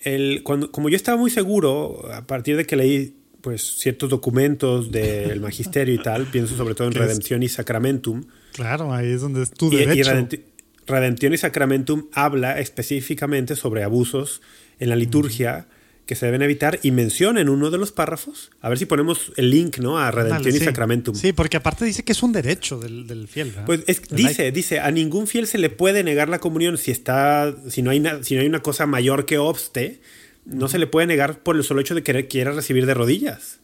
el, 0.02 0.42
cuando, 0.44 0.72
como 0.72 0.90
yo 0.90 0.96
estaba 0.96 1.18
muy 1.18 1.30
seguro, 1.30 2.12
a 2.12 2.26
partir 2.26 2.58
de 2.58 2.66
que 2.66 2.76
leí 2.76 3.14
pues 3.42 3.78
ciertos 3.78 4.10
documentos 4.10 4.92
del 4.92 5.40
magisterio 5.40 5.94
y 5.94 6.00
tal, 6.00 6.26
pienso 6.26 6.58
sobre 6.58 6.76
todo 6.76 6.88
en 6.88 6.94
Redención 6.96 7.44
y 7.44 7.50
Sacramentum. 7.50 8.26
Claro, 8.54 8.94
ahí 8.94 9.12
es 9.12 9.22
donde 9.22 9.44
es 9.44 9.52
tu 9.52 9.70
derecho. 9.70 10.12
Y 10.12 10.44
Redención 10.88 11.34
y 11.34 11.38
Sacramentum 11.38 12.08
habla 12.14 12.60
específicamente 12.60 13.56
sobre 13.56 13.84
abusos 13.84 14.42
en 14.80 14.90
la 14.90 14.96
liturgia 14.96 15.68
que 16.08 16.16
se 16.16 16.26
deben 16.26 16.42
evitar 16.42 16.80
y 16.82 16.92
menciona 16.92 17.42
en 17.42 17.50
uno 17.50 17.70
de 17.70 17.78
los 17.78 17.92
párrafos, 17.92 18.50
a 18.62 18.70
ver 18.70 18.80
si 18.80 18.86
ponemos 18.86 19.34
el 19.36 19.52
link 19.52 19.78
¿no? 19.78 20.00
a 20.00 20.10
Redención 20.10 20.56
y 20.56 20.60
Sacramentum. 20.60 21.14
Sí, 21.14 21.34
porque 21.34 21.58
aparte 21.58 21.86
dice 21.86 22.04
que 22.04 22.14
es 22.14 22.24
un 22.24 22.32
derecho 22.32 22.80
del, 22.80 23.28
fiel. 23.28 23.54
Pues 23.66 23.84
dice, 24.10 24.52
dice, 24.52 24.80
a 24.80 24.90
ningún 24.90 25.28
fiel 25.28 25.46
se 25.46 25.58
le 25.58 25.70
puede 25.70 26.04
negar 26.04 26.30
la 26.30 26.40
comunión 26.40 26.78
si 26.78 26.92
está, 26.92 27.54
si 27.70 27.82
no 27.82 27.92
hay, 27.92 28.02
si 28.22 28.36
no 28.36 28.42
hay 28.42 28.48
una 28.48 28.62
cosa 28.62 28.88
mayor 28.88 29.26
que 29.26 29.38
obste, 29.38 30.00
no 30.46 30.70
se 30.70 30.80
le 30.80 30.88
puede 30.88 31.08
negar 31.08 31.40
por 31.40 31.58
el 31.58 31.64
solo 31.64 31.82
hecho 31.82 31.94
de 31.94 32.04
que 32.04 32.28
quiera 32.28 32.54
recibir 32.54 32.86
de 32.86 32.94
rodillas. 32.94 33.60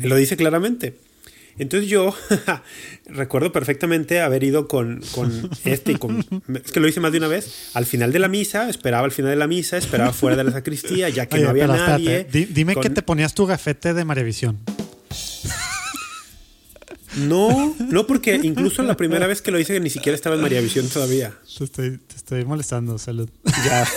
Él 0.00 0.08
lo 0.08 0.16
dice 0.16 0.36
claramente. 0.36 0.96
Entonces 1.58 1.88
yo 1.88 2.14
recuerdo 3.06 3.52
perfectamente 3.52 4.20
haber 4.20 4.44
ido 4.44 4.68
con, 4.68 5.02
este 5.64 5.92
y 5.92 5.94
con... 5.96 6.24
Es 6.54 6.72
que 6.72 6.80
lo 6.80 6.88
hice 6.88 7.00
más 7.00 7.12
de 7.12 7.18
una 7.18 7.28
vez. 7.28 7.70
Al 7.74 7.86
final 7.86 8.12
de 8.12 8.18
la 8.18 8.28
misa, 8.28 8.68
esperaba 8.68 9.04
al 9.04 9.12
final 9.12 9.30
de 9.30 9.36
la 9.36 9.46
misa, 9.46 9.76
esperaba 9.76 10.12
fuera 10.12 10.36
de 10.36 10.44
la 10.44 10.52
sacristía, 10.52 11.08
ya 11.08 11.26
que 11.26 11.40
no 11.40 11.50
había 11.50 11.66
nadie. 11.66 12.26
Dime 12.30 12.76
que 12.76 12.90
te 12.90 13.02
ponías 13.02 13.34
tu 13.34 13.46
gafete 13.46 13.94
de 13.94 14.04
Maravisión. 14.04 14.58
No, 17.16 17.74
no, 17.78 18.06
porque 18.06 18.38
incluso 18.42 18.82
la 18.82 18.96
primera 18.96 19.26
vez 19.26 19.42
que 19.42 19.50
lo 19.50 19.58
hice 19.58 19.80
ni 19.80 19.90
siquiera 19.90 20.14
estaba 20.14 20.36
en 20.36 20.42
María 20.42 20.60
Visión 20.60 20.88
todavía. 20.88 21.34
Te 21.58 21.64
estoy, 21.64 21.98
te 21.98 22.16
estoy 22.16 22.44
molestando, 22.44 22.98
salud. 22.98 23.28
Ya. 23.64 23.88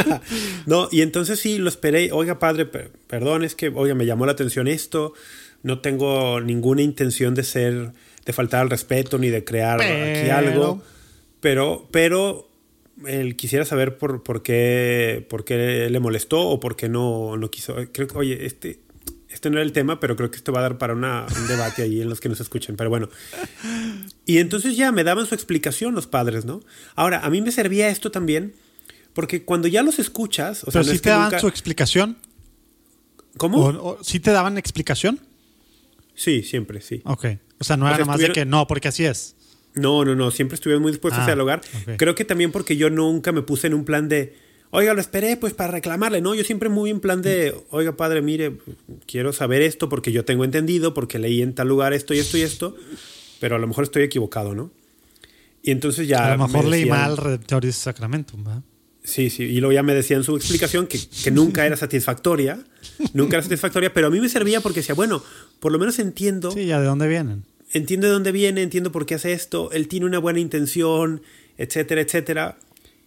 no, 0.66 0.88
y 0.92 1.02
entonces 1.02 1.40
sí, 1.40 1.58
lo 1.58 1.68
esperé. 1.68 2.12
Oiga, 2.12 2.38
padre, 2.38 2.66
perdón, 2.66 3.44
es 3.44 3.56
que, 3.56 3.68
oiga, 3.68 3.94
me 3.94 4.06
llamó 4.06 4.26
la 4.26 4.32
atención 4.32 4.68
esto 4.68 5.12
no 5.62 5.80
tengo 5.80 6.40
ninguna 6.40 6.82
intención 6.82 7.34
de 7.34 7.44
ser, 7.44 7.92
de 8.24 8.32
faltar 8.32 8.62
al 8.62 8.70
respeto 8.70 9.18
ni 9.18 9.28
de 9.28 9.44
crear 9.44 9.80
aquí 9.80 10.30
algo, 10.30 10.82
pero, 11.40 11.88
pero 11.90 12.48
él 13.06 13.36
quisiera 13.36 13.64
saber 13.64 13.98
por, 13.98 14.22
por, 14.22 14.42
qué, 14.42 15.26
por 15.28 15.44
qué 15.44 15.88
le 15.90 16.00
molestó 16.00 16.40
o 16.40 16.60
por 16.60 16.76
qué 16.76 16.88
no, 16.88 17.36
no 17.36 17.50
quiso. 17.50 17.76
Creo 17.92 18.06
que, 18.08 18.18
oye, 18.18 18.46
este, 18.46 18.80
este 19.28 19.50
no 19.50 19.56
era 19.56 19.64
el 19.64 19.72
tema, 19.72 20.00
pero 20.00 20.16
creo 20.16 20.30
que 20.30 20.36
esto 20.36 20.52
va 20.52 20.60
a 20.60 20.62
dar 20.62 20.78
para 20.78 20.94
una, 20.94 21.26
un 21.36 21.48
debate 21.48 21.82
ahí 21.82 22.02
en 22.02 22.08
los 22.08 22.20
que 22.20 22.28
nos 22.28 22.40
escuchen. 22.40 22.76
Pero 22.76 22.90
bueno. 22.90 23.08
Y 24.26 24.38
entonces 24.38 24.76
ya 24.76 24.92
me 24.92 25.04
daban 25.04 25.26
su 25.26 25.34
explicación 25.34 25.94
los 25.94 26.06
padres, 26.06 26.44
¿no? 26.44 26.60
Ahora, 26.94 27.20
a 27.24 27.30
mí 27.30 27.40
me 27.40 27.50
servía 27.50 27.88
esto 27.88 28.10
también, 28.10 28.54
porque 29.14 29.44
cuando 29.44 29.68
ya 29.68 29.82
los 29.82 29.98
escuchas. 29.98 30.62
O 30.64 30.70
sea, 30.70 30.82
¿Pero 30.82 30.92
sí 30.94 31.00
te 31.00 31.10
daban 31.10 31.40
su 31.40 31.48
explicación? 31.48 32.18
¿Cómo? 33.36 33.98
¿Sí 34.02 34.20
te 34.20 34.30
daban 34.30 34.58
explicación? 34.58 35.20
Sí, 36.14 36.42
siempre, 36.42 36.80
sí. 36.80 37.02
Ok. 37.04 37.26
O 37.58 37.64
sea, 37.64 37.76
no 37.76 37.92
era 37.92 38.04
más 38.04 38.18
de 38.18 38.30
que 38.30 38.44
no, 38.44 38.66
porque 38.66 38.88
así 38.88 39.04
es. 39.04 39.36
No, 39.74 40.04
no, 40.04 40.14
no. 40.14 40.30
Siempre 40.30 40.56
estuvieron 40.56 40.82
muy 40.82 40.92
dispuestos 40.92 41.20
a 41.20 41.24
ah, 41.24 41.26
dialogar. 41.26 41.60
Creo 41.96 42.14
que 42.14 42.24
también 42.24 42.52
porque 42.52 42.76
yo 42.76 42.90
nunca 42.90 43.32
me 43.32 43.42
puse 43.42 43.68
en 43.68 43.74
un 43.74 43.84
plan 43.84 44.08
de, 44.08 44.36
oiga, 44.70 44.94
lo 44.94 45.00
esperé 45.00 45.36
pues 45.36 45.54
para 45.54 45.70
reclamarle. 45.70 46.20
No, 46.20 46.34
yo 46.34 46.44
siempre 46.44 46.68
muy 46.68 46.90
en 46.90 47.00
plan 47.00 47.22
de, 47.22 47.54
oiga, 47.70 47.96
padre, 47.96 48.20
mire, 48.20 48.58
quiero 49.06 49.32
saber 49.32 49.62
esto 49.62 49.88
porque 49.88 50.12
yo 50.12 50.24
tengo 50.24 50.44
entendido, 50.44 50.92
porque 50.92 51.18
leí 51.18 51.40
en 51.40 51.54
tal 51.54 51.68
lugar 51.68 51.92
esto 51.92 52.14
y 52.14 52.18
esto 52.18 52.36
y 52.36 52.42
esto, 52.42 52.76
pero 53.40 53.56
a 53.56 53.58
lo 53.58 53.66
mejor 53.66 53.84
estoy 53.84 54.02
equivocado, 54.02 54.54
¿no? 54.54 54.70
Y 55.62 55.70
entonces 55.70 56.08
ya. 56.08 56.32
A 56.32 56.36
lo 56.36 56.48
mejor 56.48 56.64
leí 56.64 56.86
mal 56.86 57.16
Redemptor 57.16 57.64
y 57.64 57.72
Sacramentum, 57.72 58.44
¿verdad? 58.44 58.62
Sí, 59.04 59.30
sí, 59.30 59.42
y 59.42 59.60
luego 59.60 59.72
ya 59.72 59.82
me 59.82 59.94
decían 59.94 60.22
su 60.22 60.36
explicación 60.36 60.86
que, 60.86 60.98
que 61.24 61.30
nunca 61.32 61.66
era 61.66 61.76
satisfactoria, 61.76 62.62
nunca 63.14 63.36
era 63.36 63.42
satisfactoria, 63.42 63.92
pero 63.92 64.06
a 64.06 64.10
mí 64.10 64.20
me 64.20 64.28
servía 64.28 64.60
porque 64.60 64.80
decía, 64.80 64.94
bueno, 64.94 65.22
por 65.58 65.72
lo 65.72 65.78
menos 65.78 65.98
entiendo. 65.98 66.52
Sí, 66.52 66.66
ya 66.66 66.80
de 66.80 66.86
dónde 66.86 67.08
vienen. 67.08 67.44
Entiendo 67.72 68.06
de 68.06 68.12
dónde 68.12 68.30
viene, 68.30 68.62
entiendo 68.62 68.92
por 68.92 69.04
qué 69.04 69.16
hace 69.16 69.32
esto, 69.32 69.72
él 69.72 69.88
tiene 69.88 70.06
una 70.06 70.18
buena 70.18 70.38
intención, 70.38 71.22
etcétera, 71.58 72.00
etcétera. 72.00 72.58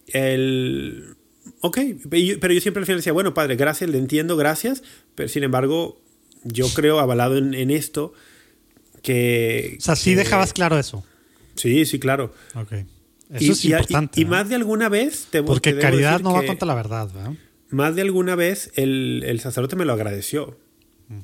El... 0.08 1.14
Ok, 1.60 1.78
pero 2.10 2.52
yo 2.52 2.60
siempre 2.60 2.80
al 2.80 2.86
final 2.86 2.98
decía, 2.98 3.12
bueno, 3.12 3.32
padre, 3.32 3.56
gracias, 3.56 3.88
le 3.88 3.98
entiendo, 3.98 4.36
gracias, 4.36 4.82
pero 5.14 5.28
sin 5.28 5.44
embargo, 5.44 5.98
yo 6.44 6.68
creo, 6.74 6.98
avalado 6.98 7.38
en, 7.38 7.54
en 7.54 7.70
esto, 7.70 8.12
que... 9.02 9.76
O 9.78 9.80
sea, 9.80 9.96
sí 9.96 10.14
dejabas 10.14 10.52
claro 10.52 10.78
eso. 10.78 11.04
Sí, 11.54 11.86
sí, 11.86 11.98
claro. 11.98 12.34
Ok. 12.54 12.72
Eso 13.30 13.52
es 13.52 13.64
importante. 13.64 14.20
Y, 14.20 14.24
más 14.24 14.48
de 14.48 14.54
alguna 14.54 14.88
vez 14.88 15.26
te 15.30 15.42
Porque 15.42 15.78
caridad 15.78 16.20
no 16.20 16.32
va 16.32 16.44
contra 16.44 16.66
la 16.66 16.74
verdad, 16.74 17.08
¿verdad? 17.12 17.32
Más 17.70 17.96
de 17.96 18.02
alguna 18.02 18.36
vez 18.36 18.70
el, 18.76 19.24
el 19.26 19.40
sacerdote 19.40 19.76
me 19.76 19.84
lo 19.84 19.92
agradeció. 19.92 20.56
Mm. 21.08 21.20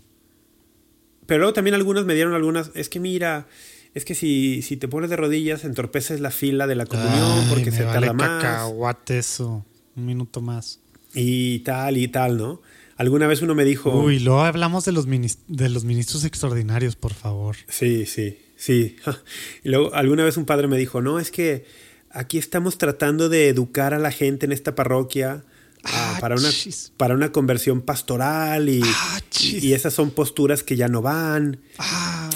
Pero 1.26 1.38
luego 1.38 1.52
también 1.52 1.74
algunos 1.74 2.04
me 2.04 2.14
dieron 2.14 2.34
algunas. 2.34 2.70
Es 2.74 2.88
que 2.88 2.98
mira, 2.98 3.46
es 3.94 4.04
que 4.04 4.14
si, 4.14 4.62
si 4.62 4.76
te 4.76 4.88
pones 4.88 5.10
de 5.10 5.16
rodillas 5.16 5.64
entorpeces 5.64 6.20
la 6.20 6.30
fila 6.30 6.66
de 6.66 6.74
la 6.74 6.86
comunión 6.86 7.46
porque 7.48 7.70
se 7.70 7.84
tarda 7.84 8.12
más. 8.12 8.42
Cacahuate 8.42 9.18
eso. 9.18 9.64
Un 9.94 10.06
minuto 10.06 10.40
más. 10.40 10.80
Y 11.14 11.60
tal 11.60 11.98
y 11.98 12.08
tal, 12.08 12.38
¿no? 12.38 12.62
Alguna 12.96 13.26
vez 13.26 13.42
uno 13.42 13.54
me 13.54 13.64
dijo. 13.64 13.90
Uy, 13.90 14.18
luego 14.18 14.40
hablamos 14.42 14.84
de 14.84 14.92
los, 14.92 15.06
de 15.06 15.68
los 15.68 15.84
ministros 15.84 16.24
extraordinarios, 16.24 16.96
por 16.96 17.12
favor. 17.12 17.56
Sí, 17.68 18.06
sí, 18.06 18.38
sí. 18.56 18.96
y 19.64 19.68
luego 19.68 19.94
alguna 19.94 20.24
vez 20.24 20.36
un 20.36 20.46
padre 20.46 20.68
me 20.68 20.78
dijo: 20.78 21.02
No, 21.02 21.18
es 21.18 21.30
que 21.30 21.66
aquí 22.12 22.38
estamos 22.38 22.78
tratando 22.78 23.28
de 23.28 23.48
educar 23.48 23.94
a 23.94 23.98
la 23.98 24.10
gente 24.10 24.46
en 24.46 24.52
esta 24.52 24.74
parroquia 24.74 25.42
ah, 25.84 26.14
ah, 26.14 26.18
para, 26.20 26.36
una, 26.36 26.50
para 26.96 27.14
una 27.14 27.32
conversión 27.32 27.80
pastoral 27.80 28.68
y, 28.68 28.82
ah, 28.84 29.20
y, 29.40 29.72
esas 29.72 29.94
son 29.94 30.10
posturas 30.10 30.62
que 30.62 30.76
ya 30.76 30.88
no 30.88 31.02
van. 31.02 31.58
Ah, 31.78 32.30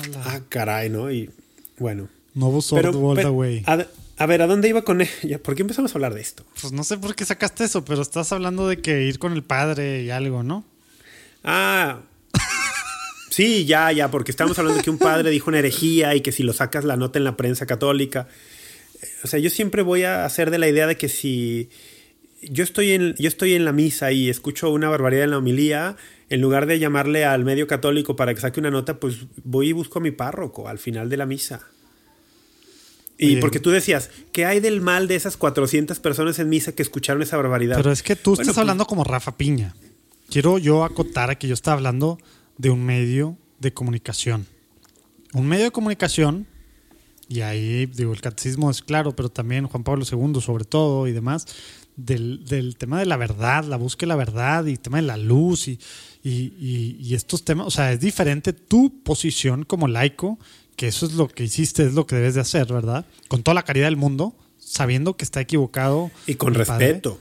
caray, 0.48 0.90
¿no? 0.90 1.10
Y 1.10 1.30
bueno. 1.78 2.08
No 2.34 2.60
pero, 2.70 2.92
pero 3.14 3.42
a, 3.66 3.86
a, 4.18 4.26
ver, 4.26 4.42
¿a 4.42 4.46
dónde 4.46 4.68
iba 4.68 4.82
con 4.82 5.00
ella? 5.00 5.38
¿Por 5.42 5.54
qué 5.54 5.62
empezamos 5.62 5.92
a 5.92 5.94
hablar 5.94 6.12
de 6.12 6.20
esto? 6.20 6.44
Pues 6.60 6.70
no 6.70 6.84
sé 6.84 6.98
por 6.98 7.14
qué 7.14 7.24
sacaste 7.24 7.64
eso, 7.64 7.82
pero 7.82 8.02
estás 8.02 8.30
hablando 8.30 8.68
de 8.68 8.82
que 8.82 9.04
ir 9.04 9.18
con 9.18 9.32
el 9.32 9.42
padre 9.42 10.02
y 10.02 10.10
algo, 10.10 10.42
¿no? 10.42 10.62
Ah, 11.42 12.00
sí, 13.30 13.64
ya, 13.64 13.90
ya, 13.90 14.10
porque 14.10 14.32
estamos 14.32 14.58
hablando 14.58 14.76
de 14.76 14.84
que 14.84 14.90
un 14.90 14.98
padre 14.98 15.30
dijo 15.30 15.48
una 15.48 15.60
herejía 15.60 16.14
y 16.14 16.20
que 16.20 16.30
si 16.30 16.42
lo 16.42 16.52
sacas 16.52 16.84
la 16.84 16.98
nota 16.98 17.18
en 17.18 17.24
la 17.24 17.38
prensa 17.38 17.64
católica 17.64 18.28
o 19.22 19.26
sea, 19.26 19.38
yo 19.38 19.50
siempre 19.50 19.82
voy 19.82 20.04
a 20.04 20.24
hacer 20.24 20.50
de 20.50 20.58
la 20.58 20.68
idea 20.68 20.86
de 20.86 20.96
que 20.96 21.08
si 21.08 21.70
yo 22.42 22.64
estoy 22.64 22.92
en, 22.92 23.14
yo 23.18 23.28
estoy 23.28 23.54
en 23.54 23.64
la 23.64 23.72
misa 23.72 24.12
y 24.12 24.28
escucho 24.28 24.70
una 24.70 24.88
barbaridad 24.88 25.24
en 25.24 25.30
la 25.30 25.38
homilía, 25.38 25.96
en 26.28 26.40
lugar 26.40 26.66
de 26.66 26.78
llamarle 26.78 27.24
al 27.24 27.44
medio 27.44 27.66
católico 27.66 28.16
para 28.16 28.34
que 28.34 28.40
saque 28.40 28.60
una 28.60 28.70
nota, 28.70 29.00
pues 29.00 29.26
voy 29.44 29.68
y 29.68 29.72
busco 29.72 29.98
a 29.98 30.02
mi 30.02 30.10
párroco 30.10 30.68
al 30.68 30.78
final 30.78 31.08
de 31.08 31.16
la 31.16 31.26
misa. 31.26 31.66
Y 33.18 33.36
porque 33.36 33.60
tú 33.60 33.70
decías, 33.70 34.10
¿qué 34.32 34.44
hay 34.44 34.60
del 34.60 34.82
mal 34.82 35.08
de 35.08 35.16
esas 35.16 35.38
400 35.38 35.98
personas 36.00 36.38
en 36.38 36.50
misa 36.50 36.72
que 36.72 36.82
escucharon 36.82 37.22
esa 37.22 37.38
barbaridad? 37.38 37.76
Pero 37.76 37.90
es 37.90 38.02
que 38.02 38.14
tú 38.14 38.34
estás 38.34 38.48
pues 38.48 38.58
hablando 38.58 38.86
como 38.86 39.04
Rafa 39.04 39.36
Piña. 39.36 39.74
Quiero 40.28 40.58
yo 40.58 40.84
acotar 40.84 41.30
a 41.30 41.38
que 41.38 41.48
yo 41.48 41.54
estaba 41.54 41.76
hablando 41.76 42.18
de 42.58 42.68
un 42.68 42.84
medio 42.84 43.38
de 43.58 43.72
comunicación. 43.72 44.46
Un 45.32 45.46
medio 45.46 45.64
de 45.64 45.70
comunicación 45.70 46.46
y 47.28 47.40
ahí, 47.40 47.86
digo, 47.86 48.12
el 48.12 48.20
catecismo 48.20 48.70
es 48.70 48.82
claro, 48.82 49.14
pero 49.16 49.28
también 49.28 49.66
Juan 49.66 49.82
Pablo 49.82 50.04
II 50.10 50.40
sobre 50.40 50.64
todo 50.64 51.08
y 51.08 51.12
demás, 51.12 51.46
del, 51.96 52.76
tema 52.78 52.98
de 53.00 53.06
la 53.06 53.16
verdad, 53.16 53.64
la 53.64 53.76
búsqueda 53.76 54.06
de 54.06 54.08
la 54.08 54.16
verdad 54.16 54.66
y 54.66 54.72
el 54.72 54.80
tema 54.80 54.98
de 54.98 55.04
la 55.04 55.16
luz 55.16 55.66
y, 55.68 55.78
y, 56.22 57.14
estos 57.14 57.44
temas, 57.44 57.66
o 57.66 57.70
sea, 57.70 57.92
es 57.92 58.00
diferente 58.00 58.52
tu 58.52 59.02
posición 59.02 59.64
como 59.64 59.88
laico, 59.88 60.38
que 60.76 60.88
eso 60.88 61.06
es 61.06 61.14
lo 61.14 61.28
que 61.28 61.44
hiciste, 61.44 61.84
es 61.84 61.94
lo 61.94 62.06
que 62.06 62.16
debes 62.16 62.34
de 62.34 62.42
hacer, 62.42 62.72
¿verdad? 62.72 63.06
Con 63.28 63.42
toda 63.42 63.54
la 63.54 63.62
caridad 63.62 63.86
del 63.86 63.96
mundo, 63.96 64.36
sabiendo 64.58 65.16
que 65.16 65.24
está 65.24 65.40
equivocado. 65.40 66.10
Y 66.26 66.34
con 66.34 66.54
respeto. 66.54 67.20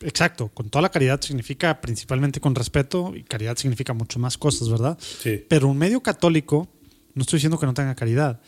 Exacto, 0.00 0.48
con 0.52 0.68
toda 0.68 0.82
la 0.82 0.90
caridad 0.90 1.20
significa 1.22 1.80
principalmente 1.80 2.40
con 2.40 2.54
respeto 2.54 3.14
y 3.14 3.22
caridad 3.22 3.56
significa 3.56 3.94
mucho 3.94 4.18
más 4.18 4.36
cosas, 4.36 4.68
¿verdad? 4.68 4.98
Sí. 5.00 5.42
Pero 5.48 5.68
un 5.68 5.78
medio 5.78 6.02
católico, 6.02 6.68
no 7.14 7.22
estoy 7.22 7.38
diciendo 7.38 7.58
que 7.58 7.66
no 7.66 7.72
tenga 7.72 7.94
caridad, 7.94 8.40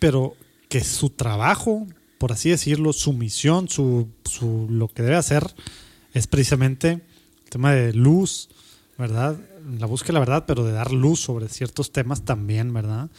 pero 0.00 0.34
que 0.68 0.82
su 0.82 1.10
trabajo, 1.10 1.86
por 2.18 2.32
así 2.32 2.50
decirlo, 2.50 2.92
su 2.92 3.12
misión, 3.12 3.68
su, 3.68 4.08
su 4.24 4.66
lo 4.68 4.88
que 4.88 5.02
debe 5.02 5.16
hacer 5.16 5.54
es 6.12 6.26
precisamente 6.26 6.90
el 7.44 7.50
tema 7.50 7.72
de 7.72 7.92
luz, 7.92 8.48
¿verdad? 8.98 9.38
La 9.78 9.86
búsqueda 9.86 10.08
de 10.08 10.14
la 10.14 10.20
verdad, 10.20 10.44
pero 10.46 10.64
de 10.64 10.72
dar 10.72 10.90
luz 10.90 11.20
sobre 11.20 11.48
ciertos 11.48 11.92
temas 11.92 12.24
también, 12.24 12.72
¿verdad? 12.72 13.10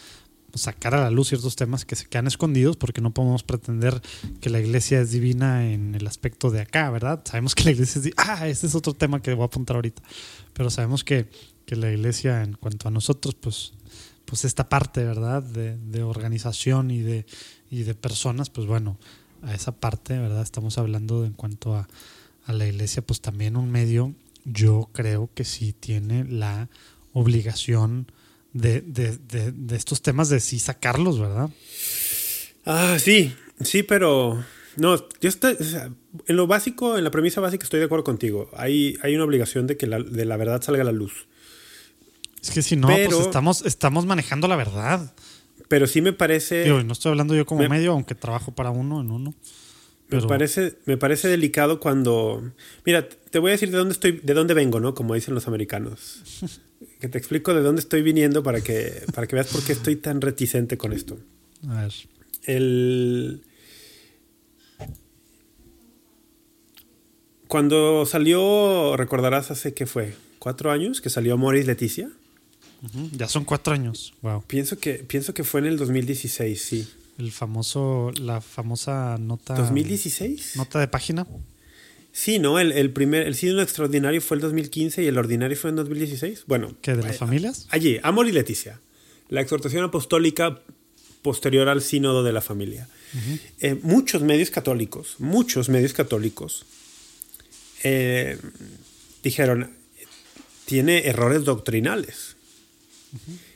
sacar 0.53 0.95
a 0.95 1.01
la 1.01 1.11
luz 1.11 1.29
ciertos 1.29 1.55
temas 1.55 1.85
que 1.85 1.95
se 1.95 2.05
quedan 2.05 2.27
escondidos 2.27 2.77
porque 2.77 3.01
no 3.01 3.11
podemos 3.11 3.43
pretender 3.43 4.01
que 4.39 4.49
la 4.49 4.59
iglesia 4.59 5.01
es 5.01 5.11
divina 5.11 5.71
en 5.71 5.95
el 5.95 6.07
aspecto 6.07 6.49
de 6.49 6.61
acá, 6.61 6.89
¿verdad? 6.89 7.21
Sabemos 7.25 7.55
que 7.55 7.63
la 7.63 7.71
iglesia 7.71 7.99
es 7.99 8.03
divina. 8.03 8.23
Ah, 8.27 8.47
ese 8.47 8.67
es 8.67 8.75
otro 8.75 8.93
tema 8.93 9.21
que 9.21 9.33
voy 9.33 9.43
a 9.43 9.45
apuntar 9.45 9.75
ahorita. 9.75 10.01
Pero 10.53 10.69
sabemos 10.69 11.03
que, 11.03 11.29
que 11.65 11.75
la 11.75 11.91
iglesia 11.91 12.43
en 12.43 12.53
cuanto 12.53 12.87
a 12.87 12.91
nosotros, 12.91 13.35
pues, 13.35 13.73
pues 14.31 14.45
esta 14.45 14.69
parte, 14.69 15.03
¿verdad? 15.03 15.43
De, 15.43 15.75
de 15.75 16.03
organización 16.03 16.89
y 16.89 17.01
de, 17.01 17.25
y 17.69 17.83
de 17.83 17.95
personas, 17.95 18.49
pues 18.49 18.65
bueno, 18.65 18.97
a 19.41 19.53
esa 19.53 19.73
parte, 19.73 20.17
¿verdad? 20.17 20.41
Estamos 20.41 20.77
hablando 20.77 21.19
de, 21.19 21.27
en 21.27 21.33
cuanto 21.33 21.75
a, 21.75 21.89
a 22.45 22.53
la 22.53 22.65
iglesia, 22.65 23.01
pues 23.01 23.19
también 23.19 23.57
un 23.57 23.69
medio, 23.69 24.15
yo 24.45 24.87
creo 24.93 25.29
que 25.33 25.43
sí 25.43 25.73
tiene 25.73 26.23
la 26.23 26.69
obligación 27.11 28.09
de, 28.53 28.79
de, 28.79 29.17
de, 29.17 29.75
estos 29.75 30.01
temas 30.01 30.29
de 30.29 30.39
sí 30.39 30.59
sacarlos, 30.59 31.19
¿verdad? 31.19 31.49
Ah, 32.63 32.99
sí, 32.99 33.35
sí, 33.59 33.83
pero 33.83 34.41
no, 34.77 34.95
yo 35.19 35.27
estoy, 35.27 35.57
en 36.25 36.35
lo 36.37 36.47
básico, 36.47 36.97
en 36.97 37.03
la 37.03 37.11
premisa 37.11 37.41
básica 37.41 37.65
estoy 37.65 37.81
de 37.81 37.87
acuerdo 37.87 38.05
contigo. 38.05 38.49
Hay, 38.53 38.97
hay 39.01 39.13
una 39.13 39.25
obligación 39.25 39.67
de 39.67 39.75
que 39.75 39.87
la, 39.87 39.99
de 39.99 40.23
la 40.23 40.37
verdad 40.37 40.61
salga 40.61 40.83
a 40.83 40.85
la 40.85 40.93
luz. 40.93 41.27
Es 42.41 42.51
que 42.51 42.61
si 42.61 42.75
no, 42.75 42.87
pues 42.87 43.19
estamos, 43.19 43.63
estamos 43.65 44.05
manejando 44.05 44.47
la 44.47 44.55
verdad. 44.55 45.13
Pero 45.67 45.87
sí 45.87 46.01
me 46.01 46.11
parece. 46.11 46.67
no 46.83 46.93
estoy 46.93 47.11
hablando 47.11 47.35
yo 47.35 47.45
como 47.45 47.67
medio, 47.69 47.93
aunque 47.93 48.15
trabajo 48.15 48.51
para 48.51 48.71
uno 48.71 49.01
en 49.01 49.11
uno. 49.11 49.33
Me, 50.09 50.21
parece, 50.23 50.77
me 50.85 50.97
parece 50.97 51.29
delicado 51.29 51.79
cuando. 51.79 52.51
Mira, 52.85 53.07
te 53.07 53.39
voy 53.39 53.51
a 53.51 53.53
decir 53.53 53.71
de 53.71 53.77
dónde 53.77 53.93
estoy, 53.93 54.19
de 54.21 54.33
dónde 54.33 54.53
vengo, 54.53 54.81
¿no? 54.81 54.93
Como 54.93 55.13
dicen 55.13 55.33
los 55.33 55.47
americanos. 55.47 56.49
que 56.99 57.07
te 57.07 57.17
explico 57.17 57.53
de 57.53 57.61
dónde 57.61 57.79
estoy 57.79 58.01
viniendo 58.01 58.43
para 58.43 58.59
que, 58.59 59.03
para 59.13 59.27
que 59.27 59.35
veas 59.35 59.47
por 59.47 59.63
qué 59.63 59.71
estoy 59.71 59.95
tan 59.95 60.19
reticente 60.19 60.77
con 60.77 60.91
esto. 60.91 61.17
A 61.69 61.83
ver. 61.83 61.93
El. 62.43 63.43
Cuando 67.47 68.05
salió, 68.05 68.97
recordarás 68.97 69.51
hace 69.51 69.73
qué 69.73 69.85
fue, 69.85 70.15
cuatro 70.39 70.71
años 70.71 71.01
que 71.01 71.09
salió 71.09 71.37
Moris 71.37 71.67
Leticia. 71.67 72.09
Ya 73.11 73.27
son 73.27 73.45
cuatro 73.45 73.73
años. 73.73 74.13
Wow. 74.21 74.43
Pienso 74.47 74.79
que, 74.79 74.95
pienso 74.95 75.33
que 75.33 75.43
fue 75.43 75.59
en 75.61 75.67
el 75.67 75.77
2016, 75.77 76.61
sí. 76.61 76.89
El 77.17 77.31
famoso, 77.31 78.11
la 78.19 78.41
famosa 78.41 79.17
nota. 79.19 79.55
¿2016? 79.55 80.55
Nota 80.55 80.79
de 80.79 80.87
página. 80.87 81.27
Sí, 82.11 82.39
¿no? 82.39 82.59
El, 82.59 82.71
el 82.71 82.91
primer, 82.91 83.27
el 83.27 83.35
signo 83.35 83.61
extraordinario 83.61 84.21
fue 84.21 84.35
el 84.35 84.41
2015 84.41 85.03
y 85.03 85.07
el 85.07 85.17
ordinario 85.17 85.55
fue 85.55 85.69
en 85.69 85.75
2016. 85.77 86.45
Bueno. 86.47 86.75
¿Qué, 86.81 86.95
de 86.95 87.03
las 87.03 87.17
familias? 87.17 87.67
Allí, 87.69 87.99
Amor 88.03 88.27
y 88.27 88.31
Leticia. 88.31 88.79
La 89.29 89.41
exhortación 89.41 89.83
apostólica 89.83 90.61
posterior 91.21 91.69
al 91.69 91.81
sínodo 91.81 92.23
de 92.23 92.33
la 92.33 92.41
familia. 92.41 92.87
Eh, 93.59 93.77
muchos 93.81 94.23
medios 94.23 94.49
católicos, 94.49 95.15
muchos 95.19 95.69
medios 95.69 95.93
católicos 95.93 96.65
eh, 97.83 98.37
dijeron, 99.23 99.71
tiene 100.65 101.07
errores 101.07 101.43
doctrinales. 101.43 102.37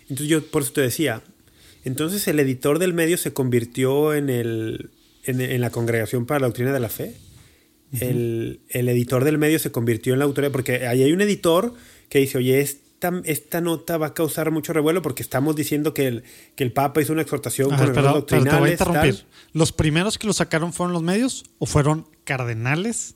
Entonces 0.01 0.28
yo 0.28 0.45
por 0.45 0.64
eso 0.64 0.74
te 0.74 0.82
decía, 0.82 1.24
entonces 1.84 2.28
el 2.28 2.39
editor 2.39 2.80
del 2.80 2.93
medio 2.93 3.18
se 3.18 3.34
convirtió 3.34 4.14
en, 4.14 4.30
el, 4.30 4.89
en, 5.24 5.62
la 5.62 5.70
Congregación 5.70 6.26
para 6.26 6.39
la 6.39 6.47
Doctrina 6.47 6.74
de 6.74 6.80
la 6.80 6.89
Fe. 6.89 7.16
el, 7.99 8.60
editor 8.70 9.24
del 9.24 9.38
medio 9.38 9.60
se 9.60 9.72
convirtió 9.72 10.14
en 10.14 10.20
la 10.20 10.26
autoridad, 10.26 10.51
porque 10.51 10.88
ahí 10.88 11.03
hay 11.03 11.14
un 11.14 11.22
editor 11.22 11.74
que 12.10 12.20
dice, 12.20 12.38
oye, 12.39 12.60
esta, 12.60 13.22
esta 13.24 13.62
nota 13.62 13.97
va 13.97 14.08
a 14.08 14.14
causar 14.14 14.51
mucho 14.51 14.74
revuelo 14.74 15.01
porque 15.01 15.24
estamos 15.24 15.56
diciendo 15.56 15.93
que 15.93 16.08
el, 16.08 16.24
que 16.56 16.64
el 16.64 16.72
Papa 16.72 17.01
hizo 17.01 17.14
una 17.14 17.22
exhortación 17.22 17.70
con 17.70 17.93
pero, 17.93 18.14
doctrinales. 18.14 18.53
te 18.53 18.60
voy 18.60 18.70
a 18.70 18.72
interrumpir. 18.72 19.26
¿Los 19.53 19.72
primeros 19.72 20.18
que 20.18 20.28
lo 20.28 20.34
sacaron 20.34 20.74
fueron 20.74 20.93
los 20.93 21.03
medios 21.03 21.45
o 21.60 21.66
fueron 21.66 22.08
cardenales 22.24 23.14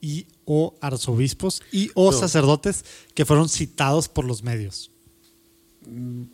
y 0.00 0.26
o 0.44 0.76
arzobispos 0.80 1.62
y 1.72 1.90
o 1.94 2.12
sacerdotes 2.12 2.84
que 3.14 3.24
fueron 3.24 3.48
citados 3.48 4.08
por 4.08 4.24
los 4.24 4.42
medios? 4.42 4.92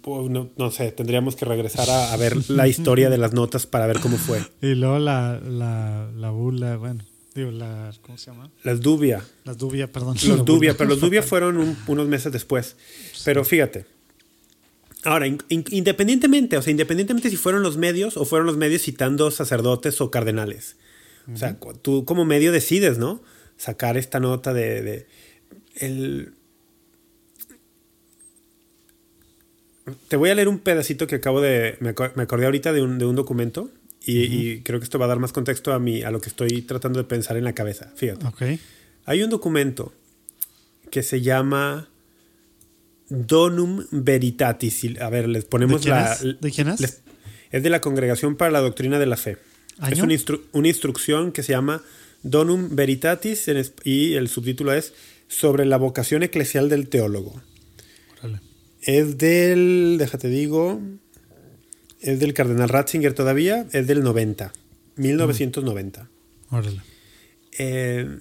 Pues, 0.03 0.31
no, 0.31 0.51
no, 0.57 0.71
sé, 0.71 0.93
tendríamos 0.93 1.37
que 1.37 1.45
regresar 1.45 1.89
a, 1.91 2.17
ver 2.17 2.51
la 2.51 2.69
historia 2.69 3.11
de 3.11 3.19
las 3.19 3.33
notas 3.33 3.67
para 3.67 3.87
ver 3.87 4.01
cómo 4.01 4.17
fue. 4.17 4.41
Y 4.63 4.75
luego 4.75 4.99
la, 4.99 5.41
la, 5.41 6.11
la 6.15 6.31
bula, 6.31 6.77
bueno, 6.77 7.05
digo, 7.35 7.51
la, 7.51 7.93
¿cómo 8.03 8.17
se 8.17 8.31
llama? 8.31 8.51
Las 8.63 8.81
dubia. 8.81 9.25
Las 9.45 9.59
dubia, 9.59 9.91
perdón. 9.91 10.17
Los 10.27 10.45
dubia, 10.45 10.77
pero 10.77 10.89
los 10.89 11.01
dubia 11.01 11.23
fueron 11.23 11.77
unos 11.87 12.09
meses 12.09 12.33
después. 12.33 12.77
Pero 13.25 13.45
fíjate. 13.45 13.87
Ahora, 15.05 15.27
independientemente, 15.27 16.59
o 16.59 16.63
sea, 16.63 16.71
independientemente 16.71 17.31
si 17.31 17.37
fueron 17.37 17.63
los 17.63 17.79
medios 17.79 18.17
o 18.17 18.25
fueron 18.27 18.47
los 18.47 18.59
medios 18.59 18.83
citando 18.83 19.31
sacerdotes 19.31 20.01
o 20.01 20.11
cardenales. 20.11 20.77
O 21.33 21.37
sea, 21.37 21.59
tú 21.83 22.05
como 22.05 22.25
medio 22.25 22.53
decides, 22.53 22.99
¿no? 22.99 23.23
Sacar 23.57 23.97
esta 23.97 24.21
nota 24.21 24.53
de, 24.53 24.83
de 24.83 25.07
el, 25.77 26.35
Te 30.09 30.17
voy 30.17 30.31
a 30.31 30.35
leer 30.35 30.49
un 30.49 30.59
pedacito 30.59 31.07
que 31.07 31.17
acabo 31.17 31.41
de. 31.41 31.77
Me, 31.81 31.91
acordé 31.91 32.47
ahorita 32.47 32.73
de 32.73 32.83
un, 32.83 32.99
de 32.99 33.05
un 33.05 33.17
documento 33.17 33.71
y, 34.05 34.61
creo 34.61 34.81
que 34.81 34.85
esto 34.85 34.99
va 34.99 35.05
a 35.05 35.09
dar 35.09 35.19
más 35.19 35.33
contexto 35.33 35.73
a, 35.73 35.79
mí, 35.79 36.03
a 36.03 36.11
lo 36.11 36.21
que 36.21 36.29
estoy 36.29 36.63
tratando 36.63 36.99
de 36.99 37.05
pensar 37.05 37.37
en 37.37 37.45
la 37.45 37.53
cabeza. 37.53 37.93
Fíjate. 37.95 38.59
Hay 39.05 39.23
un 39.23 39.31
documento 39.31 39.93
que 40.91 41.03
se 41.03 41.21
llama 41.21 41.89
Donum 43.09 43.85
Veritatis. 43.91 45.01
A 45.01 45.11
ver, 45.11 45.29
les 45.29 45.45
ponemos 45.45 45.85
la. 45.87 46.17
¿De 46.17 46.51
quién 46.51 46.69
es? 46.69 47.03
es 47.51 47.63
de 47.63 47.71
la 47.71 47.81
Congregación 47.81 48.37
para 48.37 48.51
la 48.51 48.61
Doctrina 48.61 48.99
de 48.99 49.07
la 49.07 49.17
Fe. 49.17 49.39
Es 49.91 50.01
una, 50.01 50.15
una, 50.53 50.69
instrucción 50.69 51.33
que 51.33 51.43
se 51.43 51.53
llama 51.53 51.83
Donum 52.23 52.75
Veritatis 52.75 53.49
y 53.85 54.15
el 54.15 54.29
subtítulo 54.29 54.73
es 54.73 54.93
Sobre 55.29 55.65
la 55.65 55.77
vocación 55.77 56.23
eclesial 56.23 56.69
del 56.69 56.89
teólogo. 56.89 57.41
Es 58.83 59.19
del, 59.19 59.97
déjate 59.99 60.29
digo, 60.29 60.81
es 62.01 62.19
del 62.19 62.35
cardenal 62.35 62.69
Ratzinger 62.69 63.13
todavía, 63.13 63.67
es 63.73 63.87
del 63.87 64.03
90, 64.03 64.53
1990. 64.97 66.09
Órale. 66.51 66.81
Eh, 67.59 68.19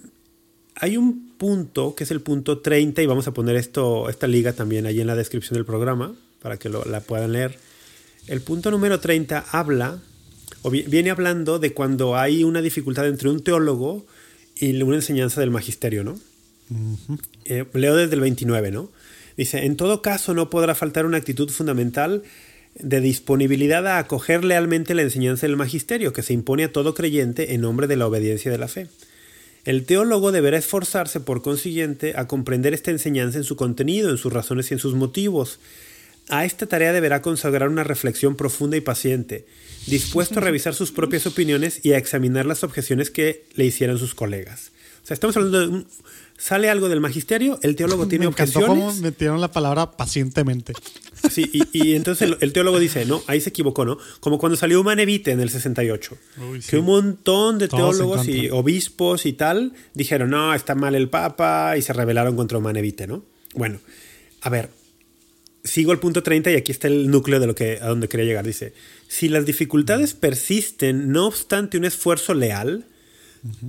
hay 0.76 0.98
un 0.98 1.34
punto 1.38 1.96
que 1.96 2.04
es 2.04 2.12
el 2.12 2.22
punto 2.22 2.60
30 2.60 3.02
y 3.02 3.06
vamos 3.06 3.28
a 3.28 3.34
poner 3.34 3.56
esto, 3.56 4.10
esta 4.10 4.28
liga 4.28 4.54
también 4.54 4.86
ahí 4.86 5.00
en 5.02 5.08
la 5.08 5.16
descripción 5.16 5.56
del 5.56 5.66
programa 5.66 6.14
para 6.42 6.58
que 6.58 6.70
lo, 6.70 6.84
la 6.86 7.02
puedan 7.02 7.34
leer. 7.34 7.58
El 8.28 8.42
punto 8.42 8.72
número 8.72 9.00
30 9.00 9.46
habla, 9.52 10.00
o 10.62 10.70
viene 10.70 11.10
hablando 11.10 11.60
de 11.60 11.74
cuando 11.74 12.16
hay 12.18 12.44
una 12.44 12.62
dificultad 12.62 13.08
entre 13.08 13.30
un 13.30 13.42
teólogo 13.42 14.06
y 14.56 14.82
una 14.82 14.98
enseñanza 14.98 15.40
del 15.40 15.52
magisterio, 15.52 16.04
¿no? 16.04 16.20
Eh, 17.46 17.66
leo 17.74 17.96
desde 17.96 18.14
el 18.14 18.22
29, 18.22 18.72
¿no? 18.72 18.92
Dice, 19.40 19.66
en 19.66 19.78
todo 19.78 20.02
caso 20.02 20.34
no 20.34 20.50
podrá 20.50 20.76
faltar 20.76 21.06
una 21.06 21.16
actitud 21.16 21.50
fundamental 21.50 22.24
de 22.76 23.00
disponibilidad 23.00 23.88
a 23.88 23.98
acoger 23.98 24.44
lealmente 24.44 24.94
la 24.94 25.02
enseñanza 25.02 25.48
del 25.48 25.56
magisterio 25.56 26.12
que 26.12 26.24
se 26.24 26.34
impone 26.34 26.66
a 26.66 26.74
todo 26.74 26.94
creyente 26.94 27.54
en 27.54 27.62
nombre 27.62 27.88
de 27.88 27.96
la 27.96 28.06
obediencia 28.06 28.52
de 28.52 28.58
la 28.58 28.68
fe. 28.68 28.90
El 29.64 29.86
teólogo 29.86 30.34
deberá 30.34 30.58
esforzarse, 30.58 31.22
por 31.22 31.42
consiguiente, 31.42 32.16
a 32.18 32.28
comprender 32.28 32.74
esta 32.74 32.92
enseñanza 32.92 33.38
en 33.38 33.46
su 33.46 33.56
contenido, 33.56 34.10
en 34.10 34.18
sus 34.18 34.34
razones 34.34 34.72
y 34.72 34.74
en 34.74 34.82
sus 34.82 34.94
motivos. 34.94 35.62
A 36.28 36.44
esta 36.44 36.66
tarea 36.66 36.92
deberá 36.92 37.22
consagrar 37.22 37.70
una 37.70 37.86
reflexión 37.86 38.36
profunda 38.36 38.76
y 38.76 38.82
paciente, 38.82 39.46
dispuesto 39.88 40.40
a 40.40 40.44
revisar 40.44 40.76
sus 40.76 40.92
propias 40.92 41.26
opiniones 41.26 41.80
y 41.86 41.94
a 41.94 41.98
examinar 41.98 42.46
las 42.46 42.66
objeciones 42.66 43.10
que 43.10 43.46
le 43.56 43.64
hicieran 43.64 44.00
sus 44.00 44.16
colegas. 44.16 44.74
O 45.02 45.08
sea, 45.08 45.14
estamos 45.14 45.38
hablando 45.38 45.62
de 45.62 45.68
un, 45.70 45.88
sale 46.40 46.70
algo 46.70 46.90
del 46.90 47.02
magisterio, 47.02 47.60
el 47.62 47.76
teólogo 47.76 48.08
tiene 48.10 48.24
Me 48.24 48.30
objeciones. 48.30 48.68
Cómo 48.68 48.94
metieron 48.96 49.40
la 49.42 49.52
palabra 49.52 49.92
pacientemente. 49.92 50.74
Sí, 51.30 51.50
y, 51.74 51.94
entonces 51.96 52.36
el, 52.40 52.54
teólogo 52.54 52.80
dice, 52.80 53.06
no, 53.06 53.22
ahí 53.28 53.42
se 53.42 53.50
equivocó, 53.50 53.86
¿no? 53.86 53.98
Como 54.20 54.40
cuando 54.40 54.56
salió 54.56 54.84
Manevite 54.84 55.32
en 55.32 55.42
el 55.42 55.50
68. 55.50 56.18
Que 56.68 56.78
un 56.78 56.86
montón 56.86 57.60
de 57.60 57.68
teólogos 57.68 58.28
y 58.28 58.50
obispos 58.50 59.26
y 59.26 59.34
tal 59.34 59.74
dijeron, 59.94 60.32
no, 60.32 60.56
está 60.56 60.74
mal 60.74 60.96
el 60.96 61.10
Papa 61.10 61.78
y 61.78 61.82
se 61.82 61.94
rebelaron 61.94 62.36
contra 62.36 62.60
Manevite, 62.60 63.06
¿no? 63.06 63.24
Bueno, 63.54 63.80
a 64.42 64.50
ver, 64.50 64.70
sigo 65.64 65.92
al 65.92 66.00
punto 66.00 66.24
30 66.24 66.52
y 66.52 66.56
aquí 66.56 66.72
está 66.72 66.88
el 66.88 67.12
núcleo 67.12 67.40
de 67.40 67.48
lo 67.48 67.56
que 67.56 67.80
a 67.82 67.88
donde 67.88 68.08
quería 68.08 68.26
llegar. 68.26 68.46
Dice, 68.46 68.74
si 69.08 69.28
las 69.28 69.46
dificultades 69.46 70.14
persisten 70.14 71.12
no 71.12 71.28
obstante 71.28 71.78
un 71.78 71.86
esfuerzo 71.86 72.34
leal, 72.34 72.86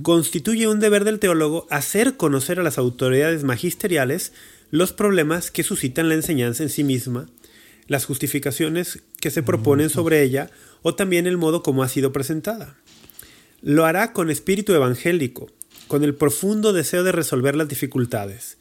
constituye 0.01 0.67
un 0.67 0.79
deber 0.79 1.03
del 1.03 1.19
teólogo 1.19 1.67
hacer 1.69 2.17
conocer 2.17 2.59
a 2.59 2.63
las 2.63 2.77
autoridades 2.77 3.43
magisteriales 3.43 4.33
los 4.69 4.93
problemas 4.93 5.51
que 5.51 5.63
suscitan 5.63 6.09
la 6.09 6.15
enseñanza 6.15 6.63
en 6.63 6.69
sí 6.69 6.83
misma, 6.83 7.27
las 7.87 8.05
justificaciones 8.05 9.03
que 9.19 9.31
se 9.31 9.43
proponen 9.43 9.89
sobre 9.89 10.23
ella 10.23 10.49
o 10.81 10.95
también 10.95 11.27
el 11.27 11.37
modo 11.37 11.61
como 11.61 11.83
ha 11.83 11.89
sido 11.89 12.13
presentada. 12.13 12.77
Lo 13.61 13.85
hará 13.85 14.13
con 14.13 14.29
espíritu 14.29 14.73
evangélico, 14.73 15.49
con 15.87 16.03
el 16.03 16.15
profundo 16.15 16.73
deseo 16.73 17.03
de 17.03 17.11
resolver 17.11 17.55
las 17.55 17.67
dificultades, 17.67 18.57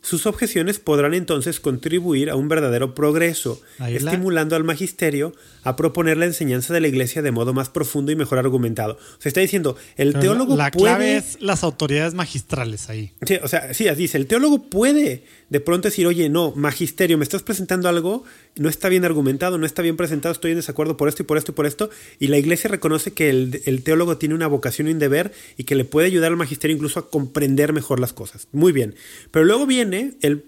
sus 0.00 0.26
objeciones 0.26 0.78
podrán 0.78 1.14
entonces 1.14 1.60
contribuir 1.60 2.30
a 2.30 2.36
un 2.36 2.48
verdadero 2.48 2.94
progreso, 2.94 3.60
estimulando 3.86 4.56
al 4.56 4.64
magisterio 4.64 5.34
a 5.64 5.76
proponer 5.76 6.16
la 6.16 6.24
enseñanza 6.24 6.72
de 6.72 6.80
la 6.80 6.88
iglesia 6.88 7.20
de 7.20 7.30
modo 7.30 7.52
más 7.52 7.68
profundo 7.68 8.12
y 8.12 8.16
mejor 8.16 8.38
argumentado. 8.38 8.98
Se 9.18 9.28
está 9.28 9.40
diciendo, 9.40 9.76
el 9.96 10.14
teólogo 10.14 10.56
la, 10.56 10.70
clave 10.70 11.16
es 11.16 11.36
las 11.40 11.62
autoridades 11.62 12.14
magistrales 12.14 12.88
ahí. 12.88 13.12
Sí, 13.26 13.38
o 13.42 13.48
sea, 13.48 13.74
sí, 13.74 13.86
dice, 13.96 14.16
el 14.16 14.26
teólogo 14.26 14.70
puede 14.70 15.24
de 15.50 15.60
pronto 15.60 15.88
decir, 15.88 16.06
oye, 16.06 16.28
no, 16.28 16.52
magisterio, 16.54 17.16
me 17.18 17.24
estás 17.24 17.42
presentando 17.42 17.88
algo, 17.88 18.24
no 18.56 18.68
está 18.68 18.88
bien 18.88 19.04
argumentado, 19.04 19.58
no 19.58 19.66
está 19.66 19.82
bien 19.82 19.96
presentado, 19.96 20.32
estoy 20.32 20.50
en 20.52 20.58
desacuerdo 20.58 20.96
por 20.96 21.08
esto 21.08 21.22
y 21.22 21.26
por 21.26 21.38
esto 21.38 21.52
y 21.52 21.54
por 21.54 21.66
esto, 21.66 21.90
y 22.18 22.28
la 22.28 22.38
iglesia 22.38 22.68
reconoce 22.68 23.12
que 23.12 23.30
el, 23.30 23.82
teólogo 23.82 24.18
tiene 24.18 24.34
una 24.34 24.46
vocación 24.46 24.88
y 24.88 24.92
un 24.92 24.98
deber 24.98 25.32
y 25.56 25.64
que 25.64 25.74
le 25.74 25.84
puede 25.84 26.06
ayudar 26.06 26.30
al 26.30 26.36
magisterio 26.36 26.76
incluso 26.76 27.00
a 27.00 27.10
comprender 27.10 27.72
mejor 27.72 28.00
las 28.00 28.12
cosas. 28.12 28.48
Muy 28.52 28.72
bien. 28.72 28.94
Pero 29.30 29.44
luego 29.44 29.66
viene 29.66 29.87
el, 29.94 30.44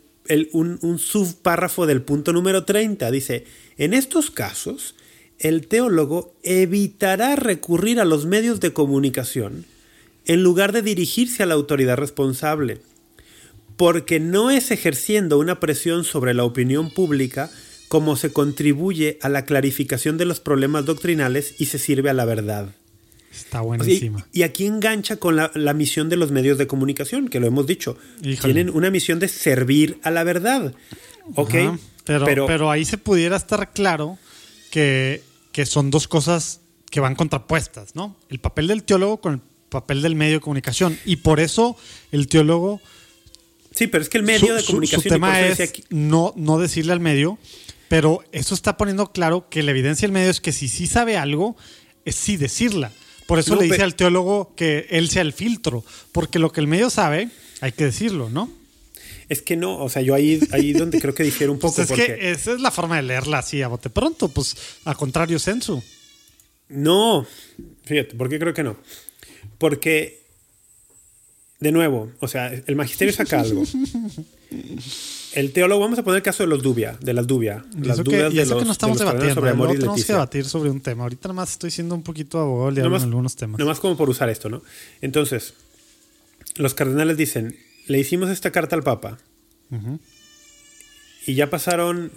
un, 0.52 0.78
un 0.82 0.98
subpárrafo 0.98 1.86
del 1.86 2.02
punto 2.02 2.32
número 2.32 2.64
30, 2.64 3.10
dice, 3.10 3.44
en 3.76 3.94
estos 3.94 4.30
casos, 4.30 4.94
el 5.38 5.66
teólogo 5.66 6.34
evitará 6.42 7.36
recurrir 7.36 8.00
a 8.00 8.04
los 8.04 8.26
medios 8.26 8.60
de 8.60 8.72
comunicación 8.72 9.64
en 10.26 10.42
lugar 10.42 10.72
de 10.72 10.82
dirigirse 10.82 11.42
a 11.42 11.46
la 11.46 11.54
autoridad 11.54 11.96
responsable, 11.96 12.80
porque 13.76 14.20
no 14.20 14.50
es 14.50 14.70
ejerciendo 14.70 15.38
una 15.38 15.58
presión 15.58 16.04
sobre 16.04 16.34
la 16.34 16.44
opinión 16.44 16.90
pública 16.90 17.50
como 17.88 18.14
se 18.14 18.32
contribuye 18.32 19.18
a 19.22 19.28
la 19.28 19.44
clarificación 19.44 20.18
de 20.18 20.24
los 20.24 20.38
problemas 20.38 20.84
doctrinales 20.84 21.54
y 21.58 21.66
se 21.66 21.78
sirve 21.78 22.10
a 22.10 22.14
la 22.14 22.24
verdad. 22.24 22.68
Está 23.30 23.60
buenísima. 23.60 24.26
y, 24.32 24.42
aquí 24.42 24.66
engancha 24.66 25.16
con 25.16 25.36
la, 25.36 25.74
misión 25.74 26.08
de 26.08 26.16
los 26.16 26.32
medios 26.32 26.58
de 26.58 26.66
comunicación, 26.66 27.28
que 27.28 27.40
lo 27.40 27.46
hemos 27.46 27.66
dicho. 27.66 27.96
Tienen 28.42 28.70
una 28.70 28.90
misión 28.90 29.18
de 29.18 29.28
servir 29.28 29.98
a 30.02 30.10
la 30.10 30.24
verdad. 30.24 30.74
¿Ok? 31.36 31.54
pero, 32.04 32.46
pero 32.46 32.70
ahí 32.70 32.84
se 32.84 32.98
pudiera 32.98 33.36
estar 33.36 33.72
claro 33.72 34.18
que 34.70 35.22
que 35.52 35.66
son 35.66 35.90
dos 35.90 36.08
cosas 36.08 36.60
que 36.90 37.00
van 37.00 37.14
contrapuestas, 37.14 37.94
¿no? 37.94 38.16
El 38.28 38.40
papel 38.40 38.66
del 38.68 38.82
teólogo 38.82 39.20
con 39.20 39.34
el 39.34 39.40
papel 39.68 40.02
del 40.02 40.14
medio 40.14 40.34
de 40.34 40.40
comunicación. 40.40 40.98
Y 41.04 41.16
por 41.16 41.40
eso 41.40 41.76
el 42.12 42.28
teólogo... 42.28 42.80
Sí, 43.74 43.86
pero 43.86 44.02
es 44.02 44.08
que 44.08 44.18
el 44.18 44.24
medio 44.24 44.54
de 44.54 44.64
comunicación... 44.64 45.02
Su, 45.02 45.08
tema 45.08 45.40
es 45.40 45.72
no, 45.90 46.32
no 46.36 46.58
decirle 46.58 46.92
al 46.92 47.00
medio, 47.00 47.38
pero 47.88 48.24
eso 48.32 48.54
está 48.54 48.76
poniendo 48.76 49.12
claro 49.12 49.48
que 49.48 49.62
la 49.62 49.70
evidencia 49.70 50.06
del 50.06 50.12
medio 50.12 50.30
es 50.30 50.40
que 50.40 50.52
si 50.52 50.68
sí 50.68 50.86
sabe 50.86 51.16
algo, 51.16 51.56
es 52.04 52.16
sí 52.16 52.36
decirla. 52.36 52.92
Por 53.30 53.38
eso 53.38 53.54
le 53.54 53.66
dice 53.66 53.84
al 53.84 53.94
teólogo 53.94 54.56
que 54.56 54.88
él 54.90 55.08
sea 55.08 55.22
el 55.22 55.32
filtro, 55.32 55.84
porque 56.10 56.40
lo 56.40 56.50
que 56.50 56.60
el 56.60 56.66
medio 56.66 56.90
sabe, 56.90 57.28
hay 57.60 57.70
que 57.70 57.84
decirlo, 57.84 58.28
¿no? 58.28 58.50
Es 59.28 59.40
que 59.40 59.54
no, 59.54 59.78
o 59.78 59.88
sea, 59.88 60.02
yo 60.02 60.16
ahí, 60.16 60.40
ahí 60.50 60.72
donde 60.72 61.00
creo 61.00 61.14
que 61.14 61.22
difiere 61.22 61.52
un 61.52 61.60
pues 61.60 61.74
poco. 61.74 61.82
es 61.82 61.92
que 61.92 62.32
esa 62.32 62.54
es 62.54 62.60
la 62.60 62.72
forma 62.72 62.96
de 62.96 63.02
leerla 63.02 63.38
así 63.38 63.62
a 63.62 63.68
bote 63.68 63.88
pronto, 63.88 64.30
pues 64.30 64.56
a 64.84 64.96
contrario 64.96 65.38
sensu. 65.38 65.80
No, 66.70 67.24
fíjate, 67.84 68.16
¿por 68.16 68.28
qué 68.28 68.40
creo 68.40 68.52
que 68.52 68.64
no? 68.64 68.76
Porque, 69.58 70.24
de 71.60 71.70
nuevo, 71.70 72.10
o 72.18 72.26
sea, 72.26 72.48
el 72.48 72.74
magisterio 72.74 73.14
saca 73.14 73.42
algo. 73.42 73.62
El 75.32 75.52
teólogo, 75.52 75.80
vamos 75.80 75.98
a 75.98 76.02
poner 76.02 76.18
el 76.18 76.22
caso 76.22 76.42
de 76.42 76.48
los 76.48 76.62
dubia, 76.62 76.96
de 77.00 77.12
las 77.12 77.26
dubia. 77.26 77.64
Las 77.80 77.98
dudas 78.02 78.32
de 78.34 78.46
los, 78.46 78.58
que 78.58 78.64
no 78.64 78.72
estamos 78.72 78.98
debatiendo, 78.98 79.34
sobre 79.34 79.50
amor 79.50 79.70
y 79.70 79.78
tenemos 79.78 80.04
que 80.04 80.12
debatir 80.12 80.44
sobre 80.44 80.70
un 80.70 80.80
tema. 80.80 81.04
Ahorita 81.04 81.28
nada 81.28 81.34
más 81.34 81.52
estoy 81.52 81.70
siendo 81.70 81.94
un 81.94 82.02
poquito 82.02 82.38
abogado 82.40 82.70
en 82.70 83.02
algunos 83.02 83.36
temas. 83.36 83.60
más 83.60 83.80
como 83.80 83.96
por 83.96 84.10
usar 84.10 84.28
esto, 84.28 84.48
¿no? 84.48 84.62
Entonces, 85.00 85.54
los 86.56 86.74
cardenales 86.74 87.16
dicen, 87.16 87.56
le 87.86 87.98
hicimos 87.98 88.30
esta 88.30 88.50
carta 88.50 88.76
al 88.76 88.82
Papa. 88.82 89.18
Y 91.26 91.34
ya 91.34 91.48
pasaron. 91.48 92.10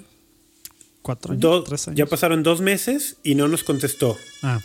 Cuatro 1.01 1.33
años, 1.33 1.85
Ya 1.93 2.05
pasaron 2.05 2.43
dos 2.43 2.61
meses 2.61 3.17
y 3.23 3.35
no 3.35 3.47
nos 3.47 3.63
contestó. 3.63 4.17
Ah, 4.41 4.61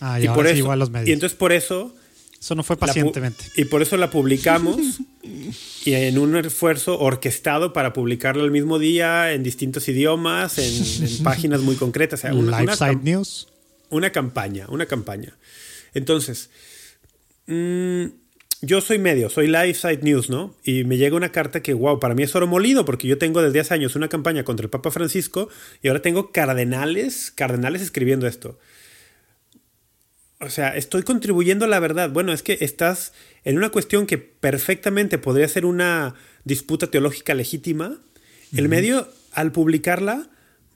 ah 0.00 0.20
y, 0.20 0.28
por 0.28 0.46
eso, 0.46 0.56
igual 0.56 0.80
los 0.80 0.90
medios. 0.90 1.08
Y 1.08 1.12
entonces 1.12 1.36
por 1.38 1.52
eso. 1.52 1.94
Eso 2.40 2.54
no 2.54 2.62
fue 2.62 2.76
pacientemente. 2.76 3.44
Y 3.56 3.64
por 3.64 3.82
eso 3.82 3.96
la 3.96 4.10
publicamos. 4.10 5.00
y 5.84 5.92
en 5.92 6.18
un 6.18 6.36
esfuerzo 6.36 6.98
orquestado 6.98 7.72
para 7.72 7.92
publicarla 7.92 8.44
el 8.44 8.50
mismo 8.50 8.78
día 8.78 9.32
en 9.32 9.42
distintos 9.42 9.88
idiomas, 9.88 10.58
en, 10.58 11.22
páginas 11.24 11.60
muy 11.60 11.76
concretas. 11.76 12.24
O 12.24 12.28
una, 12.34 12.62
News. 13.02 13.48
Una 13.90 14.10
campaña, 14.10 14.66
una 14.68 14.86
campaña. 14.86 15.36
Entonces. 15.94 16.50
Mmm, 17.46 18.06
yo 18.62 18.80
soy 18.80 18.98
medio, 18.98 19.28
soy 19.28 19.48
Live 19.48 19.74
Side 19.74 20.00
News, 20.02 20.30
¿no? 20.30 20.56
Y 20.64 20.84
me 20.84 20.96
llega 20.96 21.16
una 21.16 21.30
carta 21.30 21.62
que, 21.62 21.74
wow, 21.74 22.00
para 22.00 22.14
mí 22.14 22.22
es 22.22 22.34
oro 22.34 22.46
molido, 22.46 22.84
porque 22.84 23.06
yo 23.06 23.18
tengo 23.18 23.42
desde 23.42 23.60
hace 23.60 23.74
años 23.74 23.96
una 23.96 24.08
campaña 24.08 24.44
contra 24.44 24.64
el 24.64 24.70
Papa 24.70 24.90
Francisco 24.90 25.48
y 25.82 25.88
ahora 25.88 26.00
tengo 26.00 26.32
cardenales, 26.32 27.30
cardenales 27.30 27.82
escribiendo 27.82 28.26
esto. 28.26 28.58
O 30.40 30.50
sea, 30.50 30.76
estoy 30.76 31.02
contribuyendo 31.02 31.64
a 31.64 31.68
la 31.68 31.80
verdad. 31.80 32.10
Bueno, 32.10 32.32
es 32.32 32.42
que 32.42 32.58
estás 32.60 33.12
en 33.44 33.56
una 33.56 33.70
cuestión 33.70 34.06
que 34.06 34.18
perfectamente 34.18 35.18
podría 35.18 35.48
ser 35.48 35.64
una 35.64 36.14
disputa 36.44 36.88
teológica 36.88 37.34
legítima. 37.34 37.98
El 38.54 38.68
medio, 38.68 39.08
al 39.32 39.52
publicarla, 39.52 40.28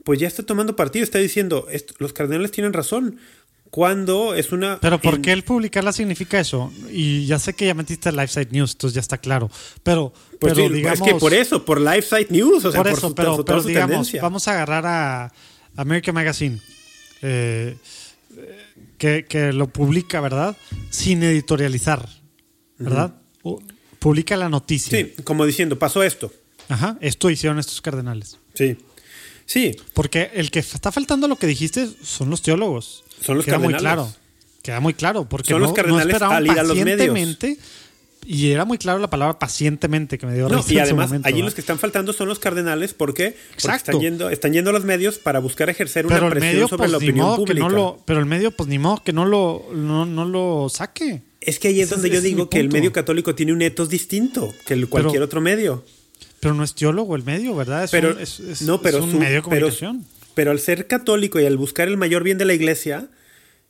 pues 0.05 0.19
ya 0.19 0.27
está 0.27 0.43
tomando 0.43 0.77
partido, 0.77 1.05
está 1.05 1.19
diciendo, 1.19 1.67
los 1.99 2.13
cardenales 2.13 2.51
tienen 2.51 2.73
razón 2.73 3.19
cuando 3.71 4.35
es 4.35 4.51
una... 4.51 4.79
Pero 4.81 5.01
¿por 5.01 5.21
qué 5.21 5.33
el 5.33 5.45
publicarla 5.45 5.93
significa 5.93 6.41
eso? 6.41 6.73
Y 6.91 7.27
ya 7.27 7.39
sé 7.39 7.55
que 7.55 7.67
ya 7.67 7.75
metiste 7.75 8.11
LifeSite 8.11 8.51
News, 8.51 8.73
entonces 8.73 8.95
ya 8.95 9.01
está 9.01 9.19
claro. 9.19 9.51
Pero, 9.83 10.13
pues 10.41 10.55
pero 10.55 10.69
digamos... 10.69 11.07
Es 11.07 11.15
que 11.15 11.19
por 11.21 11.33
eso, 11.33 11.65
por 11.65 11.81
LifeSite 11.81 12.29
News, 12.31 12.65
o 12.65 12.73
sea, 12.73 12.83
por, 12.83 12.91
eso, 12.91 13.15
pero, 13.15 13.63
digamos, 13.63 14.13
vamos 14.21 14.49
a 14.49 14.53
agarrar 14.53 14.87
a 14.87 15.33
American 15.77 16.15
Magazine, 16.15 16.59
eh, 17.23 17.77
que, 19.01 19.53
lo 19.53 19.69
publica, 19.69 20.21
¿verdad? 20.21 20.57
Sin 20.91 21.23
editorializar, 21.23 22.07
¿verdad? 22.79 23.15
Publica 23.99 24.37
la 24.37 24.49
noticia. 24.49 24.99
Sí, 24.99 25.15
como 25.25 25.47
diciendo, 25.47 25.79
pasó 25.79 26.03
esto. 26.03 26.33
Ajá, 26.69 26.99
esto 27.01 27.31
hicieron 27.31 27.59
estos 27.59 27.81
cardenales. 27.81 28.39
Sí. 28.55 28.77
Sí. 29.47 29.77
Porque 29.95 30.31
el 30.35 30.51
que 30.51 30.61
está 30.61 30.93
faltando 30.93 31.27
lo 31.27 31.37
que 31.37 31.47
dijiste 31.47 31.89
son 32.03 32.31
los 32.31 32.43
teólogos. 32.43 33.03
Son 33.21 33.37
los 33.37 33.45
Queda 33.45 33.59
muy 33.59 33.75
claro. 33.75 34.13
Queda 34.63 34.81
muy 34.81 34.95
claro. 34.95 35.29
Porque 35.29 35.51
son 35.51 35.63
los 35.63 35.73
cardenales 35.73 36.21
al 36.23 36.47
ir 36.47 36.59
a 36.59 36.63
los 36.63 36.77
medios. 36.77 37.39
Y 38.27 38.51
era 38.51 38.65
muy 38.65 38.79
claro 38.79 38.99
la 38.99 39.09
palabra 39.09 39.39
pacientemente 39.39 40.19
que 40.19 40.27
me 40.27 40.35
dio 40.35 40.49
no, 40.49 40.65
Y 40.69 40.79
además, 40.79 41.11
allí 41.25 41.43
los 41.43 41.55
que 41.55 41.61
están 41.61 41.79
faltando 41.79 42.13
son 42.13 42.29
los 42.29 42.39
cardenales. 42.39 42.95
¿Por 42.95 43.15
qué? 43.15 43.37
Porque 43.61 43.77
están 43.77 44.01
yendo, 44.01 44.31
están 44.31 44.53
yendo 44.53 44.71
a 44.71 44.73
los 44.73 44.85
medios 44.85 45.19
para 45.19 45.39
buscar 45.39 45.71
ejercer 45.71 46.07
una 46.07 46.29
presión 46.29 46.69
sobre 46.69 46.79
pues, 46.79 46.91
la 46.91 46.97
opinión 46.99 47.37
pública. 47.37 47.69
pero 48.05 48.21
el 48.21 48.27
medio, 48.27 48.51
pues 48.51 48.69
ni 48.69 48.79
modo 48.79 49.03
que 49.03 49.13
no 49.13 49.25
lo, 49.25 49.67
no, 49.75 50.05
lo 50.25 50.69
saque. 50.69 51.23
Es 51.41 51.59
que 51.59 51.69
ahí 51.69 51.81
es, 51.81 51.89
donde 51.89 52.11
yo 52.11 52.21
digo 52.21 52.51
que 52.51 52.61
el 52.61 52.71
medio 52.71 52.93
católico 52.93 53.35
tiene 53.35 53.53
un 53.53 53.63
etos 53.63 53.89
distinto 53.89 54.53
que 54.67 54.87
cualquier 54.87 55.23
otro 55.23 55.41
medio. 55.41 55.85
Pero 56.41 56.55
no 56.55 56.65
es 56.65 56.75
teólogo 56.75 57.17
el 57.17 57.23
medio, 57.23 57.55
¿verdad? 57.55 57.85
Es 57.85 57.91
pero, 57.91 58.13
un, 58.13 58.21
es, 58.21 58.63
no, 58.63 58.81
pero 58.81 59.03
un 59.03 59.19
medio 59.19 59.37
de 59.37 59.43
comunicación. 59.43 60.07
Pero 60.35 60.51
al 60.51 60.61
ser 60.61 60.87
católico 60.87 61.41
y 61.41 61.45
al 61.45 61.57
buscar 61.57 61.89
el 61.89 61.97
mayor 61.97 62.23
bien 62.23 62.39
de 62.39 62.45
la 62.45 62.55
iglesia, 62.55 63.09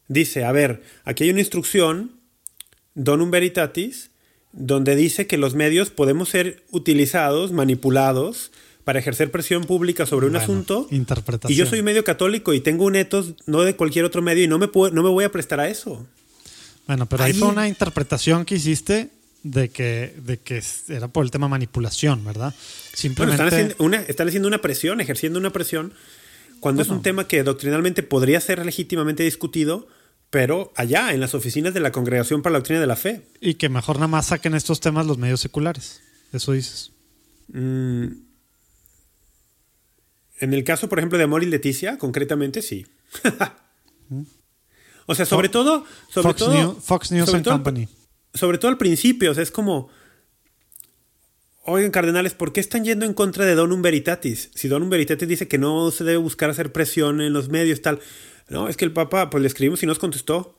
dice, 0.08 0.44
a 0.44 0.52
ver, 0.52 0.82
aquí 1.04 1.24
hay 1.24 1.30
una 1.30 1.40
instrucción, 1.40 2.12
donum 2.94 3.30
veritatis, 3.30 4.09
donde 4.52 4.96
dice 4.96 5.26
que 5.26 5.38
los 5.38 5.54
medios 5.54 5.90
podemos 5.90 6.28
ser 6.28 6.62
utilizados, 6.70 7.52
manipulados, 7.52 8.50
para 8.84 8.98
ejercer 8.98 9.30
presión 9.30 9.64
pública 9.64 10.06
sobre 10.06 10.26
un 10.26 10.36
asunto. 10.36 10.88
Interpretación. 10.90 11.52
Y 11.52 11.56
yo 11.56 11.66
soy 11.66 11.82
medio 11.82 12.02
católico 12.02 12.54
y 12.54 12.60
tengo 12.60 12.84
un 12.84 12.96
etos 12.96 13.34
no 13.46 13.62
de 13.62 13.76
cualquier 13.76 14.04
otro 14.04 14.22
medio 14.22 14.44
y 14.44 14.48
no 14.48 14.58
me, 14.58 14.68
no 14.74 15.02
me 15.02 15.08
voy 15.08 15.24
a 15.24 15.30
prestar 15.30 15.60
a 15.60 15.68
eso. 15.68 16.06
Bueno, 16.86 17.06
pero 17.06 17.24
ahí, 17.24 17.32
fue 17.32 17.48
una 17.48 17.68
interpretación 17.68 18.44
que 18.44 18.56
hiciste 18.56 19.10
de 19.42 19.68
que, 19.68 20.14
de 20.24 20.38
que 20.38 20.62
era 20.88 21.08
por 21.08 21.24
el 21.24 21.30
tema 21.30 21.46
manipulación, 21.46 22.24
¿verdad? 22.24 22.54
Simplemente... 22.92 23.44
están, 23.44 23.54
haciendo 23.54 23.84
una, 23.84 24.02
están 24.02 24.28
haciendo 24.28 24.48
una 24.48 24.60
presión, 24.60 25.00
ejerciendo 25.00 25.38
una 25.38 25.50
presión 25.50 25.92
cuando 26.58 26.82
es 26.82 26.88
un 26.88 27.02
tema 27.02 27.26
que 27.26 27.42
doctrinalmente 27.42 28.02
podría 28.02 28.40
ser 28.40 28.64
legítimamente 28.64 29.22
discutido, 29.22 29.88
pero 30.30 30.72
allá, 30.76 31.12
en 31.12 31.20
las 31.20 31.34
oficinas 31.34 31.74
de 31.74 31.80
la 31.80 31.90
Congregación 31.90 32.40
para 32.40 32.52
la 32.52 32.58
Doctrina 32.60 32.80
de 32.80 32.86
la 32.86 32.96
Fe. 32.96 33.26
Y 33.40 33.54
que 33.54 33.68
mejor 33.68 33.96
nada 33.96 34.06
más 34.06 34.26
saquen 34.26 34.54
estos 34.54 34.78
temas 34.78 35.06
los 35.06 35.18
medios 35.18 35.40
seculares. 35.40 36.00
Eso 36.32 36.52
dices. 36.52 36.92
Mm. 37.48 38.06
En 40.38 40.54
el 40.54 40.64
caso, 40.64 40.88
por 40.88 40.98
ejemplo, 40.98 41.18
de 41.18 41.24
Amor 41.24 41.42
y 41.42 41.46
Leticia, 41.46 41.98
concretamente 41.98 42.62
sí. 42.62 42.86
o 45.06 45.14
sea, 45.14 45.26
sobre 45.26 45.48
todo. 45.48 45.84
Sobre 46.08 46.28
Fox, 46.28 46.38
todo, 46.38 46.74
Fox 46.80 47.10
News 47.10 47.34
and 47.34 47.44
Company. 47.44 47.88
Sobre 48.32 48.58
todo 48.58 48.70
al 48.70 48.78
principio, 48.78 49.32
o 49.32 49.34
sea, 49.34 49.42
es 49.42 49.50
como. 49.50 49.88
Oigan, 51.64 51.90
cardenales, 51.90 52.34
¿por 52.34 52.52
qué 52.52 52.60
están 52.60 52.84
yendo 52.84 53.04
en 53.04 53.14
contra 53.14 53.44
de 53.44 53.54
Donum 53.54 53.82
Veritatis? 53.82 54.50
Si 54.54 54.66
Donum 54.68 54.88
Veritatis 54.88 55.28
dice 55.28 55.46
que 55.46 55.58
no 55.58 55.90
se 55.90 56.04
debe 56.04 56.16
buscar 56.16 56.48
hacer 56.48 56.72
presión 56.72 57.20
en 57.20 57.32
los 57.32 57.48
medios, 57.48 57.82
tal. 57.82 58.00
No, 58.50 58.68
es 58.68 58.76
que 58.76 58.84
el 58.84 58.92
Papa, 58.92 59.30
pues 59.30 59.40
le 59.40 59.48
escribimos 59.48 59.82
y 59.82 59.86
nos 59.86 59.98
contestó. 59.98 60.56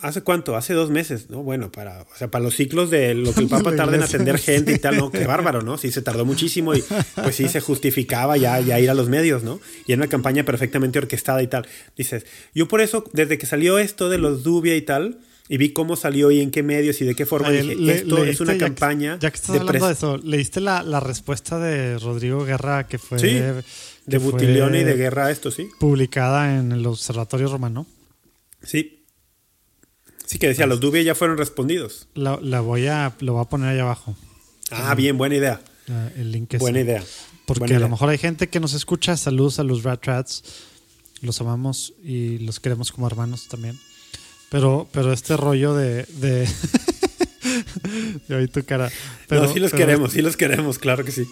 ¿Hace 0.00 0.22
cuánto? 0.22 0.56
Hace 0.56 0.72
dos 0.74 0.90
meses, 0.90 1.30
¿no? 1.30 1.44
Bueno, 1.44 1.70
para, 1.70 2.02
o 2.02 2.16
sea, 2.16 2.28
para 2.28 2.42
los 2.42 2.56
ciclos 2.56 2.90
de 2.90 3.14
lo 3.14 3.32
que 3.34 3.40
el 3.40 3.48
Papa 3.50 3.76
tarda 3.76 3.96
en 3.96 4.02
atender 4.02 4.38
gente 4.38 4.72
y 4.72 4.78
tal, 4.78 4.96
¿no? 4.96 5.12
Qué 5.12 5.26
bárbaro, 5.26 5.62
¿no? 5.62 5.78
Sí, 5.78 5.92
se 5.92 6.00
tardó 6.02 6.24
muchísimo 6.24 6.74
y 6.74 6.82
pues 7.14 7.36
sí 7.36 7.48
se 7.48 7.60
justificaba 7.60 8.36
ya, 8.36 8.58
ya 8.60 8.80
ir 8.80 8.90
a 8.90 8.94
los 8.94 9.08
medios, 9.08 9.42
¿no? 9.42 9.60
Y 9.86 9.92
era 9.92 10.00
una 10.00 10.08
campaña 10.08 10.44
perfectamente 10.44 10.98
orquestada 10.98 11.42
y 11.42 11.48
tal. 11.48 11.66
Dices, 11.96 12.24
yo 12.54 12.66
por 12.66 12.80
eso, 12.80 13.04
desde 13.12 13.36
que 13.36 13.46
salió 13.46 13.78
esto 13.78 14.08
de 14.08 14.18
los 14.18 14.42
Dubia 14.42 14.74
y 14.76 14.82
tal, 14.82 15.20
y 15.48 15.56
vi 15.56 15.72
cómo 15.72 15.96
salió 15.96 16.30
y 16.30 16.40
en 16.40 16.50
qué 16.50 16.62
medios 16.62 17.00
y 17.00 17.04
de 17.04 17.14
qué 17.14 17.26
forma, 17.26 17.50
dije, 17.50 17.76
esto 17.92 18.24
es 18.24 18.40
una 18.40 18.56
campaña. 18.58 19.18
ya 19.20 19.30
que 19.30 19.36
estás 19.36 19.56
hablando 19.56 19.86
de 19.86 19.92
eso, 19.92 20.16
¿leíste 20.18 20.60
la, 20.60 20.82
la, 20.82 21.00
respuesta 21.00 21.58
de 21.58 21.98
Rodrigo 21.98 22.44
Guerra 22.44 22.86
que 22.86 22.98
fue... 22.98 23.18
Sí, 23.18 23.40
de 24.06 24.18
Butilione 24.18 24.80
y 24.80 24.84
de 24.84 24.94
Guerra 24.94 25.30
esto, 25.30 25.50
sí. 25.50 25.68
Publicada 25.78 26.58
en 26.58 26.72
el 26.72 26.86
Observatorio 26.86 27.48
Romano. 27.48 27.86
Sí, 28.62 29.02
Sí, 30.32 30.38
que 30.38 30.48
decía, 30.48 30.66
los 30.66 30.80
Dubia 30.80 31.02
ya 31.02 31.14
fueron 31.14 31.36
respondidos. 31.36 32.08
La, 32.14 32.36
voy 32.62 32.86
a, 32.86 33.14
lo 33.20 33.34
voy 33.34 33.42
a 33.42 33.48
poner 33.50 33.68
ahí 33.68 33.78
abajo. 33.80 34.16
Ah, 34.70 34.94
bien, 34.94 35.18
buena 35.18 35.34
idea. 35.34 35.60
El 36.16 36.32
link 36.32 36.54
es 36.54 36.60
Buena 36.60 36.80
idea. 36.80 37.04
Porque 37.44 37.74
a 37.74 37.78
lo 37.78 37.90
mejor 37.90 38.08
hay 38.08 38.16
gente 38.16 38.48
que 38.48 38.58
nos 38.58 38.72
escucha. 38.72 39.14
Saludos 39.18 39.58
a 39.58 39.62
los 39.62 39.82
Rat 39.82 40.06
Rats. 40.06 40.42
Los 41.20 41.38
amamos 41.42 41.92
y 42.02 42.38
los 42.38 42.60
queremos 42.60 42.92
como 42.92 43.06
hermanos 43.06 43.46
también. 43.48 43.78
Pero, 44.48 44.88
pero 44.90 45.12
este 45.12 45.36
rollo 45.36 45.74
de. 45.74 46.04
de 46.04 46.48
Yo 48.30 48.38
vi 48.38 48.48
tu 48.48 48.64
cara. 48.64 48.90
Pero, 49.28 49.52
sí 49.52 49.60
los 49.60 49.72
queremos, 49.72 50.12
sí 50.12 50.22
los 50.22 50.38
queremos, 50.38 50.78
claro 50.78 51.04
que 51.04 51.12
sí. 51.12 51.26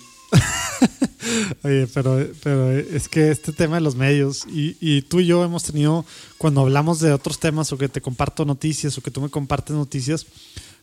Oye, 1.62 1.86
pero, 1.92 2.26
pero 2.42 2.70
es 2.70 3.08
que 3.08 3.30
este 3.30 3.52
tema 3.52 3.76
de 3.76 3.82
los 3.82 3.94
medios, 3.94 4.46
y, 4.46 4.76
y, 4.80 5.02
tú 5.02 5.20
y 5.20 5.26
yo 5.26 5.44
hemos 5.44 5.64
tenido, 5.64 6.04
cuando 6.38 6.62
hablamos 6.62 7.00
de 7.00 7.12
otros 7.12 7.38
temas 7.38 7.72
o 7.72 7.78
que 7.78 7.88
te 7.88 8.00
comparto 8.00 8.44
noticias 8.44 8.96
o 8.96 9.02
que 9.02 9.10
tú 9.10 9.20
me 9.20 9.28
compartes 9.28 9.76
noticias, 9.76 10.26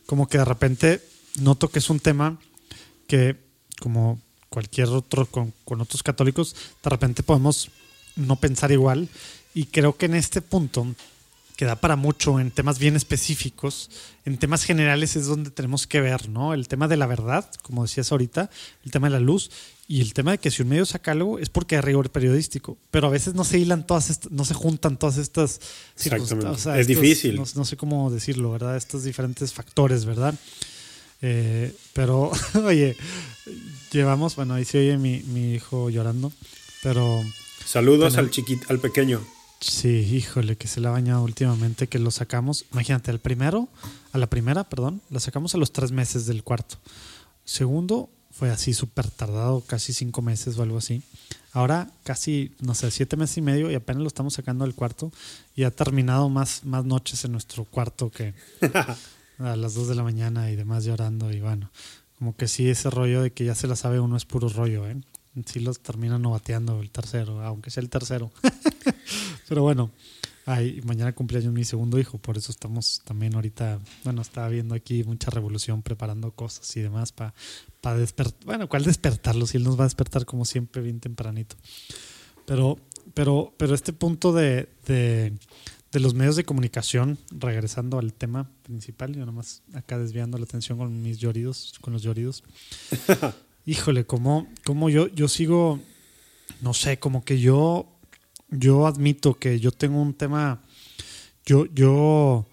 como 0.06 0.28
que 0.28 0.38
de 0.38 0.44
repente 0.44 1.02
noto 1.40 1.68
que 1.68 1.78
es 1.80 1.90
un 1.90 2.00
tema 2.00 2.38
que, 3.06 3.36
como 3.80 4.20
cualquier 4.48 4.88
otro, 4.88 5.26
con, 5.26 5.52
con 5.64 5.80
otros 5.80 6.02
católicos, 6.02 6.54
de 6.82 6.90
repente 6.90 7.22
podemos 7.22 7.70
no 8.16 8.36
pensar 8.36 8.72
igual. 8.72 9.08
Y 9.54 9.66
creo 9.66 9.96
que 9.96 10.06
en 10.06 10.14
este 10.14 10.40
punto 10.40 10.86
que 11.58 11.64
da 11.64 11.74
para 11.74 11.96
mucho 11.96 12.38
en 12.38 12.52
temas 12.52 12.78
bien 12.78 12.94
específicos, 12.94 13.90
en 14.24 14.38
temas 14.38 14.62
generales 14.62 15.16
es 15.16 15.26
donde 15.26 15.50
tenemos 15.50 15.88
que 15.88 16.00
ver, 16.00 16.28
¿no? 16.28 16.54
El 16.54 16.68
tema 16.68 16.86
de 16.86 16.96
la 16.96 17.06
verdad, 17.06 17.50
como 17.62 17.82
decías 17.82 18.12
ahorita, 18.12 18.48
el 18.84 18.92
tema 18.92 19.08
de 19.08 19.14
la 19.14 19.18
luz 19.18 19.50
y 19.88 20.00
el 20.00 20.14
tema 20.14 20.30
de 20.30 20.38
que 20.38 20.52
si 20.52 20.62
un 20.62 20.68
medio 20.68 20.86
saca 20.86 21.10
algo 21.10 21.40
es 21.40 21.48
porque 21.48 21.74
hay 21.74 21.80
rigor 21.80 22.10
periodístico, 22.10 22.78
pero 22.92 23.08
a 23.08 23.10
veces 23.10 23.34
no 23.34 23.42
se 23.42 23.58
hilan 23.58 23.84
todas, 23.84 24.30
no 24.30 24.44
se 24.44 24.54
juntan 24.54 24.98
todas 24.98 25.16
estas 25.16 25.60
circunstancias. 25.96 26.78
es 26.78 26.86
difícil. 26.86 27.34
No, 27.34 27.64
sé 27.64 27.76
cómo 27.76 28.08
decirlo, 28.08 28.52
¿verdad? 28.52 28.76
Estos 28.76 29.02
diferentes 29.02 29.52
factores, 29.52 30.04
¿verdad? 30.04 30.36
Eh, 31.22 31.74
pero, 31.92 32.30
oye, 32.64 32.96
llevamos, 33.90 34.36
bueno, 34.36 34.54
ahí 34.54 34.64
se 34.64 34.78
oye 34.78 34.96
mi, 34.96 35.22
mi 35.22 35.54
hijo 35.54 35.90
llorando, 35.90 36.30
pero... 36.84 37.20
Saludos 37.66 38.16
al 38.16 38.30
chiquito, 38.30 38.64
al 38.68 38.78
pequeño. 38.78 39.20
Sí, 39.60 39.88
híjole, 39.88 40.56
que 40.56 40.68
se 40.68 40.80
la 40.80 40.90
ha 40.90 40.92
bañado 40.92 41.22
últimamente, 41.22 41.88
que 41.88 41.98
lo 41.98 42.10
sacamos. 42.10 42.64
Imagínate, 42.72 43.10
el 43.10 43.18
primero, 43.18 43.68
a 44.12 44.18
la 44.18 44.28
primera, 44.28 44.64
perdón, 44.64 45.02
la 45.10 45.18
sacamos 45.20 45.54
a 45.54 45.58
los 45.58 45.72
tres 45.72 45.90
meses 45.90 46.26
del 46.26 46.44
cuarto. 46.44 46.76
Segundo, 47.44 48.08
fue 48.30 48.50
así 48.50 48.72
súper 48.72 49.10
tardado, 49.10 49.62
casi 49.62 49.92
cinco 49.92 50.22
meses 50.22 50.56
o 50.58 50.62
algo 50.62 50.78
así. 50.78 51.02
Ahora 51.52 51.90
casi, 52.04 52.52
no 52.60 52.74
sé, 52.74 52.90
siete 52.92 53.16
meses 53.16 53.38
y 53.38 53.42
medio 53.42 53.68
y 53.70 53.74
apenas 53.74 54.02
lo 54.02 54.06
estamos 54.06 54.34
sacando 54.34 54.64
del 54.64 54.76
cuarto 54.76 55.10
y 55.56 55.64
ha 55.64 55.72
terminado 55.72 56.28
más, 56.28 56.64
más 56.64 56.84
noches 56.84 57.24
en 57.24 57.32
nuestro 57.32 57.64
cuarto 57.64 58.10
que 58.10 58.34
a 59.38 59.56
las 59.56 59.74
dos 59.74 59.88
de 59.88 59.96
la 59.96 60.04
mañana 60.04 60.50
y 60.52 60.56
demás 60.56 60.84
llorando 60.84 61.32
y 61.32 61.40
bueno, 61.40 61.70
como 62.18 62.36
que 62.36 62.46
sí 62.46 62.68
ese 62.68 62.90
rollo 62.90 63.22
de 63.22 63.32
que 63.32 63.44
ya 63.44 63.56
se 63.56 63.66
la 63.66 63.74
sabe 63.74 63.98
uno 63.98 64.16
es 64.16 64.24
puro 64.24 64.48
rollo, 64.48 64.86
¿eh? 64.86 65.00
Sí 65.46 65.60
los 65.60 65.80
termina 65.80 66.18
novateando 66.18 66.80
el 66.80 66.90
tercero, 66.90 67.40
aunque 67.42 67.70
sea 67.70 67.82
el 67.82 67.90
tercero. 67.90 68.30
Pero 69.48 69.62
bueno, 69.62 69.90
ay, 70.46 70.80
mañana 70.84 71.14
cumpleaños 71.14 71.52
mi 71.52 71.64
segundo 71.64 71.98
hijo, 71.98 72.18
por 72.18 72.36
eso 72.36 72.52
estamos 72.52 73.02
también 73.04 73.34
ahorita, 73.34 73.78
bueno, 74.04 74.22
estaba 74.22 74.48
viendo 74.48 74.74
aquí 74.74 75.04
mucha 75.04 75.30
revolución, 75.30 75.82
preparando 75.82 76.32
cosas 76.32 76.76
y 76.76 76.80
demás 76.80 77.12
para 77.12 77.34
para 77.80 77.98
despertar. 77.98 78.44
Bueno, 78.44 78.68
¿cuál 78.68 78.84
despertarlo? 78.84 79.46
Si 79.46 79.56
él 79.56 79.64
nos 79.64 79.78
va 79.78 79.84
a 79.84 79.86
despertar 79.86 80.26
como 80.26 80.44
siempre 80.44 80.82
bien 80.82 81.00
tempranito. 81.00 81.56
Pero, 82.44 82.78
pero, 83.14 83.54
pero 83.56 83.74
este 83.74 83.92
punto 83.92 84.32
de, 84.32 84.68
de, 84.86 85.32
de 85.92 86.00
los 86.00 86.14
medios 86.14 86.36
de 86.36 86.44
comunicación, 86.44 87.18
regresando 87.30 87.98
al 87.98 88.12
tema 88.14 88.50
principal, 88.62 89.14
yo 89.14 89.26
nomás 89.26 89.62
acá 89.74 89.98
desviando 89.98 90.38
la 90.38 90.44
atención 90.44 90.78
con 90.78 91.02
mis 91.02 91.18
lloridos, 91.18 91.74
con 91.80 91.92
los 91.92 92.02
lloridos. 92.02 92.42
Híjole, 93.68 94.06
como, 94.06 94.46
como 94.64 94.88
yo, 94.88 95.08
yo 95.08 95.28
sigo, 95.28 95.78
no 96.62 96.72
sé, 96.72 96.98
como 96.98 97.22
que 97.22 97.38
yo, 97.38 97.86
yo 98.48 98.86
admito 98.86 99.34
que 99.34 99.60
yo 99.60 99.72
tengo 99.72 100.00
un 100.00 100.14
tema, 100.14 100.62
yo, 101.44 101.66
yo 101.74 102.46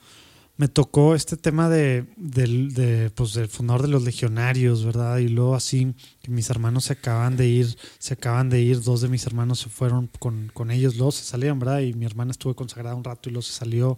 me 0.57 0.69
tocó 0.69 1.15
este 1.15 1.35
tema 1.35 1.67
de, 1.67 2.05
de, 2.15 3.11
pues, 3.13 3.33
del 3.33 3.49
fundador 3.49 3.81
de 3.81 3.89
los 3.89 4.03
legionarios, 4.03 4.85
¿verdad? 4.85 5.17
Y 5.17 5.27
luego 5.27 5.53
así, 5.53 5.93
que 6.21 6.31
mis 6.31 6.49
hermanos 6.49 6.85
se 6.85 6.93
acaban 6.93 7.35
de 7.35 7.47
ir, 7.47 7.77
se 7.99 8.13
acaban 8.13 8.49
de 8.49 8.61
ir, 8.61 8.81
dos 8.81 9.01
de 9.01 9.09
mis 9.09 9.25
hermanos 9.25 9.59
se 9.59 9.69
fueron 9.69 10.09
con, 10.17 10.49
con 10.53 10.71
ellos, 10.71 10.95
luego 10.95 11.11
se 11.11 11.25
salieron, 11.25 11.59
¿verdad? 11.59 11.81
Y 11.81 11.93
mi 11.93 12.05
hermana 12.05 12.31
estuvo 12.31 12.55
consagrada 12.55 12.95
un 12.95 13.03
rato 13.03 13.27
y 13.27 13.33
luego 13.33 13.41
se 13.41 13.51
salió. 13.51 13.97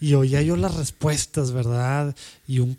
Y 0.00 0.14
oía 0.14 0.40
yo 0.40 0.56
las 0.56 0.74
respuestas, 0.74 1.52
¿verdad? 1.52 2.16
Y 2.46 2.60
un, 2.60 2.78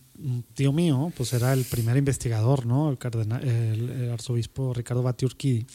tío 0.56 0.72
mío, 0.73 1.14
pues 1.15 1.34
era 1.34 1.53
el 1.53 1.64
primer 1.65 1.98
investigador, 1.98 2.65
¿no? 2.65 2.89
El, 2.89 2.98
cardenal, 2.98 3.43
el, 3.48 4.11
arzobispo 4.11 4.73
Ricardo 4.73 5.03
Bati 5.03 5.26
Urquidi, 5.26 5.68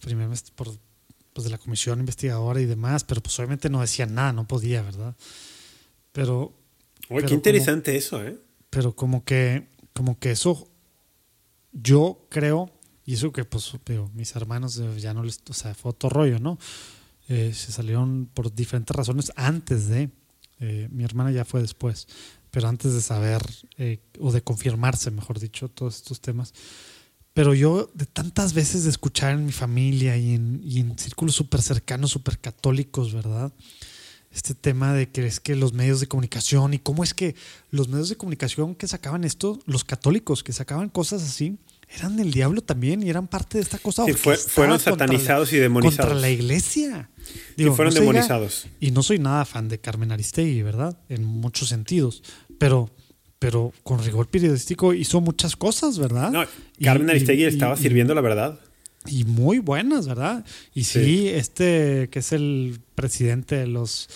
primer 0.00 0.28
por, 0.56 0.70
pues, 1.32 1.44
de 1.44 1.50
la 1.50 1.58
comisión 1.58 2.00
investigadora 2.00 2.60
y 2.60 2.66
demás, 2.66 3.04
pero 3.04 3.20
pues 3.20 3.38
obviamente 3.38 3.70
no 3.70 3.80
decía 3.80 4.06
nada, 4.06 4.32
no 4.32 4.48
podía, 4.48 4.82
¿verdad? 4.82 5.14
Pero 6.10 6.63
Oye, 7.08 7.26
qué 7.26 7.34
interesante 7.34 7.96
eso, 7.96 8.24
¿eh? 8.24 8.38
Pero 8.70 8.94
como 8.94 9.24
que, 9.24 9.68
como 9.92 10.18
que 10.18 10.30
eso, 10.30 10.68
yo 11.72 12.26
creo, 12.30 12.72
y 13.04 13.14
eso 13.14 13.32
que 13.32 13.44
pues 13.44 13.72
pero 13.84 14.10
mis 14.14 14.34
hermanos 14.34 14.78
eh, 14.78 15.00
ya 15.00 15.14
no 15.14 15.22
les, 15.22 15.40
o 15.48 15.52
sea, 15.52 15.74
fue 15.74 15.90
otro 15.90 16.08
rollo, 16.08 16.38
¿no? 16.38 16.58
Eh, 17.28 17.52
se 17.54 17.72
salieron 17.72 18.26
por 18.32 18.54
diferentes 18.54 18.94
razones 18.94 19.32
antes 19.36 19.88
de, 19.88 20.10
eh, 20.60 20.88
mi 20.90 21.04
hermana 21.04 21.30
ya 21.30 21.44
fue 21.44 21.60
después, 21.60 22.08
pero 22.50 22.68
antes 22.68 22.94
de 22.94 23.00
saber, 23.00 23.42
o 24.20 24.32
de 24.32 24.42
confirmarse, 24.42 25.10
mejor 25.10 25.40
dicho, 25.40 25.68
todos 25.68 25.96
estos 25.96 26.20
temas. 26.20 26.54
Pero 27.32 27.52
yo, 27.52 27.90
de 27.94 28.06
tantas 28.06 28.54
veces 28.54 28.84
de 28.84 28.90
escuchar 28.90 29.34
en 29.34 29.44
mi 29.44 29.50
familia 29.50 30.16
y 30.16 30.34
en, 30.34 30.60
y 30.62 30.78
en 30.78 30.96
círculos 30.96 31.34
súper 31.34 31.62
cercanos, 31.62 32.12
súper 32.12 32.38
católicos, 32.38 33.12
¿verdad? 33.12 33.52
Este 34.34 34.54
tema 34.54 34.92
de 34.92 35.08
que 35.08 35.26
es 35.26 35.40
que 35.40 35.54
los 35.54 35.72
medios 35.72 36.00
de 36.00 36.08
comunicación 36.08 36.74
y 36.74 36.78
cómo 36.78 37.04
es 37.04 37.14
que 37.14 37.34
los 37.70 37.88
medios 37.88 38.08
de 38.08 38.16
comunicación 38.16 38.74
que 38.74 38.88
sacaban 38.88 39.24
esto, 39.24 39.60
los 39.64 39.84
católicos 39.84 40.42
que 40.42 40.52
sacaban 40.52 40.88
cosas 40.88 41.22
así, 41.22 41.56
eran 41.88 42.16
del 42.16 42.32
diablo 42.32 42.60
también 42.60 43.02
y 43.02 43.10
eran 43.10 43.28
parte 43.28 43.58
de 43.58 43.62
esta 43.62 43.78
cosa. 43.78 44.04
Sí, 44.04 44.12
fueron 44.12 44.80
satanizados 44.80 45.52
y 45.52 45.58
demonizados. 45.58 45.98
Contra 45.98 46.20
la 46.20 46.30
iglesia. 46.30 47.10
y 47.56 47.64
fueron 47.66 47.94
demonizados. 47.94 48.66
y 48.80 48.90
no 48.90 49.02
soy 49.02 49.18
nada 49.18 49.44
fan 49.44 49.68
de 49.68 49.78
Carmen 49.78 50.10
Aristegui, 50.10 50.62
¿verdad? 50.62 50.98
En 51.08 51.24
muchos 51.24 51.68
sentidos. 51.68 52.22
Pero, 52.58 52.90
pero 53.38 53.72
con 53.84 54.02
rigor 54.02 54.26
periodístico 54.28 54.94
hizo 54.94 55.20
muchas 55.20 55.54
cosas, 55.54 55.98
¿verdad? 55.98 56.32
No, 56.32 56.44
Carmen 56.82 57.10
Aristegui 57.10 57.44
estaba 57.44 57.76
sirviendo 57.76 58.14
la 58.14 58.20
verdad 58.20 58.58
y 59.06 59.24
muy 59.24 59.58
buenas, 59.58 60.06
¿verdad? 60.06 60.44
Y 60.72 60.84
sí, 60.84 61.28
este 61.28 62.08
que 62.10 62.20
es 62.20 62.32
el 62.32 62.80
presidente 62.94 63.56
de 63.56 63.66
los 63.66 64.08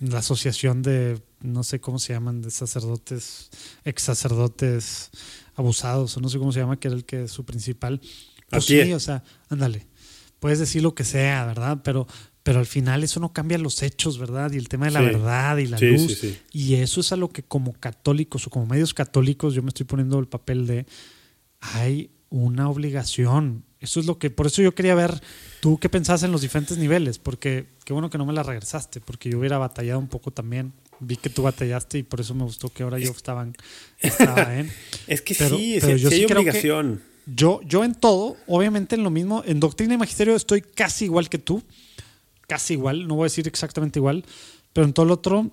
la 0.00 0.18
asociación 0.18 0.82
de 0.82 1.20
no 1.40 1.62
sé 1.62 1.80
cómo 1.80 1.98
se 1.98 2.12
llaman 2.12 2.42
de 2.42 2.50
sacerdotes, 2.50 3.50
ex 3.84 4.02
sacerdotes 4.02 5.10
abusados 5.54 6.16
o 6.16 6.20
no 6.20 6.28
sé 6.28 6.38
cómo 6.38 6.52
se 6.52 6.60
llama, 6.60 6.78
que 6.78 6.88
era 6.88 6.96
el 6.96 7.04
que 7.04 7.24
es 7.24 7.30
su 7.30 7.44
principal. 7.44 8.00
Pues 8.50 8.64
sí, 8.64 8.92
o 8.92 9.00
sea, 9.00 9.24
ándale. 9.48 9.86
Puedes 10.38 10.58
decir 10.58 10.82
lo 10.82 10.94
que 10.94 11.04
sea, 11.04 11.46
¿verdad? 11.46 11.80
Pero 11.82 12.06
pero 12.46 12.60
al 12.60 12.66
final 12.66 13.02
eso 13.02 13.18
no 13.18 13.32
cambia 13.32 13.58
los 13.58 13.82
hechos, 13.82 14.18
¿verdad? 14.18 14.52
Y 14.52 14.56
el 14.56 14.68
tema 14.68 14.86
de 14.86 14.92
la 14.92 15.00
verdad 15.00 15.56
y 15.56 15.66
la 15.66 15.80
luz. 15.80 16.24
y 16.52 16.74
eso 16.74 17.00
es 17.00 17.10
a 17.10 17.16
lo 17.16 17.28
que 17.30 17.42
como 17.42 17.72
católicos 17.72 18.46
o 18.46 18.50
como 18.50 18.66
medios 18.66 18.94
católicos 18.94 19.52
yo 19.52 19.64
me 19.64 19.68
estoy 19.68 19.84
poniendo 19.84 20.16
el 20.20 20.28
papel 20.28 20.64
de 20.68 20.86
hay 21.58 22.12
una 22.28 22.68
obligación 22.68 23.64
Eso 23.86 24.00
es 24.00 24.06
lo 24.06 24.18
que, 24.18 24.30
por 24.30 24.48
eso 24.48 24.62
yo 24.62 24.74
quería 24.74 24.94
ver 24.94 25.22
tú 25.60 25.78
qué 25.78 25.88
pensabas 25.88 26.24
en 26.24 26.32
los 26.32 26.40
diferentes 26.40 26.76
niveles, 26.76 27.18
porque 27.18 27.66
qué 27.84 27.92
bueno 27.92 28.10
que 28.10 28.18
no 28.18 28.26
me 28.26 28.32
la 28.32 28.42
regresaste, 28.42 29.00
porque 29.00 29.30
yo 29.30 29.38
hubiera 29.38 29.58
batallado 29.58 30.00
un 30.00 30.08
poco 30.08 30.32
también. 30.32 30.72
Vi 30.98 31.16
que 31.16 31.30
tú 31.30 31.42
batallaste 31.42 31.98
y 31.98 32.02
por 32.02 32.20
eso 32.20 32.34
me 32.34 32.42
gustó 32.42 32.68
que 32.68 32.82
ahora 32.82 32.98
yo 32.98 33.10
estaba 33.12 33.42
en. 33.42 34.70
es 35.06 35.22
que 35.22 35.34
sí, 35.34 35.78
pero 35.80 35.96
yo 35.96 36.08
sí, 36.10 36.16
hay 36.16 36.24
obligación. 36.24 37.02
Yo, 37.26 37.60
yo 37.62 37.84
en 37.84 37.94
todo, 37.94 38.36
obviamente 38.46 38.96
en 38.96 39.04
lo 39.04 39.10
mismo, 39.10 39.42
en 39.46 39.60
doctrina 39.60 39.94
y 39.94 39.98
magisterio 39.98 40.34
estoy 40.34 40.62
casi 40.62 41.04
igual 41.04 41.28
que 41.28 41.38
tú, 41.38 41.62
casi 42.48 42.74
igual, 42.74 43.06
no 43.06 43.14
voy 43.14 43.24
a 43.24 43.26
decir 43.26 43.46
exactamente 43.46 43.98
igual, 43.98 44.24
pero 44.72 44.86
en 44.86 44.92
todo 44.92 45.06
lo 45.06 45.14
otro 45.14 45.50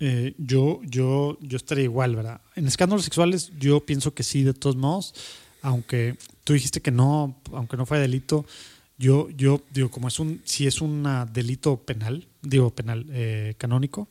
eh, 0.00 0.34
yo, 0.38 0.80
yo, 0.82 1.38
yo 1.40 1.56
estaría 1.56 1.84
igual, 1.84 2.16
¿verdad? 2.16 2.40
En 2.56 2.66
escándalos 2.66 3.04
sexuales 3.04 3.52
yo 3.58 3.86
pienso 3.86 4.14
que 4.14 4.22
sí, 4.22 4.42
de 4.42 4.52
todos 4.52 4.76
modos, 4.76 5.14
aunque 5.64 6.16
tú 6.44 6.52
dijiste 6.52 6.82
que 6.82 6.90
no, 6.90 7.40
aunque 7.52 7.78
no 7.78 7.86
fue 7.86 7.98
delito, 7.98 8.44
yo, 8.98 9.30
yo 9.30 9.62
digo, 9.72 9.90
como 9.90 10.08
es 10.08 10.20
un, 10.20 10.42
si 10.44 10.66
es 10.66 10.82
un 10.82 11.08
delito 11.32 11.78
penal, 11.78 12.28
digo 12.42 12.74
penal, 12.74 13.06
eh, 13.10 13.54
canónico, 13.56 14.08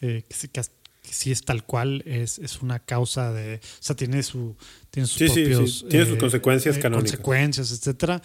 eh, 0.00 0.24
que, 0.28 0.62
si 1.02 1.30
es 1.30 1.44
tal 1.44 1.64
cual, 1.64 2.02
es, 2.06 2.40
es, 2.40 2.60
una 2.60 2.80
causa 2.80 3.32
de, 3.32 3.56
o 3.56 3.60
sea, 3.78 3.94
tiene, 3.94 4.24
su, 4.24 4.56
tiene 4.90 5.06
sus 5.06 5.30
propios... 5.30 5.86
Tiene 5.88 6.06
sus 6.06 6.18
consecuencias 6.18 6.76
canónicas. 6.78 7.12
Consecuencias, 7.12 7.70
etcétera. 7.70 8.20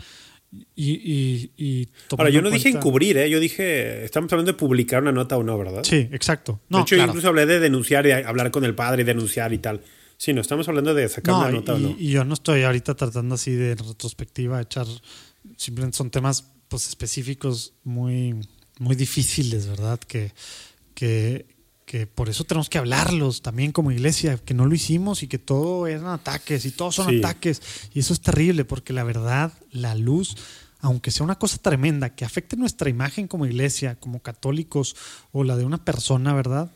Y, 0.76 1.52
y, 1.56 1.88
Ahora, 2.18 2.32
yo 2.32 2.42
no 2.42 2.50
dije 2.50 2.70
encubrir, 2.70 3.16
¿eh? 3.18 3.30
yo 3.30 3.40
dije, 3.40 4.04
estamos 4.04 4.34
hablando 4.34 4.54
de 4.54 4.58
publicar 4.58 5.04
una 5.04 5.12
nota 5.12 5.38
o 5.38 5.44
no, 5.44 5.56
¿verdad? 5.56 5.84
Sí, 5.84 6.10
exacto. 6.12 6.60
No, 6.68 6.80
de 6.80 6.82
hecho, 6.82 6.96
incluso 6.96 7.28
hablé 7.28 7.46
de 7.46 7.60
denunciar 7.60 8.08
y 8.08 8.12
hablar 8.12 8.50
con 8.50 8.66
el 8.66 8.74
padre 8.74 9.04
y 9.04 9.06
denunciar 9.06 9.54
y 9.54 9.60
tal. 9.60 9.82
Sí, 10.22 10.34
no 10.34 10.42
estamos 10.42 10.68
hablando 10.68 10.94
de 10.94 11.10
sacar 11.10 11.34
una 11.34 11.50
nota 11.50 11.74
o 11.74 11.80
no. 11.80 11.96
Y 11.98 12.12
yo 12.12 12.24
no 12.24 12.36
estoy 12.36 12.62
ahorita 12.62 12.94
tratando 12.94 13.34
así 13.34 13.54
de 13.54 13.74
retrospectiva, 13.74 14.62
echar. 14.62 14.86
Simplemente 15.58 15.98
son 15.98 16.12
temas 16.12 16.46
pues, 16.68 16.88
específicos 16.88 17.74
muy, 17.84 18.36
muy 18.78 18.96
difíciles, 18.96 19.66
¿verdad? 19.66 20.00
Que, 20.00 20.32
que, 20.94 21.48
que 21.88 22.06
por 22.06 22.30
eso 22.30 22.44
tenemos 22.44 22.70
que 22.70 22.78
hablarlos 22.78 23.42
también 23.42 23.72
como 23.72 23.92
iglesia, 23.92 24.38
que 24.38 24.54
no 24.54 24.68
lo 24.68 24.76
hicimos 24.76 25.24
y 25.24 25.28
que 25.28 25.40
todo 25.40 25.88
eran 25.88 26.06
ataques 26.06 26.66
y 26.66 26.72
todos 26.72 26.94
son 26.94 27.18
ataques. 27.18 27.60
Y 27.92 28.02
eso 28.02 28.14
es 28.14 28.22
terrible 28.22 28.64
porque 28.64 28.94
la 28.94 29.04
verdad, 29.04 29.52
la 29.72 29.96
luz, 29.96 30.36
aunque 30.82 31.10
sea 31.10 31.24
una 31.24 31.40
cosa 31.40 31.58
tremenda 31.58 32.14
que 32.14 32.26
afecte 32.26 32.56
nuestra 32.58 32.92
imagen 32.92 33.28
como 33.28 33.48
iglesia, 33.48 34.00
como 34.00 34.22
católicos 34.22 34.96
o 35.32 35.44
la 35.44 35.58
de 35.58 35.66
una 35.66 35.84
persona, 35.84 36.32
¿verdad? 36.36 36.70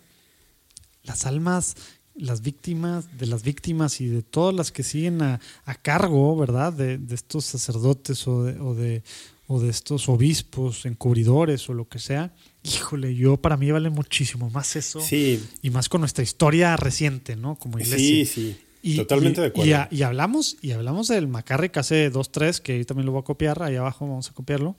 Las 1.04 1.28
almas, 1.28 1.76
las 2.16 2.42
víctimas 2.42 3.18
de 3.18 3.28
las 3.28 3.44
víctimas 3.44 4.00
y 4.02 4.08
de 4.08 4.22
todas 4.22 4.56
las 4.56 4.72
que 4.72 4.84
siguen 4.84 5.22
a, 5.22 5.40
cargo, 5.82 6.36
¿verdad? 6.38 6.74
De, 6.74 7.00
estos 7.12 7.46
sacerdotes 7.46 8.28
o 8.28 8.44
de, 8.44 8.60
o 8.60 8.74
de, 8.74 9.04
o 9.48 9.60
de 9.60 9.70
estos 9.70 10.10
obispos, 10.10 10.86
encubridores 10.86 11.70
o 11.70 11.74
lo 11.74 11.88
que 11.88 12.00
sea, 12.00 12.34
híjole, 12.64 13.16
yo 13.16 13.38
para 13.38 13.58
mí 13.58 13.70
vale 13.72 13.90
muchísimo 13.90 14.50
más 14.50 14.76
eso. 14.76 15.00
Sí. 15.02 15.44
Y 15.62 15.70
más 15.70 15.90
con 15.90 16.02
nuestra 16.02 16.24
historia 16.24 16.76
reciente, 16.78 17.36
¿no? 17.36 17.56
Como 17.56 17.80
iglesia. 17.80 17.98
Sí, 17.98 18.26
sí. 18.26 18.58
Y, 18.82 18.98
Totalmente 18.98 19.42
de 19.42 19.48
acuerdo. 19.48 19.88
Y, 19.90 20.04
hablamos, 20.04 20.58
y 20.62 20.72
hablamos 20.72 21.08
del 21.08 21.28
Macarre 21.28 21.72
que 21.72 21.80
hace 21.80 22.12
2-3, 22.12 22.60
que 22.60 22.74
ahí 22.74 22.86
también 22.86 23.08
lo 23.08 23.14
voy 23.14 23.22
a 23.22 23.24
copiar, 23.24 23.64
ahí 23.64 23.76
abajo 23.76 24.08
vamos 24.08 24.30
a 24.30 24.34
copiarlo. 24.34 24.76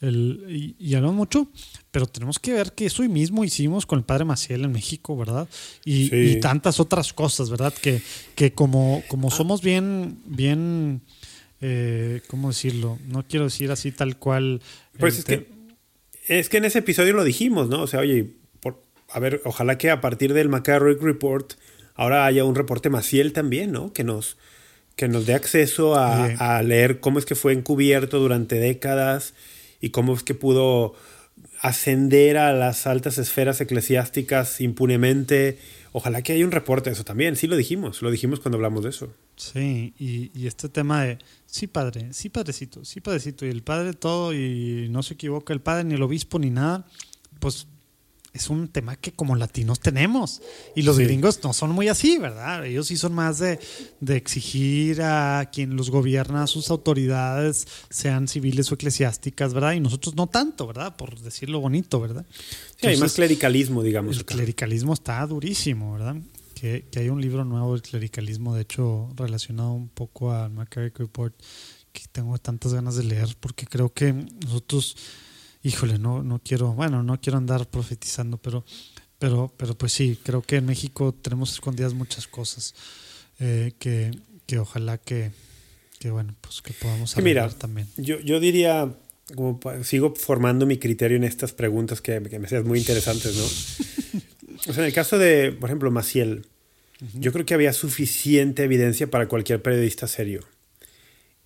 El, 0.00 0.74
y, 0.78 0.94
hablamos 0.94 1.16
mucho, 1.16 1.48
pero 1.90 2.06
tenemos 2.06 2.38
que 2.38 2.52
ver 2.52 2.72
que 2.72 2.86
eso 2.86 3.02
mismo 3.02 3.44
hicimos 3.44 3.84
con 3.84 3.98
el 3.98 4.04
padre 4.04 4.24
Maciel 4.24 4.64
en 4.64 4.72
México, 4.72 5.16
¿verdad? 5.16 5.48
Y, 5.84 6.36
tantas 6.40 6.78
otras 6.78 7.12
cosas, 7.12 7.50
¿verdad? 7.50 7.74
Que, 7.74 8.00
que 8.34 8.52
como, 8.52 9.02
como 9.08 9.30
somos 9.30 9.60
bien, 9.60 10.18
bien, 10.24 11.02
eh, 11.60 12.22
¿cómo 12.28 12.48
decirlo? 12.48 12.98
No 13.08 13.26
quiero 13.26 13.46
decir 13.46 13.72
así 13.72 13.90
tal 13.90 14.16
cual. 14.18 14.60
Pues 14.98 15.18
es 15.18 15.24
que 15.24 15.58
es 16.28 16.48
que 16.48 16.58
en 16.58 16.66
ese 16.66 16.80
episodio 16.80 17.14
lo 17.14 17.24
dijimos, 17.24 17.68
¿no? 17.68 17.82
O 17.82 17.86
sea, 17.86 18.00
oye, 18.00 18.30
por, 18.60 18.82
a 19.10 19.18
ver, 19.18 19.40
ojalá 19.44 19.78
que 19.78 19.90
a 19.90 20.00
partir 20.00 20.34
del 20.34 20.48
McCarrick 20.48 21.02
Report 21.02 21.54
ahora 21.94 22.26
haya 22.26 22.44
un 22.44 22.54
reporte 22.54 22.90
Maciel 22.90 23.32
también, 23.32 23.72
¿no? 23.72 23.92
Que 23.92 24.04
nos, 24.04 24.36
que 24.94 25.08
nos 25.08 25.26
dé 25.26 25.34
acceso 25.34 25.96
a, 25.96 26.62
leer 26.62 27.00
cómo 27.00 27.18
es 27.18 27.24
que 27.24 27.34
fue 27.34 27.54
encubierto 27.54 28.18
durante 28.18 28.56
décadas 28.56 29.34
y 29.80 29.90
cómo 29.90 30.14
es 30.14 30.22
que 30.22 30.34
pudo 30.34 30.94
ascender 31.60 32.36
a 32.36 32.52
las 32.52 32.86
altas 32.86 33.18
esferas 33.18 33.60
eclesiásticas 33.60 34.60
impunemente. 34.60 35.58
Ojalá 35.92 36.22
que 36.22 36.32
haya 36.32 36.44
un 36.44 36.52
reporte 36.52 36.90
de 36.90 36.94
eso 36.94 37.04
también. 37.04 37.36
Sí 37.36 37.46
lo 37.46 37.56
dijimos, 37.56 38.02
lo 38.02 38.10
dijimos 38.10 38.40
cuando 38.40 38.56
hablamos 38.56 38.84
de 38.84 38.90
eso. 38.90 39.12
Sí, 39.36 39.94
y, 39.98 40.30
y 40.38 40.46
este 40.46 40.68
tema 40.68 41.04
de 41.04 41.18
Sí, 41.50 41.66
padre, 41.66 42.12
sí, 42.12 42.28
padrecito, 42.28 42.84
sí, 42.84 43.00
padrecito. 43.00 43.46
Y 43.46 43.48
el 43.48 43.62
padre 43.62 43.94
todo, 43.94 44.34
y 44.34 44.88
no 44.90 45.02
se 45.02 45.14
equivoca 45.14 45.54
el 45.54 45.62
padre, 45.62 45.84
ni 45.84 45.94
el 45.94 46.02
obispo, 46.02 46.38
ni 46.38 46.50
nada. 46.50 46.86
Pues 47.40 47.66
es 48.38 48.50
un 48.50 48.68
tema 48.68 48.96
que 48.96 49.12
como 49.12 49.36
latinos 49.36 49.80
tenemos. 49.80 50.40
Y 50.74 50.82
los 50.82 50.98
gringos 50.98 51.40
no 51.42 51.52
son 51.52 51.70
muy 51.70 51.88
así, 51.88 52.18
¿verdad? 52.18 52.64
Ellos 52.64 52.86
sí 52.86 52.96
son 52.96 53.14
más 53.14 53.38
de, 53.38 53.58
exigir 54.08 55.02
a 55.02 55.50
quien 55.52 55.76
los 55.76 55.90
gobierna, 55.90 56.44
a 56.44 56.46
sus 56.46 56.70
autoridades, 56.70 57.66
sean 57.90 58.28
civiles 58.28 58.70
o 58.72 58.74
eclesiásticas, 58.74 59.54
¿verdad? 59.54 59.72
Y 59.72 59.80
nosotros 59.80 60.14
no 60.14 60.26
tanto, 60.26 60.66
¿verdad? 60.66 60.96
Por 60.96 61.18
decirlo 61.20 61.60
bonito, 61.60 62.00
¿verdad? 62.00 62.24
Sí, 62.80 62.86
hay 62.86 62.96
más 62.96 63.14
clericalismo, 63.14 63.82
digamos. 63.82 64.16
El 64.16 64.24
clericalismo 64.24 64.94
está 64.94 65.26
durísimo, 65.26 65.92
¿verdad? 65.92 66.16
que, 66.58 66.84
hay 66.96 67.08
un 67.08 67.20
libro 67.20 67.44
nuevo 67.44 67.72
del 67.72 67.82
clericalismo, 67.82 68.54
de 68.54 68.62
hecho, 68.62 69.10
relacionado 69.16 69.72
un 69.72 69.88
poco 69.88 70.32
al 70.32 70.50
McCarrick 70.50 70.98
Report, 70.98 71.34
que 71.92 72.02
tengo 72.10 72.36
tantas 72.38 72.74
ganas 72.74 72.96
de 72.96 73.04
leer, 73.04 73.36
porque 73.40 73.66
creo 73.66 73.92
que 73.92 74.12
nosotros, 74.12 74.96
híjole, 75.68 75.98
no, 75.98 76.22
no 76.22 76.40
quiero, 76.42 76.72
bueno, 76.72 77.02
no 77.02 77.20
quiero 77.20 77.38
andar 77.38 77.68
profetizando, 77.68 78.38
pero, 78.38 78.64
pero, 79.18 79.52
pero 79.56 79.76
pues 79.76 79.92
sí, 79.92 80.18
creo 80.22 80.42
que 80.42 80.56
en 80.56 80.66
México 80.66 81.12
tenemos 81.12 81.52
escondidas 81.52 81.94
muchas 81.94 82.26
cosas 82.26 82.74
eh, 83.38 83.72
que, 83.78 84.10
que 84.46 84.58
ojalá 84.58 84.98
que, 84.98 85.30
que, 85.98 86.10
bueno, 86.10 86.34
pues 86.40 86.62
que 86.62 86.72
podamos 86.72 87.16
hablar 87.16 87.52
también. 87.54 87.86
Yo, 87.96 88.18
yo 88.20 88.40
diría, 88.40 88.94
como 89.34 89.60
sigo 89.84 90.14
formando 90.14 90.64
mi 90.64 90.78
criterio 90.78 91.16
en 91.16 91.24
estas 91.24 91.52
preguntas 91.52 92.00
que, 92.00 92.22
que 92.22 92.38
me 92.38 92.48
sean 92.48 92.66
muy 92.66 92.78
interesantes, 92.78 93.36
¿no? 93.36 93.44
O 94.66 94.72
sea, 94.72 94.82
en 94.82 94.88
el 94.88 94.92
caso 94.92 95.18
de, 95.18 95.52
por 95.52 95.68
ejemplo, 95.68 95.90
Maciel, 95.90 96.46
yo 97.14 97.32
creo 97.32 97.46
que 97.46 97.54
había 97.54 97.72
suficiente 97.72 98.64
evidencia 98.64 99.08
para 99.08 99.28
cualquier 99.28 99.62
periodista 99.62 100.08
serio. 100.08 100.40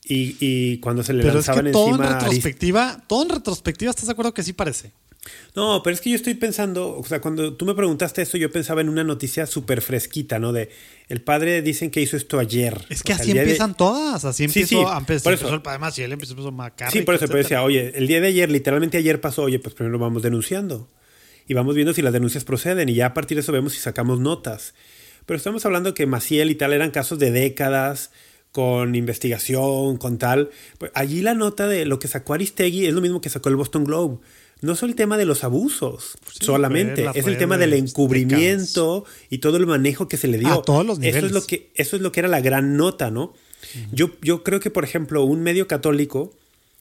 Y, 0.05 0.37
y 0.41 0.79
cuando 0.79 1.03
se 1.03 1.13
le 1.13 1.23
pero 1.23 1.35
lanzaban 1.35 1.67
es 1.67 1.71
que 1.71 1.73
todo 1.73 1.95
En 1.95 2.03
retrospectiva, 2.03 3.05
todo 3.07 3.23
en 3.23 3.29
retrospectiva, 3.29 3.91
¿estás 3.91 4.07
de 4.07 4.13
acuerdo 4.13 4.35
que 4.35 4.43
sí 4.43 4.53
parece? 4.53 4.93
No, 5.55 5.83
pero 5.85 5.95
es 5.95 6.01
que 6.01 6.11
yo 6.11 6.17
estoy 6.17 6.35
pensando, 6.35 6.99
o 6.99 7.05
sea, 7.05 7.21
cuando 7.21 7.55
tú 7.55 7.65
me 7.65 7.75
preguntaste 7.75 8.23
eso, 8.23 8.37
yo 8.37 8.51
pensaba 8.51 8.81
en 8.81 8.89
una 8.89 9.05
noticia 9.05 9.47
súper 9.47 9.81
fresquita, 9.81 10.41
¿no? 10.41 10.53
De 10.53 10.71
el 11.09 11.23
padre 11.23 11.63
dicen 11.63 11.93
que 11.93 12.01
hizo 12.01 12.17
esto 12.17 12.41
ayer. 12.41 12.85
Es 12.89 13.05
que 13.05 13.13
así 13.13 13.31
empiezan 13.31 13.77
todas, 13.77 14.25
así 14.25 14.45
empezó, 14.45 14.69
sí, 14.69 14.75
sí, 14.77 15.23
por 15.23 15.33
eso. 15.33 15.55
el 15.55 15.63
padre 15.63 15.79
Maciel, 15.79 16.13
empezó 16.13 16.35
Sí, 16.91 17.03
por 17.03 17.15
eso, 17.15 17.27
pero 17.27 17.39
decía, 17.39 17.63
oye, 17.63 17.93
el 17.95 18.09
día 18.09 18.21
de 18.21 18.29
ayer, 18.29 18.51
literalmente 18.51 18.99
ayer 18.99 19.21
pasó, 19.21 19.43
oye, 19.43 19.61
pues 19.61 19.77
primero 19.77 19.99
vamos 20.01 20.23
denunciando 20.23 20.91
y 21.47 21.55
vamos 21.55 21.77
viendo 21.77 21.95
si 21.95 22.03
las 22.03 22.13
denuncias 22.13 22.45
proceden 22.45 22.89
y 22.89 22.95
ya 22.95 23.07
a 23.07 23.15
partir 23.15 23.37
de 23.37 23.43
eso 23.43 23.53
vemos 23.53 23.75
si 23.75 23.79
sacamos 23.79 24.19
notas. 24.19 24.75
Pero 25.27 25.37
estamos 25.37 25.65
hablando 25.65 25.95
que 25.95 26.07
Maciel 26.07 26.51
y 26.51 26.57
tal 26.57 26.73
eran 26.73 26.91
casos 26.91 27.21
de 27.21 27.31
décadas, 27.31 28.11
con 28.53 28.95
investigación, 28.95 29.97
con 29.97 30.19
tal. 30.19 30.51
Pues 30.79 30.93
allí 30.95 31.23
la 31.23 31.35
nota 31.35 31.67
de 31.67 31.87
lo 31.87 31.99
que 31.99 32.09
sacó 32.09 32.35
Aristegui 32.35 32.87
es 32.87 32.95
lo 32.95 33.01
mismo 33.01 33.21
que 33.21 33.31
sacó 33.31 33.49
el 33.49 33.57
Boston 33.57 33.85
Globe. 33.85 34.19
No 34.61 34.75
es 34.75 34.83
el 34.85 34.95
tema 34.95 35.19
de 35.19 35.25
los 35.25 35.43
abusos 35.43 36.17
solamente, 36.41 37.07
es 37.15 37.27
el 37.27 37.37
tema 37.37 37.59
del 37.59 37.73
encubrimiento 37.73 39.05
y 39.29 39.39
todo 39.39 39.57
el 39.57 39.67
manejo 39.67 40.07
que 40.07 40.17
se 40.17 40.29
le 40.29 40.39
dio. 40.39 40.53
A 40.53 40.63
todos 40.63 40.87
los 40.87 41.01
niveles. 41.01 41.17
Eso 41.17 41.27
es 41.27 41.33
lo 41.33 41.45
que, 41.45 41.73
eso 41.75 41.97
es 41.97 42.03
lo 42.03 42.13
que 42.13 42.21
era 42.21 42.29
la 42.29 42.41
gran 42.41 42.77
nota, 42.77 43.11
¿no? 43.11 43.35
yo, 43.93 44.11
yo 44.21 44.45
creo 44.45 44.61
que, 44.61 44.71
por 44.71 44.85
ejemplo, 44.85 45.25
un 45.25 45.43
medio 45.43 45.67
católico 45.67 46.33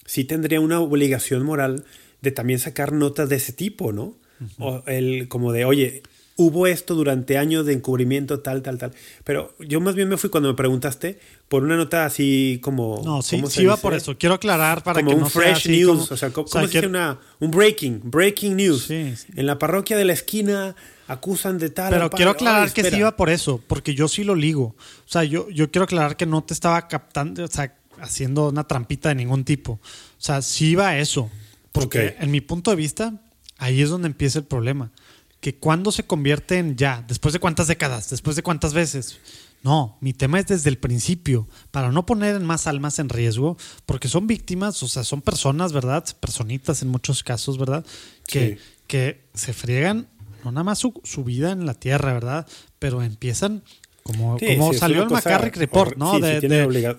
sí 0.06 0.26
tendría 0.26 0.60
una 0.60 0.80
obligación 0.80 1.44
moral 1.44 1.86
de 2.22 2.32
también 2.32 2.60
sacar 2.60 2.92
notas 2.92 3.30
de 3.30 3.38
ese 3.38 3.54
tipo, 3.54 3.92
¿no? 3.92 4.16
o 4.60 4.84
el, 4.88 5.28
como 5.28 5.52
de, 5.52 5.66
oye, 5.66 6.04
hubo 6.42 6.68
esto 6.68 6.96
durante 6.96 7.38
años 7.38 7.66
de 7.66 7.74
encubrimiento, 7.74 8.40
tal, 8.40 8.62
tal, 8.62 8.78
tal. 8.78 8.92
Pero 9.24 9.56
yo 9.60 9.80
más 9.82 9.96
bien 9.96 10.10
me 10.10 10.18
fui 10.18 10.30
cuando 10.30 10.50
me 10.50 10.56
preguntaste 10.56 11.20
por 11.48 11.64
una 11.64 11.76
nota 11.76 12.06
así 12.06 12.60
como. 12.62 13.02
No, 13.04 13.22
sí, 13.22 13.42
sí 13.50 13.64
iba 13.64 13.78
por 13.78 13.94
eso. 13.94 14.18
Quiero 14.18 14.36
aclarar 14.36 14.84
para 14.84 15.02
que 15.04 15.14
un 15.14 15.22
no 15.22 15.30
fresh 15.30 15.64
sea 15.64 15.72
news. 15.72 16.12
o 16.12 16.18
sea, 16.18 16.32
¿cómo, 16.32 16.48
se 16.48 16.60
dice 16.62 16.88
una, 16.88 17.20
un 17.40 17.52
breaking? 17.52 18.02
Breaking 18.04 18.56
news. 18.56 18.90
En 18.90 19.18
la 19.36 19.58
parroquia 19.58 19.98
de 19.98 20.06
la 20.06 20.14
esquina 20.14 20.76
acusan 21.08 21.58
de 21.58 21.70
tal. 21.70 21.92
Pero 21.92 22.10
quiero 22.10 22.32
aclarar 22.32 22.72
que 22.72 22.84
sí 22.84 22.98
iba 22.98 23.16
por 23.16 23.30
eso, 23.30 23.62
porque 23.68 23.96
yo 23.96 24.08
sí 24.08 24.24
lo 24.24 24.36
ligo. 24.36 24.76
O 25.06 25.10
sea, 25.10 25.24
yo, 25.24 25.50
yo 25.50 25.72
quiero 25.72 25.84
aclarar 25.84 26.18
que 26.18 26.26
no 26.26 26.44
te 26.44 26.54
estaba 26.54 26.88
captando, 26.88 27.44
o 27.44 27.48
sea, 27.48 27.76
haciendo 28.00 28.50
una 28.50 28.66
trampita 28.66 29.10
de 29.10 29.16
ningún 29.16 29.44
tipo. 29.44 29.74
O 29.74 29.80
sea, 30.18 30.42
sí 30.42 30.72
iba 30.72 30.90
a 30.90 31.00
eso. 31.00 31.30
Porque 31.72 32.18
en 32.20 32.32
mi 32.32 32.42
punto 32.42 32.72
de 32.72 32.76
vista, 32.76 33.14
Ahí 33.62 33.80
es 33.84 33.92
donde 33.92 34.08
empieza 34.08 34.40
el 34.40 34.46
problema. 34.46 34.90
Que 35.42 35.56
cuando 35.56 35.92
se 35.92 36.06
convierte 36.06 36.58
en 36.58 36.78
ya, 36.78 37.04
después 37.08 37.34
de 37.34 37.40
cuántas 37.40 37.68
décadas, 37.68 38.10
después 38.10 38.36
de 38.36 38.44
cuántas 38.44 38.74
veces, 38.74 39.20
No, 39.64 39.98
mi 40.02 40.14
tema 40.14 40.40
es 40.40 40.48
desde 40.48 40.70
el 40.70 40.78
principio, 40.80 41.48
para 41.70 41.92
no 41.92 42.06
poner 42.06 42.40
más 42.40 42.66
almas 42.66 42.98
en 42.98 43.10
riesgo, 43.10 43.58
porque 43.86 44.08
son 44.08 44.26
víctimas, 44.26 44.82
o 44.82 44.88
sea, 44.88 45.04
son 45.04 45.22
personas, 45.22 45.74
¿verdad? 45.74 46.04
Personitas 46.20 46.82
en 46.82 46.88
muchos 46.88 47.22
casos, 47.24 47.60
¿verdad? 47.60 47.86
Que, 48.26 48.58
que 48.88 49.28
se 49.36 49.54
friegan 49.54 50.08
no 50.44 50.52
nada 50.52 50.64
más 50.64 50.80
su, 50.80 51.24
vida 51.24 51.52
en 51.52 51.66
la 51.66 51.74
tierra, 51.74 52.14
¿verdad? 52.14 52.48
Pero 52.80 53.02
empiezan 53.04 53.64
como, 54.04 54.38
como 54.38 54.74
salió 54.74 55.04
el 55.04 55.10
McCarrick 55.10 55.56
Report, 55.58 55.98
¿no? 55.98 56.20
de, 56.20 56.40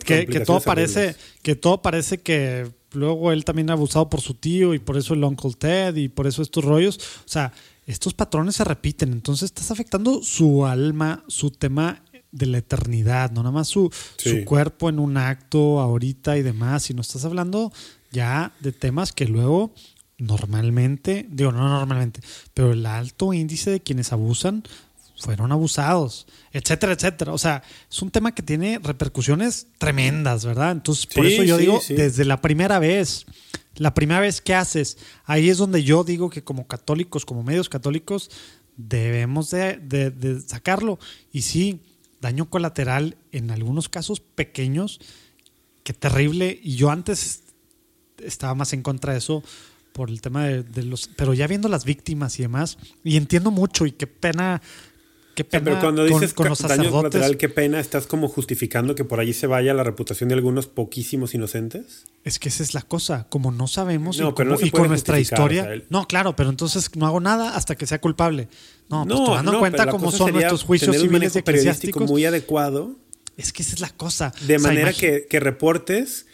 que, 0.05 0.41
todo 0.41 0.61
parece, 0.61 1.17
que 1.43 1.57
todo 1.57 1.83
parece 1.83 2.19
que 2.19 2.71
luego 2.93 3.33
él 3.33 3.45
también 3.45 3.71
ha 3.71 3.73
abusado 3.73 4.09
por 4.09 4.21
su 4.21 4.35
tío 4.35 4.75
y 4.75 4.79
por 4.79 4.97
eso 4.97 5.15
el 5.15 5.25
Uncle 5.25 5.53
Ted 5.59 5.97
y 5.97 6.09
por 6.09 6.27
eso 6.27 6.43
estos 6.43 6.65
rollos. 6.65 6.99
O 6.99 7.29
sea, 7.29 7.53
estos 7.87 8.15
patrones 8.15 8.57
se 8.57 8.65
repiten, 8.65 9.13
entonces 9.13 9.47
estás 9.47 9.71
afectando 9.71 10.23
su 10.23 10.67
alma, 10.67 11.25
su 11.27 11.51
tema 11.51 12.03
de 12.31 12.47
la 12.47 12.59
eternidad, 12.59 13.31
no 13.31 13.43
nada 13.43 13.53
más 13.53 13.69
su, 13.69 13.91
su 14.17 14.45
cuerpo 14.45 14.89
en 14.89 14.99
un 14.99 15.17
acto 15.17 15.81
ahorita 15.81 16.39
y 16.39 16.43
demás, 16.43 16.85
sino 16.85 17.03
estás 17.03 17.25
hablando 17.25 17.73
ya 18.11 18.53
de 18.61 18.73
temas 18.73 19.13
que 19.13 19.27
luego 19.27 19.73
normalmente, 20.19 21.27
digo 21.31 21.53
no 21.53 21.69
normalmente, 21.69 22.21
pero 22.55 22.73
el 22.73 22.87
alto 22.87 23.33
índice 23.33 23.71
de 23.71 23.81
quienes 23.81 24.13
abusan 24.13 24.63
fueron 25.23 25.53
abusados, 25.53 26.27
etcétera, 26.53 26.93
etcétera. 26.93 27.33
O 27.33 27.39
sea, 27.39 27.63
es 27.91 28.03
un 28.03 28.11
tema 28.11 28.35
que 28.35 28.43
tiene 28.43 28.81
repercusiones 28.83 29.69
tremendas, 29.79 30.45
¿verdad? 30.45 30.73
Entonces, 30.73 31.07
por 31.07 31.25
eso 31.25 31.45
yo 31.45 31.57
digo, 31.57 31.81
desde 31.89 32.25
la 32.25 32.41
primera 32.41 32.81
vez, 32.81 33.25
la 33.77 33.95
primera 33.95 34.21
vez 34.21 34.41
que 34.41 34.55
haces, 34.55 34.99
ahí 35.25 35.49
es 35.49 35.59
donde 35.59 35.85
yo 35.85 36.03
digo 36.03 36.29
que 36.29 36.43
como 36.43 36.67
católicos, 36.67 37.25
como 37.25 37.45
medios 37.45 37.69
católicos, 37.69 38.31
debemos 38.77 39.51
de, 39.51 40.43
sacarlo. 40.45 40.99
Y 41.33 41.43
sí, 41.43 41.81
daño 42.21 42.51
colateral 42.51 43.17
en 43.31 43.53
algunos 43.53 43.89
casos 43.89 44.19
pequeños, 44.21 45.01
qué 45.85 45.93
terrible. 45.93 46.59
Y 46.63 46.75
yo 46.75 46.91
antes 46.91 47.45
estaba 48.19 48.55
más 48.57 48.73
en 48.73 48.83
contra 48.83 49.13
de 49.13 49.21
eso 49.21 49.45
por 49.93 50.11
el 50.11 50.21
tema 50.21 50.47
de, 50.47 50.83
los... 50.83 51.09
Pero 51.17 51.33
ya 51.33 51.47
viendo 51.47 51.69
las 51.69 51.85
víctimas 51.85 52.41
y 52.41 52.43
demás, 52.43 52.77
y 53.05 53.17
entiendo 53.17 53.53
mucho 53.53 53.87
y 53.87 53.93
qué 53.93 54.09
pena 54.09 54.61
Qué 55.35 55.45
pena 55.45 55.65
pero 55.65 55.81
cuando 55.81 56.05
dices 56.05 56.35
con, 56.35 56.53
daño 56.69 56.91
colateral, 56.91 57.39
qué 57.39 57.49
pena, 57.49 57.81
¿estás 57.81 58.07
como 58.07 58.29
justificando 58.29 58.95
que 58.95 59.05
por 59.05 59.19
allí 59.19 59.33
se 59.33 59.47
vaya 59.47 59.73
la 59.73 59.83
reputación 59.83 60.29
de 60.29 60.35
algunos 60.35 60.67
poquísimos 60.67 61.35
inocentes? 61.35 62.05
Es 62.25 62.39
que 62.39 62.51
esa 62.51 62.63
es 62.63 62.75
la 62.75 62.83
cosa, 62.83 63.27
como 63.31 63.51
no 63.51 63.67
sabemos 63.67 64.19
y, 64.19 64.71
con 64.71 64.89
nuestra 64.89 65.19
historia. 65.19 65.83
no, 65.89 66.07
claro, 66.07 66.37
pero 66.37 66.51
entonces 66.51 66.95
no 66.97 67.07
hago 67.07 67.21
nada 67.21 67.57
hasta 67.57 67.77
que 67.77 67.87
sea 67.87 68.01
culpable. 68.01 68.49
No, 68.91 69.07
pues 69.07 69.25
tomando 69.25 69.53
en 69.55 69.59
cuenta 69.59 69.87
cómo 69.87 70.13
son 70.13 70.33
nuestros 70.33 70.65
juicios 70.65 70.97
civiles 70.99 71.35
y 71.35 71.39
eclesiásticos. 71.39 72.09
muy 72.09 72.27
adecuado. 72.27 72.97
Es 73.39 73.55
que 73.55 73.63
esa 73.63 73.75
es 73.75 73.81
la 73.81 73.89
cosa. 73.89 74.35
De 74.47 74.59
manera 74.59 74.93
que, 74.93 75.27
que 75.29 75.41
reportes 75.41 76.27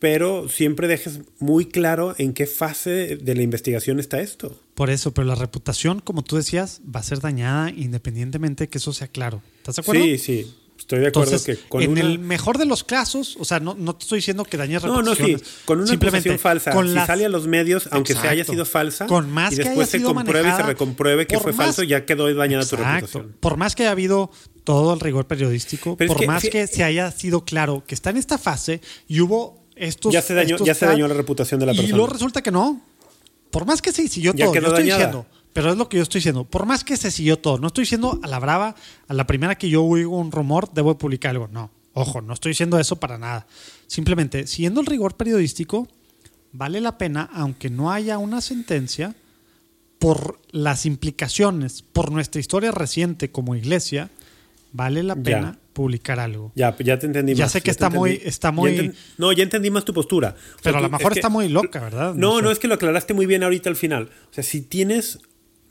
pero 0.00 0.48
siempre 0.48 0.88
dejes 0.88 1.20
muy 1.38 1.66
claro 1.66 2.14
en 2.18 2.32
qué 2.32 2.46
fase 2.46 3.16
de 3.16 3.34
la 3.34 3.42
investigación 3.42 4.00
está 4.00 4.20
esto. 4.20 4.58
Por 4.74 4.90
eso, 4.90 5.12
pero 5.12 5.26
la 5.26 5.34
reputación, 5.34 6.00
como 6.00 6.24
tú 6.24 6.36
decías, 6.36 6.80
va 6.84 7.00
a 7.00 7.02
ser 7.02 7.20
dañada 7.20 7.70
independientemente 7.70 8.64
de 8.64 8.68
que 8.68 8.78
eso 8.78 8.92
sea 8.94 9.08
claro. 9.08 9.42
¿Estás 9.58 9.76
de 9.76 9.82
acuerdo? 9.82 10.02
Sí, 10.02 10.18
sí. 10.18 10.54
Estoy 10.78 11.00
de 11.00 11.08
acuerdo 11.08 11.44
que 11.44 11.58
con 11.68 11.82
en 11.82 11.98
el 11.98 12.18
mejor 12.18 12.56
de 12.56 12.64
los 12.64 12.82
casos, 12.82 13.36
o 13.38 13.44
sea, 13.44 13.60
no, 13.60 13.76
no 13.78 13.94
te 13.94 14.04
estoy 14.04 14.18
diciendo 14.20 14.44
que 14.44 14.56
dañes 14.56 14.80
reputación. 14.80 15.30
No, 15.30 15.34
no, 15.34 15.38
sí. 15.38 15.44
Con 15.66 15.80
una 15.80 15.86
Simplemente, 15.86 16.38
falsa, 16.38 16.72
si 16.72 16.94
sale 16.94 17.26
a 17.26 17.28
los 17.28 17.46
medios, 17.46 17.86
aunque 17.92 18.14
se 18.14 18.26
haya 18.26 18.44
sido 18.44 18.64
falsa, 18.64 19.06
con 19.06 19.30
más 19.30 19.52
y 19.52 19.56
después 19.56 19.90
se 19.90 20.02
compruebe 20.02 20.48
y 20.48 20.52
se 20.52 20.62
recompruebe 20.62 21.26
que 21.26 21.38
fue 21.38 21.52
falso, 21.52 21.82
ya 21.82 22.06
quedó 22.06 22.34
dañada 22.34 22.64
tu 22.64 22.76
reputación. 22.76 23.36
Por 23.38 23.58
más 23.58 23.74
que 23.74 23.82
haya 23.82 23.92
habido 23.92 24.30
todo 24.64 24.94
el 24.94 25.00
rigor 25.00 25.26
periodístico, 25.26 25.98
por 25.98 26.26
más 26.26 26.44
que 26.44 26.66
se 26.66 26.82
haya 26.82 27.10
sido 27.10 27.44
claro 27.44 27.84
que 27.86 27.94
está 27.94 28.08
en 28.08 28.16
esta 28.16 28.38
fase 28.38 28.80
y 29.06 29.20
hubo 29.20 29.59
ya 30.10 30.22
se 30.22 30.34
dañó, 30.34 30.56
ya 30.58 30.74
se 30.74 30.86
dañó 30.86 31.08
la 31.08 31.14
reputación 31.14 31.60
de 31.60 31.66
la 31.66 31.72
persona. 31.72 31.88
Y 31.88 31.92
luego 31.92 32.12
resulta 32.12 32.42
que 32.42 32.50
no. 32.50 32.80
Por 33.50 33.66
más 33.66 33.82
que 33.82 33.92
se 33.92 34.06
siguió 34.08 34.32
todo, 34.32 34.54
yo 34.54 34.68
estoy 34.68 34.84
diciendo, 34.84 35.26
pero 35.52 35.70
es 35.70 35.76
lo 35.76 35.88
que 35.88 35.96
yo 35.96 36.02
estoy 36.02 36.18
diciendo. 36.18 36.44
Por 36.44 36.66
más 36.66 36.84
que 36.84 36.96
se 36.96 37.10
siguió 37.10 37.38
todo, 37.38 37.58
no 37.58 37.66
estoy 37.66 37.82
diciendo 37.82 38.20
a 38.22 38.28
la 38.28 38.38
brava, 38.38 38.76
a 39.08 39.14
la 39.14 39.26
primera 39.26 39.56
que 39.56 39.68
yo 39.68 39.82
oigo 39.82 40.18
un 40.18 40.30
rumor, 40.30 40.72
debo 40.72 40.96
publicar 40.96 41.30
algo. 41.30 41.48
No, 41.48 41.70
ojo, 41.94 42.20
no 42.20 42.34
estoy 42.34 42.50
diciendo 42.50 42.78
eso 42.78 42.96
para 42.96 43.18
nada. 43.18 43.46
Simplemente, 43.86 44.46
siguiendo 44.46 44.80
el 44.80 44.86
rigor 44.86 45.16
periodístico, 45.16 45.88
vale 46.52 46.80
la 46.80 46.96
pena, 46.96 47.28
aunque 47.32 47.70
no 47.70 47.90
haya 47.90 48.18
una 48.18 48.40
sentencia, 48.40 49.16
por 50.00 50.40
las 50.50 50.86
implicaciones, 50.86 51.82
por 51.82 52.10
nuestra 52.10 52.40
historia 52.40 52.72
reciente 52.72 53.30
como 53.30 53.54
iglesia, 53.54 54.10
vale 54.72 55.02
la 55.02 55.16
pena 55.16 55.58
publicar 55.72 56.20
algo. 56.20 56.52
Ya, 56.56 56.76
ya 56.78 56.98
te 56.98 57.06
entendí 57.06 57.34
ya 57.34 57.48
sé 57.48 57.62
que 57.62 57.70
está 57.70 57.90
muy, 57.90 58.20
está 58.24 58.52
muy. 58.52 58.92
no, 59.18 59.32
ya 59.32 59.42
entendí 59.42 59.70
más 59.70 59.84
tu 59.84 59.94
postura. 59.94 60.34
pero 60.62 60.78
a 60.78 60.80
lo 60.80 60.90
mejor 60.90 61.12
está 61.12 61.28
muy 61.28 61.48
loca, 61.48 61.80
¿verdad? 61.80 62.14
No, 62.14 62.42
no, 62.42 62.50
es 62.50 62.58
que 62.58 62.68
lo 62.68 62.74
aclaraste 62.74 63.14
muy 63.14 63.26
bien 63.26 63.42
ahorita 63.42 63.70
al 63.70 63.76
final. 63.76 64.10
O 64.30 64.34
sea, 64.34 64.44
si 64.44 64.60
tienes 64.62 65.20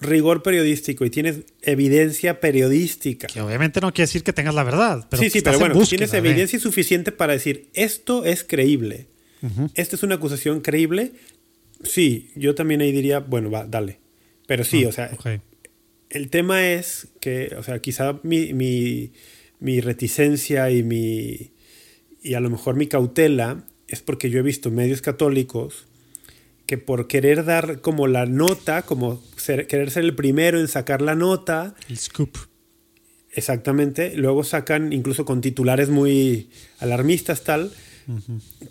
rigor 0.01 0.43
periodístico 0.43 1.05
y 1.05 1.09
tienes 1.09 1.41
evidencia 1.61 2.39
periodística. 2.39 3.27
Que 3.27 3.41
obviamente 3.41 3.81
no 3.81 3.93
quiere 3.93 4.07
decir 4.07 4.23
que 4.23 4.34
tengas 4.34 4.55
la 4.55 4.63
verdad. 4.63 5.05
Pero 5.09 5.21
sí, 5.21 5.30
sí, 5.30 5.41
pero 5.41 5.59
bueno, 5.59 5.80
tienes 5.85 6.13
evidencia 6.13 6.59
suficiente 6.59 7.11
para 7.11 7.34
decir 7.34 7.69
esto 7.73 8.26
es 8.26 8.43
creíble. 8.43 9.07
Esta 9.76 9.95
es 9.95 10.03
una 10.03 10.15
acusación 10.15 10.61
creíble. 10.61 11.13
Sí, 11.84 12.31
yo 12.35 12.55
también 12.55 12.81
ahí 12.81 12.91
diría, 12.91 13.19
bueno, 13.19 13.49
va, 13.49 13.65
dale. 13.65 13.99
Pero 14.47 14.65
sí, 14.65 14.84
ah, 14.84 14.89
o 14.89 14.91
sea, 14.91 15.11
el 16.10 16.30
tema 16.30 16.68
es 16.68 17.07
que, 17.22 17.56
o 17.57 17.64
sea, 17.64 17.80
quizá 17.80 18.19
mi, 18.23 18.53
mi, 18.53 19.81
reticencia 19.81 20.72
y 20.72 20.84
mi 20.84 21.52
y 22.22 22.34
a 22.34 22.40
lo 22.40 22.49
mejor 22.49 22.76
mi 22.76 22.88
cautela 22.88 23.64
es 23.88 24.02
porque 24.02 24.30
yo 24.30 24.40
he 24.40 24.44
visto 24.44 24.72
medios 24.72 25.02
católicos 25.02 25.86
que 26.65 26.77
por 26.77 27.07
querer 27.07 27.45
dar 27.45 27.81
como 27.81 28.07
la 28.07 28.26
nota, 28.26 28.81
como 28.84 29.23
querer 29.45 29.90
ser 29.90 30.03
el 30.03 30.15
primero 30.15 30.60
en 30.60 30.68
sacar 30.68 31.02
la 31.02 31.15
nota. 31.15 31.76
El 31.88 31.98
scoop. 31.98 32.38
Exactamente. 33.31 34.15
Luego 34.15 34.44
sacan 34.44 34.94
incluso 34.94 35.26
con 35.26 35.41
titulares 35.41 35.90
muy 35.90 36.49
alarmistas 36.80 37.44
tal, 37.44 37.72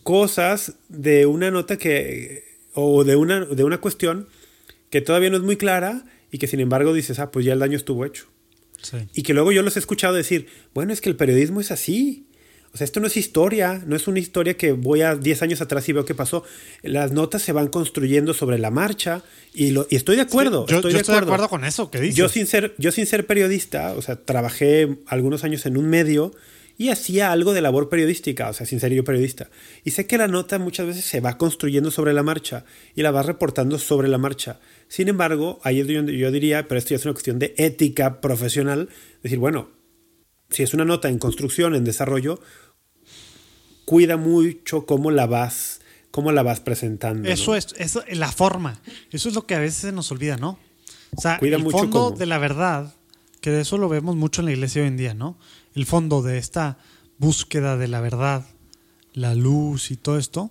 cosas 0.03 0.75
de 0.89 1.27
una 1.27 1.51
nota 1.51 1.77
que, 1.77 2.45
o 2.75 3.03
de 3.03 3.17
una, 3.17 3.45
de 3.45 3.65
una 3.65 3.79
cuestión 3.79 4.29
que 4.91 5.01
todavía 5.01 5.31
no 5.31 5.37
es 5.37 5.43
muy 5.43 5.57
clara 5.57 6.05
y 6.31 6.39
que 6.39 6.47
sin 6.47 6.61
embargo 6.61 6.93
dices, 6.93 7.19
ah, 7.19 7.31
pues 7.31 7.45
ya 7.45 7.53
el 7.53 7.59
daño 7.59 7.77
estuvo 7.77 8.05
hecho. 8.05 8.27
Y 9.13 9.23
que 9.23 9.35
luego 9.35 9.51
yo 9.53 9.63
los 9.63 9.77
he 9.77 9.81
escuchado 9.81 10.15
decir, 10.15 10.47
bueno, 10.73 10.93
es 10.93 11.01
que 11.01 11.09
el 11.09 11.17
periodismo 11.17 11.61
es 11.61 11.71
así. 11.71 12.27
O 12.73 12.77
sea, 12.77 12.85
esto 12.85 13.01
no 13.01 13.07
es 13.07 13.17
historia, 13.17 13.83
no 13.87 13.97
es 13.97 14.07
una 14.09 14.19
historia 14.19 14.57
que 14.57 14.73
voy 14.73 15.01
a 15.01 15.17
10 15.17 15.43
años 15.43 15.61
atrás 15.61 15.89
y 15.89 15.93
veo 15.93 16.05
qué 16.05 16.15
pasó. 16.15 16.45
Las 16.83 17.13
notas 17.13 17.43
se 17.43 17.53
van 17.53 17.69
construyendo 17.69 18.35
sobre 18.35 18.59
la 18.59 18.71
marcha 18.71 19.23
y, 19.55 19.71
lo, 19.71 19.87
y 19.91 19.97
estoy 19.97 20.17
de 20.17 20.23
acuerdo. 20.23 20.67
yo, 20.67 20.77
estoy, 20.77 20.93
de, 20.93 21.01
acuerdo. 21.01 21.49
con 21.49 21.65
eso 21.65 21.91
que 21.91 22.01
dices. 22.01 22.17
Yo 22.17 22.29
sin, 22.29 22.47
ser, 22.47 22.75
yo 22.79 22.93
sin 22.93 23.07
ser 23.07 23.27
periodista, 23.27 23.95
o 23.95 24.03
sea, 24.03 24.17
trabajé 24.17 24.99
algunos 25.07 25.45
años 25.45 25.65
en 25.67 25.77
un 25.77 25.89
medio 25.89 26.33
y 26.77 26.91
hacía 26.91 27.33
algo 27.33 27.55
de 27.55 27.61
labor 27.61 27.89
periodística, 27.89 28.49
o 28.49 28.53
sea, 28.53 28.65
sin 28.65 28.79
ser 28.79 28.93
yo 28.93 29.03
periodista. 29.03 29.51
Y 29.83 29.91
sé 29.91 30.07
que 30.07 30.17
la 30.17 30.29
nota 30.29 30.61
muchas 30.61 30.87
veces 30.87 31.05
se 31.05 31.21
va 31.21 31.37
construyendo 31.37 31.91
sobre 31.91 32.13
la 32.13 32.23
marcha 32.23 32.65
y 32.95 33.03
la 33.03 33.11
va 33.11 33.23
reportando 33.23 33.79
sobre 33.81 34.07
la 34.09 34.19
marcha. 34.19 34.61
Sin 34.89 35.09
embargo, 35.09 35.61
ahí 35.63 35.81
es 35.81 35.87
donde 35.87 36.17
yo 36.17 36.31
diría, 36.31 36.67
pero 36.67 36.79
esto 36.79 36.91
ya 36.91 36.97
es 36.97 37.05
una 37.05 37.15
cuestión 37.15 37.39
de 37.39 37.55
ética 37.59 38.21
profesional, 38.21 38.89
decir, 39.23 39.39
bueno, 39.39 39.69
si 40.51 40.63
es 40.63 40.73
una 40.75 40.85
nota 40.85 41.09
en 41.09 41.19
construcción, 41.19 41.75
en 41.75 41.85
desarrollo, 41.85 42.41
cuida 43.85 44.17
mucho 44.17 44.87
cómo 44.87 45.11
la 45.11 45.27
vas, 45.27 45.81
cómo 46.11 46.33
la 46.33 46.43
vas 46.43 46.61
presentando. 46.61 47.29
Eso 47.29 47.55
es, 47.55 47.75
eso, 47.79 48.03
la 48.11 48.33
forma. 48.33 48.81
Eso 49.11 49.29
es 49.29 49.35
lo 49.35 49.47
que 49.47 49.55
a 49.55 49.61
veces 49.61 49.81
se 49.81 49.93
nos 49.93 50.11
olvida, 50.11 50.37
¿no? 50.37 50.59
O 51.17 51.21
sea, 51.21 51.39
cuida 51.39 51.57
el 51.57 51.71
fondo 51.71 52.11
de 52.11 52.27
la 52.27 52.39
verdad, 52.39 52.95
que 53.41 53.51
de 53.51 53.61
eso 53.61 53.79
lo 53.79 53.89
vemos 53.89 54.17
mucho 54.17 54.41
en 54.41 54.47
la 54.47 54.53
iglesia 54.53 54.83
hoy 54.83 54.89
en 54.89 54.97
día, 54.97 55.15
¿no? 55.15 55.39
el 55.79 55.87
fondo 55.87 56.23
de 56.23 56.39
esta 56.39 56.79
búsqueda 57.19 57.77
de 57.77 57.87
la 57.87 58.01
verdad, 58.01 58.45
la 59.13 59.35
luz 59.35 59.91
y 59.93 59.97
todo 59.97 60.19
esto, 60.19 60.51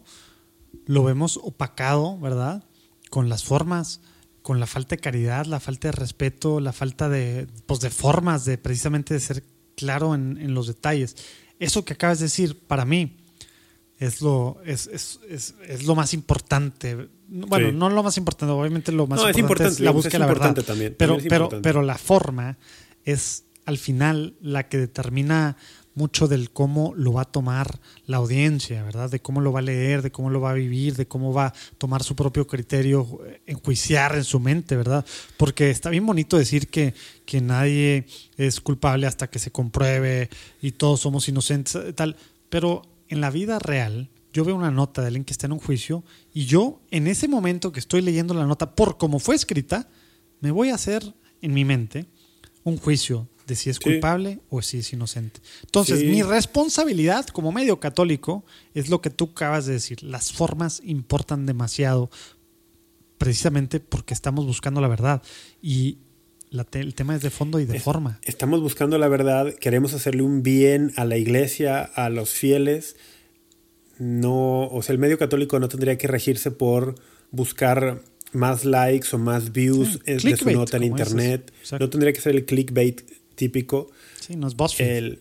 lo 0.86 1.04
vemos 1.04 1.38
opacado, 1.44 2.18
¿verdad? 2.18 2.64
Con 3.10 3.28
las 3.28 3.44
formas, 3.44 4.00
con 4.48 4.62
la 4.62 4.66
falta 4.66 4.96
de 4.96 5.02
caridad, 5.02 5.46
la 5.46 5.60
falta 5.60 5.90
de 5.90 5.92
respeto, 5.92 6.62
la 6.62 6.72
falta 6.72 7.10
de, 7.10 7.48
pues 7.66 7.82
de 7.82 7.90
formas, 7.90 8.46
de 8.46 8.58
precisamente 8.58 9.14
de 9.14 9.20
ser 9.20 9.44
claro 9.76 10.16
en, 10.16 10.54
los 10.54 10.68
detalles. 10.68 11.18
Eso 11.60 11.84
que 11.84 11.92
acabas 11.92 12.20
de 12.20 12.28
decir, 12.28 12.58
para 12.58 12.86
mí, 12.86 13.18
es 14.00 14.22
lo, 14.22 14.62
es, 14.64 14.88
es, 14.88 15.20
es, 15.68 15.84
lo 15.84 15.96
más 15.96 16.14
importante. 16.14 17.10
Bueno, 17.28 17.74
no 17.74 17.90
lo 17.90 18.04
más 18.04 18.16
importante, 18.16 18.54
obviamente 18.54 18.94
lo 18.94 19.06
más 19.06 19.20
importante, 19.38 19.74
es 19.74 19.80
la 19.82 19.92
búsqueda 19.92 20.14
de 20.14 20.20
la 20.20 20.28
verdad. 20.28 20.64
También, 20.64 20.96
pero, 20.98 21.18
pero, 21.28 21.50
pero 21.62 21.82
la 21.82 21.98
forma 21.98 22.58
es 23.04 23.44
al 23.66 23.78
final 23.78 24.38
la 24.40 24.70
que 24.70 24.78
determina 24.78 25.58
mucho 25.98 26.28
del 26.28 26.52
cómo 26.52 26.94
lo 26.96 27.12
va 27.14 27.24
a 27.24 27.26
tomar 27.26 27.80
la 28.06 28.18
audiencia, 28.18 28.84
¿verdad? 28.84 29.10
De 29.10 29.20
cómo 29.20 29.42
lo 29.42 29.52
va 29.52 29.60
a 29.60 29.64
leer, 29.64 30.04
de 30.04 30.12
cómo 30.12 30.30
lo 30.30 30.40
va 30.40 30.52
a 30.52 30.54
vivir, 30.54 30.96
de 30.96 31.08
cómo 31.08 31.34
va 31.34 31.48
a 31.48 31.54
tomar 31.80 32.04
su 32.04 32.16
propio 32.16 32.46
criterio, 32.46 33.20
eh, 33.26 33.42
enjuiciar 33.48 34.16
en 34.16 34.24
su 34.24 34.40
mente, 34.40 34.78
¿verdad? 34.78 35.04
Porque 35.38 35.72
está 35.72 35.90
bien 35.90 36.06
bonito 36.06 36.38
decir 36.38 36.68
que, 36.68 36.94
que 37.26 37.42
nadie 37.42 38.06
es 38.38 38.62
culpable 38.62 39.08
hasta 39.08 39.28
que 39.28 39.40
se 39.40 39.52
compruebe 39.52 40.30
y 40.62 40.72
todos 40.72 41.02
somos 41.02 41.28
inocentes, 41.28 41.76
eh, 41.76 41.94
tal, 41.94 42.16
pero 42.50 42.84
en 43.10 43.20
la 43.20 43.32
vida 43.32 43.58
real, 43.58 44.10
yo 44.32 44.46
veo 44.46 44.56
una 44.56 44.70
nota 44.70 45.02
de 45.02 45.08
alguien 45.08 45.26
que 45.26 45.34
está 45.34 45.48
en 45.48 45.54
un 45.54 45.60
juicio 45.60 46.04
y 46.32 46.46
yo, 46.46 46.80
en 46.92 47.08
ese 47.08 47.28
momento 47.28 47.72
que 47.72 47.80
estoy 47.80 48.04
leyendo 48.04 48.36
la 48.36 48.46
nota, 48.46 48.76
por 48.76 49.00
cómo 49.00 49.18
fue 49.18 49.36
escrita, 49.36 49.90
me 50.42 50.52
voy 50.52 50.70
a 50.70 50.76
hacer 50.76 51.16
en 51.42 51.56
mi 51.56 51.66
mente 51.66 52.06
un 52.64 52.78
juicio 52.78 53.28
de 53.48 53.56
si 53.56 53.70
es 53.70 53.80
culpable 53.80 54.40
o 54.50 54.62
si 54.62 54.80
es 54.80 54.94
inocente. 54.94 55.40
Entonces, 55.64 56.04
mi 56.04 56.22
responsabilidad 56.22 57.26
como 57.28 57.52
medio 57.52 57.80
católico 57.80 58.44
es 58.74 58.90
lo 58.90 59.02
que 59.02 59.10
tú 59.10 59.30
acabas 59.32 59.66
de 59.66 59.74
decir. 59.74 60.04
Las 60.04 60.34
formas 60.34 60.82
importan 60.84 61.46
demasiado 61.46 62.12
precisamente 63.18 63.80
porque 63.80 64.14
estamos 64.14 64.46
buscando 64.46 64.82
la 64.82 64.90
verdad. 64.90 65.24
Y 65.62 65.98
el 66.52 66.94
tema 66.94 67.16
es 67.16 67.22
de 67.22 67.30
fondo 67.30 67.60
y 67.60 67.66
de 67.66 67.80
forma. 67.80 68.20
Estamos 68.24 68.62
buscando 68.62 68.98
la 68.98 69.08
verdad, 69.08 69.54
queremos 69.54 69.94
hacerle 69.94 70.24
un 70.24 70.44
bien 70.44 70.92
a 70.98 71.06
la 71.06 71.18
iglesia, 71.18 71.82
a 71.82 72.10
los 72.10 72.32
fieles. 72.32 72.98
No, 73.98 74.68
o 74.68 74.82
sea, 74.82 74.94
el 74.94 75.00
medio 75.00 75.18
católico 75.18 75.58
no 75.60 75.70
tendría 75.70 75.98
que 75.98 76.08
regirse 76.08 76.52
por 76.52 76.96
buscar 77.32 78.04
más 78.34 78.66
likes 78.66 79.08
o 79.14 79.18
más 79.18 79.54
views 79.54 80.00
de 80.04 80.38
su 80.38 80.52
nota 80.52 80.78
en 80.78 80.84
internet. 80.84 81.54
No 81.80 81.90
tendría 81.90 82.12
que 82.12 82.22
ser 82.22 82.36
el 82.36 82.46
clickbait 82.46 83.02
típico. 83.38 83.90
Sí, 84.20 84.36
no 84.36 84.48
es 84.48 84.56
BuzzFeed. 84.56 85.20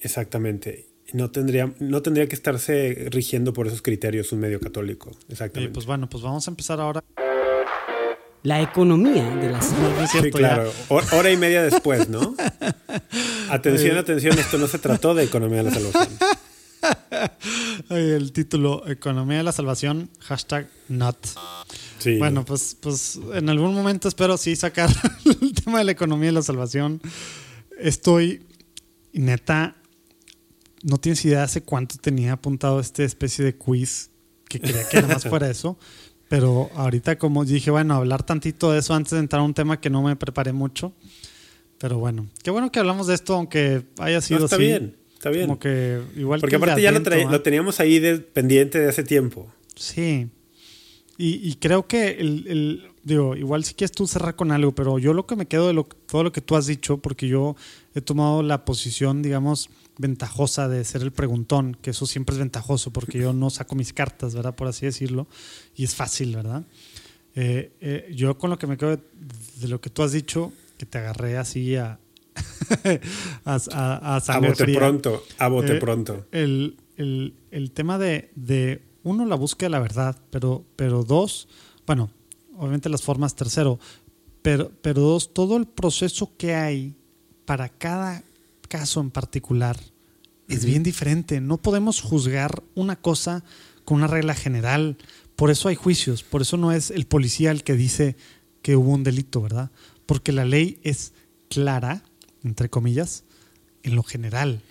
exactamente. 0.00 0.86
No 1.12 1.30
tendría, 1.30 1.72
no 1.80 2.02
tendría 2.02 2.28
que 2.28 2.34
estarse 2.34 3.08
rigiendo 3.10 3.54
por 3.54 3.66
esos 3.66 3.80
criterios 3.80 4.30
un 4.32 4.40
medio 4.40 4.60
católico. 4.60 5.10
Exactamente. 5.28 5.72
pues 5.72 5.86
bueno, 5.86 6.08
pues 6.08 6.22
vamos 6.22 6.46
a 6.46 6.50
empezar 6.50 6.80
ahora. 6.80 7.02
La 8.42 8.62
economía 8.62 9.34
de 9.34 9.50
las 9.50 9.74
Sí, 10.12 10.30
claro. 10.30 10.70
Hora 10.88 11.32
y 11.32 11.36
media 11.36 11.62
después, 11.62 12.08
¿no? 12.08 12.36
atención, 13.50 13.96
atención, 13.96 14.38
esto 14.38 14.58
no 14.58 14.68
se 14.68 14.78
trató 14.78 15.14
de 15.14 15.24
economía 15.24 15.64
de 15.64 15.64
la 15.64 15.70
salvación. 15.72 16.18
El 17.90 18.32
título, 18.32 18.88
Economía 18.88 19.38
de 19.38 19.42
la 19.42 19.52
Salvación, 19.52 20.10
hashtag 20.20 20.68
not. 20.88 21.16
Bueno, 22.18 22.44
pues, 22.44 22.76
pues 22.80 23.18
en 23.34 23.48
algún 23.48 23.74
momento 23.74 24.08
espero 24.08 24.36
sí 24.36 24.56
sacar 24.56 24.90
el 25.24 25.54
tema 25.54 25.78
de 25.78 25.84
la 25.84 25.92
economía 25.92 26.30
y 26.30 26.32
la 26.32 26.42
salvación. 26.42 27.00
Estoy, 27.78 28.42
neta, 29.12 29.76
no 30.82 30.98
tienes 30.98 31.24
idea 31.24 31.42
hace 31.42 31.62
cuánto 31.62 31.96
tenía 31.96 32.32
apuntado 32.32 32.80
esta 32.80 33.04
especie 33.04 33.44
de 33.44 33.56
quiz 33.56 34.10
que 34.48 34.60
quería 34.60 34.88
que 34.88 35.02
nada 35.02 35.14
más 35.14 35.24
fuera 35.28 35.50
eso. 35.50 35.78
Pero 36.28 36.70
ahorita 36.74 37.16
como 37.18 37.44
dije, 37.44 37.70
bueno, 37.70 37.94
hablar 37.94 38.22
tantito 38.22 38.72
de 38.72 38.80
eso 38.80 38.94
antes 38.94 39.12
de 39.12 39.18
entrar 39.18 39.40
a 39.40 39.44
un 39.44 39.54
tema 39.54 39.80
que 39.80 39.90
no 39.90 40.02
me 40.02 40.14
preparé 40.16 40.52
mucho. 40.52 40.92
Pero 41.78 41.98
bueno, 41.98 42.28
qué 42.42 42.50
bueno 42.50 42.70
que 42.70 42.80
hablamos 42.80 43.06
de 43.06 43.14
esto, 43.14 43.34
aunque 43.34 43.84
haya 43.98 44.20
sido 44.20 44.44
está 44.44 44.56
bien, 44.56 44.96
está 45.14 45.30
bien. 45.30 45.46
Como 45.46 45.58
que 45.58 46.02
igual 46.16 46.40
Porque 46.40 46.56
aparte 46.56 46.82
ya 46.82 46.90
lo, 46.90 47.00
lo, 47.00 47.40
teníamos 47.40 47.80
ahí 47.80 47.98
de, 47.98 48.18
pendiente 48.18 48.80
de 48.80 48.88
hace 48.88 49.04
tiempo. 49.04 49.46
Sí, 49.76 50.28
y, 51.20 51.56
creo 51.56 51.88
que 51.88 52.10
el, 52.10 52.92
digo, 53.02 53.34
igual 53.34 53.64
si 53.64 53.74
quieres 53.74 53.90
tú 53.90 54.06
cerrar 54.06 54.36
con 54.36 54.52
algo, 54.52 54.72
pero 54.72 55.00
yo 55.00 55.12
lo 55.12 55.26
que 55.26 55.34
me 55.34 55.46
quedo 55.46 55.66
de 55.66 55.72
lo, 55.72 55.82
todo 55.84 56.22
lo 56.22 56.30
que 56.30 56.40
tú 56.40 56.54
has 56.54 56.66
dicho, 56.66 56.98
porque 56.98 57.26
yo 57.26 57.56
he 57.96 58.00
tomado 58.00 58.44
la 58.44 58.64
posición, 58.64 59.20
digamos, 59.20 59.68
ventajosa 59.98 60.68
de 60.68 60.84
ser 60.84 61.02
el 61.02 61.10
preguntón, 61.10 61.76
que 61.82 61.90
eso 61.90 62.06
siempre 62.06 62.34
es 62.34 62.38
ventajoso, 62.38 62.92
porque 62.92 63.18
yo 63.18 63.32
no 63.32 63.50
saco 63.50 63.74
mis 63.74 63.92
cartas, 63.92 64.36
¿verdad? 64.36 64.54
Por 64.54 64.68
así 64.68 64.86
decirlo, 64.86 65.26
y 65.74 65.82
es 65.82 65.96
fácil, 65.96 66.36
¿verdad? 66.36 66.64
Eh, 67.34 67.72
eh, 67.80 68.12
yo 68.14 68.38
con 68.38 68.50
lo 68.50 68.58
que 68.58 68.68
me 68.68 68.76
quedo 68.76 68.96
de, 68.96 69.68
lo 69.68 69.80
que 69.80 69.90
tú 69.90 70.04
has 70.04 70.12
dicho, 70.12 70.52
que 70.76 70.86
te 70.86 70.98
agarré 70.98 71.36
así 71.36 71.74
a... 71.74 71.98
a, 73.44 73.58
a, 73.72 74.16
a, 74.16 74.38
bote 74.38 74.72
pronto, 74.72 75.24
a 75.38 75.48
bote 75.48 75.76
eh, 75.78 75.80
pronto. 75.80 76.26
El, 76.30 76.76
el, 76.96 77.34
el 77.50 77.72
tema 77.72 77.98
de, 77.98 78.30
de 78.36 78.82
uno, 79.08 79.24
la 79.24 79.36
búsqueda 79.36 79.66
de 79.66 79.72
la 79.72 79.80
verdad, 79.80 80.16
pero, 80.30 80.64
pero 80.76 81.02
dos, 81.02 81.48
bueno, 81.86 82.10
obviamente 82.56 82.88
las 82.88 83.02
formas, 83.02 83.34
tercero, 83.34 83.78
pero, 84.42 84.70
pero 84.82 85.00
dos, 85.00 85.32
todo 85.32 85.56
el 85.56 85.66
proceso 85.66 86.36
que 86.36 86.54
hay 86.54 86.94
para 87.44 87.68
cada 87.68 88.22
caso 88.68 89.00
en 89.00 89.10
particular 89.10 89.78
es 90.48 90.64
bien 90.64 90.82
diferente. 90.82 91.40
No 91.40 91.58
podemos 91.58 92.00
juzgar 92.00 92.62
una 92.74 92.96
cosa 92.96 93.44
con 93.84 93.98
una 93.98 94.06
regla 94.06 94.34
general. 94.34 94.96
Por 95.36 95.50
eso 95.50 95.68
hay 95.68 95.74
juicios, 95.74 96.22
por 96.22 96.42
eso 96.42 96.56
no 96.56 96.72
es 96.72 96.90
el 96.90 97.06
policía 97.06 97.50
el 97.50 97.64
que 97.64 97.74
dice 97.74 98.16
que 98.62 98.76
hubo 98.76 98.92
un 98.92 99.04
delito, 99.04 99.40
¿verdad? 99.40 99.70
Porque 100.06 100.32
la 100.32 100.44
ley 100.44 100.78
es 100.82 101.12
clara, 101.48 102.02
entre 102.42 102.70
comillas, 102.70 103.24
en 103.82 103.94
lo 103.94 104.02
general. 104.02 104.62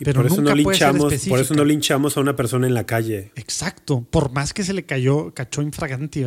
Y 0.00 0.04
pero 0.04 0.22
por 0.22 0.26
eso 0.30 0.42
no 0.42 0.54
linchamos, 0.54 1.14
por 1.28 1.40
eso 1.40 1.54
no 1.54 1.64
linchamos 1.64 2.16
a 2.16 2.20
una 2.20 2.36
persona 2.36 2.66
en 2.66 2.74
la 2.74 2.84
calle. 2.84 3.32
Exacto, 3.34 4.06
por 4.08 4.32
más 4.32 4.54
que 4.54 4.62
se 4.62 4.72
le 4.72 4.84
cayó, 4.84 5.32
cachó 5.34 5.62
infraganti, 5.62 6.24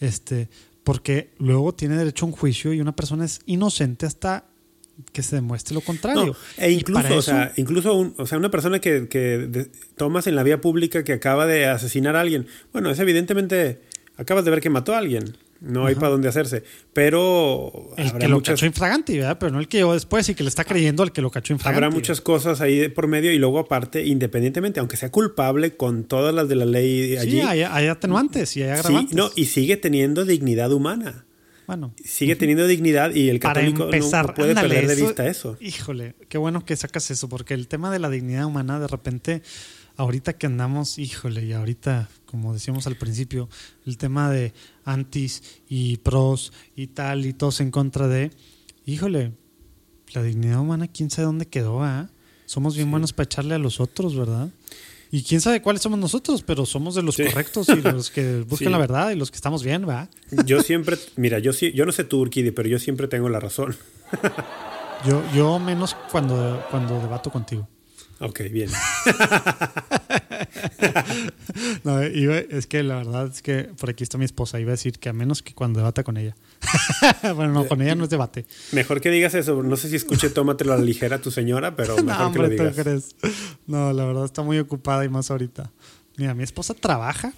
Este, 0.00 0.48
porque 0.82 1.30
luego 1.38 1.74
tiene 1.74 1.96
derecho 1.96 2.24
a 2.24 2.28
un 2.28 2.32
juicio 2.32 2.72
y 2.72 2.80
una 2.80 2.94
persona 2.96 3.24
es 3.24 3.40
inocente 3.46 4.06
hasta 4.06 4.44
que 5.12 5.22
se 5.22 5.36
demuestre 5.36 5.74
lo 5.74 5.80
contrario. 5.80 6.36
e 6.56 6.70
incluso, 6.70 7.16
o 7.16 7.22
sea, 7.22 7.52
incluso 7.56 8.12
o 8.16 8.26
sea, 8.26 8.38
una 8.38 8.50
persona 8.50 8.80
que, 8.80 9.08
que 9.08 9.68
tomas 9.96 10.26
en 10.26 10.36
la 10.36 10.42
vía 10.42 10.60
pública 10.60 11.02
que 11.04 11.12
acaba 11.12 11.46
de 11.46 11.66
asesinar 11.66 12.16
a 12.16 12.20
alguien, 12.20 12.46
bueno, 12.72 12.90
es 12.90 12.98
evidentemente, 12.98 13.80
acabas 14.16 14.44
de 14.44 14.50
ver 14.50 14.60
que 14.60 14.70
mató 14.70 14.94
a 14.94 14.98
alguien. 14.98 15.36
No 15.64 15.86
hay 15.86 15.94
para 15.94 16.10
dónde 16.10 16.28
hacerse. 16.28 16.62
Pero. 16.92 17.90
El 17.96 18.12
que 18.18 18.28
lo 18.28 18.42
cachó 18.42 18.66
infragante, 18.66 19.16
¿verdad? 19.16 19.38
Pero 19.38 19.52
no 19.52 19.60
el 19.60 19.68
que 19.68 19.78
llegó 19.78 19.94
después 19.94 20.28
y 20.28 20.34
que 20.34 20.42
le 20.42 20.50
está 20.50 20.64
creyendo 20.64 21.02
al 21.02 21.10
que 21.10 21.22
lo 21.22 21.30
cachó 21.30 21.54
infragante. 21.54 21.84
Habrá 21.84 21.94
muchas 21.94 22.20
cosas 22.20 22.60
ahí 22.60 22.88
por 22.88 23.06
medio 23.06 23.32
y 23.32 23.38
luego, 23.38 23.58
aparte, 23.58 24.04
independientemente, 24.04 24.80
aunque 24.80 24.96
sea 24.96 25.10
culpable 25.10 25.76
con 25.76 26.04
todas 26.04 26.34
las 26.34 26.48
de 26.48 26.56
la 26.56 26.66
ley 26.66 27.16
allí. 27.16 27.32
Sí, 27.32 27.40
hay, 27.40 27.62
atenuantes 27.62 28.56
y 28.56 28.62
hay 28.62 28.70
agravantes. 28.70 29.10
Sí, 29.10 29.16
no, 29.16 29.30
y 29.34 29.46
sigue 29.46 29.76
teniendo 29.78 30.24
dignidad 30.24 30.70
humana. 30.70 31.24
Bueno. 31.66 31.94
Sigue 32.04 32.36
teniendo 32.36 32.66
dignidad 32.66 33.14
y 33.14 33.30
el 33.30 33.40
católico 33.40 33.86
no 33.90 34.34
puede 34.34 34.54
perder 34.54 34.86
de 34.86 34.96
vista 34.96 35.26
eso. 35.26 35.56
Híjole, 35.60 36.14
qué 36.28 36.36
bueno 36.36 36.64
que 36.66 36.76
sacas 36.76 37.10
eso, 37.10 37.28
porque 37.30 37.54
el 37.54 37.68
tema 37.68 37.90
de 37.90 37.98
la 37.98 38.10
dignidad 38.10 38.44
humana, 38.44 38.78
de 38.78 38.86
repente 38.86 39.42
ahorita 39.96 40.34
que 40.34 40.46
andamos, 40.46 40.98
híjole, 40.98 41.44
y 41.44 41.52
ahorita, 41.52 42.08
como 42.26 42.52
decíamos 42.52 42.86
al 42.86 42.96
principio, 42.96 43.48
el 43.86 43.96
tema 43.96 44.30
de 44.30 44.52
antis 44.84 45.42
y 45.68 45.98
pros 45.98 46.52
y 46.76 46.88
tal, 46.88 47.26
y 47.26 47.32
todos 47.32 47.60
en 47.60 47.70
contra 47.70 48.08
de, 48.08 48.30
híjole, 48.86 49.32
la 50.12 50.22
dignidad 50.22 50.60
humana, 50.60 50.88
quién 50.88 51.10
sabe 51.10 51.26
dónde 51.26 51.46
quedó, 51.46 51.82
¿ah? 51.82 52.10
Somos 52.46 52.76
bien 52.76 52.90
buenos 52.90 53.12
para 53.12 53.24
echarle 53.24 53.54
a 53.54 53.58
los 53.58 53.80
otros, 53.80 54.16
¿verdad? 54.16 54.50
Y 55.10 55.22
quién 55.22 55.40
sabe 55.40 55.62
cuáles 55.62 55.80
somos 55.80 55.98
nosotros, 55.98 56.42
pero 56.42 56.66
somos 56.66 56.94
de 56.94 57.02
los 57.02 57.16
correctos 57.16 57.68
y 57.68 57.80
los 57.80 58.10
que 58.10 58.40
buscan 58.48 58.72
la 58.72 58.78
verdad 58.78 59.10
y 59.10 59.16
los 59.16 59.30
que 59.30 59.36
estamos 59.36 59.62
bien, 59.62 59.88
¿va? 59.88 60.08
Yo 60.44 60.60
siempre, 60.60 60.98
mira, 61.16 61.38
yo 61.38 61.52
yo 61.52 61.86
no 61.86 61.92
sé 61.92 62.04
tú, 62.04 62.20
Urquidi, 62.20 62.50
pero 62.50 62.68
yo 62.68 62.78
siempre 62.78 63.06
tengo 63.06 63.28
la 63.28 63.38
razón. 63.38 63.76
yo, 65.06 65.22
yo 65.32 65.58
menos 65.58 65.96
cuando, 66.10 66.64
cuando 66.70 67.00
debato 67.00 67.30
contigo. 67.30 67.68
Ok, 68.20 68.40
bien. 68.50 68.70
no, 71.84 72.00
es 72.00 72.66
que 72.66 72.82
la 72.82 72.96
verdad 72.96 73.26
es 73.26 73.42
que 73.42 73.64
por 73.78 73.90
aquí 73.90 74.04
está 74.04 74.18
mi 74.18 74.24
esposa. 74.24 74.60
Iba 74.60 74.70
a 74.70 74.72
decir 74.72 74.98
que 74.98 75.08
a 75.08 75.12
menos 75.12 75.42
que 75.42 75.54
cuando 75.54 75.80
debata 75.80 76.04
con 76.04 76.16
ella. 76.16 76.36
bueno, 77.34 77.52
no, 77.52 77.66
con 77.66 77.82
ella 77.82 77.94
no 77.94 78.04
es 78.04 78.10
debate. 78.10 78.46
Mejor 78.72 79.00
que 79.00 79.10
digas 79.10 79.34
eso. 79.34 79.62
No 79.62 79.76
sé 79.76 79.88
si 79.88 79.96
escuche 79.96 80.30
Tómatelo 80.30 80.72
a 80.72 80.76
la 80.76 80.84
ligera 80.84 81.20
tu 81.20 81.30
señora, 81.30 81.76
pero 81.76 81.96
mejor 82.04 82.32
que 82.32 82.38
lo 82.38 82.48
digas. 82.48 82.76
Crees? 82.76 83.16
No, 83.66 83.92
la 83.92 84.04
verdad 84.04 84.24
está 84.24 84.42
muy 84.42 84.58
ocupada 84.58 85.04
y 85.04 85.08
más 85.08 85.30
ahorita. 85.30 85.70
Mira, 86.16 86.34
mi 86.34 86.44
esposa 86.44 86.74
trabaja 86.74 87.32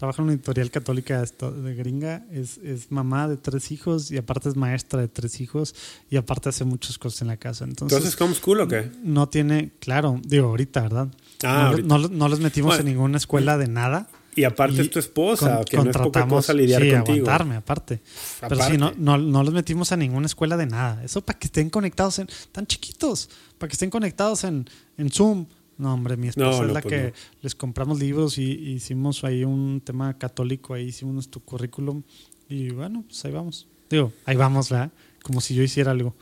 trabaja 0.00 0.22
en 0.22 0.28
una 0.28 0.32
editorial 0.32 0.70
católica 0.70 1.22
de 1.22 1.74
gringa, 1.74 2.24
es, 2.32 2.56
es, 2.64 2.90
mamá 2.90 3.28
de 3.28 3.36
tres 3.36 3.70
hijos 3.70 4.10
y 4.10 4.16
aparte 4.16 4.48
es 4.48 4.56
maestra 4.56 4.98
de 4.98 5.08
tres 5.08 5.42
hijos 5.42 5.74
y 6.08 6.16
aparte 6.16 6.48
hace 6.48 6.64
muchas 6.64 6.96
cosas 6.96 7.20
en 7.20 7.28
la 7.28 7.36
casa. 7.36 7.64
Entonces, 7.64 7.98
¿Entonces 7.98 8.18
homeschool 8.18 8.60
o 8.62 8.66
qué? 8.68 8.90
No 9.02 9.28
tiene, 9.28 9.72
claro, 9.78 10.18
digo 10.24 10.48
ahorita, 10.48 10.80
¿verdad? 10.80 11.08
Ah, 11.44 11.74
no, 11.84 11.98
no, 11.98 12.28
los 12.30 12.40
metimos 12.40 12.80
en 12.80 12.86
ninguna 12.86 13.18
escuela 13.18 13.58
de 13.58 13.68
nada. 13.68 14.08
Y 14.34 14.44
aparte 14.44 14.80
es 14.80 14.88
tu 14.88 14.98
esposa, 14.98 15.60
que 15.68 15.76
no 15.76 15.90
es 15.90 15.96
poca 15.98 16.26
cosa 16.26 16.54
lidiar 16.54 16.80
sí, 16.80 16.92
contigo. 16.92 17.16
aguantarme, 17.16 17.56
aparte. 17.56 18.00
Pero 18.40 18.56
sí, 18.62 18.78
no, 18.78 18.94
no, 18.96 19.18
no 19.18 19.42
los 19.42 19.52
metimos 19.52 19.92
a 19.92 19.98
ninguna 19.98 20.24
escuela 20.24 20.56
de 20.56 20.64
nada. 20.64 21.04
Eso 21.04 21.20
para 21.20 21.38
que 21.38 21.48
estén 21.48 21.68
conectados 21.68 22.20
en... 22.20 22.28
Tan 22.52 22.66
chiquitos, 22.66 23.28
para 23.58 23.68
que 23.68 23.74
estén 23.74 23.90
conectados 23.90 24.44
en, 24.44 24.66
en 24.96 25.10
Zoom, 25.10 25.44
no, 25.80 25.94
hombre, 25.94 26.16
mi 26.18 26.28
esposa 26.28 26.62
es 26.66 26.72
la 26.72 26.82
pues 26.82 26.94
que 26.94 27.14
les 27.40 27.54
compramos 27.54 27.98
libros 27.98 28.36
y, 28.36 28.52
hicimos 28.52 29.24
ahí 29.24 29.44
un 29.44 29.80
tema 29.80 30.18
católico, 30.18 30.74
ahí 30.74 30.88
hicimos 30.88 31.30
tu 31.30 31.40
currículum 31.40 32.02
y 32.50 32.70
bueno, 32.70 33.02
pues 33.06 33.24
ahí 33.24 33.32
vamos. 33.32 33.66
Digo, 33.88 34.12
ahí 34.26 34.36
vamos, 34.36 34.68
¿verdad? 34.68 34.92
Como 35.22 35.40
si 35.40 35.54
yo 35.54 35.62
hiciera 35.62 35.90
algo. 35.90 36.14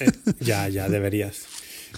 Eh, 0.00 0.10
ya, 0.40 0.68
ya 0.68 0.88
deberías. 0.88 1.46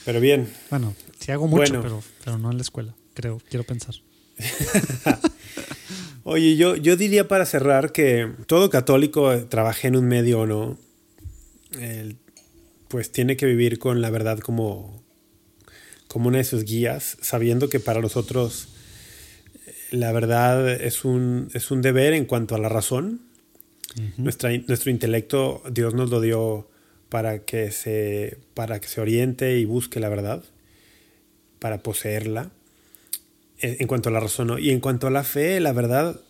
Pero 0.04 0.20
bien. 0.20 0.46
Bueno, 0.68 0.94
sí 1.18 1.32
hago 1.32 1.48
mucho, 1.48 1.80
pero, 1.80 2.02
pero 2.22 2.36
no 2.36 2.50
en 2.50 2.58
la 2.58 2.62
escuela, 2.62 2.94
creo, 3.14 3.40
quiero 3.48 3.64
pensar. 3.64 3.94
Oye, 6.24 6.56
yo, 6.56 6.76
yo 6.76 6.96
diría 6.98 7.28
para 7.28 7.46
cerrar 7.46 7.92
que 7.92 8.30
todo 8.46 8.68
católico, 8.68 9.32
eh, 9.32 9.46
trabaje 9.48 9.88
en 9.88 9.96
un 9.96 10.04
medio 10.04 10.40
o 10.40 10.46
no, 10.46 10.78
pues 12.88 13.10
tiene 13.10 13.38
que 13.38 13.46
vivir 13.46 13.78
con 13.78 14.02
la 14.02 14.10
verdad 14.10 14.38
como, 14.38 15.01
como 16.12 16.28
una 16.28 16.36
de 16.39 16.44
sus 16.44 16.64
guías, 16.64 17.16
sabiendo 17.22 17.70
que 17.70 17.80
para 17.80 18.02
nosotros 18.02 18.68
eh, 19.66 19.74
la 19.93 20.12
verdad 20.12 20.70
es 20.70 21.06
un, 21.06 21.48
es 21.55 21.70
un 21.70 21.80
deber 21.80 22.12
en 22.12 22.26
cuanto 22.26 22.55
a 22.55 22.59
la 22.59 22.68
razón. 22.68 23.22
nuestro 24.18 24.90
intelecto 24.90 25.62
Dios 25.70 25.94
nos 25.94 26.10
lo 26.10 26.20
dio 26.20 26.68
para 27.09 27.44
que, 27.44 27.70
se, 27.70 28.36
para 28.52 28.78
que 28.78 28.89
se 28.89 29.01
oriente 29.01 29.59
y 29.59 29.64
busque 29.64 30.01
la 30.01 30.10
verdad, 30.10 30.44
para 31.59 31.82
poseerla 31.82 32.51
en 33.62 33.86
cuanto 33.86 34.10
a 34.10 34.12
la 34.12 34.20
razón. 34.20 34.55
Y 34.60 34.68
en 34.68 34.80
cuanto 34.80 35.06
a 35.06 35.10
la 35.10 35.24
fe, 35.24 35.60
la 35.60 35.72
verdad 35.72 36.20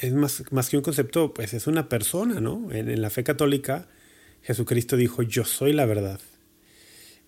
es 0.00 0.14
más, 0.14 0.44
más 0.50 0.70
que 0.70 0.78
un 0.78 0.82
concepto, 0.82 1.34
pues 1.34 1.52
es 1.52 1.66
una 1.66 1.90
persona, 1.90 2.40
¿no? 2.40 2.72
En, 2.72 3.02
la 3.02 3.10
fe 3.10 3.22
católica, 3.22 3.86
Jesucristo 4.42 4.96
dijo, 4.96 5.22
yo 5.22 5.44
soy 5.44 5.74
la 5.74 5.84
verdad. 5.84 6.20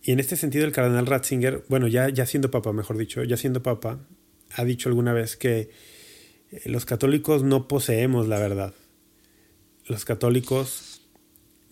Y 0.06 0.12
en 0.12 0.20
este 0.20 0.36
sentido, 0.36 0.64
el 0.64 0.70
cardenal 0.70 1.04
Ratzinger, 1.04 1.64
bueno, 1.68 1.88
ya, 1.88 2.08
ya 2.10 2.26
siendo 2.26 2.48
papa, 2.48 2.72
mejor 2.72 2.96
dicho, 2.96 3.24
ya 3.24 3.36
siendo 3.36 3.64
papa, 3.64 4.06
ha 4.54 4.64
dicho 4.64 4.88
alguna 4.88 5.12
vez 5.12 5.36
que 5.36 5.68
eh, 6.52 6.60
los 6.66 6.84
católicos 6.84 7.42
no 7.42 7.66
poseemos 7.66 8.28
la 8.28 8.38
verdad. 8.38 8.72
Los 9.84 10.04
católicos 10.04 11.02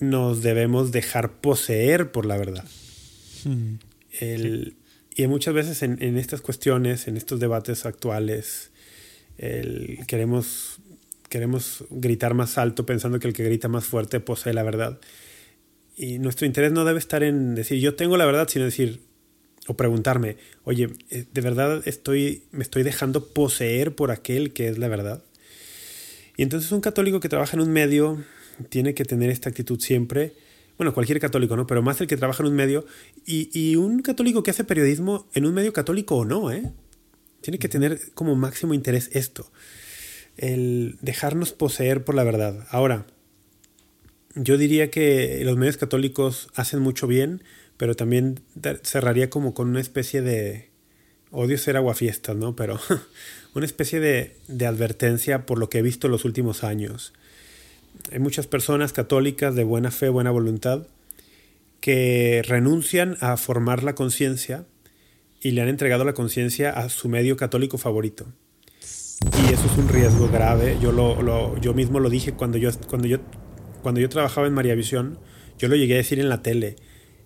nos 0.00 0.42
debemos 0.42 0.90
dejar 0.90 1.40
poseer 1.40 2.10
por 2.10 2.26
la 2.26 2.36
verdad. 2.36 2.64
Hmm. 3.44 3.76
El, 4.18 4.74
y 5.14 5.28
muchas 5.28 5.54
veces 5.54 5.84
en, 5.84 6.02
en, 6.02 6.18
estas 6.18 6.40
cuestiones, 6.40 7.06
en 7.06 7.16
estos 7.16 7.38
debates 7.38 7.86
actuales, 7.86 8.72
queremos, 10.08 10.80
queremos 11.28 11.84
gritar 11.88 12.34
más 12.34 12.58
alto 12.58 12.84
pensando 12.84 13.20
que 13.20 13.28
el 13.28 13.32
que 13.32 13.44
grita 13.44 13.68
más 13.68 13.84
fuerte 13.84 14.18
posee 14.18 14.54
la 14.54 14.64
verdad. 14.64 14.98
Y 15.96 16.18
nuestro 16.18 16.46
interés 16.46 16.72
no 16.72 16.84
debe 16.84 16.98
estar 16.98 17.22
en 17.22 17.54
decir 17.54 17.78
yo 17.80 17.94
tengo 17.94 18.16
la 18.16 18.26
verdad, 18.26 18.48
sino 18.48 18.64
decir 18.64 19.00
o 19.66 19.76
preguntarme, 19.76 20.36
oye, 20.64 20.90
eh, 21.10 21.24
¿de 21.32 21.40
verdad 21.40 21.82
estoy, 21.86 22.42
me 22.50 22.62
estoy 22.62 22.82
dejando 22.82 23.28
poseer 23.28 23.94
por 23.94 24.10
aquel 24.10 24.52
que 24.52 24.68
es 24.68 24.78
la 24.78 24.88
verdad? 24.88 25.22
Y 26.36 26.42
entonces 26.42 26.72
un 26.72 26.80
católico 26.80 27.20
que 27.20 27.28
trabaja 27.28 27.56
en 27.56 27.62
un 27.62 27.70
medio 27.70 28.22
tiene 28.68 28.94
que 28.94 29.04
tener 29.04 29.30
esta 29.30 29.48
actitud 29.48 29.80
siempre 29.80 30.34
bueno, 30.76 30.92
cualquier 30.92 31.20
católico, 31.20 31.56
¿no? 31.56 31.66
Pero 31.66 31.82
más 31.82 32.00
el 32.00 32.06
que 32.06 32.16
trabaja 32.16 32.42
en 32.42 32.48
un 32.48 32.56
medio 32.56 32.84
y, 33.24 33.76
un 33.76 34.02
católico 34.02 34.42
que 34.42 34.50
hace 34.50 34.64
periodismo 34.64 35.28
en 35.34 35.46
un 35.46 35.54
medio 35.54 35.72
católico 35.72 36.16
o 36.16 36.24
no, 36.24 36.50
¿eh? 36.50 36.72
Tiene 37.40 37.58
que 37.58 37.68
tener 37.68 38.00
como 38.14 38.34
máximo 38.34 38.74
interés 38.74 39.10
esto, 39.12 39.50
el 40.36 40.96
dejarnos 41.00 41.52
poseer 41.52 42.04
por 42.04 42.14
la 42.14 42.24
verdad. 42.24 42.66
Ahora, 42.70 43.06
yo 44.34 44.56
diría 44.58 44.90
que 44.90 45.42
los 45.44 45.56
medios 45.56 45.76
católicos 45.76 46.48
hacen 46.54 46.80
mucho 46.80 47.06
bien, 47.06 47.42
pero 47.76 47.94
también 47.94 48.40
cerraría 48.82 49.30
como 49.30 49.54
con 49.54 49.68
una 49.68 49.80
especie 49.80 50.22
de, 50.22 50.70
odio 51.30 51.58
ser 51.58 51.76
aguafiestas, 51.76 52.36
¿no? 52.36 52.56
Pero 52.56 52.78
una 53.54 53.66
especie 53.66 54.00
de, 54.00 54.36
de 54.48 54.66
advertencia 54.66 55.46
por 55.46 55.58
lo 55.58 55.68
que 55.68 55.78
he 55.78 55.82
visto 55.82 56.06
en 56.06 56.12
los 56.12 56.24
últimos 56.24 56.64
años 56.64 57.12
hay 58.12 58.18
muchas 58.18 58.46
personas 58.46 58.92
católicas 58.92 59.54
de 59.54 59.64
buena 59.64 59.90
fe, 59.90 60.08
buena 60.08 60.30
voluntad, 60.30 60.86
que 61.80 62.42
renuncian 62.46 63.16
a 63.20 63.36
formar 63.36 63.82
la 63.82 63.94
conciencia 63.94 64.64
y 65.40 65.52
le 65.52 65.62
han 65.62 65.68
entregado 65.68 66.04
la 66.04 66.14
conciencia 66.14 66.70
a 66.70 66.88
su 66.88 67.08
medio 67.08 67.36
católico 67.36 67.78
favorito. 67.78 68.26
Y 69.42 69.52
eso 69.52 69.66
es 69.66 69.78
un 69.78 69.88
riesgo 69.88 70.28
grave. 70.28 70.78
Yo, 70.80 70.92
lo, 70.92 71.58
yo 71.60 71.74
mismo 71.74 72.00
lo 72.00 72.10
dije 72.10 72.32
cuando 72.32 72.58
yo, 72.58 72.70
cuando, 72.88 73.06
yo, 73.06 73.18
cuando 73.84 74.00
yo 74.00 74.08
trabajaba 74.08 74.48
en 74.48 74.54
María 74.54 74.74
Visión, 74.74 75.20
yo 75.58 75.68
lo 75.68 75.76
llegué 75.76 75.94
a 75.94 75.98
decir 75.98 76.18
en 76.18 76.28
la 76.28 76.42
tele. 76.42 76.74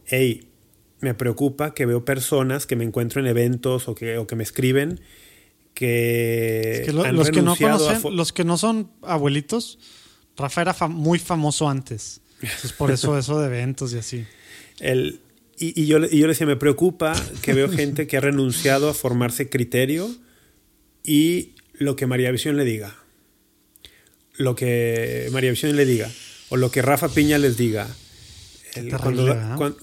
Hey, 0.05 0.51
me 1.01 1.15
preocupa 1.15 1.73
que 1.73 1.87
veo 1.87 2.05
personas 2.05 2.67
que 2.67 2.77
me 2.77 2.85
encuentro 2.85 3.21
en 3.21 3.27
eventos 3.27 3.89
o 3.89 3.95
que, 3.95 4.19
o 4.19 4.27
que 4.27 4.37
me 4.37 4.43
escriben 4.43 5.01
que, 5.73 6.91
los, 6.93 7.31
que 7.31 7.41
no 7.41 7.57
conocen, 7.57 8.17
los 8.17 8.33
que 8.33 8.45
no 8.45 8.59
son 8.59 8.91
abuelitos 9.03 9.79
Rafa 10.37 10.63
era 10.63 10.75
muy 10.89 11.19
famoso 11.19 11.69
antes. 11.69 12.21
Entonces, 12.41 12.73
por 12.73 12.91
eso 12.91 13.19
eso 13.19 13.41
de 13.41 13.47
eventos 13.47 13.93
y 13.93 13.99
así. 13.99 14.25
El, 14.81 15.21
y, 15.57 15.87
yo, 15.87 15.99
y 15.99 16.19
yo 16.19 16.27
le 16.27 16.29
decía, 16.29 16.47
me 16.47 16.57
preocupa 16.57 17.13
que 17.43 17.53
veo 17.53 17.69
gente 17.69 18.07
que 18.07 18.17
ha 18.17 18.21
renunciado 18.21 18.89
a 18.89 18.95
formarse 18.95 19.49
criterio 19.49 20.09
y 21.05 21.55
lo 21.75 21.97
que 21.97 22.07
María 22.07 22.31
Visión 22.31 22.57
le 22.57 22.65
diga. 22.65 22.95
Lo 24.37 24.55
que 24.55 25.29
María 25.33 25.51
Visión 25.51 25.75
le 25.75 25.85
diga. 25.85 26.11
O 26.51 26.57
lo 26.57 26.71
que 26.71 26.83
Rafa 26.83 27.09
Piña 27.09 27.39
les 27.39 27.57
diga. 27.57 27.87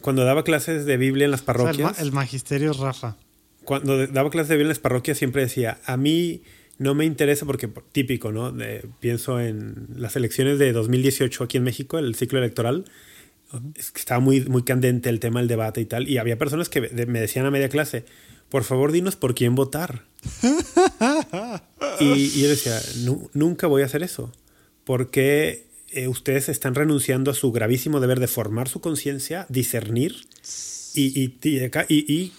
cuando, 0.02 0.24
daba 0.26 0.44
clases 0.44 0.86
de 0.86 0.98
Biblia 0.98 1.26
en 1.26 1.32
las 1.32 1.42
parroquias. 1.42 2.00
el, 2.00 2.08
el, 2.08 2.12
magisterio 2.12 2.74
Rafa. 2.74 3.18
Cuando 3.64 4.08
daba 4.08 4.30
clases 4.30 4.50
de 4.50 4.56
Biblia 4.56 4.66
en 4.66 4.70
las 4.70 4.80
parroquias 4.80 5.18
siempre 5.18 5.42
decía, 5.42 5.80
a 5.86 5.98
mí 5.98 6.44
no 6.78 6.94
me 6.94 7.06
interesa 7.06 7.46
porque 7.46 7.70
típico, 7.92 8.32
¿no? 8.32 8.54
pienso 9.00 9.40
en 9.40 9.88
las 9.96 10.16
elecciones 10.16 10.60
de 10.60 10.74
2018 10.74 11.44
aquí 11.44 11.58
en 11.58 11.64
México, 11.64 11.98
el 11.98 12.16
ciclo 12.16 12.40
electoral. 12.40 12.86
Estaba 13.76 14.20
muy, 14.20 14.42
muy 14.42 14.64
candente 14.64 15.10
el 15.10 15.20
tema 15.20 15.40
del 15.40 15.48
debate 15.48 15.80
y 15.80 15.86
tal. 15.86 16.10
Y 16.10 16.18
había 16.18 16.38
personas 16.38 16.68
que 16.68 16.82
me 16.82 17.20
decían 17.20 17.46
a 17.46 17.52
media 17.52 17.70
clase, 17.70 18.06
por 18.50 18.64
favor 18.64 18.92
dinos 18.92 19.16
por 19.16 19.36
quién 19.36 19.56
votar. 19.56 20.04
y, 22.00 22.42
yo 22.42 22.50
decía, 22.50 22.80
nunca 23.34 23.68
voy 23.68 23.84
a 23.84 23.86
hacer 23.86 24.04
eso. 24.04 24.32
Porque 24.84 25.66
eh, 25.96 26.10
ustedes 26.10 26.50
están 26.50 26.76
renunciando 26.76 27.32
a 27.32 27.34
su 27.34 27.54
gravísimo 27.54 28.02
deber 28.02 28.20
de 28.20 28.28
formar 28.28 28.68
su 28.68 28.82
conciencia, 28.82 29.46
discernir 29.48 30.28
y, 30.94 31.22
y, 31.22 31.38
y, 31.88 32.34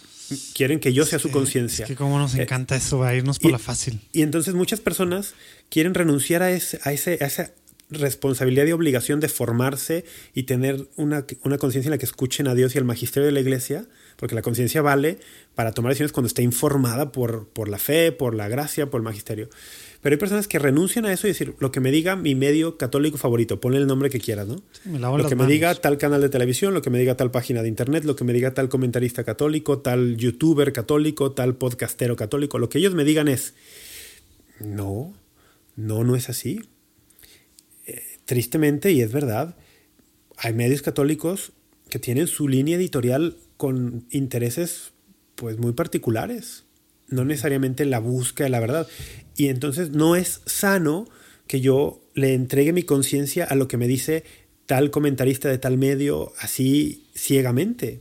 quieren 0.54 0.78
que 0.78 0.92
yo 0.92 1.06
sea 1.06 1.18
su 1.18 1.30
conciencia. 1.30 1.84
Es 1.84 1.88
que 1.88 1.96
como 1.96 2.18
nos 2.18 2.34
eh, 2.34 2.42
encanta 2.42 2.76
eso, 2.76 3.02
a 3.02 3.14
irnos 3.14 3.38
por 3.38 3.50
la 3.50 3.58
fácil. 3.58 4.00
Y 4.12 4.20
entonces 4.20 4.54
muchas 4.54 4.80
personas 4.80 5.32
quieren 5.70 5.94
renunciar 5.94 6.42
a, 6.42 6.50
ese, 6.50 6.80
a, 6.82 6.92
ese, 6.92 7.16
a 7.22 7.26
esa 7.26 7.52
responsabilidad 7.88 8.66
y 8.66 8.72
obligación 8.72 9.20
de 9.20 9.28
formarse 9.28 10.04
y 10.34 10.42
tener 10.42 10.88
una, 10.96 11.24
una 11.42 11.56
conciencia 11.56 11.88
en 11.88 11.92
la 11.92 11.98
que 11.98 12.04
escuchen 12.04 12.48
a 12.48 12.54
Dios 12.54 12.74
y 12.74 12.78
al 12.78 12.84
magisterio 12.84 13.26
de 13.26 13.32
la 13.32 13.40
iglesia, 13.40 13.86
porque 14.16 14.34
la 14.34 14.42
conciencia 14.42 14.82
vale 14.82 15.18
para 15.54 15.72
tomar 15.72 15.92
decisiones 15.92 16.12
cuando 16.12 16.26
está 16.26 16.42
informada 16.42 17.10
por, 17.10 17.48
por 17.48 17.68
la 17.68 17.78
fe, 17.78 18.12
por 18.12 18.34
la 18.34 18.48
gracia, 18.48 18.90
por 18.90 19.00
el 19.00 19.04
magisterio. 19.04 19.48
Pero 20.06 20.14
hay 20.14 20.20
personas 20.20 20.46
que 20.46 20.60
renuncian 20.60 21.04
a 21.04 21.12
eso 21.12 21.26
y 21.26 21.30
decir, 21.30 21.56
lo 21.58 21.72
que 21.72 21.80
me 21.80 21.90
diga 21.90 22.14
mi 22.14 22.36
medio 22.36 22.78
católico 22.78 23.18
favorito, 23.18 23.60
ponle 23.60 23.78
el 23.78 23.88
nombre 23.88 24.08
que 24.08 24.20
quieras, 24.20 24.46
¿no? 24.46 24.62
lo 24.84 25.28
que 25.28 25.34
me 25.34 25.48
diga 25.48 25.74
tal 25.74 25.98
canal 25.98 26.20
de 26.20 26.28
televisión, 26.28 26.74
lo 26.74 26.80
que 26.80 26.90
me 26.90 27.00
diga 27.00 27.16
tal 27.16 27.32
página 27.32 27.60
de 27.60 27.66
internet, 27.66 28.04
lo 28.04 28.14
que 28.14 28.22
me 28.22 28.32
diga 28.32 28.54
tal 28.54 28.68
comentarista 28.68 29.24
católico, 29.24 29.80
tal 29.80 30.16
youtuber 30.16 30.72
católico, 30.72 31.32
tal 31.32 31.56
podcastero 31.56 32.14
católico, 32.14 32.60
lo 32.60 32.68
que 32.68 32.78
ellos 32.78 32.94
me 32.94 33.02
digan 33.02 33.26
es, 33.26 33.54
no, 34.60 35.12
no, 35.74 36.04
no 36.04 36.14
es 36.14 36.28
así. 36.28 36.60
Eh, 37.88 38.00
tristemente, 38.26 38.92
y 38.92 39.00
es 39.00 39.10
verdad, 39.10 39.56
hay 40.36 40.52
medios 40.52 40.82
católicos 40.82 41.50
que 41.88 41.98
tienen 41.98 42.28
su 42.28 42.46
línea 42.46 42.76
editorial 42.76 43.38
con 43.56 44.06
intereses 44.10 44.92
pues 45.34 45.58
muy 45.58 45.72
particulares 45.72 46.65
no 47.08 47.24
necesariamente 47.24 47.84
la 47.84 47.98
búsqueda 47.98 48.46
de 48.46 48.50
la 48.50 48.60
verdad. 48.60 48.86
Y 49.36 49.48
entonces 49.48 49.90
no 49.90 50.16
es 50.16 50.40
sano 50.46 51.08
que 51.46 51.60
yo 51.60 52.00
le 52.14 52.34
entregue 52.34 52.72
mi 52.72 52.82
conciencia 52.82 53.44
a 53.44 53.54
lo 53.54 53.68
que 53.68 53.76
me 53.76 53.86
dice 53.86 54.24
tal 54.66 54.90
comentarista 54.90 55.48
de 55.48 55.58
tal 55.58 55.78
medio 55.78 56.32
así 56.40 57.06
ciegamente. 57.14 58.00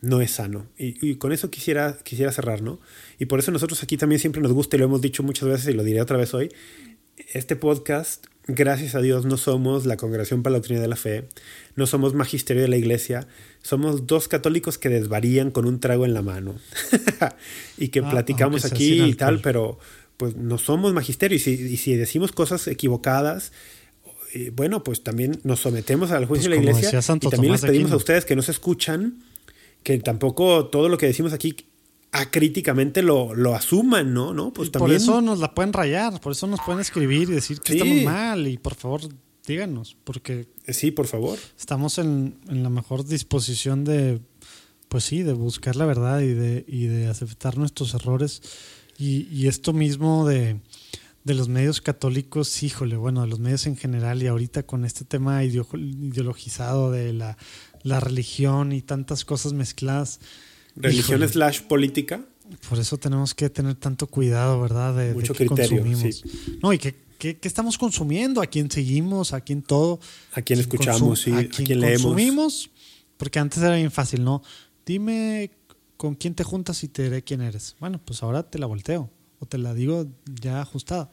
No 0.00 0.20
es 0.20 0.32
sano. 0.32 0.68
Y, 0.78 1.16
con 1.16 1.32
eso 1.32 1.50
quisiera, 1.50 1.98
quisiera 2.04 2.30
cerrar, 2.30 2.62
¿no? 2.62 2.78
Y 3.18 3.26
por 3.26 3.38
eso 3.40 3.50
nosotros 3.50 3.82
aquí 3.82 3.96
también 3.96 4.20
siempre 4.20 4.42
nos 4.42 4.52
gusta, 4.52 4.76
y 4.76 4.78
lo 4.78 4.84
hemos 4.84 5.00
dicho 5.00 5.22
muchas 5.22 5.48
veces 5.48 5.68
y 5.68 5.72
lo 5.72 5.82
diré 5.82 6.00
otra 6.00 6.18
vez 6.18 6.32
hoy, 6.34 6.52
este 7.32 7.56
podcast 7.56 8.26
gracias 8.46 8.94
a 8.94 9.00
Dios 9.00 9.26
no 9.26 9.36
somos 9.36 9.86
la 9.86 9.96
Congregación 9.96 10.42
para 10.42 10.52
la 10.52 10.58
Doctrina 10.58 10.80
de 10.80 10.88
la 10.88 10.96
Fe, 10.96 11.28
no 11.74 11.86
somos 11.86 12.14
magisterio 12.14 12.62
de 12.62 12.68
la 12.68 12.76
Iglesia, 12.76 13.26
somos 13.62 14.06
dos 14.06 14.28
católicos 14.28 14.78
que 14.78 14.88
desvarían 14.88 15.50
con 15.50 15.66
un 15.66 15.80
trago 15.80 16.04
en 16.04 16.14
la 16.14 16.22
mano 16.22 16.54
y 17.78 17.88
que 17.88 18.00
ah, 18.00 18.10
platicamos 18.10 18.64
aquí 18.64 19.02
y 19.02 19.14
tal, 19.14 19.40
pero 19.40 19.78
pues 20.16 20.36
no 20.36 20.58
somos 20.58 20.92
magisterio. 20.94 21.36
Y 21.36 21.40
si, 21.76 21.96
decimos 21.96 22.32
cosas 22.32 22.66
equivocadas, 22.68 23.52
eh, 24.34 24.50
bueno, 24.54 24.82
pues 24.82 25.02
también 25.02 25.40
nos 25.44 25.60
sometemos 25.60 26.10
al 26.10 26.26
juicio 26.26 26.50
pues 26.50 26.60
de 26.60 26.72
la 26.72 26.78
Iglesia 26.78 27.00
y 27.20 27.28
también 27.28 27.52
les 27.52 27.62
pedimos 27.62 27.92
a 27.92 27.96
ustedes 27.96 28.24
que 28.24 28.36
nos 28.36 28.48
escuchan, 28.48 29.22
que 29.82 29.98
tampoco 29.98 30.66
todo 30.66 30.88
lo 30.88 30.98
que 30.98 31.06
decimos 31.06 31.32
aquí 31.32 31.56
acríticamente 32.12 33.02
lo, 33.02 33.34
lo 33.34 33.54
asuman, 33.54 34.14
¿no? 34.14 34.32
¿No? 34.32 34.52
Pues 34.52 34.70
también... 34.70 34.92
Por 34.92 34.96
eso 34.96 35.20
nos 35.20 35.38
la 35.38 35.54
pueden 35.54 35.72
rayar, 35.72 36.20
por 36.20 36.32
eso 36.32 36.46
nos 36.46 36.60
pueden 36.60 36.80
escribir 36.80 37.28
y 37.30 37.34
decir 37.34 37.60
que 37.60 37.74
estamos 37.74 38.02
mal 38.02 38.46
y 38.46 38.58
por 38.58 38.74
favor 38.74 39.02
díganos, 39.46 39.96
porque... 40.04 40.48
Sí, 40.68 40.90
por 40.90 41.06
favor. 41.06 41.38
Estamos 41.58 41.98
en, 41.98 42.38
la 42.46 42.70
mejor 42.70 43.04
disposición 43.04 43.84
de, 43.84 44.20
pues 44.88 45.04
sí, 45.04 45.22
de 45.22 45.32
buscar 45.32 45.76
la 45.76 45.86
verdad 45.86 46.20
y 46.20 46.32
de, 46.34 46.64
y 46.66 46.86
de 46.86 47.08
aceptar 47.08 47.56
nuestros 47.56 47.94
errores. 47.94 48.42
Y, 48.98 49.28
y 49.30 49.46
esto 49.46 49.72
mismo 49.72 50.26
de, 50.26 50.60
de, 51.24 51.34
los 51.34 51.48
medios 51.48 51.80
católicos, 51.80 52.62
híjole, 52.62 52.96
bueno, 52.96 53.20
de 53.20 53.28
los 53.28 53.38
medios 53.38 53.66
en 53.66 53.76
general 53.76 54.22
y 54.22 54.26
ahorita 54.26 54.64
con 54.64 54.84
este 54.84 55.04
tema 55.04 55.44
ideologizado 55.44 56.90
de 56.90 57.12
la, 57.12 57.36
la 57.82 58.00
religión 58.00 58.72
y 58.72 58.82
tantas 58.82 59.24
cosas 59.24 59.52
mezcladas. 59.52 60.20
¿Religión 60.76 61.26
slash 61.28 61.62
política? 61.62 62.24
Por 62.68 62.78
eso 62.78 62.96
tenemos 62.96 63.34
que 63.34 63.50
tener 63.50 63.74
tanto 63.74 64.06
cuidado, 64.06 64.60
¿verdad? 64.60 64.96
De, 64.96 65.14
Mucho 65.14 65.34
criterio. 65.34 65.82
Consumimos. 65.82 66.22
No, 66.62 66.72
y 66.72 66.78
que 66.78 66.94
¿Qué, 67.18 67.38
estamos 67.42 67.78
consumiendo? 67.78 68.42
¿A 68.42 68.46
quién 68.46 68.70
seguimos? 68.70 69.32
¿A 69.32 69.40
quién 69.40 69.62
todo? 69.62 70.00
¿A 70.32 70.42
quién 70.42 70.60
escuchamos? 70.60 71.26
¿A 71.28 71.44
quién, 71.44 71.80
leemos? 71.80 72.02
consumimos? 72.02 72.70
Porque 73.16 73.38
antes 73.38 73.62
era 73.62 73.76
bien 73.76 73.90
fácil, 73.90 74.22
¿no? 74.22 74.42
Dime 74.84 75.50
con 75.96 76.14
quién 76.14 76.34
te 76.34 76.44
juntas 76.44 76.84
y 76.84 76.88
te 76.88 77.04
diré 77.04 77.22
quién 77.22 77.40
eres. 77.40 77.74
Bueno, 77.80 78.00
pues 78.04 78.22
ahora 78.22 78.42
te 78.42 78.58
la 78.58 78.66
volteo 78.66 79.10
o 79.38 79.46
te 79.46 79.56
la 79.56 79.72
digo 79.72 80.06
ya 80.40 80.60
ajustada. 80.60 81.10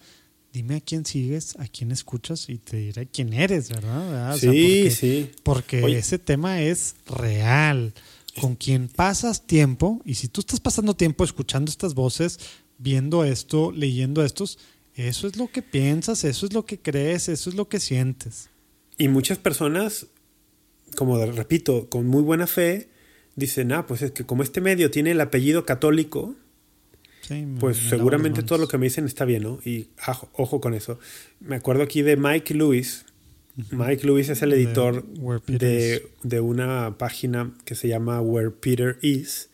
Dime 0.51 0.75
a 0.75 0.81
quién 0.81 1.05
sigues, 1.05 1.55
a 1.57 1.67
quién 1.67 1.91
escuchas 1.91 2.49
y 2.49 2.57
te 2.57 2.77
diré 2.77 3.07
quién 3.07 3.33
eres, 3.33 3.69
¿verdad? 3.69 4.37
sí, 4.37 4.45
porque, 4.47 4.91
sí. 4.91 5.31
Porque 5.41 5.97
ese 5.97 6.19
tema 6.19 6.61
es 6.61 6.95
real. 7.07 7.93
Con 8.39 8.55
quién 8.55 8.87
pasas 8.87 9.45
tiempo 9.45 10.01
y 10.05 10.15
si 10.15 10.27
tú 10.27 10.41
estás 10.41 10.59
pasando 10.59 10.95
tiempo 10.95 11.23
escuchando 11.23 11.69
estas 11.69 11.93
voces, 11.93 12.39
viendo 12.77 13.23
esto, 13.23 13.71
leyendo 13.71 14.23
estos, 14.23 14.57
eso 14.95 15.27
es 15.27 15.37
lo 15.37 15.47
que 15.47 15.61
piensas, 15.61 16.23
eso 16.23 16.45
es 16.45 16.53
lo 16.53 16.65
que 16.65 16.79
crees, 16.79 17.29
eso 17.29 17.49
es 17.49 17.55
lo 17.55 17.69
que 17.69 17.79
sientes. 17.79 18.49
Y 18.97 19.07
muchas 19.07 19.37
personas, 19.37 20.07
como 20.95 21.23
repito, 21.25 21.89
con 21.89 22.07
muy 22.07 22.21
buena 22.21 22.47
fe, 22.47 22.89
dicen, 23.35 23.71
ah, 23.71 23.87
pues 23.87 24.01
es 24.01 24.11
que 24.11 24.25
como 24.25 24.43
este 24.43 24.61
medio 24.61 24.91
tiene 24.91 25.11
el 25.11 25.21
apellido 25.21 25.65
católico, 25.65 26.35
pues 27.59 27.77
seguramente 27.77 28.43
todo 28.43 28.59
lo 28.59 28.67
que 28.67 28.77
me 28.77 28.87
dicen 28.87 29.05
está 29.05 29.23
bien, 29.25 29.43
¿no? 29.43 29.59
Y 29.63 29.87
ojo 30.33 30.59
con 30.59 30.73
eso. 30.73 30.99
Me 31.39 31.55
acuerdo 31.55 31.83
aquí 31.83 32.01
de 32.01 32.17
Mike 32.17 32.53
Lewis. 32.53 33.05
Mike 33.55 34.05
Lewis 34.05 34.29
es 34.29 34.41
el 34.41 34.53
editor 34.53 35.05
de, 35.45 36.07
de, 36.23 36.39
una 36.39 36.97
página 36.97 37.53
que 37.65 37.75
se 37.75 37.87
llama 37.87 38.19
Where 38.21 38.51
Peter 38.51 38.97
Is. 39.01 39.49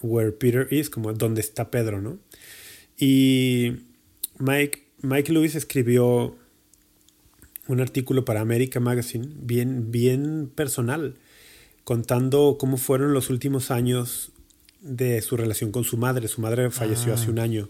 Where 0.00 0.32
Peter 0.32 0.66
Is, 0.70 0.88
como 0.88 1.12
donde 1.12 1.40
está 1.40 1.70
Pedro, 1.70 2.00
¿no? 2.00 2.18
Y 2.98 3.72
Mike, 4.38 4.86
Mike 5.02 5.32
Lewis 5.32 5.54
escribió 5.54 6.36
un 7.68 7.80
artículo 7.80 8.24
para 8.24 8.40
America 8.40 8.80
Magazine 8.80 9.28
bien, 9.36 9.90
bien 9.90 10.50
personal, 10.54 11.14
contando 11.84 12.56
cómo 12.58 12.76
fueron 12.76 13.12
los 13.12 13.30
últimos 13.30 13.70
años 13.70 14.32
de 14.80 15.20
su 15.22 15.36
relación 15.36 15.70
con 15.70 15.84
su 15.84 15.96
madre. 15.96 16.28
Su 16.28 16.40
madre 16.40 16.70
falleció 16.70 17.14
hace 17.14 17.30
un 17.30 17.38
ah, 17.38 17.42
año. 17.42 17.68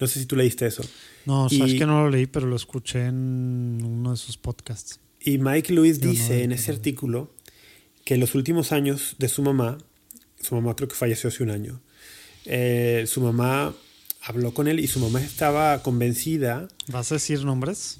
No 0.00 0.06
sé 0.06 0.18
si 0.18 0.26
tú 0.26 0.34
leíste 0.34 0.66
eso. 0.66 0.82
No, 1.26 1.48
sabes 1.50 1.74
que 1.74 1.86
no 1.86 2.02
lo 2.02 2.10
leí, 2.10 2.26
pero 2.26 2.46
lo 2.46 2.56
escuché 2.56 3.06
en 3.06 3.82
uno 3.84 4.12
de 4.12 4.16
sus 4.16 4.38
podcasts. 4.38 4.98
Y 5.20 5.36
Mike 5.36 5.72
Lewis 5.74 6.00
dice 6.00 6.42
en 6.42 6.52
ese 6.52 6.72
artículo 6.72 7.30
que 8.04 8.16
los 8.16 8.34
últimos 8.34 8.72
años 8.72 9.16
de 9.18 9.28
su 9.28 9.42
mamá, 9.42 9.76
su 10.40 10.54
mamá 10.54 10.74
creo 10.74 10.88
que 10.88 10.94
falleció 10.94 11.28
hace 11.28 11.42
un 11.42 11.50
año, 11.50 11.80
eh, 12.46 13.04
su 13.06 13.20
mamá 13.20 13.74
habló 14.22 14.54
con 14.54 14.68
él 14.68 14.80
y 14.80 14.86
su 14.86 14.98
mamá 14.98 15.20
estaba 15.22 15.82
convencida. 15.82 16.68
¿Vas 16.88 17.12
a 17.12 17.16
decir 17.16 17.44
nombres? 17.44 17.98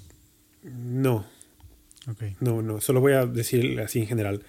No. 0.62 1.26
No, 2.40 2.62
no, 2.62 2.80
solo 2.80 3.00
voy 3.00 3.12
a 3.12 3.26
decir 3.26 3.78
así 3.80 4.00
en 4.00 4.06
general. 4.06 4.42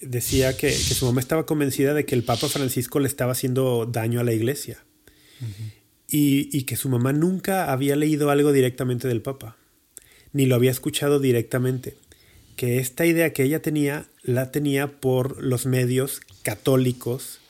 Decía 0.00 0.56
que, 0.56 0.72
su 0.72 1.06
mamá 1.06 1.20
estaba 1.20 1.46
convencida 1.46 1.94
de 1.94 2.04
que 2.04 2.14
el 2.14 2.24
Papa 2.24 2.48
Francisco 2.48 2.98
le 3.00 3.06
estaba 3.06 3.32
haciendo 3.32 3.86
daño 3.86 4.20
a 4.20 4.24
la 4.24 4.32
iglesia. 4.32 4.82
Y, 6.08 6.56
y 6.56 6.62
que 6.62 6.76
su 6.76 6.88
mamá 6.88 7.12
nunca 7.12 7.72
había 7.72 7.96
leído 7.96 8.30
algo 8.30 8.52
directamente 8.52 9.08
del 9.08 9.22
Papa, 9.22 9.56
ni 10.32 10.46
lo 10.46 10.54
había 10.54 10.70
escuchado 10.70 11.20
directamente. 11.20 11.96
Que 12.56 12.78
esta 12.78 13.04
idea 13.04 13.32
que 13.32 13.42
ella 13.42 13.62
tenía, 13.62 14.06
la 14.22 14.52
tenía 14.52 15.00
por 15.00 15.42
los 15.42 15.66
medios 15.66 16.20
católicos 16.42 17.40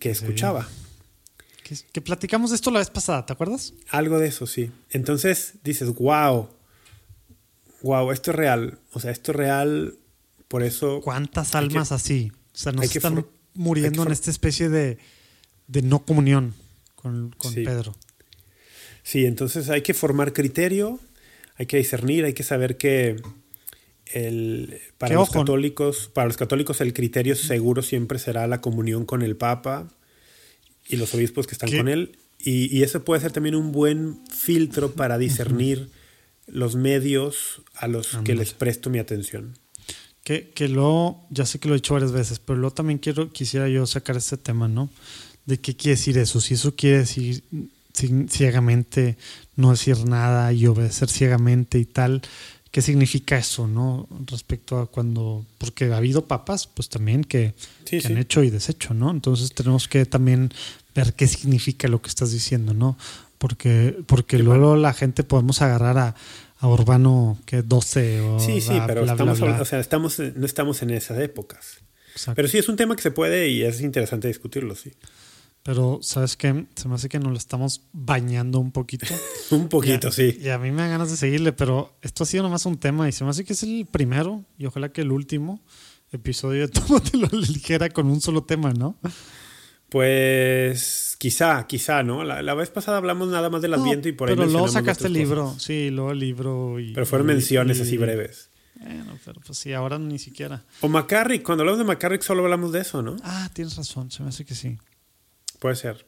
que, 0.00 0.10
escuchaba. 0.10 0.68
Que, 1.92 2.00
platicamos 2.00 2.50
de 2.50 2.56
esto 2.56 2.70
la 2.70 2.80
vez 2.80 2.90
pasada, 2.90 3.24
¿te 3.24 3.32
acuerdas? 3.32 3.74
Algo 3.90 4.18
de 4.18 4.28
eso, 4.28 4.46
sí. 4.46 4.70
Entonces 4.90 5.54
dices, 5.64 5.94
wow, 5.94 6.48
wow, 7.82 8.12
esto 8.12 8.30
es 8.30 8.36
real. 8.36 8.78
O 8.92 9.00
sea, 9.00 9.10
esto 9.10 9.32
es 9.32 9.36
real, 9.36 9.96
por 10.48 10.62
eso... 10.62 11.00
¿Cuántas 11.02 11.54
almas 11.54 11.92
así? 11.92 12.32
O 12.54 12.58
sea, 12.58 12.72
nos 12.72 12.94
están 12.94 13.26
muriendo 13.54 14.02
en 14.02 14.12
esta 14.12 14.30
especie 14.30 14.68
de, 14.68 14.98
no 15.68 16.04
comunión 16.04 16.54
con, 17.02 17.34
Pedro. 17.54 17.94
Sí, 19.02 19.26
entonces 19.26 19.68
hay 19.68 19.82
que 19.82 19.94
formar 19.94 20.32
criterio, 20.32 21.00
hay 21.56 21.66
que 21.66 21.76
discernir, 21.76 22.24
hay 22.24 22.32
que 22.32 22.44
saber 22.44 22.76
que 22.76 23.16
el, 24.06 24.78
para 24.98 25.14
los 25.14 25.30
católicos, 25.30 26.10
para 26.12 26.28
los 26.28 26.36
católicos 26.36 26.80
el 26.80 26.92
criterio 26.92 27.34
seguro 27.34 27.82
siempre 27.82 28.18
será 28.18 28.46
la 28.46 28.60
comunión 28.60 29.04
con 29.04 29.22
el 29.22 29.36
Papa 29.36 29.88
y 30.86 30.96
los 30.96 31.14
obispos 31.14 31.46
que 31.46 31.54
están 31.54 31.70
con 31.70 31.88
él. 31.88 32.16
Y, 32.44 32.82
eso 32.82 33.04
puede 33.04 33.20
ser 33.20 33.30
también 33.30 33.54
un 33.54 33.70
buen 33.70 34.20
filtro 34.28 34.92
para 34.92 35.16
discernir 35.16 35.90
los 36.48 36.74
medios 36.74 37.62
a 37.74 37.86
los 37.86 38.18
que 38.24 38.34
les 38.34 38.52
presto 38.52 38.90
mi 38.90 38.98
atención. 38.98 39.56
Que, 40.24 40.50
que 40.50 40.68
luego, 40.68 41.24
ya 41.30 41.46
sé 41.46 41.60
que 41.60 41.68
lo 41.68 41.74
he 41.74 41.78
dicho 41.78 41.94
varias 41.94 42.12
veces, 42.12 42.40
pero 42.40 42.58
luego 42.58 42.74
también 42.74 42.98
quiero, 42.98 43.32
quisiera 43.32 43.68
yo 43.68 43.86
sacar 43.86 44.16
este 44.16 44.36
tema, 44.36 44.66
¿no? 44.66 44.90
De 45.46 45.58
qué 45.58 45.76
quiere 45.76 45.96
decir 45.96 46.18
eso. 46.18 46.40
Si 46.40 46.54
eso 46.54 46.74
quiere 46.76 46.98
decir 46.98 47.42
ciegamente 48.28 49.16
no 49.56 49.70
decir 49.70 50.06
nada 50.06 50.52
y 50.52 50.66
obedecer 50.66 51.08
ciegamente 51.08 51.78
y 51.78 51.84
tal, 51.84 52.22
¿qué 52.70 52.82
significa 52.82 53.36
eso, 53.36 53.66
no? 53.68 54.08
Respecto 54.26 54.78
a 54.78 54.86
cuando, 54.86 55.44
porque 55.58 55.92
ha 55.92 55.96
habido 55.96 56.26
papas, 56.26 56.66
pues 56.66 56.88
también 56.88 57.22
que, 57.22 57.54
han 58.04 58.18
hecho 58.18 58.42
y 58.42 58.50
deshecho, 58.50 58.94
¿no? 58.94 59.10
Entonces 59.10 59.52
tenemos 59.52 59.88
que 59.88 60.06
también 60.06 60.52
ver 60.94 61.14
qué 61.14 61.28
significa 61.28 61.88
lo 61.88 62.00
que 62.00 62.08
estás 62.08 62.32
diciendo, 62.32 62.74
¿no? 62.74 62.96
Porque, 63.38 63.96
porque 64.06 64.38
luego 64.38 64.76
la 64.76 64.94
gente 64.94 65.24
podemos 65.24 65.62
agarrar 65.62 65.98
a, 65.98 66.14
a 66.58 66.68
Urbano 66.68 67.38
que 67.44 67.62
12 67.62 68.20
o 68.20 68.40
Sí, 68.40 68.60
sí, 68.60 68.74
pero 68.86 69.04
estamos, 69.04 69.40
O 69.40 69.64
sea, 69.64 69.80
estamos, 69.80 70.18
no 70.18 70.46
estamos 70.46 70.82
en 70.82 70.90
esas 70.90 71.18
épocas. 71.18 71.78
Pero 72.34 72.46
sí 72.48 72.58
es 72.58 72.68
un 72.68 72.76
tema 72.76 72.94
que 72.94 73.02
se 73.02 73.10
puede 73.10 73.48
y 73.48 73.62
es 73.62 73.80
interesante 73.80 74.28
discutirlo, 74.28 74.74
sí. 74.74 74.92
Pero, 75.62 76.00
¿sabes 76.02 76.36
qué? 76.36 76.66
Se 76.74 76.88
me 76.88 76.96
hace 76.96 77.08
que 77.08 77.20
nos 77.20 77.30
lo 77.30 77.38
estamos 77.38 77.82
bañando 77.92 78.58
un 78.58 78.72
poquito. 78.72 79.06
un 79.50 79.68
poquito, 79.68 80.10
sí. 80.10 80.38
Y 80.40 80.48
a 80.48 80.58
mí 80.58 80.72
me 80.72 80.82
dan 80.82 80.90
ganas 80.90 81.10
de 81.10 81.16
seguirle, 81.16 81.52
pero 81.52 81.96
esto 82.02 82.24
ha 82.24 82.26
sido 82.26 82.42
nomás 82.42 82.66
un 82.66 82.78
tema 82.78 83.08
y 83.08 83.12
se 83.12 83.22
me 83.22 83.30
hace 83.30 83.44
que 83.44 83.52
es 83.52 83.62
el 83.62 83.86
primero 83.90 84.44
y 84.58 84.66
ojalá 84.66 84.90
que 84.90 85.02
el 85.02 85.12
último 85.12 85.62
episodio 86.10 86.62
de 86.62 86.68
Tómatelo 86.80 87.28
ligera 87.30 87.90
con 87.90 88.06
un 88.06 88.20
solo 88.20 88.42
tema, 88.42 88.72
¿no? 88.72 88.98
Pues 89.88 91.16
quizá, 91.18 91.66
quizá, 91.66 92.02
¿no? 92.02 92.24
La, 92.24 92.54
vez 92.54 92.70
pasada 92.70 92.96
hablamos 92.96 93.28
nada 93.28 93.50
más 93.50 93.62
del 93.62 93.74
Adviento 93.74 94.08
y 94.08 94.12
por 94.12 94.30
ahí 94.30 94.34
Pero 94.34 94.48
luego 94.48 94.66
sacaste 94.66 95.06
el 95.06 95.12
libro, 95.12 95.54
sí, 95.58 95.90
luego 95.90 96.12
el 96.12 96.18
libro 96.18 96.80
y... 96.80 96.92
Pero 96.92 97.06
fueron 97.06 97.26
menciones 97.26 97.78
así 97.78 97.98
breves. 97.98 98.50
Bueno, 98.80 99.16
pero 99.24 99.40
pues 99.46 99.58
sí, 99.58 99.72
ahora 99.74 99.98
ni 99.98 100.18
siquiera. 100.18 100.64
O 100.80 100.88
McCarrick, 100.88 101.42
cuando 101.42 101.62
hablamos 101.62 101.78
de 101.78 101.84
McCarrick 101.84 102.22
solo 102.22 102.42
hablamos 102.42 102.72
de 102.72 102.80
eso, 102.80 103.02
¿no? 103.02 103.16
Ah, 103.22 103.48
tienes 103.52 103.76
razón, 103.76 104.10
se 104.10 104.22
me 104.22 104.30
hace 104.30 104.44
que 104.44 104.54
sí. 104.54 104.76
Puede 105.62 105.76
ser. 105.76 106.04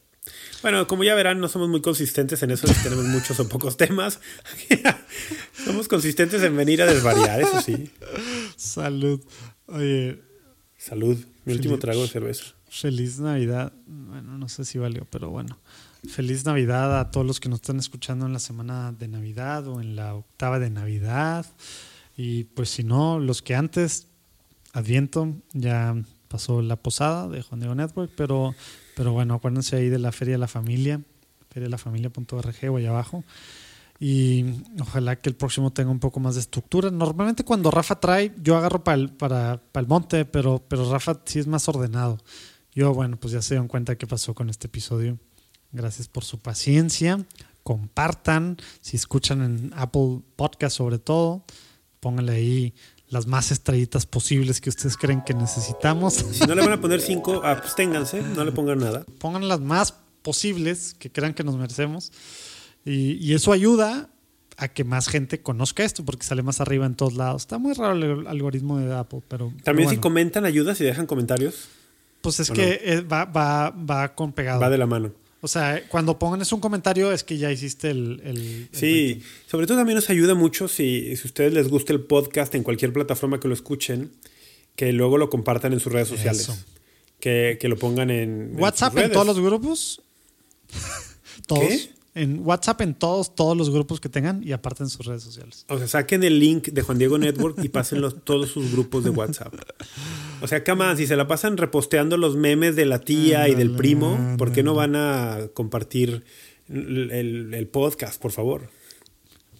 Bueno, 0.62 0.88
como 0.88 1.04
ya 1.04 1.14
verán, 1.14 1.38
no 1.38 1.46
somos 1.46 1.68
muy 1.68 1.80
consistentes 1.80 2.42
en 2.42 2.50
eso, 2.50 2.66
tenemos 2.82 3.04
muchos 3.04 3.38
o 3.38 3.48
pocos 3.48 3.76
temas. 3.76 4.18
somos 5.64 5.86
consistentes 5.86 6.42
en 6.42 6.56
venir 6.56 6.82
a 6.82 6.86
desvariar, 6.86 7.40
eso 7.40 7.60
sí. 7.60 7.88
Salud. 8.56 9.20
Oye. 9.66 10.20
Salud. 10.76 11.16
Mi 11.44 11.52
último 11.52 11.78
trago 11.78 12.02
de 12.02 12.08
cerveza. 12.08 12.46
Feliz 12.68 13.20
Navidad. 13.20 13.72
Bueno, 13.86 14.36
no 14.38 14.48
sé 14.48 14.64
si 14.64 14.76
valió, 14.78 15.06
pero 15.08 15.30
bueno. 15.30 15.56
Feliz 16.08 16.44
Navidad 16.44 16.98
a 16.98 17.12
todos 17.12 17.24
los 17.24 17.38
que 17.38 17.48
nos 17.48 17.60
están 17.60 17.78
escuchando 17.78 18.26
en 18.26 18.32
la 18.32 18.40
semana 18.40 18.90
de 18.90 19.06
Navidad 19.06 19.68
o 19.68 19.80
en 19.80 19.94
la 19.94 20.16
octava 20.16 20.58
de 20.58 20.70
Navidad. 20.70 21.46
Y 22.16 22.42
pues 22.42 22.70
si 22.70 22.82
no, 22.82 23.20
los 23.20 23.40
que 23.40 23.54
antes, 23.54 24.08
Adviento, 24.72 25.32
ya 25.52 25.94
pasó 26.26 26.60
la 26.60 26.74
posada 26.74 27.28
de 27.28 27.40
Juan 27.42 27.60
Diego 27.60 27.76
Network, 27.76 28.10
pero 28.16 28.56
pero 28.94 29.12
bueno, 29.12 29.34
acuérdense 29.34 29.76
ahí 29.76 29.88
de 29.88 29.98
la 29.98 30.12
Feria 30.12 30.34
de 30.34 30.38
la 30.38 30.48
Familia, 30.48 31.00
ferialafamilia.org 31.50 32.70
o 32.70 32.76
ahí 32.76 32.86
abajo. 32.86 33.24
Y 34.00 34.44
ojalá 34.80 35.16
que 35.16 35.28
el 35.28 35.36
próximo 35.36 35.72
tenga 35.72 35.90
un 35.90 36.00
poco 36.00 36.20
más 36.20 36.34
de 36.34 36.40
estructura. 36.40 36.90
Normalmente 36.90 37.44
cuando 37.44 37.70
Rafa 37.70 38.00
trae, 38.00 38.34
yo 38.42 38.56
agarro 38.56 38.82
para 38.82 38.96
el, 38.96 39.10
para, 39.10 39.62
el 39.72 39.86
monte, 39.86 40.24
pero, 40.24 40.64
pero 40.68 40.90
Rafa 40.90 41.20
sí 41.24 41.38
es 41.38 41.46
más 41.46 41.68
ordenado. 41.68 42.18
Yo, 42.74 42.92
bueno, 42.92 43.18
pues 43.18 43.32
ya 43.32 43.40
se 43.40 43.54
dieron 43.54 43.68
cuenta 43.68 43.96
qué 43.96 44.06
pasó 44.06 44.34
con 44.34 44.50
este 44.50 44.66
episodio. 44.66 45.18
Gracias 45.70 46.08
por 46.08 46.24
su 46.24 46.40
paciencia. 46.40 47.24
Compartan. 47.62 48.56
Si 48.80 48.96
escuchan 48.96 49.42
en 49.42 49.72
Apple 49.76 50.22
Podcast 50.36 50.76
sobre 50.76 50.98
todo, 50.98 51.44
pónganle 52.00 52.32
ahí 52.32 52.74
las 53.08 53.26
más 53.26 53.50
estrellitas 53.50 54.06
posibles 54.06 54.60
que 54.60 54.70
ustedes 54.70 54.96
creen 54.96 55.22
que 55.22 55.34
necesitamos. 55.34 56.14
Si 56.14 56.46
no 56.46 56.54
le 56.54 56.62
van 56.62 56.72
a 56.72 56.80
poner 56.80 57.00
cinco, 57.00 57.42
absténganse, 57.44 58.22
no 58.22 58.44
le 58.44 58.52
pongan 58.52 58.78
nada. 58.78 59.04
Pongan 59.18 59.46
las 59.48 59.60
más 59.60 59.94
posibles 60.22 60.94
que 60.98 61.12
crean 61.12 61.34
que 61.34 61.44
nos 61.44 61.56
merecemos. 61.56 62.12
Y, 62.84 63.32
eso 63.32 63.52
ayuda 63.52 64.10
a 64.56 64.68
que 64.68 64.84
más 64.84 65.08
gente 65.08 65.40
conozca 65.40 65.84
esto 65.84 66.04
porque 66.04 66.24
sale 66.24 66.42
más 66.42 66.60
arriba 66.60 66.86
en 66.86 66.94
todos 66.94 67.14
lados. 67.14 67.42
Está 67.42 67.58
muy 67.58 67.72
raro 67.72 67.94
el 67.94 68.26
algoritmo 68.26 68.78
de 68.78 68.94
Apple, 68.94 69.22
pero... 69.26 69.52
También 69.62 69.88
si 69.88 69.96
comentan, 69.96 70.44
ayuda, 70.44 70.74
si 70.74 70.84
dejan 70.84 71.06
comentarios. 71.06 71.68
Pues 72.20 72.40
es 72.40 72.50
que 72.50 73.04
va, 73.10 73.24
va, 73.24 73.70
va 73.70 74.14
con 74.14 74.32
pegado. 74.32 74.60
Va 74.60 74.70
de 74.70 74.78
la 74.78 74.86
mano. 74.86 75.12
O 75.44 75.46
sea, 75.46 75.86
cuando 75.90 76.18
pongan 76.18 76.40
un 76.50 76.60
comentario 76.60 77.12
es 77.12 77.22
que 77.22 77.36
ya 77.36 77.52
hiciste 77.52 77.90
el... 77.90 78.66
sí, 78.72 79.20
sobre 79.46 79.66
todo 79.66 79.76
también 79.76 79.96
nos 79.96 80.08
ayuda 80.08 80.34
mucho 80.34 80.68
si, 80.68 81.14
si 81.16 81.22
a 81.22 81.26
ustedes 81.26 81.52
les 81.52 81.68
gusta 81.68 81.92
el 81.92 82.00
podcast 82.00 82.54
en 82.54 82.62
cualquier 82.62 82.94
plataforma 82.94 83.38
que 83.38 83.48
lo 83.48 83.52
escuchen, 83.52 84.10
que 84.74 84.90
luego 84.94 85.18
lo 85.18 85.28
compartan 85.28 85.74
en 85.74 85.80
sus 85.80 85.92
redes 85.92 86.08
sociales. 86.08 86.64
Que, 87.20 87.58
que, 87.60 87.68
lo 87.68 87.76
pongan 87.76 88.10
en... 88.10 88.54
WhatsApp 88.58 88.96
en, 88.96 89.12
todos 89.12 89.26
los 89.26 89.38
grupos. 89.38 90.00
todos 91.46 91.90
en 92.14 92.46
WhatsApp 92.46 92.80
en 92.82 92.94
todos, 92.94 93.34
todos 93.34 93.56
los 93.56 93.70
grupos 93.70 94.00
que 94.00 94.08
tengan 94.08 94.42
y 94.44 94.52
aparte 94.52 94.84
en 94.84 94.88
sus 94.88 95.04
redes 95.04 95.22
sociales. 95.22 95.66
O 95.68 95.78
sea, 95.78 95.88
saquen 95.88 96.22
el 96.22 96.38
link 96.38 96.68
de 96.68 96.82
Juan 96.82 96.98
Diego 96.98 97.18
Network 97.18 97.58
y 97.62 97.68
pásenlo 97.68 98.12
todos 98.12 98.50
sus 98.50 98.70
grupos 98.72 99.02
de 99.02 99.10
WhatsApp. 99.10 99.54
O 100.40 100.46
sea, 100.46 100.62
más 100.76 100.98
si 100.98 101.06
se 101.06 101.16
la 101.16 101.26
pasan 101.26 101.56
reposteando 101.56 102.16
los 102.16 102.36
memes 102.36 102.76
de 102.76 102.86
la 102.86 103.00
tía 103.00 103.48
y 103.48 103.54
del 103.54 103.72
primo, 103.72 104.36
¿por 104.38 104.52
qué 104.52 104.62
no 104.62 104.74
van 104.74 104.94
a 104.94 105.48
compartir 105.54 106.24
el, 106.68 107.68
podcast, 107.72 108.20
por 108.20 108.30
favor? 108.30 108.70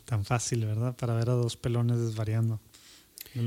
Tan 0.05 0.25
fácil, 0.25 0.65
¿verdad? 0.65 0.97
Para 0.97 1.15
ver 1.15 1.31
a 1.31 1.33
dos 1.33 1.57
pelones 1.57 1.99
desvariando. 1.99 2.61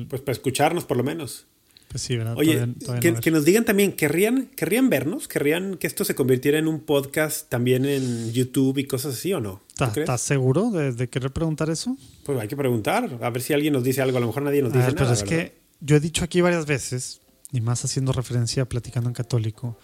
Pues 0.10 0.22
para 0.22 0.34
escucharnos, 0.34 0.84
por 0.84 0.98
lo 0.98 1.04
menos. 1.04 1.47
Pues 1.88 2.04
sí, 2.04 2.18
¿verdad? 2.18 2.36
Oye, 2.38 2.68
que, 3.00 3.32
nos 3.32 3.46
digan 3.46 3.64
también, 3.64 3.94
¿querrían, 3.94 4.48
¿querrían 4.56 4.90
vernos? 4.90 5.28
¿Querrían 5.28 5.78
que 5.78 5.88
esto 5.88 6.04
se 6.04 6.16
convirtiera 6.16 6.60
en 6.60 6.68
un 6.68 6.82
podcast 6.82 7.48
también 7.50 7.86
en 7.86 8.32
YouTube 8.34 8.78
y 8.78 8.86
cosas 8.86 9.16
así 9.16 9.32
o 9.34 9.40
no? 9.40 9.62
¿Estás 9.96 10.22
seguro 10.22 10.70
de, 10.70 11.08
querer 11.08 11.32
preguntar 11.32 11.70
eso? 11.70 11.98
Pues 12.24 12.40
hay 12.40 12.48
que 12.48 12.58
preguntar, 12.58 13.18
a 13.22 13.30
ver 13.30 13.42
si 13.42 13.54
alguien 13.54 13.74
nos 13.74 13.84
dice 13.84 14.02
algo. 14.02 14.18
A 14.18 14.22
lo 14.22 14.28
mejor 14.28 14.44
nadie 14.44 14.62
nos 14.62 14.74
dice 14.74 14.86
ver, 14.86 14.96
nada. 14.96 15.06
Pero 15.06 15.14
es 15.14 15.24
que 15.24 15.58
yo 15.80 15.96
he 15.96 16.00
dicho 16.00 16.26
aquí 16.26 16.42
varias 16.42 16.66
veces, 16.66 17.22
y 17.52 17.62
más 17.62 17.86
haciendo 17.86 18.12
referencia 18.12 18.64
a 18.64 18.66
Platicando 18.66 19.10
en 19.10 19.14
Católico, 19.14 19.80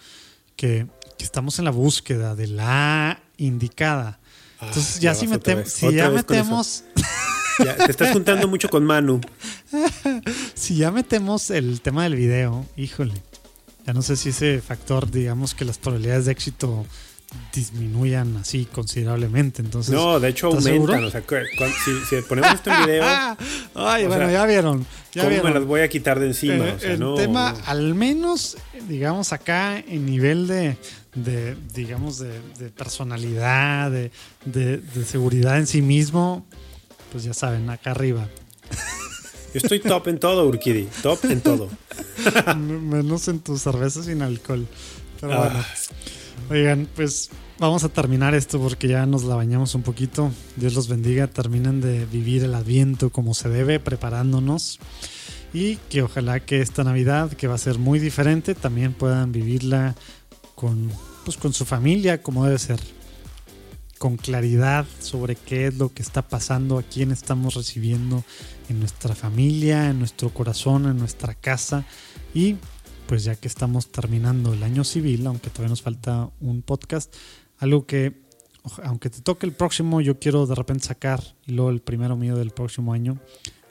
que, 0.56 0.86
estamos 1.18 1.58
en 1.58 1.64
la 1.64 1.70
búsqueda 1.70 2.34
de 2.34 2.48
la 2.48 3.22
indicada. 3.38 4.20
Ah, 4.60 4.66
Entonces, 4.68 5.00
ya, 5.00 5.14
si, 5.14 5.26
metemos, 5.26 5.70
si 5.70 5.90
ya 5.90 6.10
metemos. 6.10 6.84
Te 7.58 7.90
estás 7.90 8.12
juntando 8.12 8.48
mucho 8.48 8.68
con 8.68 8.84
Manu. 8.84 9.20
si 10.54 10.76
ya 10.76 10.90
metemos 10.90 11.50
el 11.50 11.80
tema 11.80 12.04
del 12.04 12.16
video, 12.16 12.66
híjole. 12.76 13.14
Ya 13.86 13.92
no 13.92 14.02
sé 14.02 14.16
si 14.16 14.30
ese 14.30 14.60
factor, 14.60 15.10
digamos 15.10 15.54
que 15.54 15.64
las 15.64 15.78
probabilidades 15.78 16.24
de 16.24 16.32
éxito 16.32 16.86
disminuyan 17.52 18.36
así 18.36 18.66
considerablemente. 18.66 19.62
Entonces, 19.62 19.94
no, 19.94 20.18
de 20.18 20.28
hecho 20.28 20.48
aumentan. 20.48 21.04
O 21.04 21.10
sea, 21.10 21.22
si, 21.22 22.16
ponemos 22.28 22.54
esto 22.54 22.70
en 22.70 22.86
video. 22.86 23.04
Ay, 23.74 24.06
bueno, 24.06 24.30
ya 24.30 24.46
vieron. 24.46 24.86
Ya 25.12 25.24
¿Cómo 25.24 25.42
me 25.44 25.50
las 25.50 25.64
voy 25.64 25.82
a 25.82 25.88
quitar 25.88 26.18
de 26.18 26.26
encima? 26.26 26.68
Eh, 26.68 26.78
el 26.98 27.14
tema, 27.16 27.54
al 27.66 27.94
menos, 27.94 28.56
digamos, 28.88 29.32
acá 29.32 29.78
en 29.78 30.06
nivel 30.06 30.48
de, 30.48 30.76
de 31.14 31.56
digamos, 31.72 32.18
de, 32.18 32.70
personalidad, 32.70 33.90
de, 33.90 34.10
de, 34.44 35.04
seguridad 35.04 35.58
en 35.58 35.68
sí 35.68 35.82
mismo, 35.82 36.44
pues 37.14 37.22
ya 37.22 37.32
saben, 37.32 37.70
acá 37.70 37.92
arriba. 37.92 38.28
Yo 39.54 39.60
estoy 39.62 39.78
top 39.78 40.08
en 40.08 40.18
todo, 40.18 40.48
Urquidi. 40.48 40.88
Top 41.00 41.24
en 41.26 41.40
todo. 41.40 41.68
Menos 42.56 43.28
en 43.28 43.38
tus 43.38 43.62
cervezas 43.62 44.06
sin 44.06 44.20
alcohol. 44.20 44.66
Pero 45.20 45.38
bueno. 45.38 45.60
Ah. 45.60 45.66
Oigan, 46.50 46.88
pues 46.96 47.30
vamos 47.60 47.84
a 47.84 47.88
terminar 47.88 48.34
esto 48.34 48.58
porque 48.58 48.88
ya 48.88 49.06
nos 49.06 49.22
la 49.22 49.36
bañamos 49.36 49.76
un 49.76 49.82
poquito. 49.82 50.32
Dios 50.56 50.74
los 50.74 50.88
bendiga. 50.88 51.28
Terminen 51.28 51.80
de 51.80 52.04
vivir 52.04 52.42
el 52.42 52.54
Adviento 52.56 53.10
como 53.10 53.32
se 53.32 53.48
debe, 53.48 53.78
preparándonos. 53.78 54.80
Y 55.52 55.76
que 55.88 56.02
ojalá 56.02 56.40
que 56.40 56.62
esta 56.62 56.82
Navidad, 56.82 57.32
que 57.32 57.46
va 57.46 57.54
a 57.54 57.58
ser 57.58 57.78
muy 57.78 58.00
diferente, 58.00 58.56
también 58.56 58.92
puedan 58.92 59.30
vivirla 59.30 59.94
con, 60.56 60.90
pues, 61.24 61.36
con 61.36 61.52
su 61.52 61.64
familia 61.64 62.20
como 62.20 62.44
debe 62.44 62.58
ser 62.58 62.80
con 64.04 64.18
claridad 64.18 64.84
sobre 65.00 65.34
qué 65.34 65.68
es 65.68 65.78
lo 65.78 65.94
que 65.94 66.02
está 66.02 66.20
pasando, 66.20 66.76
a 66.76 66.82
quién 66.82 67.10
estamos 67.10 67.54
recibiendo 67.54 68.22
en 68.68 68.78
nuestra 68.78 69.14
familia, 69.14 69.88
en 69.88 69.98
nuestro 69.98 70.28
corazón, 70.28 70.84
en 70.84 70.98
nuestra 70.98 71.32
casa. 71.32 71.86
Y 72.34 72.56
pues 73.06 73.24
ya 73.24 73.34
que 73.34 73.48
estamos 73.48 73.90
terminando 73.90 74.52
el 74.52 74.62
año 74.62 74.84
civil, 74.84 75.26
aunque 75.26 75.48
todavía 75.48 75.70
nos 75.70 75.80
falta 75.80 76.28
un 76.42 76.60
podcast, 76.60 77.14
algo 77.56 77.86
que 77.86 78.20
aunque 78.82 79.08
te 79.08 79.22
toque 79.22 79.46
el 79.46 79.54
próximo, 79.54 80.02
yo 80.02 80.18
quiero 80.18 80.44
de 80.44 80.54
repente 80.54 80.84
sacar 80.84 81.22
y 81.46 81.52
luego 81.52 81.70
el 81.70 81.80
primero 81.80 82.14
mío 82.14 82.36
del 82.36 82.50
próximo 82.50 82.92
año. 82.92 83.18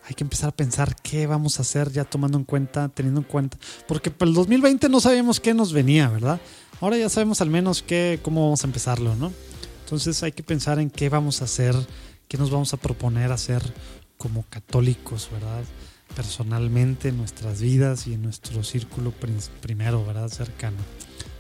Hay 0.08 0.16
que 0.16 0.24
empezar 0.24 0.50
a 0.50 0.56
pensar 0.56 0.96
qué 1.04 1.28
vamos 1.28 1.60
a 1.60 1.62
hacer 1.62 1.92
ya 1.92 2.06
tomando 2.06 2.40
en 2.40 2.44
cuenta, 2.44 2.90
teniendo 2.90 3.22
en 3.22 3.28
cuenta, 3.28 3.60
porque 3.88 4.10
para 4.10 4.30
el 4.30 4.34
2020 4.34 4.90
no 4.90 5.00
sabíamos 5.00 5.40
qué 5.40 5.54
nos 5.54 5.74
venía, 5.74 6.10
¿verdad? 6.10 6.42
Ahora 6.82 6.98
ya 6.98 7.08
sabemos 7.08 7.40
al 7.40 7.52
menos 7.52 7.84
qué, 7.84 8.20
cómo 8.24 8.46
vamos 8.46 8.64
a 8.64 8.68
empezarlo, 8.68 9.16
¿no? 9.16 9.32
Entonces 9.94 10.24
hay 10.24 10.32
que 10.32 10.42
pensar 10.42 10.80
en 10.80 10.90
qué 10.90 11.08
vamos 11.08 11.44
a 11.44 11.46
hacer, 11.46 11.76
qué 12.28 12.36
nos 12.40 12.50
vamos 12.50 12.74
a 12.74 12.78
proponer 12.78 13.32
hacer 13.32 13.62
como 14.18 14.44
católicos, 14.50 15.30
¿verdad? 15.32 15.64
Personalmente 16.16 17.10
en 17.10 17.18
nuestras 17.18 17.62
vidas 17.62 18.08
y 18.08 18.16
en 18.16 18.24
nuestro 18.24 18.64
círculo 18.64 19.14
primero, 19.62 20.04
¿verdad? 20.04 20.30
Cercano. 20.30 20.78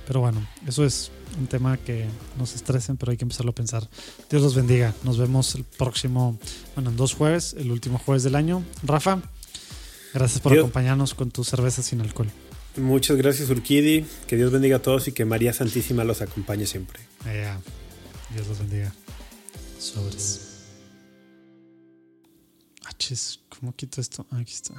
Pero 0.05 0.19
bueno, 0.19 0.47
eso 0.67 0.85
es 0.85 1.09
un 1.39 1.47
tema 1.47 1.77
que 1.77 2.05
nos 2.38 2.53
estresen, 2.53 2.95
pero 2.95 3.09
hay 3.09 3.17
que 3.17 3.25
empezarlo 3.25 3.49
a 3.49 3.55
pensar. 3.55 3.89
Dios 4.30 4.43
los 4.43 4.53
bendiga. 4.53 4.93
Nos 5.03 5.17
vemos 5.17 5.55
el 5.55 5.63
próximo, 5.63 6.38
bueno, 6.75 6.91
en 6.91 6.95
dos 6.95 7.15
jueves, 7.15 7.55
el 7.57 7.71
último 7.71 7.97
jueves 7.97 8.21
del 8.21 8.35
año. 8.35 8.63
Rafa, 8.84 9.19
gracias 10.13 10.41
por 10.41 10.53
acompañarnos 10.53 11.15
con 11.15 11.31
tu 11.31 11.43
cerveza 11.43 11.81
sin 11.81 12.01
alcohol. 12.01 12.30
Muchas 12.77 13.17
gracias, 13.17 13.49
Urquidi. 13.49 14.05
Que 14.27 14.35
Dios 14.35 14.51
bendiga 14.51 14.75
a 14.77 14.81
todos 14.84 15.07
y 15.07 15.11
que 15.11 15.25
María 15.25 15.53
Santísima 15.53 16.03
los 16.03 16.21
acompañe 16.21 16.67
siempre. 16.67 16.99
Dios 18.29 18.47
los 18.47 18.59
bendiga. 18.59 18.93
Sobres. 19.79 20.49
Ah, 22.85 22.91
¿cómo 23.49 23.75
quito 23.75 24.01
esto? 24.01 24.25
aquí 24.31 24.53
está. 24.53 24.73